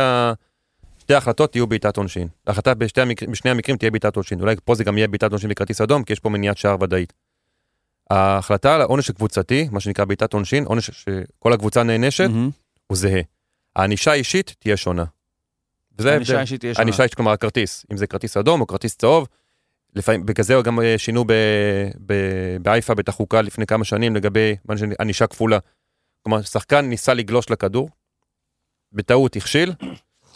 שתי 1.00 1.14
ההחלטות 1.14 1.56
יהיו 1.56 1.68
בעיטת 1.68 1.98
עונשין. 1.98 2.28
ההחלטה 2.48 2.74
בשתי 2.74 3.02
המקרים, 3.02 3.32
בשני 3.32 3.52
המקרים 3.52 3.78
תהיה 3.78 3.92
בעיטת 3.92 4.16
עונשין. 4.16 4.42
אולי 4.42 4.56
פה 4.66 4.76
זה 4.76 4.84
גם 4.84 4.98
יהיה 4.98 5.08
בעיטת 5.08 5.32
עונשין 5.32 5.50
בכרטיס 5.50 5.82
אדום, 5.82 6.04
כי 6.04 6.14
יש 6.14 6.20
פה 6.20 6.30
מניעת 6.30 6.58
שער 6.58 6.78
ודאית. 6.82 7.14
ההחלטה 8.10 8.76
על 8.76 8.82
העונש 8.82 9.10
הקבוצתי, 9.10 9.68
מה 9.72 9.80
שנקרא 9.80 10.06
בעיטת 10.06 10.34
עונשין, 10.34 10.66
עונש 10.66 10.90
שכל 10.90 11.54
הקבוצה 11.54 11.84
נענשת, 11.84 12.30
מהמם. 12.30 12.50
הוא 12.88 12.98
זהה. 12.98 13.22
הענישה 13.76 14.12
האישית 14.12 14.56
תהיה 14.60 14.78
שונה. 14.78 15.04
וזה 16.00 16.12
הענישה. 16.12 16.38
האישית 16.38 16.60
תהיה 16.60 16.74
שונה. 16.74 16.82
הענישה 16.82 17.04
האישית, 17.04 17.16
כלומר 17.16 17.32
הכרטיס, 17.32 17.86
אם 17.92 17.98
זה 17.98 18.08
כרטיס 18.08 18.38
אדום 18.38 18.62
או 18.62 18.68
כרטיס 18.68 18.96
צהוב, 18.96 19.28
לפעמים, 19.96 20.26
בגלל 20.26 20.44
זה 20.44 20.56
גם 20.64 20.80
אה, 20.80 20.98
שינו 20.98 21.26
ב- 21.28 21.32
ב- 22.06 22.58
באייפה 22.62 22.96
בית 22.96 23.10
החוקה 23.10 23.42
לפני 23.42 23.66
כמה 23.66 23.86
שנים 23.86 24.16
לגבי 24.16 24.56
ענישה 25.00 25.28
כפולה. 25.28 25.60
כלומר, 26.24 26.42
שחקן 26.42 26.86
ניסה 26.86 27.14
לגלוש 27.14 27.50
לכדור, 27.50 27.90
בטעות 28.92 29.36
הכשיל, 29.36 29.74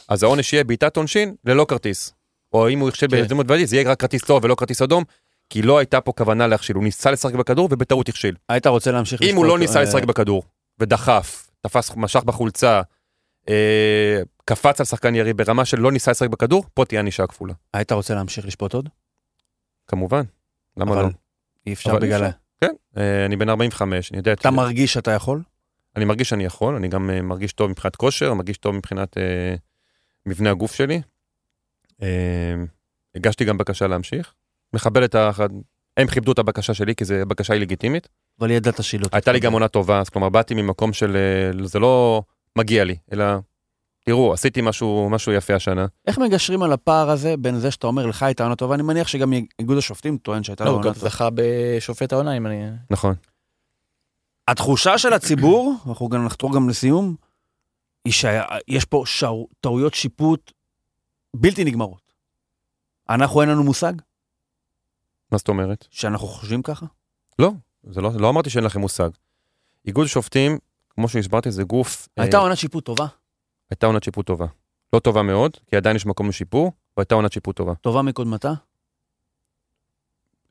אז 0.10 0.24
העונש 0.24 0.53
יהיה 0.53 0.64
בעיטת 0.64 0.97
עונשין 0.97 1.36
ללא 1.45 1.66
כרטיס. 1.70 2.14
או 2.53 2.70
אם 2.70 2.80
הוא 2.80 2.89
הכשיל 2.89 3.10
כן. 3.10 3.18
בהזדמנות 3.18 3.45
ודאית, 3.45 3.68
זה 3.68 3.76
יהיה 3.76 3.91
רק 3.91 3.99
כרטיס 3.99 4.24
צהוב 4.26 4.43
ולא 4.43 4.55
כרטיס 4.55 4.82
אדום, 4.82 5.03
כי 5.49 5.62
לא 5.62 5.78
הייתה 5.78 6.01
פה 6.01 6.12
כוונה 6.12 6.47
להכשיל, 6.47 6.76
הוא 6.76 6.84
ניסה 6.84 7.12
לשחק 7.12 7.34
בכדור 7.34 7.68
ובטעות 7.72 8.10
הכשיל. 8.10 8.36
היית 8.49 8.68
רוצה 8.68 8.91
להמשיך 8.91 9.22
אם 9.22 9.36
הוא 9.36 9.45
לא 9.45 9.60
ניסה 9.60 9.80
אה, 9.80 9.84
לשחק 9.84 10.03
בכדור, 10.03 10.43
ודחף, 10.80 11.49
תפס, 11.62 11.91
משך 11.95 12.24
בחולצה, 12.24 12.82
אה, 13.49 14.22
קפץ 14.45 14.80
על 14.80 14.86
שחקן 14.86 15.16
יריב 15.16 15.38
ברמה 15.38 15.66
של 15.66 15.80
לא 15.80 15.91
ניסה 15.91 16.12
לשחק 16.12 16.30
בכדור, 16.30 16.64
פה 16.74 16.86
תהיה 16.86 17.01
ענישה 17.01 17.28
כפולה. 17.28 17.53
היית 17.74 17.91
רוצה 17.91 18.16
להמשיך 18.16 18.45
לשפוט 18.45 18.74
עוד? 18.74 18.89
כמובן, 19.90 20.22
למה 20.78 20.94
אבל 20.94 21.04
לא? 21.04 21.10
אי 21.68 21.74
אפשר 21.74 21.92
אבל 21.92 22.04
אי 22.04 22.08
בגלל... 22.08 22.26
אפשר. 22.26 22.38
כן, 22.62 22.74
אה, 22.98 23.26
אני 23.26 23.36
בן 23.36 23.50
45, 23.50 24.12
אני 24.12 24.18
יודע, 24.18 24.34
את- 24.34 24.40
אתה 24.40 24.52
מרגיש 24.52 24.94
שאתה 24.94 25.12
יכול? 25.12 25.42
אני 25.96 26.06
מרגיש 26.06 26.30
שאני 26.30 26.46
יכול, 26.46 26.76
אני 26.76 26.88
גם 26.88 27.10
אה, 27.10 27.22
מרגיש 27.22 27.54
טוב 27.54 27.72
מבחינת 27.72 27.96
כושר, 27.96 28.34
מרגיש 28.34 28.58
טוב 28.58 28.76
מבחינת 28.76 29.18
אה, 29.18 29.56
מבנה 30.26 30.50
הגוף 30.52 30.76
שלי. 30.76 31.02
אה, 32.02 32.54
הגשתי 33.16 33.46
גם 33.46 33.58
בקשה 33.58 33.88
להמשיך, 33.88 34.34
מכבד 34.74 35.04
את 35.04 35.16
ה... 35.16 35.32
הם 35.98 36.08
כיבדו 36.08 36.32
את 36.32 36.40
הבקשה 36.40 36.74
שלי, 36.74 36.96
כי 36.96 37.06
זו 37.06 37.16
בקשה 37.28 37.54
היא 37.54 37.62
לגיטימית. 37.62 38.10
אבל 38.40 38.52
ידעת 38.52 38.84
שהיא 38.84 39.02
לא 39.02 39.08
הייתה 39.12 39.32
לי. 39.32 39.40
גם 39.40 39.54
עונה 39.54 39.68
טובה, 39.68 40.00
אז 40.00 40.10
כלומר 40.10 40.30
באתי 40.30 40.54
ממקום 40.54 40.94
של 40.94 41.16
אה, 41.16 41.66
זה 41.68 41.80
לא 41.80 42.22
מגיע 42.58 42.84
לי, 42.84 42.96
אלא 43.14 43.26
תראו, 44.10 44.34
עשיתי 44.34 44.62
משהו, 44.62 45.07
משהו 45.12 45.32
יפה 45.32 45.55
השנה. 45.55 45.86
איך 46.07 46.18
מגשרים 46.18 46.64
על 46.64 46.74
הפער 46.74 47.10
הזה 47.10 47.38
בין 47.38 47.60
זה 47.60 47.72
שאתה 47.72 47.88
אומר 47.88 48.05
לך 48.05 48.24
הייתה 48.24 48.43
עונה 48.43 48.55
טובה? 48.55 48.76
אני 48.76 48.84
מניח 48.84 49.07
שגם 49.07 49.34
איגוד 49.60 49.78
השופטים 49.78 50.18
טוען 50.18 50.43
שהייתה 50.43 50.64
לא, 50.64 50.70
לו 50.70 50.76
הוא 50.76 50.80
עונה 50.80 50.89
גם 50.89 50.93
טובה. 50.93 51.10
זכה 51.10 51.30
בשופט 51.34 52.14
העונה, 52.14 52.38
אם 52.38 52.47
אני... 52.47 52.70
נכון. 52.89 53.16
התחושה 54.47 54.97
של 54.97 55.14
הציבור, 55.14 55.76
אנחנו 55.88 56.10
גם 56.10 56.26
נחתור 56.26 56.55
גם 56.55 56.70
לסיום, 56.70 57.16
היא 58.05 58.14
שיש 58.14 58.86
פה 58.86 59.03
שער- 59.05 59.45
טעויות 59.62 59.93
שיפוט 59.93 60.51
בלתי 61.36 61.64
נגמרות. 61.64 62.14
אנחנו 63.10 63.41
אין 63.41 63.49
לנו 63.49 63.64
מושג 63.64 63.93
מה 65.32 65.38
זאת 65.38 65.47
אומרת? 65.47 65.88
שאנחנו 65.91 66.28
חושבים 66.28 66.62
ככה? 66.62 66.86
לא, 67.39 67.51
זה 67.89 68.01
לא, 68.01 68.12
לא 68.20 68.30
אמרתי 68.30 68.49
שאין 68.49 68.64
לכם 68.64 68.80
מושג. 68.80 69.10
איגוד 69.86 70.07
שופטים, 70.07 70.57
כמו 70.89 71.10
שהסברתי, 71.10 71.51
זה 71.51 71.64
גוף... 71.64 72.07
הייתה 72.18 72.38
אה, 72.38 72.41
עונת 72.41 72.57
שיפוט 72.57 72.86
טובה, 72.86 73.05
הייתה 73.72 73.86
עונת 73.86 74.03
שיפוט 74.03 74.26
טובה. 74.26 74.45
לא 74.93 74.99
טובה 74.99 75.22
מאוד, 75.22 75.57
כי 75.67 75.76
עדיין 75.76 75.95
יש 75.95 76.05
מקום 76.05 76.30
לשיפור, 76.30 76.72
והייתה 76.97 77.15
עונת 77.15 77.34
שיפוט 77.34 77.55
טובה. 77.55 77.74
טובה 77.76 78.01
מקודמתה. 78.01 78.53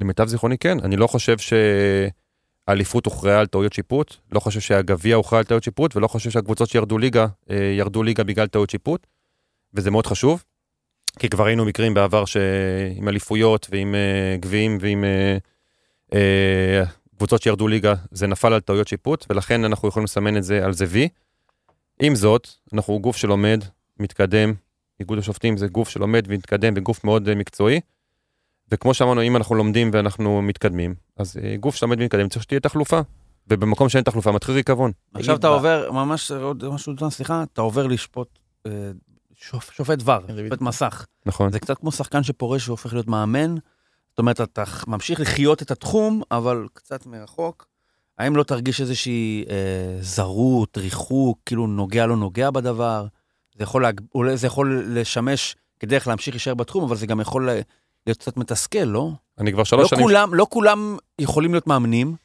למיטב 0.01 0.29
זיכרוני 0.29 0.59
כן, 0.59 0.81
אני 0.81 0.97
לא 0.97 1.07
חושב 1.07 1.37
שהאליפות 1.39 3.05
הוכרעה 3.07 3.41
על 3.41 3.47
טעויות 3.47 3.73
שיפוט, 3.73 4.15
לא 4.33 4.41
חושב 4.41 4.61
שהגביע 4.61 5.17
הוכרע 5.17 5.39
על 5.39 5.45
טעויות 5.45 5.65
שיפוט, 5.65 5.97
ולא 5.97 6.09
חושב 6.09 6.31
שהקבוצות 6.31 6.69
שירדו 6.69 6.99
ליגה, 6.99 7.27
אה, 7.51 7.75
ירדו 7.79 8.03
ליגה 8.03 8.25
בגלל 8.25 8.47
טעויות 8.47 8.71
שיפוט, 8.71 9.07
וזה 9.75 9.91
מאוד 9.91 10.07
חשוב, 10.07 10.45
כי 11.19 11.29
כבר 11.29 11.45
ראינו 11.45 11.65
מקרים 11.65 11.95
בעבר 11.95 12.25
שעם 12.25 13.09
אליפויות 13.09 13.67
ועם 13.71 13.95
אה, 13.95 14.37
גביעים 14.41 14.79
ועם 14.81 15.05
אה, 16.13 16.83
קבוצות 17.17 17.43
שירדו 17.43 17.69
ליגה, 17.69 17.95
זה 18.11 18.27
נפל 18.27 18.53
על 18.53 18.61
טעויות 18.61 18.89
שיפוט, 18.89 19.27
ולכן 19.31 19.65
אנחנו 19.65 19.89
יכולים 19.89 20.05
לסמן 20.05 20.37
את 20.37 20.45
זה 20.45 20.65
על 20.65 20.73
זה 20.73 20.85
וי. 20.89 21.09
עם 22.03 22.15
זאת, 22.15 22.49
אנחנו 22.73 22.99
גוף 23.01 23.17
שלומד, 23.17 23.65
מתקדם, 23.99 24.55
איגוד 25.01 25.19
השופטים 25.19 25.57
זה 25.57 25.67
גוף 25.69 25.89
שלומד 25.89 26.25
ומתקדם 26.29 26.73
וגוף 26.77 27.05
מאוד 27.05 27.29
אה, 27.29 27.35
מקצועי. 27.35 27.81
וכמו 28.73 28.95
שאמרנו, 28.95 29.23
אם 29.23 29.37
אנחנו 29.37 29.55
לומדים 29.55 29.91
ואנחנו 29.93 30.43
מתקדמים, 30.43 30.95
אז 31.17 31.37
אה, 31.43 31.57
גוף 31.57 31.75
שלומד 31.77 32.01
ומתקדם 32.01 32.29
צריך 32.29 32.43
שתהיה 32.43 32.61
תחלופה. 32.61 33.01
ובמקום 33.51 33.89
שאין 33.89 34.05
תחלופה 34.05 34.33
מתחיל 34.33 34.55
ריקבון. 34.55 34.93
עכשיו 35.15 35.37
אתה 35.37 35.49
עובר, 35.49 35.91
ממש 35.93 36.31
עוד 36.31 36.69
משהו, 36.69 37.11
סליחה, 37.11 37.43
אתה 37.43 37.61
עובר 37.61 37.87
לשפוט 37.87 38.39
אה, 38.67 38.71
שופ- 39.35 39.73
שופט 39.73 39.99
ור, 40.05 40.15
שופט 40.49 40.61
מסך. 40.61 41.07
נכון. 41.27 41.53
זה 41.53 41.61
קצת 41.61 41.79
כמו 41.79 41.93
שחקן 41.93 42.23
שפורש 42.23 42.69
והופך 42.69 42.93
להיות 42.93 43.07
מאמן. 43.07 43.55
זאת 44.11 44.19
אומרת, 44.19 44.41
אתה 44.41 44.65
ממשיך 44.87 45.21
לחיות 45.21 45.63
את 45.63 45.71
התחום, 45.71 46.23
אבל 46.31 46.67
קצת 46.73 47.07
מרחוק. 47.07 47.67
האם 48.19 48.37
לא 48.37 48.43
תרגיש 48.43 48.81
איזושהי 48.81 49.45
אה, 49.51 49.55
זרות, 50.01 50.79
ריחוק, 50.79 51.39
כאילו 51.47 51.67
נוגע 51.67 52.07
לא 52.07 52.17
נוגע 52.17 52.51
בדבר? 52.51 53.07
זה 53.57 53.63
יכול, 53.65 53.83
להג... 53.83 54.01
אולי 54.15 54.37
זה 54.37 54.47
יכול 54.47 54.85
לשמש 54.89 55.57
כדרך 55.81 56.07
להמשיך 56.09 56.35
להישאר 56.35 56.55
בתחום, 56.55 56.85
אבל 56.85 56.97
זה 56.97 57.07
גם 57.07 57.21
יכול 57.21 57.51
ל- 57.51 57.61
להיות 58.07 58.19
קצת 58.19 58.37
מתסכל, 58.37 58.79
לא? 58.85 59.11
אני 59.39 59.51
כבר 59.53 59.61
לא 59.61 59.65
שלוש 59.65 59.91
שנים... 59.91 60.03
כולם, 60.03 60.35
לא 60.35 60.47
כולם 60.51 60.97
יכולים 61.21 61.53
להיות 61.53 61.67
מאמנים. 61.67 62.17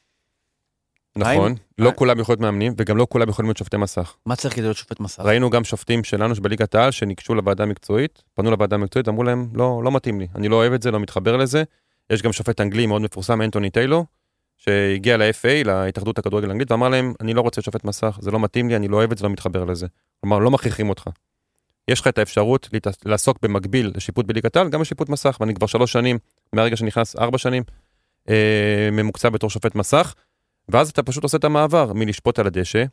נכון. 1.16 1.32
האם- 1.52 1.56
לא 1.78 1.88
האם- 1.90 1.96
כולם 1.98 2.20
יכולים 2.20 2.42
להיות 2.42 2.52
מאמנים, 2.54 2.74
וגם 2.78 2.98
לא 2.98 3.08
כולם 3.10 3.30
יכולים 3.30 3.50
להיות 3.50 3.58
שופטי 3.58 3.78
מסך. 3.78 4.16
מה 4.26 4.36
צריך 4.36 4.54
כדי 4.56 4.64
להיות 4.64 4.78
שופט 4.78 5.00
מסך? 5.00 5.20
ראינו 5.20 5.50
גם 5.50 5.64
שופטים 5.64 6.04
שלנו 6.04 6.36
שבליגת 6.36 6.76
העל 6.76 6.92
שניגשו 6.92 7.36
לוועדה 7.36 7.64
המקצועית, 7.64 8.24
פנו 8.34 8.52
לוועדה 8.52 8.76
המקצועית, 8.76 9.08
אמרו 9.08 9.24
להם, 9.24 9.50
לא, 9.54 9.82
לא 9.84 9.92
מתאים 9.92 10.20
לי, 10.20 10.28
אני 10.36 10.48
לא 10.50 10.56
אוהב 10.56 10.74
את 10.74 10.82
זה, 10.82 10.92
לא 10.92 11.00
מתחבר 11.00 11.38
לזה. 11.38 11.64
יש 12.10 12.22
גם 12.22 12.34
שופט 12.34 12.62
אנגלי 12.62 12.86
מאוד 12.86 13.02
מפורסם, 13.02 13.42
אנטוני 13.42 13.70
טיילור, 13.70 14.06
שהגיע 14.66 15.18
ל-FA, 15.18 15.68
להתאחדות 15.68 16.20
הכדורגל 16.20 16.48
האנגלית, 16.48 16.72
ואמר 16.72 16.90
להם, 16.90 17.14
אני 17.22 17.34
לא 17.34 17.42
רוצה 17.42 17.62
שופט 17.62 17.84
מסך, 17.84 18.18
זה 18.22 18.32
לא 18.32 18.40
מתאים 18.40 18.70
לי, 18.70 18.76
אני 18.76 18.88
לא 18.88 18.98
אוהב 18.98 19.12
את 19.12 19.18
זה, 19.18 19.24
לא 19.24 19.30
מתחבר 19.30 19.64
לזה. 19.64 19.88
כלומר, 20.22 20.40
לא 20.40 20.52
מכריחים 20.52 20.90
אותך. 20.90 21.10
יש 21.88 22.02
לך 22.02 22.08
את 22.08 22.18
האפשרות 22.18 22.70
לעסוק 23.06 23.38
במקביל 23.42 23.92
לשיפוט 23.96 24.26
בליגת 24.26 24.56
העל, 24.56 24.70
גם 24.70 24.82
בשיפוט 24.82 25.10
מסך, 25.10 25.38
ואני 25.40 25.54
כבר 25.54 25.68
שלוש 25.68 25.92
שנים, 25.92 26.18
מהרגע 26.54 26.76
שנכנס, 26.76 27.16
ארבע 27.16 27.38
שנים, 27.38 27.64
אה, 28.30 28.90
ממוקצע 28.92 29.30
בתור 29.30 29.50
שופט 29.50 29.76
מסך, 29.76 30.14
ואז 30.70 30.90
אתה 30.90 31.04
פשוט 31.04 31.24
עושה 31.24 31.38
את 31.38 31.44
המעבר 31.44 31.94
מלשפוט 31.94 32.40
על 32.40 32.48
הדשא, 32.48 32.84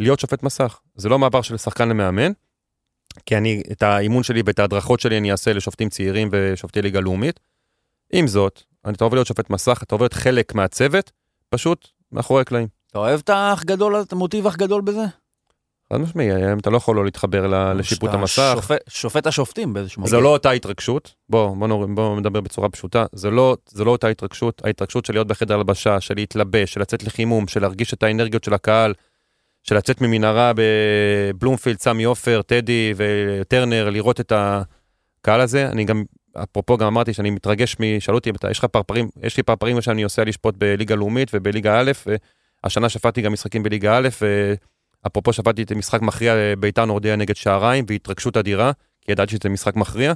להיות 0.00 0.20
שופט 0.20 0.42
מסך. 0.42 0.80
זה 0.94 1.08
לא 1.08 1.18
מעבר 1.18 1.42
של 1.42 1.56
שחקן 1.56 1.88
למאמן, 1.88 2.32
כי 3.26 3.36
אני, 3.36 3.62
את 3.72 3.82
האימון 3.82 4.22
שלי 4.22 4.42
ואת 4.46 4.58
ההדרכות 4.58 5.00
שלי 5.00 5.18
אני 5.18 5.32
אעשה 5.32 5.52
לשופטים 5.52 5.88
צעירים 5.88 6.28
ושופטי 6.32 6.82
ליגה 6.82 7.00
לאומית. 7.00 7.40
עם 8.12 8.26
זאת, 8.26 8.62
אתה 8.94 9.04
עובר 9.04 9.16
להיות 9.16 9.26
שופט 9.26 9.50
מסך, 9.50 9.80
אתה 9.82 9.94
עובר 9.94 10.02
להיות 10.04 10.12
חלק 10.12 10.54
מהצוות, 10.54 11.12
פשוט 11.50 11.88
מאחורי 12.12 12.40
הקלעים. 12.40 12.68
אתה 12.90 12.98
אוהב 12.98 13.20
את 13.24 13.28
האח 13.28 13.64
גדול, 13.64 14.00
את 14.00 14.12
המוטיב 14.12 14.46
אח 14.46 14.56
גדול 14.56 14.80
בזה? 14.82 15.04
חד 15.92 15.96
משמעי, 16.00 16.32
היום 16.32 16.58
אתה 16.58 16.70
לא 16.70 16.76
יכול 16.76 16.96
לא 16.96 17.04
להתחבר 17.04 17.46
לשיפוט 17.74 18.10
המסך. 18.14 18.52
שופט- 18.56 18.90
שופט 18.90 19.26
השופטים 19.26 19.72
באיזשהו 19.72 20.06
זה 20.06 20.16
מקום. 20.16 20.24
לא 20.24 20.28
אותה 20.28 20.50
התרגשות, 20.50 21.14
בוא, 21.28 21.56
בוא, 21.56 21.68
נור, 21.68 21.86
בוא 21.86 22.20
נדבר 22.20 22.40
בצורה 22.40 22.68
פשוטה, 22.68 23.06
זה 23.12 23.30
לא, 23.30 23.56
זה 23.68 23.84
לא 23.84 23.90
אותה 23.90 24.08
התרגשות, 24.08 24.62
ההתרגשות 24.64 25.04
של 25.04 25.12
להיות 25.12 25.26
בחדר 25.26 25.54
הלבשה, 25.54 26.00
של 26.00 26.14
להתלבש, 26.14 26.72
של 26.72 26.80
לצאת 26.80 27.04
לחימום, 27.04 27.48
של 27.48 27.60
להרגיש 27.60 27.94
את 27.94 28.02
האנרגיות 28.02 28.44
של 28.44 28.54
הקהל, 28.54 28.94
של 29.62 29.76
לצאת 29.76 30.00
ממנהרה 30.00 30.52
בבלומפילד, 30.56 31.80
סמי 31.80 32.04
עופר, 32.04 32.42
טדי 32.42 32.94
וטרנר, 32.96 33.90
לראות 33.90 34.20
את 34.20 34.32
הקהל 34.36 35.40
הזה. 35.40 35.68
אני 35.68 35.84
גם, 35.84 36.04
אפרופו 36.34 36.76
גם 36.76 36.86
אמרתי 36.86 37.12
שאני 37.12 37.30
מתרגש 37.30 37.76
מ... 37.80 38.00
שאלו 38.00 38.18
אותי, 38.18 38.30
"אתה- 38.30 38.50
יש 38.50 38.58
לך 38.58 38.64
פרפרים, 38.64 39.08
יש 39.22 39.36
לי 39.36 39.42
פרפרים 39.42 39.80
שאני 39.80 40.02
עושה 40.02 40.24
לשפוט 40.24 40.54
בליגה 40.58 40.94
לאומית 40.94 41.30
ובליגה 41.34 41.80
א', 41.80 41.92
והשנה 42.64 42.88
שפטתי 42.88 43.22
גם 43.22 43.32
משחקים 43.32 43.62
בליגה 43.62 43.98
א', 43.98 44.08
אפרופו 45.06 45.32
שפטתי 45.32 45.62
את 45.62 45.72
משחק 45.72 46.02
מכריע 46.02 46.34
אה, 46.34 46.54
ביתר 46.58 46.84
נורדיה 46.84 47.16
נגד 47.16 47.36
שעריים, 47.36 47.84
והתרגשות 47.88 48.36
אדירה, 48.36 48.72
כי 49.00 49.12
ידעתי 49.12 49.36
שזה 49.36 49.48
משחק 49.48 49.76
מכריע. 49.76 50.12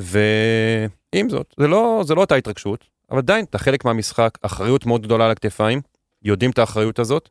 ועם 0.00 1.28
זאת, 1.28 1.54
זה 1.60 1.66
לא, 1.68 2.02
זה 2.06 2.14
לא 2.14 2.20
אותה 2.20 2.34
התרגשות, 2.34 2.84
אבל 3.10 3.18
עדיין, 3.18 3.44
אתה 3.44 3.58
חלק 3.58 3.84
מהמשחק, 3.84 4.38
אחריות 4.42 4.86
מאוד 4.86 5.02
גדולה 5.02 5.24
על 5.24 5.30
הכתפיים, 5.30 5.80
יודעים 6.22 6.50
את 6.50 6.58
האחריות 6.58 6.98
הזאת. 6.98 7.28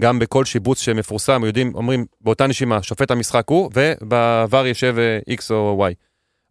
גם 0.00 0.18
בכל 0.18 0.44
שיבוץ 0.44 0.80
שמפורסם, 0.80 1.44
יודעים, 1.44 1.74
אומרים 1.74 2.06
באותה 2.20 2.46
נשימה, 2.46 2.82
שופט 2.82 3.10
המשחק 3.10 3.44
הוא, 3.48 3.70
ובעבר 3.74 4.66
יושב 4.66 4.96
אה, 4.98 5.34
X 5.34 5.40
או 5.50 5.86
Y. 5.90 5.92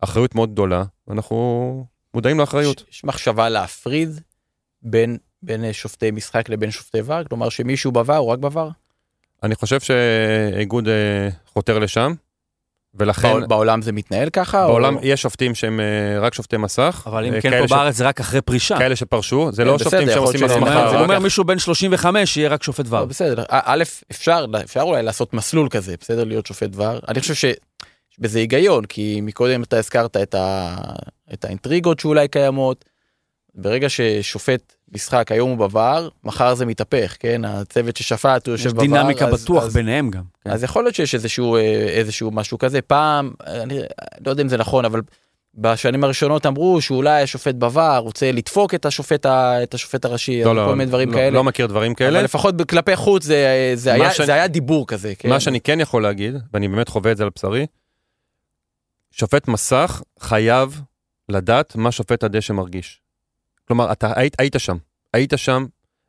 אחריות 0.05 0.35
מאוד 0.35 0.51
גדולה, 0.51 0.83
ואנחנו 1.07 1.85
מודעים 2.13 2.39
לאחריות. 2.39 2.83
יש, 2.91 3.03
מחשבה 3.03 3.49
להפריד 3.49 4.09
בין, 4.81 5.17
בין 5.43 5.63
אה, 5.65 5.73
שופטי 5.73 6.11
משחק 6.11 6.49
לבין 6.49 6.71
שופטי 6.71 6.97
ור? 7.05 7.23
כלומר 7.23 7.49
שמישהו 7.49 7.91
בVAR 7.91 8.13
הוא 8.15 8.29
רק 8.31 8.39
בVAR? 8.39 8.71
אני 9.43 9.55
חושב 9.55 9.79
שהאיגוד 9.79 10.87
אה, 10.87 10.93
חותר 11.45 11.79
לשם, 11.79 12.13
ולכן 12.97 13.27
בעול- 13.27 13.45
בעולם 13.47 13.81
זה 13.81 13.91
מתנהל 13.91 14.29
ככה? 14.29 14.67
בעולם 14.67 14.95
או... 14.95 14.99
יש 15.03 15.21
שופטים 15.21 15.55
שהם 15.55 15.79
אה, 15.79 16.19
רק 16.19 16.33
שופטי 16.33 16.57
מסך. 16.57 17.03
אבל 17.05 17.25
אם 17.25 17.33
אה, 17.33 17.41
כן 17.41 17.61
פה 17.61 17.67
ש- 17.67 17.71
בארץ 17.71 17.95
זה 17.95 18.07
רק 18.07 18.19
אחרי 18.19 18.41
פרישה. 18.41 18.77
כאלה 18.77 18.95
שפרשו, 18.95 19.49
זה 19.51 19.61
כן, 19.61 19.67
לא 19.67 19.75
בסדר, 19.75 19.89
שופטים 19.89 20.09
שעושים 20.13 20.43
הסמכה. 20.43 20.59
אומר- 20.79 20.89
זה 20.89 20.99
אומר. 20.99 21.19
מישהו 21.19 21.43
בן 21.43 21.59
35 21.59 22.37
יהיה 22.37 22.49
רק 22.49 22.63
שופט 22.63 22.85
לא, 22.91 22.97
ור. 22.97 23.05
בסדר, 23.05 23.43
א- 23.49 23.81
אפשר, 24.11 24.45
אפשר 24.63 24.81
אולי 24.81 25.03
לעשות 25.03 25.33
מסלול 25.33 25.69
כזה, 25.69 25.95
בסדר? 25.99 26.23
להיות 26.23 26.45
שופט 26.45 26.69
ור. 26.73 26.99
אני 27.07 27.19
חושב 27.19 27.33
שיש 27.33 27.55
בזה 28.19 28.39
היגיון, 28.39 28.85
כי 28.85 29.19
מקודם 29.21 29.63
אתה 29.63 29.77
הזכרת 29.77 30.17
את, 30.17 30.35
ה... 30.35 30.75
את 31.33 31.45
האינטריגות 31.45 31.99
שאולי 31.99 32.27
קיימות. 32.27 32.85
ברגע 33.55 33.89
ששופט 33.89 34.75
משחק 34.93 35.31
היום 35.31 35.59
הוא 35.59 35.69
בVAR, 35.69 36.01
מחר 36.23 36.55
זה 36.55 36.65
מתהפך, 36.65 37.15
כן? 37.19 37.45
הצוות 37.45 37.97
ששפט 37.97 38.47
הוא 38.47 38.55
יש 38.55 38.65
יושב 38.65 38.77
בVAR. 38.77 38.81
דינמיקה 38.81 39.27
אז- 39.27 39.43
בטוח 39.43 39.63
אז- 39.63 39.73
ביניהם 39.73 40.09
גם. 40.11 40.23
כן. 40.43 40.49
אז 40.49 40.63
יכול 40.63 40.83
להיות 40.83 40.95
שיש 40.95 41.15
איזשהו, 41.15 41.55
אה, 41.55 41.61
איזשהו 41.89 42.31
משהו 42.31 42.57
כזה. 42.57 42.81
פעם, 42.81 43.31
אני 43.47 43.79
לא 44.25 44.29
יודע 44.31 44.43
אם 44.43 44.49
זה 44.49 44.57
נכון, 44.57 44.85
אבל 44.85 45.01
בשנים 45.57 46.03
הראשונות 46.03 46.45
אמרו 46.45 46.81
שאולי 46.81 47.21
השופט 47.21 47.55
בVAR 47.59 47.97
רוצה 47.99 48.31
לדפוק 48.31 48.73
את 48.73 48.85
השופט, 48.85 49.25
ה... 49.25 49.63
את 49.63 49.73
השופט 49.73 50.05
הראשי, 50.05 50.43
לא, 50.43 50.55
לא, 50.55 50.65
כל 50.69 50.75
מיני 50.75 50.89
דברים 50.89 51.09
לא, 51.11 51.15
כאלה. 51.15 51.29
לא 51.29 51.43
מכיר 51.43 51.65
דברים 51.67 51.93
כאלה. 51.93 52.17
אבל 52.17 52.25
לפחות 52.25 52.55
כלפי 52.69 52.95
חוץ 52.95 53.23
זה, 53.23 53.71
זה, 53.75 53.93
היה, 53.93 54.11
שאני- 54.11 54.25
זה 54.25 54.33
היה 54.33 54.47
דיבור 54.47 54.87
כזה. 54.87 55.13
כן? 55.19 55.29
מה 55.29 55.39
שאני 55.39 55.61
כן 55.61 55.79
יכול 55.79 56.03
להגיד, 56.03 56.35
ואני 56.53 56.67
באמת 56.67 56.89
חווה 56.89 57.11
את 57.11 57.17
זה 57.17 57.23
על 57.23 57.29
בשרי, 57.35 57.65
שופט 59.17 59.47
מסך 59.47 60.01
חייב 60.19 60.81
לדעת 61.29 61.75
מה 61.75 61.91
שופט 61.91 62.23
הדשא 62.23 62.53
מרגיש. 62.53 63.01
כלומר, 63.67 63.91
אתה 63.91 64.11
היית, 64.15 64.35
היית 64.39 64.55
שם, 64.57 64.77
היית 65.13 65.33
שם, 65.35 65.65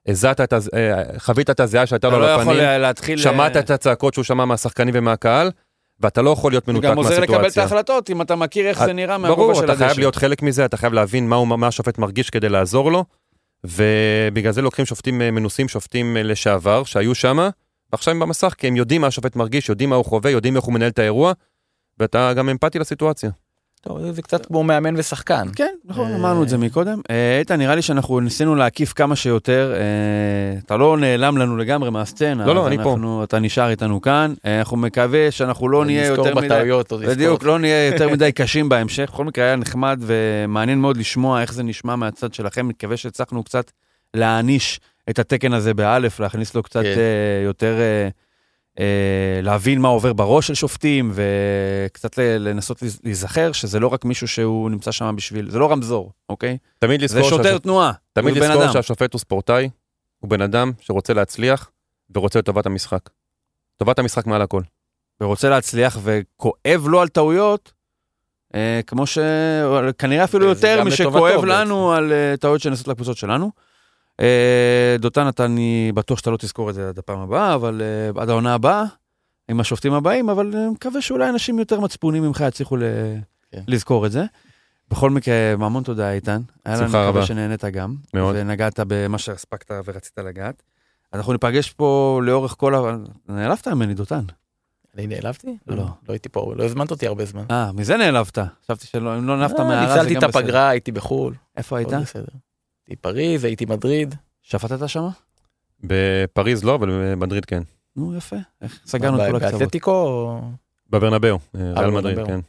הזעת 0.09 0.41
את, 0.41 0.53
הז- 0.53 0.71
אה, 0.75 1.19
חווית 1.19 1.51
את 1.51 1.61
הזיעה 1.61 1.87
שהייתה 1.87 2.09
לו 2.09 2.19
לא 2.21 2.35
על 2.35 2.41
יכול 2.41 2.61
הפנים, 2.61 2.81
להתחיל... 2.81 3.19
שמעת 3.19 3.57
אה, 3.57 3.61
את 3.61 3.71
הצעקות 3.71 4.15
שהוא 4.15 4.25
שמע 4.25 4.45
מהשחקנים 4.45 4.95
ומהקהל, 4.97 5.51
ואתה 6.01 6.23
לא 6.23 6.31
יכול 6.31 6.53
להיות 6.53 6.67
זה 6.67 6.73
מנותק 6.73 6.87
גם 6.89 6.97
עוזר 6.97 7.21
לקבל 7.21 7.25
את 7.25 7.31
מהסיטואציה. 7.31 7.63
ההחלטות, 7.63 8.11
אם 8.11 8.23
אתה 8.23 8.37
מכיר 8.37 8.67
איך 8.69 8.85
זה 8.85 8.93
נראה 8.93 9.19
מהגובה 9.19 9.43
ברור, 9.43 9.55
של 9.55 9.65
אתה 9.65 9.75
חייב 9.77 9.89
הדשא. 9.91 10.01
להיות 10.01 10.17
חלק 10.17 10.43
מזה, 10.43 10.65
אתה 10.65 10.77
חייב 10.77 10.93
להבין 10.93 11.29
מה, 11.29 11.37
הוא, 11.37 11.49
מה 11.49 11.67
השופט 11.67 11.99
מרגיש 11.99 12.31
כדי 12.31 12.49
לעזור 12.49 12.93
לו, 12.93 13.05
ובגלל 13.65 14.53
זה 14.53 14.63
לוקחים 14.63 14.87
שופטים 14.87 15.23
אה, 15.23 15.31
מנוסים, 15.31 15.69
שופטים 15.69 16.17
אה, 16.17 16.23
לשעבר, 16.23 16.85
שהיו 16.85 17.15
שם, 17.15 17.49
ועכשיו 17.93 18.15
הם 18.15 18.21
במסך, 18.21 18.55
כי 18.59 18.67
הם 18.67 18.77
יודעים 18.77 19.01
מה 19.01 19.07
השופט 19.07 19.37
מרגיש, 19.37 19.69
יודעים 19.69 19.91
מה 19.91 19.97
הוא 19.97 20.05
חווה, 20.05 20.31
יודעים 20.31 20.57
איך 20.57 20.65
הוא 20.65 20.75
מנהל 20.75 20.89
את 20.91 20.99
האירוע, 20.99 21.33
ואתה 21.99 22.33
גם 22.35 22.49
אמפתי 22.49 22.79
לסיטואציה. 22.79 23.31
טוב, 23.81 24.11
זה 24.13 24.23
קצת 24.23 24.47
כמו 24.47 24.65
מאמן 24.65 24.95
ושחקן. 24.97 25.49
כן, 25.57 25.75
נכון, 25.85 26.11
אה, 26.11 26.17
אמרנו 26.17 26.43
את 26.43 26.49
זה 26.49 26.59
מקודם. 26.59 27.01
אה, 27.11 27.39
איתן, 27.39 27.59
נראה 27.59 27.75
לי 27.75 27.83
שאנחנו 27.83 28.21
ניסינו 28.21 28.55
להקיף 28.55 28.93
כמה 28.93 29.17
שיותר. 29.17 29.73
אה, 29.77 30.59
אתה 30.67 30.77
לא 30.77 30.97
נעלם 30.97 31.39
לנו 31.39 31.57
לגמרי 31.57 31.91
מהסצנה. 31.91 32.47
לא, 32.47 32.55
לא, 32.55 32.67
אני 32.67 32.77
פה. 32.83 32.93
אנחנו- 32.93 33.25
אתה 33.25 33.39
נשאר 33.39 33.71
איתנו 33.71 34.01
כאן. 34.01 34.35
אנחנו 34.45 34.77
מקווה 34.77 35.31
שאנחנו 35.31 35.69
לא 35.69 35.85
נהיה 35.85 36.07
יותר 36.07 36.23
נזכור 36.23 36.37
מדי... 36.41 36.49
בטעויות. 36.49 36.93
עוד 36.93 37.03
בדיוק, 37.03 37.33
נזכור. 37.33 37.49
לא 37.49 37.59
נהיה 37.59 37.87
יותר 37.87 38.09
מדי 38.09 38.33
קשים 38.33 38.69
בהמשך. 38.69 39.11
בכל 39.13 39.25
מקרה 39.25 39.45
היה 39.45 39.57
נחמד 39.57 40.01
ומעניין 40.01 40.79
מאוד 40.79 40.97
לשמוע 40.97 41.41
איך 41.41 41.53
זה 41.53 41.63
נשמע 41.63 41.97
מהצד 41.97 42.35
שלכם. 42.35 42.69
מקווה 42.69 42.97
שהצלחנו 42.97 43.45
קצת 43.45 43.71
להעניש 44.15 44.81
את 45.11 45.19
התקן 45.19 45.53
הזה 45.53 45.75
באלף, 45.75 46.21
להכניס 46.21 46.55
לו 46.55 46.63
קצת 46.63 46.83
כן. 46.83 46.95
יותר, 47.45 47.75
להבין 49.43 49.81
מה 49.81 49.89
עובר 49.89 50.13
בראש 50.13 50.47
של 50.47 50.55
שופטים, 50.55 51.13
וקצת 51.15 52.19
לנסות 52.19 52.83
להיז- 52.83 53.01
להיזכר 53.05 53.53
שזה 53.53 53.81
לא 53.81 53.89
רק 53.89 54.05
מישהו 54.05 54.29
שהוא 54.29 54.71
נמצא 54.71 54.93
שם 54.93 55.15
בשביל, 55.17 55.51
זה 55.51 55.59
לא 55.59 55.73
רמזור, 55.73 56.13
אוקיי? 56.29 56.59
תמיד 56.79 57.01
זה 57.01 57.05
לזכור, 57.05 57.31
שוטר 57.31 57.43
שהשופ... 57.43 57.63
תנועה, 57.63 57.93
תמיד 58.13 58.37
לזכור. 58.37 58.73
שהשופט 58.73 59.13
הוא 59.13 59.19
ספורטאי, 59.21 59.69
הוא 60.19 60.31
בן 60.31 60.41
אדם 60.43 60.73
שרוצה 60.81 61.13
להצליח, 61.13 61.71
ורוצה 62.15 62.39
את 62.39 62.45
טובת 62.45 62.67
המשחק. 62.67 63.01
טובת 63.77 63.99
המשחק 63.99 64.27
מעל 64.27 64.43
הכל. 64.43 64.63
ורוצה 65.21 65.49
להצליח 65.49 65.99
וכואב 66.03 66.87
לו 66.89 67.01
על 67.01 67.09
טעויות, 67.09 67.73
אה, 68.55 68.81
כמו 68.87 69.07
ש... 69.07 69.19
כנראה 69.99 70.25
אפילו 70.25 70.55
זה 70.55 70.69
יותר 70.69 70.85
משכואב 70.85 71.45
לנו 71.45 71.93
על 71.93 72.13
אה, 72.13 72.35
טעויות 72.41 72.61
שנעשות 72.61 72.89
לקבוצות 72.89 73.17
שלנו. 73.17 73.51
אה, 74.21 74.97
דותן, 74.99 75.29
אתה, 75.29 75.45
אני 75.45 75.93
בטוח 75.95 76.19
שאתה 76.19 76.31
לא 76.31 76.37
תזכור 76.37 76.71
את 76.71 76.75
זה 76.75 76.89
עד 76.89 76.99
הפעם 76.99 77.19
הבאה, 77.19 77.55
אבל 77.55 77.83
אה, 77.83 78.23
עד 78.23 78.31
העונה 78.31 78.55
הבאה, 78.55 78.85
עם 79.49 79.61
השופטים 79.61 79.93
הבאים, 79.93 80.29
אבל 80.29 80.47
אני 80.57 80.69
מקווה 80.69 81.01
שאולי 81.01 81.29
אנשים 81.29 81.59
יותר 81.59 81.81
מצפונים 81.81 82.23
ממך 82.23 82.45
יצליחו 82.49 82.77
ל... 82.77 82.83
כן. 83.53 83.63
לזכור 83.69 84.07
את 84.07 84.13
זה. 84.13 84.25
בכל 84.91 85.11
מקרה, 85.11 85.53
המון 85.53 85.83
תודה, 85.83 86.13
איתן. 86.13 86.41
היה 86.65 86.77
לנו 86.77 86.89
מקווה. 86.89 87.27
שנהנית 87.27 87.65
גם. 87.65 87.95
מאוד. 88.15 88.37
ונגעת 88.39 88.81
במה 88.87 89.19
שהספקת 89.19 89.71
ורצית 89.85 90.19
לגעת. 90.19 90.63
אנחנו 91.13 91.33
ניפגש 91.33 91.71
פה 91.71 92.21
לאורך 92.25 92.55
כל 92.59 92.75
ה... 92.75 92.97
נעלבת 93.29 93.69
ממני, 93.69 93.95
דותן. 93.95 94.23
אני 94.95 95.07
נעלבתי? 95.07 95.57
לא. 95.67 95.77
לא 95.77 95.89
הייתי 96.09 96.29
פה, 96.29 96.53
לא 96.57 96.65
הזמנת 96.65 96.91
אותי 96.91 97.07
הרבה 97.07 97.25
זמן. 97.25 97.45
אה, 97.51 97.73
מזה 97.73 97.97
נעלבת. 97.97 98.39
חשבתי 98.65 98.87
שלא, 98.87 99.19
אם 99.19 99.27
לא 99.27 99.37
נעלבת 99.37 99.61
אה, 99.61 99.65
מהערה 99.65 99.95
זה 99.95 99.95
ניצלתי 99.95 100.15
גם 100.15 100.23
את 100.23 100.29
בסדר. 100.29 100.39
הפגרה, 100.41 100.69
הייתי 100.69 100.93
בחו"ל. 100.93 101.35
איפה 101.57 101.79
היית? 101.79 101.89
הייתי 102.89 103.03
פריז, 103.03 103.45
הייתי 103.45 103.65
מדריד. 103.67 104.15
שפטת 104.43 104.89
שם? 104.89 105.09
בפריז 105.85 106.65
לא, 106.65 106.75
אבל 106.75 106.91
במדריד 106.91 107.45
כן. 107.45 107.63
נו, 107.97 108.17
יפה. 108.17 108.37
איך 108.63 108.81
סגרנו 108.87 109.17
את 109.25 109.31
כל 109.31 109.37
הקצוות. 109.37 109.53
באתלטיקו? 109.53 109.91
או- 109.91 110.41
בברנבאו, 110.91 111.39
אה, 111.55 111.73
ריאל 111.81 111.91
מדריד. 111.91 112.27
כן. 112.27 112.41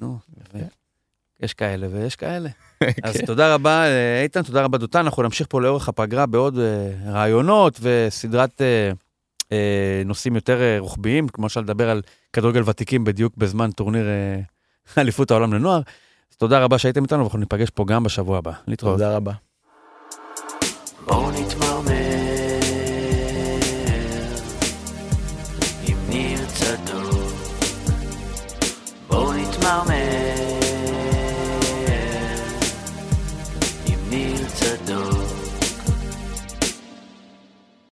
נו, 0.00 0.18
יפה. 0.40 0.58
יש 1.40 1.54
כאלה 1.54 1.86
ויש 1.90 2.16
כאלה. 2.16 2.48
כן. 2.80 2.90
אז 3.02 3.16
תודה 3.26 3.54
רבה, 3.54 3.84
אה, 3.84 4.22
איתן, 4.22 4.42
תודה 4.42 4.64
רבה, 4.64 4.78
דותן. 4.78 4.98
אנחנו 4.98 5.22
נמשיך 5.22 5.46
פה 5.50 5.60
לאורך 5.60 5.88
הפגרה 5.88 6.26
בעוד 6.26 6.58
אה, 6.58 7.12
רעיונות 7.12 7.78
וסדרת 7.82 8.62
אה, 8.62 8.90
אה, 9.52 10.02
נושאים 10.04 10.34
יותר 10.34 10.60
אה, 10.60 10.76
רוחביים, 10.78 11.28
כמו 11.28 11.44
למשל 11.44 11.60
לדבר 11.60 11.90
על 11.90 12.02
כדורגל 12.32 12.62
ותיקים 12.66 13.04
בדיוק 13.04 13.36
בזמן 13.36 13.70
טורניר 13.70 14.06
אה, 14.08 14.40
אליפות 15.02 15.30
העולם 15.30 15.54
לנוער. 15.54 15.80
תודה 16.44 16.64
רבה 16.64 16.78
שהייתם 16.78 17.02
איתנו, 17.02 17.20
ואנחנו 17.20 17.38
ניפגש 17.38 17.70
פה 17.70 17.84
גם 17.84 18.02
בשבוע 18.04 18.38
הבא. 18.38 18.52
להתראות. 18.66 18.92
תודה 18.94 19.16
רבה. 19.16 19.32
בואו 21.06 21.30
נתמעמק 21.30 21.63